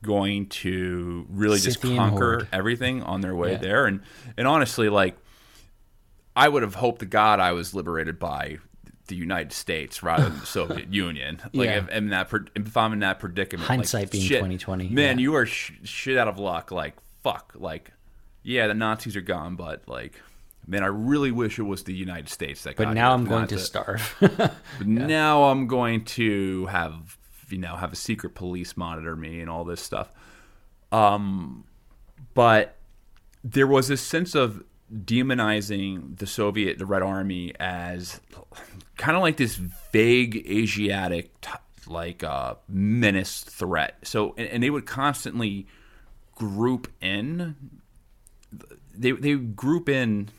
going 0.07 0.47
to 0.49 1.27
really 1.29 1.59
just 1.59 1.81
Scythian 1.83 1.97
conquer 1.99 2.33
horde. 2.39 2.49
everything 2.53 3.03
on 3.03 3.21
their 3.21 3.35
way 3.35 3.53
Yeah. 3.53 3.59
there 3.59 3.87
and 3.87 4.01
and 4.39 4.47
honestly 4.49 4.89
like 4.89 5.17
I 6.35 6.49
would 6.49 6.63
have 6.63 6.75
hoped 6.77 7.01
to 7.01 7.07
God 7.07 7.41
I 7.41 7.53
was 7.53 7.75
liberated 7.75 8.19
by 8.19 8.59
the 9.09 9.17
United 9.17 9.53
States 9.53 10.03
rather 10.03 10.29
than 10.29 10.41
the 10.41 10.47
Soviet 10.59 10.93
Union. 10.93 11.41
Like 11.53 11.67
Yeah. 11.69 11.79
if, 11.79 11.89
in 11.91 12.09
that 12.11 12.31
if 12.55 12.77
I'm 12.77 12.93
in 12.93 12.99
that 13.01 13.19
predicament, 13.21 13.63
like, 13.69 13.79
Hindsight 13.79 14.11
being 14.11 14.25
shit, 14.25 14.39
2020, 14.39 14.89
Man, 14.89 15.19
yeah. 15.19 15.23
you 15.23 15.35
are 15.35 15.47
sh- 15.47 15.73
shit 15.85 16.17
out 16.19 16.29
of 16.29 16.39
luck. 16.39 16.71
Like 16.71 16.95
fuck. 17.23 17.53
Like 17.57 17.93
yeah, 18.43 18.67
the 18.69 18.75
Nazis 18.75 19.17
are 19.17 19.21
gone, 19.21 19.57
but 19.57 19.87
like 19.89 20.21
man, 20.69 20.83
I 20.83 20.87
really 20.89 21.31
wish 21.31 21.59
it 21.61 21.63
was 21.63 21.85
the 21.85 21.95
United 21.95 22.29
States 22.29 22.65
that. 22.65 22.75
But 22.77 22.93
now 22.93 23.13
I'm 23.13 23.25
going 23.25 23.47
to 23.47 23.55
the- 23.55 23.61
starve. 23.61 24.15
but 24.21 24.53
now 24.85 25.45
I'm 25.45 25.67
going 25.69 26.05
to 26.17 26.67
have 26.67 27.17
you 27.49 27.59
know 27.59 27.77
have 27.77 27.93
a 27.93 27.97
secret 27.97 28.35
police 28.35 28.77
monitor 28.77 29.17
me 29.17 29.41
and 29.41 29.51
all 29.51 29.65
this 29.65 29.81
stuff. 29.81 30.11
Um, 30.93 31.65
but 32.35 32.77
there 33.43 33.67
was 33.67 33.89
this 33.89 34.01
sense 34.01 34.35
of 34.35 34.65
demonizing 34.93 36.19
the 36.19 36.27
Soviet, 36.27 36.79
the 36.79 36.87
Red 36.87 37.03
Army, 37.03 37.53
as 37.59 38.21
kind 38.97 39.17
of 39.17 39.23
like 39.23 39.37
this 39.37 39.57
vague 39.57 40.47
Asiatic, 40.49 41.33
like 41.87 42.23
uh, 42.23 42.55
menace 42.69 43.43
threat. 43.43 43.97
So, 44.03 44.35
and, 44.37 44.49
and 44.49 44.63
they 44.63 44.71
would 44.71 44.87
constantly 44.87 45.67
group 46.35 46.91
in. 47.01 47.57
They 48.95 49.13
they 49.13 49.35
group 49.35 49.89
in 49.89 50.31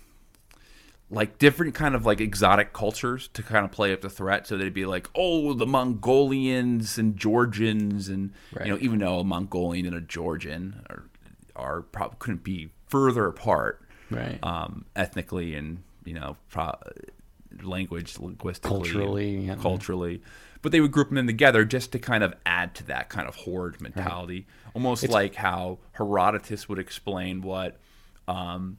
like 1.10 1.38
different 1.38 1.74
kind 1.74 1.96
of 1.96 2.06
like 2.06 2.20
exotic 2.20 2.74
cultures 2.74 3.30
to 3.30 3.42
kind 3.42 3.64
of 3.64 3.72
play 3.72 3.94
up 3.94 4.02
the 4.02 4.10
threat. 4.10 4.46
So 4.48 4.58
they'd 4.58 4.74
be 4.74 4.86
like, 4.86 5.10
oh, 5.16 5.54
the 5.54 5.66
Mongolians 5.66 6.98
and 6.98 7.16
Georgians, 7.16 8.10
and 8.10 8.34
you 8.66 8.72
know, 8.74 8.78
even 8.82 9.00
though 9.00 9.20
a 9.20 9.24
Mongolian 9.24 9.86
and 9.86 9.96
a 9.96 10.02
Georgian 10.02 10.84
are 10.90 11.06
are 11.56 11.82
probably 11.82 12.18
couldn't 12.20 12.44
be 12.44 12.70
further 12.88 13.28
apart, 13.28 13.82
Right. 14.10 14.40
Um, 14.42 14.86
ethnically 14.96 15.56
and 15.56 15.84
you 16.06 16.14
know, 16.14 16.38
pro- 16.50 16.76
language, 17.62 18.18
linguistically, 18.20 18.70
Culturally, 18.78 19.38
yeah. 19.48 19.56
culturally. 19.56 20.22
But 20.62 20.72
they 20.72 20.82
would 20.82 20.92
group 20.92 21.10
them 21.10 21.18
in 21.18 21.28
together 21.28 21.66
just 21.66 21.92
to 21.92 22.00
kind 22.00 22.24
of 22.24 22.34
add 22.46 22.74
to 22.76 22.84
that 22.86 23.10
kind 23.10 23.28
of 23.28 23.36
horde 23.36 23.80
mentality, 23.82 24.48
almost 24.74 25.08
like 25.08 25.36
how 25.36 25.80
Herodotus 25.94 26.68
would 26.68 26.80
explain 26.80 27.42
what 27.42 27.78
um, 28.28 28.78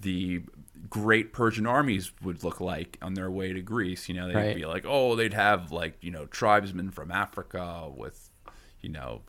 the 0.00 0.42
great 1.02 1.32
Persian 1.32 1.66
armies 1.66 2.12
would 2.22 2.44
look 2.44 2.60
like 2.60 2.98
on 3.02 3.14
their 3.14 3.28
way 3.30 3.52
to 3.52 3.60
Greece. 3.60 4.08
You 4.08 4.14
know, 4.14 4.28
they'd 4.28 4.34
Right. 4.36 4.54
be 4.56 4.64
like, 4.64 4.84
oh, 4.86 5.16
they'd 5.16 5.34
have 5.34 5.72
like 5.72 5.96
you 6.00 6.12
know 6.12 6.26
tribesmen 6.26 6.90
from 6.92 7.10
Africa 7.10 7.90
with, 7.94 8.30
you 8.80 8.90
know, 8.90 9.22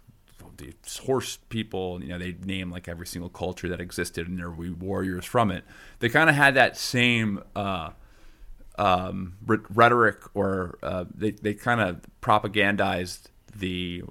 the 0.57 0.73
horse 1.05 1.37
people. 1.49 2.01
You 2.03 2.09
know, 2.09 2.19
they'd 2.19 2.45
name 2.45 2.69
like 2.69 2.87
every 2.87 3.07
single 3.07 3.29
culture 3.29 3.67
that 3.69 3.81
existed, 3.81 4.27
and 4.27 4.37
there 4.37 4.51
would 4.51 4.79
be 4.79 4.85
warriors 4.85 5.25
from 5.25 5.49
it. 5.49 5.63
They 5.99 6.09
kind 6.09 6.29
of 6.29 6.35
had 6.35 6.53
that 6.53 6.77
same. 6.77 7.41
Uh, 7.55 7.89
um, 8.77 9.35
rhe- 9.45 9.59
rhetoric 9.73 10.17
or 10.33 10.77
uh, 10.83 11.05
they, 11.13 11.31
they 11.31 11.53
kind 11.53 11.79
of 11.79 12.01
propagandized 12.21 13.27
the 13.55 14.03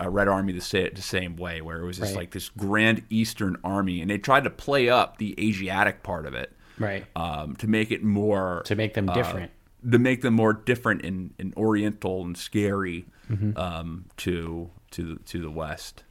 uh, 0.00 0.10
Red 0.10 0.26
Army 0.26 0.52
the 0.52 0.60
same 0.60 1.36
way, 1.36 1.60
where 1.60 1.80
it 1.80 1.86
was 1.86 1.98
just 1.98 2.14
Right. 2.14 2.22
like 2.22 2.30
this 2.32 2.48
grand 2.48 3.04
Eastern 3.10 3.56
army, 3.62 4.00
and 4.00 4.10
they 4.10 4.18
tried 4.18 4.42
to 4.42 4.50
play 4.50 4.88
up 4.88 5.18
the 5.18 5.36
Asiatic 5.38 6.02
part 6.02 6.26
of 6.26 6.34
it, 6.34 6.52
Right. 6.78 7.04
um, 7.16 7.56
to 7.56 7.66
make 7.66 7.90
it 7.90 8.02
more 8.02 8.62
To 8.66 8.74
make 8.76 8.94
them 8.94 9.08
uh, 9.08 9.14
different. 9.14 9.50
to 9.90 9.98
make 9.98 10.22
them 10.22 10.34
more 10.34 10.52
different 10.52 11.04
and, 11.04 11.32
and 11.38 11.54
Oriental 11.56 12.22
and 12.24 12.36
scary 12.36 13.06
Mm-hmm. 13.30 13.58
um, 13.58 14.06
to 14.18 14.70
to 14.92 15.02
the- 15.14 15.18
to 15.24 15.42
the 15.42 15.50
West. 15.50 16.02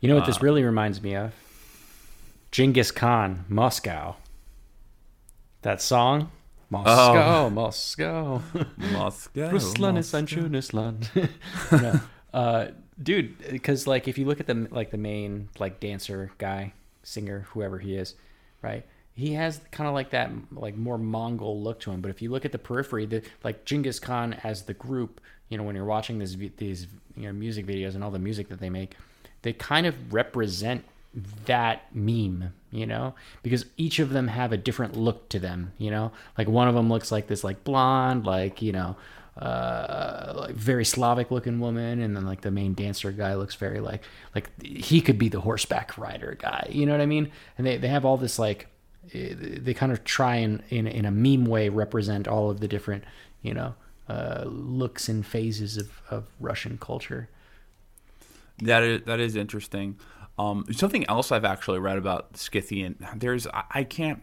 You 0.00 0.08
know 0.10 0.14
what 0.16 0.24
uh, 0.24 0.26
this 0.26 0.42
really 0.42 0.62
reminds 0.62 1.00
me 1.02 1.14
of? 1.16 1.32
Genghis 2.50 2.90
Khan, 2.90 3.46
Moscow. 3.48 4.16
That 5.62 5.80
song? 5.80 6.30
Moscow, 6.68 7.48
Moscow. 7.48 8.42
Moscow, 8.76 9.50
Russland 9.50 9.98
ist 9.98 10.14
ein 10.14 10.26
schönes 10.26 10.72
Land. 10.74 11.10
no. 11.72 12.00
uh, 12.34 12.66
dude, 13.02 13.38
because 13.50 13.86
like 13.86 14.08
if 14.08 14.18
you 14.18 14.24
look 14.26 14.40
at 14.40 14.46
the 14.46 14.66
like 14.70 14.90
the 14.90 14.98
main 14.98 15.48
like 15.58 15.80
dancer 15.80 16.30
guy, 16.38 16.72
singer, 17.04 17.46
whoever 17.50 17.78
he 17.78 17.96
is, 17.96 18.14
right? 18.62 18.84
He 19.16 19.32
has 19.32 19.60
kind 19.70 19.88
of 19.88 19.94
like 19.94 20.10
that 20.10 20.30
like 20.52 20.76
more 20.76 20.98
Mongol 20.98 21.62
look 21.62 21.80
to 21.80 21.90
him. 21.90 22.02
But 22.02 22.10
if 22.10 22.20
you 22.20 22.30
look 22.30 22.44
at 22.44 22.52
the 22.52 22.58
periphery, 22.58 23.06
the 23.06 23.22
like 23.42 23.64
Genghis 23.64 23.98
Khan 23.98 24.34
as 24.44 24.62
the 24.62 24.74
group, 24.74 25.22
you 25.48 25.56
know, 25.56 25.64
when 25.64 25.74
you're 25.74 25.86
watching 25.86 26.18
this 26.18 26.36
these 26.58 26.86
you 27.16 27.24
know 27.24 27.32
music 27.32 27.66
videos 27.66 27.94
and 27.94 28.04
all 28.04 28.10
the 28.10 28.18
music 28.18 28.48
that 28.48 28.60
they 28.60 28.68
make, 28.68 28.94
they 29.40 29.54
kind 29.54 29.86
of 29.86 30.12
represent 30.12 30.84
that 31.46 31.94
meme, 31.94 32.52
you 32.70 32.84
know, 32.84 33.14
because 33.42 33.64
each 33.78 33.98
of 34.00 34.10
them 34.10 34.28
have 34.28 34.52
a 34.52 34.58
different 34.58 34.96
look 34.96 35.30
to 35.30 35.38
them, 35.38 35.72
you 35.78 35.90
know, 35.90 36.12
like 36.36 36.46
one 36.46 36.68
of 36.68 36.74
them 36.74 36.90
looks 36.90 37.10
like 37.10 37.26
this 37.26 37.42
like 37.42 37.64
blonde, 37.64 38.26
like 38.26 38.60
you 38.60 38.72
know, 38.72 38.96
uh, 39.38 40.34
like 40.36 40.54
very 40.54 40.84
Slavic 40.84 41.30
looking 41.30 41.58
woman, 41.58 42.02
and 42.02 42.14
then 42.14 42.26
like 42.26 42.42
the 42.42 42.50
main 42.50 42.74
dancer 42.74 43.12
guy 43.12 43.34
looks 43.34 43.54
very 43.54 43.80
like 43.80 44.02
like 44.34 44.50
he 44.62 45.00
could 45.00 45.18
be 45.18 45.30
the 45.30 45.40
horseback 45.40 45.96
rider 45.96 46.36
guy, 46.38 46.68
you 46.70 46.84
know 46.84 46.92
what 46.92 47.00
I 47.00 47.06
mean? 47.06 47.30
And 47.56 47.66
they 47.66 47.78
they 47.78 47.88
have 47.88 48.04
all 48.04 48.18
this 48.18 48.38
like 48.38 48.68
they 49.12 49.74
kind 49.74 49.92
of 49.92 50.04
try 50.04 50.36
and 50.36 50.62
in 50.68 50.86
in 50.86 51.04
a 51.04 51.10
meme 51.10 51.44
way 51.44 51.68
represent 51.68 52.26
all 52.28 52.50
of 52.50 52.60
the 52.60 52.68
different 52.68 53.04
you 53.42 53.54
know 53.54 53.74
uh, 54.08 54.44
looks 54.46 55.08
and 55.08 55.24
phases 55.26 55.76
of 55.76 56.02
of 56.10 56.24
Russian 56.40 56.78
culture. 56.78 57.28
That 58.58 58.82
is 58.82 59.02
that 59.02 59.20
is 59.20 59.36
interesting. 59.36 59.98
Um, 60.38 60.66
something 60.70 61.08
else 61.08 61.32
I've 61.32 61.46
actually 61.46 61.78
read 61.78 61.96
about 61.96 62.36
Scythian. 62.36 62.96
There's 63.16 63.46
I, 63.46 63.64
I 63.70 63.84
can't 63.84 64.22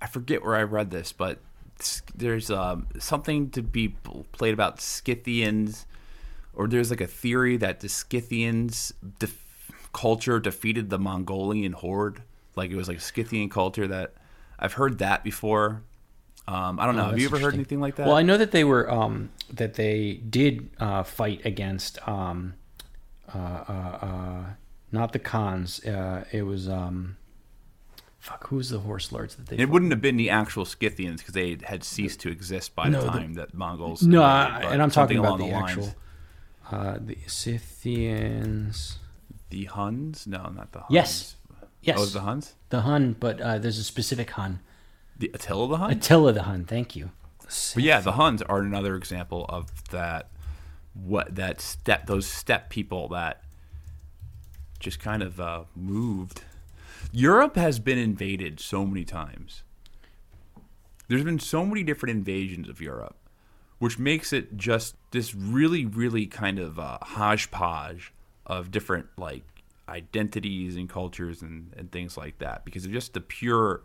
I 0.00 0.06
forget 0.06 0.44
where 0.44 0.56
I 0.56 0.62
read 0.62 0.90
this, 0.90 1.12
but 1.12 1.38
there's 2.14 2.50
um, 2.50 2.86
something 2.98 3.50
to 3.50 3.62
be 3.62 3.88
played 4.32 4.54
about 4.54 4.80
Scythians, 4.80 5.86
or 6.54 6.66
there's 6.66 6.90
like 6.90 7.00
a 7.00 7.06
theory 7.06 7.56
that 7.56 7.80
the 7.80 7.88
Scythians 7.88 8.92
def- 9.18 9.72
culture 9.92 10.40
defeated 10.40 10.90
the 10.90 10.98
Mongolian 10.98 11.72
horde. 11.72 12.22
Like 12.58 12.70
it 12.70 12.76
was 12.76 12.88
like 12.88 13.00
Scythian 13.00 13.48
culture 13.48 13.86
that 13.88 14.12
I've 14.58 14.74
heard 14.74 14.98
that 14.98 15.24
before. 15.24 15.82
Um, 16.46 16.78
I 16.80 16.86
don't 16.86 16.96
know. 16.96 17.02
Have 17.04 17.08
Oh, 17.08 17.12
that's 17.12 17.22
you 17.22 17.28
ever 17.28 17.38
heard 17.38 17.54
anything 17.54 17.80
like 17.80 17.96
that? 17.96 18.06
Well, 18.06 18.16
I 18.16 18.22
know 18.22 18.36
that 18.38 18.50
they 18.52 18.64
were 18.64 18.90
um, 18.90 19.30
that 19.52 19.74
they 19.74 20.14
did 20.28 20.70
uh, 20.80 21.02
fight 21.02 21.40
against 21.44 22.06
um, 22.08 22.54
uh, 23.34 23.38
uh, 23.38 23.98
uh, 24.02 24.44
not 24.92 25.12
the 25.12 25.18
cons. 25.18 25.84
Uh, 25.84 26.24
it 26.32 26.42
was 26.42 26.68
um, 26.68 27.16
fuck. 28.18 28.46
Who's 28.48 28.70
the 28.70 28.78
horse 28.80 29.12
lords 29.12 29.34
that 29.36 29.46
they? 29.46 29.58
it 29.58 29.68
wouldn't 29.68 29.92
have 29.92 30.00
been 30.00 30.16
the 30.16 30.30
actual 30.30 30.64
Scythians 30.64 31.20
because 31.20 31.34
they 31.34 31.58
had 31.64 31.84
ceased 31.84 32.20
to 32.20 32.30
exist 32.30 32.74
by 32.74 32.88
No, 32.88 33.00
the 33.02 33.06
the- 33.06 33.12
time 33.18 33.34
that 33.34 33.52
Mongols. 33.52 34.02
no, 34.02 34.22
and 34.24 34.82
I'm 34.82 34.90
talking 34.90 35.18
about 35.18 35.40
along 35.40 35.50
the, 35.50 35.56
actual 35.56 35.94
uh, 36.72 36.96
the 36.98 37.18
Scythians. 37.26 38.98
The 39.50 39.64
Huns? 39.64 40.26
No, 40.26 40.48
not 40.48 40.72
the 40.72 40.80
Huns. 40.80 40.90
Yes, 40.90 41.36
yes, 41.82 41.98
Oh, 41.98 42.06
the 42.06 42.20
Huns? 42.20 42.54
the 42.70 42.82
Hun, 42.82 43.16
but 43.18 43.40
uh, 43.40 43.58
there's 43.58 43.78
a 43.78 43.84
specific 43.84 44.30
Hun. 44.30 44.60
The 45.18 45.30
Attila 45.34 45.68
the 45.68 45.76
Hun? 45.78 45.90
Attila 45.92 46.32
the 46.32 46.42
Hun. 46.44 46.64
Thank 46.64 46.94
you. 46.96 47.10
but 47.42 47.82
yeah, 47.82 48.00
the 48.00 48.12
Huns 48.12 48.42
are 48.42 48.58
another 48.60 48.94
example 48.96 49.46
of 49.48 49.88
that. 49.90 50.28
What 50.94 51.34
that 51.36 51.60
steppe? 51.60 52.06
Those 52.06 52.26
steppe 52.26 52.70
people 52.70 53.08
that 53.08 53.42
just 54.80 55.00
kind 55.00 55.22
of 55.22 55.40
uh, 55.40 55.64
moved. 55.76 56.42
Europe 57.12 57.56
has 57.56 57.78
been 57.78 57.98
invaded 57.98 58.60
so 58.60 58.84
many 58.84 59.04
times. 59.04 59.62
There's 61.08 61.24
been 61.24 61.38
so 61.38 61.64
many 61.64 61.82
different 61.82 62.16
invasions 62.16 62.68
of 62.68 62.80
Europe, 62.80 63.16
which 63.78 63.98
makes 63.98 64.32
it 64.32 64.56
just 64.56 64.94
this 65.10 65.34
really, 65.34 65.84
really 65.86 66.26
kind 66.26 66.58
of 66.58 66.78
uh, 66.78 66.98
hodgepodge 67.00 68.12
of 68.46 68.70
different 68.70 69.06
like 69.16 69.44
identities 69.88 70.76
and 70.76 70.88
cultures 70.88 71.42
and, 71.42 71.72
and 71.76 71.90
things 71.90 72.16
like 72.16 72.38
that. 72.38 72.64
Because 72.64 72.84
of 72.84 72.92
just 72.92 73.14
the 73.14 73.20
pure, 73.20 73.82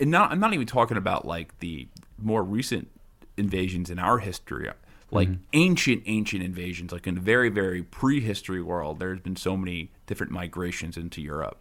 and 0.00 0.10
not 0.10 0.32
I'm 0.32 0.40
not 0.40 0.54
even 0.54 0.66
talking 0.66 0.96
about 0.96 1.26
like 1.26 1.58
the 1.60 1.88
more 2.18 2.42
recent 2.42 2.90
invasions 3.36 3.90
in 3.90 3.98
our 3.98 4.18
history, 4.18 4.70
like 5.10 5.28
ancient, 5.52 6.02
ancient 6.06 6.42
invasions, 6.42 6.92
like 6.92 7.06
in 7.06 7.14
the 7.14 7.20
very, 7.20 7.48
very 7.48 7.82
prehistory 7.82 8.62
world. 8.62 8.98
There's 8.98 9.20
been 9.20 9.36
so 9.36 9.56
many 9.56 9.90
different 10.06 10.32
migrations 10.32 10.96
into 10.96 11.22
Europe, 11.22 11.58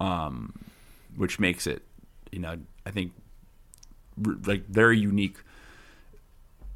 um, 0.00 0.52
which 1.16 1.38
makes 1.38 1.66
it, 1.66 1.82
you 2.30 2.40
know, 2.40 2.58
I 2.84 2.90
think 2.90 3.12
like 4.44 4.66
very 4.66 4.98
unique. 4.98 5.38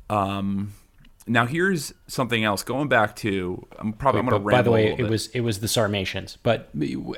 Um, 0.09 0.73
now 1.28 1.46
here's 1.46 1.92
something 2.06 2.42
else. 2.44 2.62
Going 2.62 2.88
back 2.88 3.14
to, 3.16 3.66
I'm 3.78 3.92
probably 3.92 4.22
going 4.22 4.42
to 4.42 4.50
by 4.50 4.62
the 4.62 4.70
way, 4.70 4.94
it 4.98 5.09
was 5.09 5.28
it 5.28 5.40
was 5.40 5.60
the 5.60 5.68
Sarmatians, 5.68 6.38
but 6.42 6.68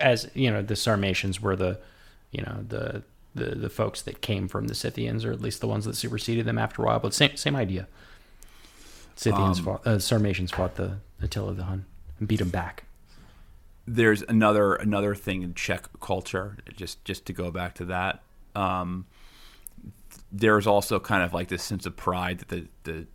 as 0.00 0.28
you 0.34 0.50
know, 0.50 0.62
the 0.62 0.76
Sarmatians 0.76 1.40
were 1.40 1.56
the, 1.56 1.78
you 2.30 2.42
know, 2.42 2.64
the 2.68 3.02
the 3.34 3.54
the 3.54 3.70
folks 3.70 4.02
that 4.02 4.20
came 4.20 4.48
from 4.48 4.66
the 4.66 4.74
Scythians, 4.74 5.24
or 5.24 5.32
at 5.32 5.40
least 5.40 5.60
the 5.60 5.68
ones 5.68 5.84
that 5.84 5.94
superseded 5.96 6.44
them 6.46 6.58
after 6.58 6.82
a 6.82 6.86
while. 6.86 6.98
But 6.98 7.14
same 7.14 7.36
same 7.36 7.56
idea. 7.56 7.86
Scythians 9.16 9.58
Um, 9.58 9.64
fought, 9.64 9.86
uh, 9.86 9.98
Sarmatians 9.98 10.50
fought 10.50 10.76
the 10.76 10.98
Attila 11.22 11.54
the 11.54 11.64
Hun 11.64 11.84
and 12.18 12.26
beat 12.28 12.40
him 12.40 12.50
back. 12.50 12.84
there's 13.86 14.22
another 14.22 14.74
another 14.74 15.14
thing 15.14 15.42
in 15.42 15.54
Czech 15.54 15.88
culture. 16.00 16.56
Just 16.76 17.04
just 17.04 17.26
to 17.26 17.32
go 17.32 17.50
back 17.50 17.74
to 17.76 17.84
that, 17.86 18.22
um, 18.54 19.06
there's 20.32 20.66
also 20.66 20.98
kind 21.00 21.22
of 21.22 21.32
like 21.32 21.48
this 21.48 21.62
sense 21.62 21.86
of 21.86 21.96
pride 21.96 22.38
that 22.40 22.48
the 22.48 22.66
the, 22.84 23.06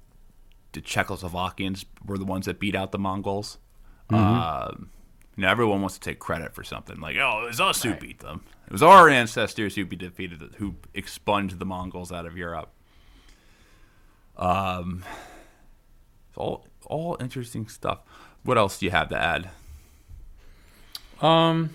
the 0.76 0.82
Czechoslovakians 0.82 1.86
were 2.06 2.18
the 2.18 2.26
ones 2.26 2.46
that 2.46 2.60
beat 2.60 2.76
out 2.76 2.92
the 2.92 3.00
Mongols. 3.00 3.58
Um, 4.10 4.92
you 5.36 5.42
know, 5.42 5.50
everyone 5.50 5.82
wants 5.82 5.98
to 5.98 6.02
take 6.02 6.20
credit 6.20 6.54
for 6.54 6.64
something 6.64 7.00
like, 7.00 7.18
"Oh, 7.18 7.44
it 7.44 7.48
was 7.48 7.60
us 7.60 7.82
who 7.82 7.96
beat 7.96 8.20
them. 8.20 8.44
It 8.68 8.72
was 8.72 8.84
our 8.84 9.10
ancestors 9.10 9.76
who 9.76 9.86
be 9.86 9.96
defeated, 9.96 10.42
who 10.58 10.76
expunged 10.94 11.58
the 11.60 11.66
Mongols 11.66 12.12
out 12.12 12.26
of 12.26 12.38
Europe." 12.38 12.70
Um, 14.38 15.04
it's 16.30 16.38
all 16.38 16.68
all 16.86 17.18
interesting 17.20 17.68
stuff. 17.68 18.00
What 18.44 18.58
else 18.58 18.78
do 18.78 18.86
you 18.86 18.92
have 18.92 19.10
to 19.10 19.18
add? 19.18 19.50
Um. 21.22 21.72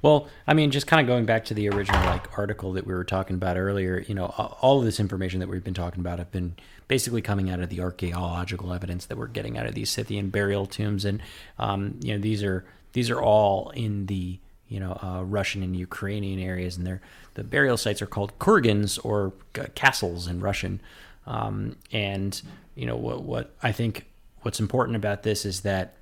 Well, 0.00 0.28
I 0.46 0.54
mean, 0.54 0.70
just 0.70 0.86
kind 0.86 1.00
of 1.00 1.08
going 1.08 1.26
back 1.26 1.44
to 1.46 1.54
the 1.54 1.68
original 1.68 2.00
like 2.04 2.38
article 2.38 2.72
that 2.74 2.86
we 2.86 2.94
were 2.94 3.04
talking 3.04 3.34
about 3.34 3.56
earlier. 3.56 4.04
You 4.06 4.14
know, 4.14 4.26
all 4.26 4.78
of 4.78 4.84
this 4.84 5.00
information 5.00 5.40
that 5.40 5.48
we've 5.48 5.64
been 5.64 5.74
talking 5.74 6.00
about 6.00 6.18
have 6.18 6.30
been 6.30 6.54
basically 6.88 7.22
coming 7.22 7.50
out 7.50 7.60
of 7.60 7.68
the 7.68 7.80
archaeological 7.80 8.72
evidence 8.72 9.06
that 9.06 9.16
we're 9.16 9.26
getting 9.26 9.58
out 9.58 9.66
of 9.66 9.74
these 9.74 9.90
Scythian 9.90 10.30
burial 10.30 10.66
tombs, 10.66 11.04
and 11.04 11.22
um, 11.58 12.00
you 12.02 12.14
know, 12.14 12.18
these 12.20 12.42
are 12.42 12.64
these 12.94 13.10
are 13.10 13.20
all 13.20 13.70
in 13.70 14.06
the 14.06 14.38
you 14.68 14.80
know 14.80 14.98
uh, 15.02 15.22
Russian 15.22 15.62
and 15.62 15.76
Ukrainian 15.76 16.40
areas, 16.40 16.76
and 16.76 16.86
their 16.86 17.00
the 17.34 17.44
burial 17.44 17.76
sites 17.76 18.02
are 18.02 18.06
called 18.06 18.38
kurgans 18.38 18.98
or 19.04 19.32
c- 19.54 19.62
castles 19.74 20.26
in 20.26 20.40
Russian. 20.40 20.80
Um, 21.26 21.76
and 21.92 22.40
you 22.74 22.86
know 22.86 22.96
what 22.96 23.22
what 23.22 23.54
I 23.62 23.72
think 23.72 24.06
what's 24.42 24.58
important 24.58 24.96
about 24.96 25.22
this 25.22 25.44
is 25.44 25.60
that 25.60 25.94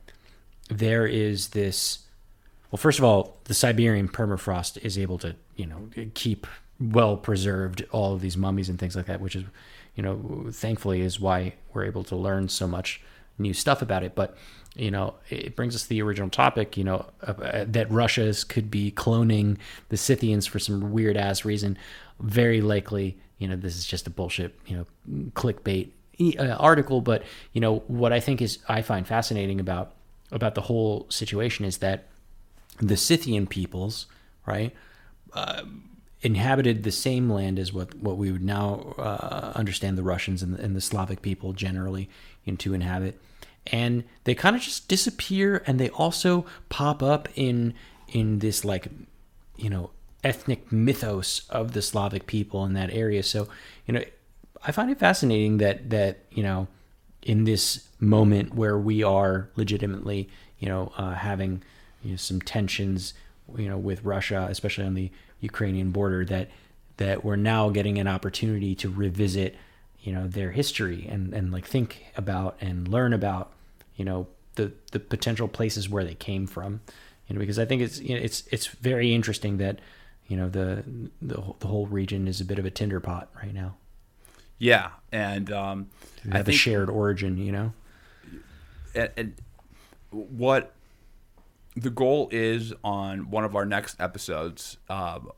there 0.69 1.07
is 1.07 1.49
this. 1.49 2.01
Well, 2.71 2.79
first 2.79 2.99
of 2.99 3.05
all, 3.05 3.37
the 3.45 3.55
Siberian 3.55 4.09
permafrost 4.09 4.79
is 4.85 4.99
able 4.99 5.19
to 5.19 5.35
you 5.57 5.67
know 5.67 5.89
keep 6.15 6.47
well 6.79 7.17
preserved 7.17 7.85
all 7.91 8.15
of 8.15 8.21
these 8.21 8.37
mummies 8.37 8.69
and 8.69 8.79
things 8.79 8.95
like 8.95 9.07
that, 9.07 9.21
which 9.21 9.35
is 9.35 9.45
you 9.97 10.03
know 10.03 10.47
thankfully 10.53 11.01
is 11.01 11.19
why 11.19 11.55
we're 11.73 11.85
able 11.85 12.05
to 12.05 12.17
learn 12.17 12.49
so 12.49 12.69
much 12.69 13.01
new 13.39 13.53
stuff 13.53 13.83
about 13.83 14.03
it. 14.03 14.15
But 14.15 14.37
you 14.75 14.91
know, 14.91 15.15
it 15.31 15.57
brings 15.57 15.75
us 15.75 15.85
to 15.85 15.89
the 15.89 16.03
original 16.03 16.29
topic, 16.29 16.77
you 16.77 16.85
know, 16.85 17.07
uh, 17.23 17.65
that 17.67 17.91
Russia's 17.91 18.45
could 18.45 18.71
be 18.71 18.93
cloning 18.93 19.57
the 19.89 19.97
Scythians 19.97 20.47
for 20.47 20.59
some 20.59 20.93
weird 20.93 21.17
ass 21.17 21.47
reason. 21.47 21.79
Very 22.21 22.61
likely, 22.61 23.19
you 23.39 23.49
know, 23.49 23.57
this 23.57 23.75
is 23.75 23.87
just 23.87 24.07
a 24.07 24.11
bullshit, 24.11 24.55
you 24.67 24.77
know, 24.77 25.31
clickbait 25.31 25.91
uh, 26.39 26.57
article. 26.59 27.01
But 27.01 27.23
you 27.53 27.61
know, 27.61 27.79
what 27.87 28.13
I 28.13 28.21
think 28.21 28.43
is 28.43 28.59
I 28.69 28.83
find 28.83 29.07
fascinating 29.07 29.61
about 29.61 29.95
about 30.31 30.55
the 30.55 30.63
whole 30.63 31.07
situation 31.09 31.65
is 31.65 31.79
that 31.79 32.09
the 32.79 32.97
Scythian 32.97 33.47
peoples, 33.47 34.07
right, 34.45 34.75
uh, 35.33 35.63
inhabited 36.27 36.83
the 36.83 36.93
same 36.93 37.31
land 37.31 37.59
as 37.59 37.73
what 37.73 37.95
what 37.95 38.17
we 38.17 38.31
would 38.31 38.45
now 38.45 38.95
uh, 38.99 39.53
understand 39.55 39.97
the 39.97 40.03
Russians 40.03 40.43
and 40.43 40.55
the, 40.55 40.63
and 40.63 40.77
the 40.77 40.81
Slavic 40.81 41.23
people 41.23 41.53
generally 41.53 42.11
to 42.59 42.75
inhabit. 42.75 43.21
And 43.69 44.05
they 44.25 44.35
kind 44.35 44.55
of 44.55 44.63
just 44.63 44.89
disappear 44.89 45.63
and 45.67 45.81
they 45.81 45.89
also 45.91 46.47
pop 46.69 47.03
up 47.03 47.29
in 47.35 47.75
in 48.09 48.39
this 48.41 48.65
like 48.65 48.89
you 49.57 49.71
know 49.71 49.91
ethnic 50.23 50.71
mythos 50.71 51.49
of 51.51 51.73
the 51.73 51.83
slavic 51.83 52.27
people 52.27 52.65
in 52.65 52.75
that 52.75 52.91
area. 52.91 53.23
So 53.23 53.49
you 53.87 53.95
know 53.95 54.03
i 54.67 54.73
find 54.73 54.91
it 54.91 54.99
fascinating 54.99 55.59
that 55.59 55.91
that 55.91 56.19
you 56.31 56.43
know 56.43 56.67
in 57.23 57.45
this 57.45 57.89
moment 57.99 58.55
where 58.55 58.79
we 58.79 59.03
are 59.03 59.49
legitimately 59.57 60.29
you 60.59 60.69
know 60.69 60.93
uh, 60.97 61.15
having 61.15 61.63
you 62.03 62.13
know, 62.13 62.17
some 62.17 62.41
tensions 62.41 63.15
you 63.57 63.69
know 63.69 63.79
with 63.79 64.05
russia 64.05 64.47
especially 64.51 64.85
on 64.85 64.95
the 64.95 65.11
ukrainian 65.41 65.91
border 65.91 66.25
that 66.25 66.49
that 66.97 67.25
we're 67.25 67.37
now 67.37 67.69
getting 67.69 67.99
an 67.99 68.09
opportunity 68.09 68.75
to 68.75 68.89
revisit 68.89 69.55
you 70.01 70.13
know 70.13 70.27
their 70.27 70.53
history 70.53 71.07
and 71.11 71.35
and 71.35 71.53
like 71.53 71.67
think 71.67 72.07
about 72.17 72.57
and 72.61 72.89
learn 72.89 73.13
about 73.13 73.53
you 73.97 74.05
know 74.05 74.27
the 74.55 74.73
the 74.93 75.01
potential 75.01 75.49
places 75.49 75.89
where 75.89 76.05
they 76.05 76.15
came 76.15 76.47
from. 76.47 76.81
You 77.29 77.35
know 77.35 77.41
because 77.41 77.59
i 77.59 77.65
think 77.65 77.83
it's 77.83 77.99
you 77.99 78.15
know, 78.15 78.23
it's 78.23 78.45
it's 78.53 78.67
very 78.69 79.13
interesting 79.13 79.57
that 79.57 79.81
you 80.29 80.37
know 80.37 80.49
the, 80.49 80.85
the 81.21 81.43
the 81.59 81.67
whole 81.67 81.87
region 81.87 82.29
is 82.29 82.41
a 82.41 82.45
bit 82.45 82.61
of 82.61 82.65
a 82.65 82.71
tinder 82.71 83.01
pot 83.01 83.29
right 83.43 83.53
now. 83.53 83.75
Yeah, 84.59 84.91
and 85.13 85.53
um, 85.53 85.91
I 86.31 86.39
have 86.39 86.49
a 86.49 86.53
think 86.53 86.61
shared 86.61 86.89
origin 86.89 87.37
you 87.37 87.51
know? 87.51 87.73
And, 88.95 89.11
and 89.17 89.35
what 90.11 90.73
the 91.77 91.91
goal 91.91 92.29
is 92.33 92.73
on 92.83 93.31
one 93.31 93.45
of 93.45 93.55
our 93.55 93.67
next 93.67 94.01
episodes. 94.01 94.79
Um, 94.89 95.31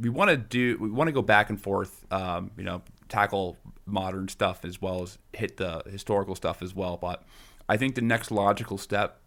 we 0.00 0.08
want 0.08 0.30
to 0.30 0.36
do. 0.36 0.78
We 0.78 0.90
want 0.90 1.08
to 1.08 1.12
go 1.12 1.22
back 1.22 1.50
and 1.50 1.60
forth. 1.60 2.04
Um, 2.10 2.52
you 2.56 2.64
know, 2.64 2.82
tackle 3.08 3.56
modern 3.86 4.28
stuff 4.28 4.64
as 4.64 4.80
well 4.80 5.02
as 5.02 5.18
hit 5.32 5.56
the 5.58 5.82
historical 5.90 6.34
stuff 6.34 6.62
as 6.62 6.74
well. 6.74 6.96
But 6.96 7.22
I 7.68 7.76
think 7.76 7.94
the 7.96 8.00
next 8.02 8.30
logical 8.30 8.78
step 8.78 9.20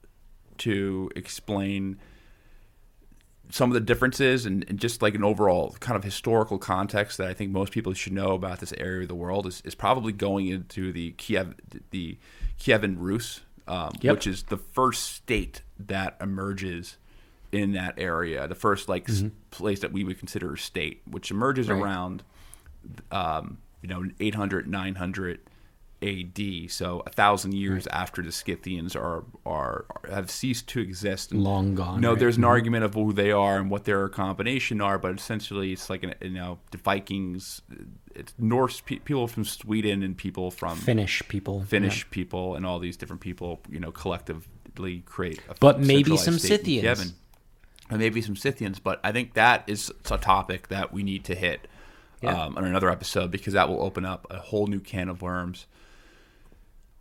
to 0.60 1.12
explain 1.16 2.00
some 3.50 3.70
of 3.70 3.74
the 3.76 3.80
differences 3.80 4.46
and, 4.46 4.66
and 4.68 4.78
just 4.80 5.02
like 5.02 5.16
an 5.16 5.24
overall 5.24 5.76
kind 5.80 5.96
of 5.96 6.04
historical 6.04 6.58
context 6.58 7.18
that 7.18 7.28
I 7.30 7.34
think 7.34 7.52
most 7.52 7.72
people 7.72 7.94
should 7.94 8.12
know 8.12 8.32
about 8.32 8.60
this 8.60 8.74
area 8.78 9.04
of 9.04 9.08
the 9.08 9.16
world 9.16 9.48
is, 9.48 9.62
is 9.64 9.74
probably 9.76 10.12
going 10.12 10.48
into 10.48 10.92
the 10.92 11.12
Kiev 11.12 11.56
the 11.92 12.18
Kievan 12.60 12.96
Rus, 12.98 13.42
um, 13.68 13.92
Yep. 14.02 14.16
which 14.16 14.28
is 14.28 14.44
the 14.44 14.58
first 14.58 15.04
state 15.14 15.62
that 15.80 16.18
emerges 16.22 16.98
in 17.52 17.72
that 17.74 17.94
area, 17.98 18.48
the 18.48 18.56
first 18.56 18.90
like 18.90 19.10
s- 19.10 19.24
place 19.52 19.80
that 19.80 19.92
we 19.94 20.04
would 20.04 20.20
consider 20.20 20.54
a 20.54 20.58
state, 20.58 21.02
which 21.10 21.32
emerges 21.32 21.70
Right. 21.70 21.82
around 21.82 22.24
um, 23.12 23.58
you 23.82 23.90
know 23.90 24.04
800 24.20 24.68
900 24.68 25.40
AD, 26.04 26.70
so 26.70 27.02
a 27.08 27.10
thousand 27.10 27.56
years 27.56 27.88
after 27.88 28.22
the 28.22 28.32
Scythians 28.32 28.96
are, 28.96 29.24
are 29.48 29.86
have 30.08 30.30
ceased 30.30 30.68
to 30.70 30.80
exist. 30.80 31.34
Long 31.34 31.74
gone, 31.74 32.00
No, 32.02 32.12
right? 32.12 32.20
there's 32.20 32.38
an 32.38 32.44
Mhm. 32.44 32.48
argument 32.48 32.84
of 32.84 32.94
who 32.94 33.14
they 33.14 33.32
are 33.32 33.58
and 33.58 33.72
what 33.72 33.86
their 33.86 34.08
combination 34.08 34.80
are, 34.80 35.00
but 35.00 35.16
essentially 35.18 35.72
it's 35.74 35.90
like 35.90 36.04
an, 36.04 36.14
you 36.22 36.30
know 36.30 36.60
the 36.70 36.78
Vikings, 36.78 37.64
it's 38.14 38.32
Norse 38.38 38.80
pe- 38.82 39.00
people 39.00 39.28
from 39.28 39.44
Sweden 39.44 40.04
and 40.04 40.16
people 40.16 40.52
from 40.52 40.78
finnish 40.78 41.24
people 41.28 41.64
Finnish 41.64 42.04
yeah. 42.04 42.08
people 42.12 42.56
and 42.56 42.64
all 42.64 42.78
these 42.78 42.96
different 42.96 43.22
people, 43.22 43.60
you 43.68 43.80
know, 43.80 43.92
create. 45.06 45.42
A 45.50 45.56
But 45.60 45.80
maybe 45.80 46.16
some 46.18 46.40
Scythians. 46.40 47.14
And 47.90 48.00
maybe 48.00 48.22
some 48.22 48.36
Scythians, 48.36 48.80
but 48.80 49.00
I 49.04 49.12
think 49.14 49.34
that 49.36 49.64
is 49.68 49.92
a 50.12 50.18
topic 50.18 50.68
that 50.68 50.92
we 50.92 51.04
need 51.04 51.24
to 51.26 51.36
hit 51.36 51.68
Yeah. 52.22 52.32
um, 52.46 52.58
on 52.58 52.66
another 52.66 52.90
episode 52.90 53.32
because 53.32 53.54
that 53.54 53.70
will 53.70 53.82
open 53.82 54.04
up 54.06 54.28
a 54.30 54.40
whole 54.40 54.68
new 54.68 54.80
can 54.82 55.08
of 55.08 55.22
worms. 55.22 55.68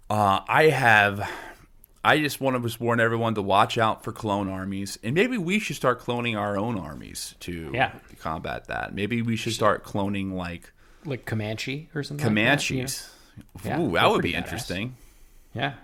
Uh, 0.08 0.40
I 0.48 0.64
have. 0.64 1.28
I 2.04 2.18
just 2.20 2.40
want 2.40 2.54
to 2.56 2.62
just 2.62 2.80
warn 2.80 3.00
everyone 3.00 3.34
to 3.34 3.42
watch 3.42 3.78
out 3.78 4.04
for 4.04 4.12
clone 4.12 4.48
armies, 4.48 4.96
and 5.02 5.12
maybe 5.12 5.36
we 5.38 5.58
should 5.58 5.74
start 5.74 6.00
cloning 6.00 6.38
our 6.38 6.56
own 6.56 6.78
armies 6.78 7.34
to 7.40 7.72
Yeah. 7.74 7.90
combat 8.20 8.66
that. 8.68 8.94
Maybe 8.94 9.22
we 9.22 9.34
should 9.34 9.54
start 9.54 9.84
cloning 9.84 10.32
like 10.34 10.72
like 11.04 11.24
comanche 11.24 11.88
or 11.94 12.02
something 12.04 12.24
Comanches. 12.24 13.08
like 13.54 13.62
that, 13.64 13.68
you 13.70 13.76
know? 13.76 13.84
Ooh, 13.88 13.92
Yeah, 13.94 14.02
that 14.02 14.10
would 14.10 14.22
be 14.22 14.32
badass. 14.32 14.36
interesting. 14.36 14.96
yeah 15.54 15.74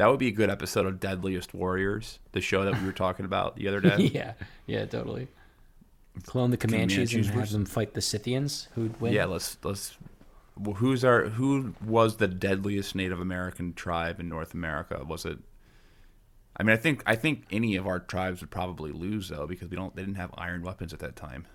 That 0.00 0.08
would 0.08 0.18
be 0.18 0.28
a 0.28 0.32
good 0.32 0.48
episode 0.48 0.86
of 0.86 0.98
Deadliest 0.98 1.52
Warriors, 1.52 2.20
the 2.32 2.40
show 2.40 2.64
that 2.64 2.80
we 2.80 2.86
were 2.86 2.92
talking 2.92 3.26
about 3.26 3.56
the 3.56 3.68
other 3.68 3.80
day. 3.82 4.10
yeah 4.14 4.32
yeah 4.66 4.86
totally 4.86 5.28
clone 6.24 6.50
the 6.50 6.56
comanches, 6.56 7.10
Comanches 7.12 7.28
and 7.28 7.38
have 7.38 7.50
them 7.50 7.66
fight 7.66 7.92
the 7.92 8.00
scythians 8.00 8.68
who'd 8.74 8.98
win 8.98 9.12
Yeah, 9.12 9.26
let's 9.26 9.58
let's. 9.62 9.98
Well, 10.58 10.76
who's 10.76 11.04
our 11.04 11.24
who 11.28 11.74
was 11.84 12.16
the 12.16 12.28
deadliest 12.28 12.94
Native 12.94 13.20
American 13.20 13.74
tribe 13.74 14.20
in 14.20 14.28
North 14.28 14.54
America? 14.54 15.04
Was 15.06 15.26
it? 15.26 15.38
I 16.56 16.62
mean, 16.62 16.72
I 16.72 16.78
think 16.78 17.02
I 17.06 17.14
think 17.14 17.44
any 17.50 17.76
of 17.76 17.86
our 17.86 18.00
tribes 18.00 18.40
would 18.40 18.50
probably 18.50 18.92
lose 18.92 19.28
though 19.28 19.46
because 19.46 19.68
we 19.68 19.76
don't 19.76 19.94
they 19.94 20.02
didn't 20.02 20.16
have 20.16 20.30
iron 20.38 20.62
weapons 20.62 20.94
at 20.94 20.98
that 21.00 21.14
time. 21.14 21.46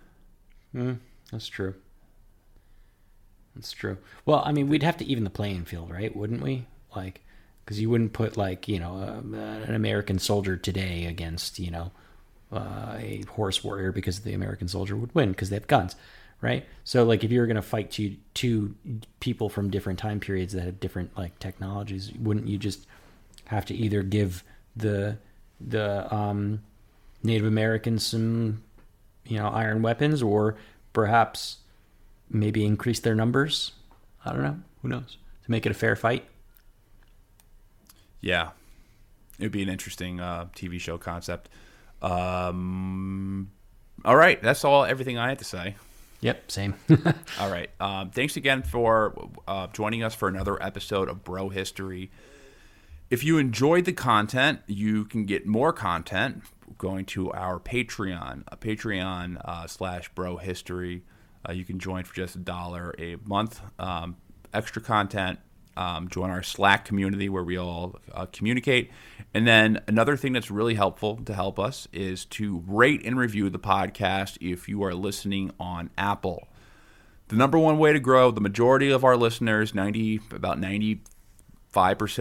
Hmm, 0.71 0.93
that's 1.31 1.47
true. 1.47 1.73
That's 3.55 3.71
true. 3.71 3.97
Well, 4.25 4.43
I 4.45 4.51
mean, 4.51 4.67
we'd 4.67 4.83
have 4.83 4.97
to 4.97 5.05
even 5.05 5.23
the 5.23 5.29
playing 5.31 5.65
field, 5.65 5.89
right? 5.89 6.15
Wouldn't 6.15 6.43
we? 6.43 6.67
Like, 6.95 7.21
because 7.65 7.79
you 7.79 7.89
wouldn't 7.89 8.13
put 8.13 8.37
like 8.37 8.67
you 8.67 8.79
know 8.79 8.97
uh, 8.97 9.37
an 9.67 9.73
American 9.73 10.19
soldier 10.19 10.55
today 10.55 11.05
against 11.05 11.57
you 11.59 11.71
know 11.71 11.91
uh, 12.51 12.95
a 12.97 13.23
horse 13.29 13.63
warrior 13.63 13.91
because 13.91 14.19
the 14.19 14.33
American 14.33 14.67
soldier 14.67 14.95
would 14.95 15.13
win 15.15 15.31
because 15.31 15.49
they 15.49 15.55
have 15.55 15.67
guns, 15.67 15.95
right? 16.41 16.65
So 16.83 17.03
like 17.03 17.23
if 17.23 17.31
you 17.31 17.39
were 17.39 17.47
going 17.47 17.55
to 17.55 17.61
fight 17.61 17.91
two 17.91 18.17
two 18.33 18.75
people 19.19 19.49
from 19.49 19.71
different 19.71 19.99
time 19.99 20.19
periods 20.19 20.53
that 20.53 20.63
have 20.63 20.79
different 20.79 21.17
like 21.17 21.37
technologies, 21.39 22.11
wouldn't 22.13 22.47
you 22.47 22.57
just 22.57 22.85
have 23.45 23.65
to 23.65 23.73
either 23.73 24.03
give 24.03 24.43
the 24.75 25.17
the 25.59 26.13
um, 26.13 26.61
Native 27.23 27.47
Americans 27.47 28.05
some 28.05 28.61
you 29.25 29.37
know 29.37 29.47
iron 29.47 29.81
weapons 29.81 30.21
or 30.21 30.55
perhaps 30.93 31.57
maybe 32.29 32.63
increase 32.63 32.99
their 32.99 33.15
numbers? 33.15 33.71
I 34.23 34.33
don't 34.33 34.43
know. 34.43 34.59
Who 34.81 34.89
knows? 34.89 35.17
To 35.45 35.51
make 35.51 35.65
it 35.65 35.71
a 35.71 35.75
fair 35.75 35.95
fight 35.95 36.25
Yeah, 38.25 38.49
it 39.37 39.43
would 39.43 39.51
be 39.51 39.61
an 39.61 39.69
interesting 39.69 40.19
uh, 40.19 40.45
TV 40.55 40.79
show 40.79 40.97
concept. 40.97 41.47
Um, 42.01 43.51
all 44.03 44.15
right, 44.15 44.41
that's 44.41 44.65
all. 44.65 44.83
Everything 44.83 45.19
I 45.19 45.29
had 45.29 45.37
to 45.39 45.45
say. 45.45 45.75
yep 46.21 46.49
same 46.49 46.73
All 47.39 47.51
right. 47.51 47.69
Um, 47.79 48.09
thanks 48.09 48.35
again 48.35 48.63
for 48.63 49.13
uh, 49.47 49.67
joining 49.67 50.01
us 50.01 50.15
for 50.15 50.27
another 50.27 50.61
episode 50.61 51.07
of 51.07 51.23
Bro 51.23 51.49
History. 51.49 52.09
If 53.11 53.23
you 53.23 53.37
enjoyed 53.37 53.85
the 53.85 53.93
content, 53.93 54.61
you 54.65 55.05
can 55.05 55.25
get 55.25 55.45
more 55.45 55.71
content 55.71 56.41
going 56.79 57.05
to 57.05 57.31
our 57.31 57.59
Patreon, 57.59 58.43
uh, 58.51 58.55
Patreon 58.55 59.39
uh, 59.45 59.67
slash 59.67 60.09
Bro 60.15 60.37
History. 60.37 61.03
Uh, 61.47 61.51
you 61.53 61.63
can 61.63 61.77
join 61.77 62.03
for 62.03 62.15
just 62.15 62.35
a 62.35 62.39
dollar 62.39 62.95
a 62.97 63.17
month. 63.23 63.61
Um, 63.77 64.17
extra 64.51 64.81
content. 64.81 65.37
Um, 65.77 66.07
join 66.09 66.29
our 66.29 66.43
Slack 66.43 66.85
community 66.85 67.29
where 67.29 67.43
we 67.43 67.57
all 67.57 67.99
uh, 68.13 68.25
communicate. 68.27 68.91
And 69.33 69.45
then 69.45 69.81
another 69.87 70.15
thing 70.15 70.33
that's 70.33 70.49
really 70.49 70.75
helpful 70.75 71.17
to 71.25 71.33
help 71.33 71.59
us 71.59 71.87
is 71.91 72.25
to 72.25 72.63
rate 72.67 73.05
and 73.05 73.17
review 73.17 73.49
the 73.49 73.59
podcast 73.59 74.37
if 74.39 74.69
you 74.69 74.83
are 74.83 74.93
listening 74.93 75.51
on 75.59 75.89
Apple 75.97 76.47
the 77.27 77.35
number 77.35 77.57
one 77.57 77.79
way 77.79 77.91
to 77.91 77.99
grow 77.99 78.29
the 78.29 78.39
majority 78.39 78.91
of 78.91 79.03
our 79.03 79.17
listeners 79.17 79.73
90 79.73 80.21
about 80.31 80.61
95% 80.61 80.99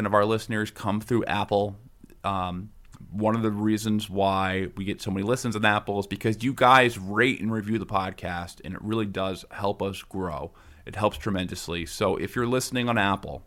of 0.06 0.14
our 0.14 0.24
listeners 0.24 0.70
come 0.70 0.98
through 0.98 1.22
apple 1.26 1.76
um, 2.24 2.70
one 3.10 3.36
of 3.36 3.42
the 3.42 3.50
reasons 3.50 4.10
why 4.10 4.68
we 4.76 4.84
get 4.84 5.00
so 5.00 5.10
many 5.10 5.24
listens 5.24 5.54
on 5.54 5.64
Apple 5.64 6.00
is 6.00 6.06
because 6.06 6.42
you 6.42 6.52
guys 6.52 6.98
rate 6.98 7.40
and 7.40 7.52
review 7.52 7.78
the 7.78 7.86
podcast, 7.86 8.60
and 8.64 8.74
it 8.74 8.82
really 8.82 9.06
does 9.06 9.44
help 9.50 9.82
us 9.82 10.02
grow. 10.02 10.52
It 10.86 10.96
helps 10.96 11.16
tremendously. 11.18 11.86
So 11.86 12.16
if 12.16 12.36
you're 12.36 12.46
listening 12.46 12.88
on 12.88 12.98
Apple, 12.98 13.42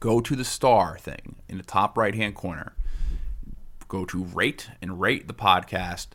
go 0.00 0.20
to 0.20 0.36
the 0.36 0.44
star 0.44 0.98
thing 0.98 1.36
in 1.48 1.56
the 1.58 1.64
top 1.64 1.96
right 1.98 2.14
hand 2.14 2.34
corner. 2.34 2.74
Go 3.88 4.04
to 4.06 4.24
rate 4.24 4.68
and 4.82 5.00
rate 5.00 5.28
the 5.28 5.34
podcast. 5.34 6.08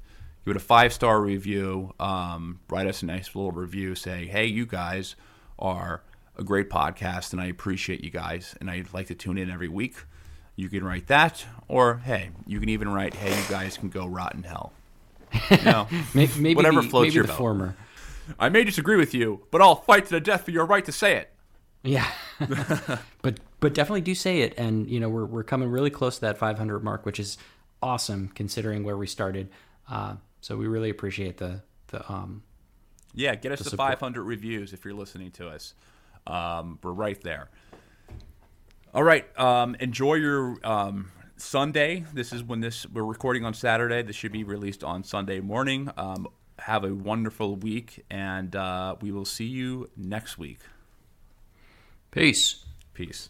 Give 0.45 0.51
it 0.55 0.57
a 0.57 0.59
five 0.59 0.91
star 0.93 1.21
review. 1.21 1.93
Um, 1.99 2.59
write 2.69 2.87
us 2.87 3.01
a 3.01 3.05
nice 3.05 3.35
little 3.35 3.51
review. 3.51 3.95
Say, 3.95 4.25
hey, 4.25 4.45
you 4.45 4.65
guys 4.65 5.15
are 5.59 6.01
a 6.37 6.43
great 6.43 6.69
podcast, 6.69 7.33
and 7.33 7.41
I 7.41 7.45
appreciate 7.45 8.03
you 8.03 8.09
guys, 8.09 8.55
and 8.59 8.69
I'd 8.69 8.93
like 8.93 9.07
to 9.07 9.15
tune 9.15 9.37
in 9.37 9.49
every 9.51 9.67
week. 9.67 9.95
You 10.55 10.69
can 10.69 10.83
write 10.83 11.07
that, 11.07 11.45
or 11.67 11.97
hey, 11.97 12.29
you 12.45 12.59
can 12.59 12.69
even 12.69 12.89
write, 12.89 13.13
hey, 13.13 13.29
you 13.29 13.49
guys 13.49 13.77
can 13.77 13.89
go 13.89 14.05
rot 14.07 14.33
in 14.35 14.43
hell. 14.43 14.73
You 15.49 15.57
know, 15.63 15.87
Maybe, 16.13 16.31
maybe 16.39 16.55
whatever 16.55 16.81
the, 16.81 16.89
floats 16.89 17.03
maybe 17.05 17.15
your 17.15 17.23
the 17.23 17.29
boat. 17.29 17.37
former. 17.37 17.75
I 18.39 18.49
may 18.49 18.63
disagree 18.63 18.97
with 18.97 19.13
you, 19.13 19.45
but 19.51 19.61
I'll 19.61 19.75
fight 19.75 20.05
to 20.05 20.11
the 20.11 20.19
death 20.19 20.45
for 20.45 20.51
your 20.51 20.65
right 20.65 20.83
to 20.85 20.91
say 20.91 21.15
it. 21.17 21.33
Yeah, 21.83 22.07
but 23.21 23.39
but 23.59 23.73
definitely 23.73 24.01
do 24.01 24.13
say 24.13 24.41
it, 24.41 24.53
and 24.57 24.89
you 24.89 24.99
know 24.99 25.09
we're 25.09 25.25
we're 25.25 25.43
coming 25.43 25.69
really 25.69 25.89
close 25.89 26.15
to 26.15 26.21
that 26.21 26.37
500 26.37 26.83
mark, 26.83 27.05
which 27.05 27.19
is 27.19 27.37
awesome 27.81 28.29
considering 28.35 28.83
where 28.83 28.97
we 28.97 29.07
started. 29.07 29.49
Uh, 29.89 30.15
so 30.41 30.57
we 30.57 30.67
really 30.67 30.89
appreciate 30.91 31.37
the 31.37 31.63
the 31.87 32.09
um 32.11 32.43
Yeah, 33.15 33.33
get 33.35 33.51
us 33.51 33.59
The 33.59 33.63
to 33.65 33.69
support. 33.71 33.99
500 33.99 34.23
reviews 34.23 34.73
if 34.73 34.85
you're 34.85 34.93
listening 34.93 35.31
to 35.31 35.47
us. 35.49 35.73
Um, 36.27 36.77
we're 36.83 36.91
right 36.91 37.19
there. 37.21 37.49
All 38.93 39.03
right. 39.03 39.25
Um, 39.39 39.75
enjoy 39.79 40.15
your 40.15 40.57
um, 40.63 41.11
Sunday. 41.37 42.05
This 42.13 42.31
is 42.33 42.43
when 42.43 42.59
this 42.59 42.85
we're 42.89 43.03
recording 43.05 43.43
on 43.45 43.53
Saturday. 43.53 44.01
This 44.03 44.15
should 44.15 44.31
be 44.33 44.43
released 44.43 44.83
on 44.83 45.03
Sunday 45.03 45.39
morning. 45.39 45.89
Um, 45.97 46.27
have 46.65 46.83
a 46.83 46.93
wonderful 46.93 47.55
week, 47.55 48.03
and 48.09 48.55
uh, 48.55 48.95
we 49.01 49.11
will 49.11 49.25
see 49.25 49.45
you 49.45 49.89
next 49.95 50.37
week. 50.37 50.59
peace. 52.11 52.65
Peace. 52.93 53.29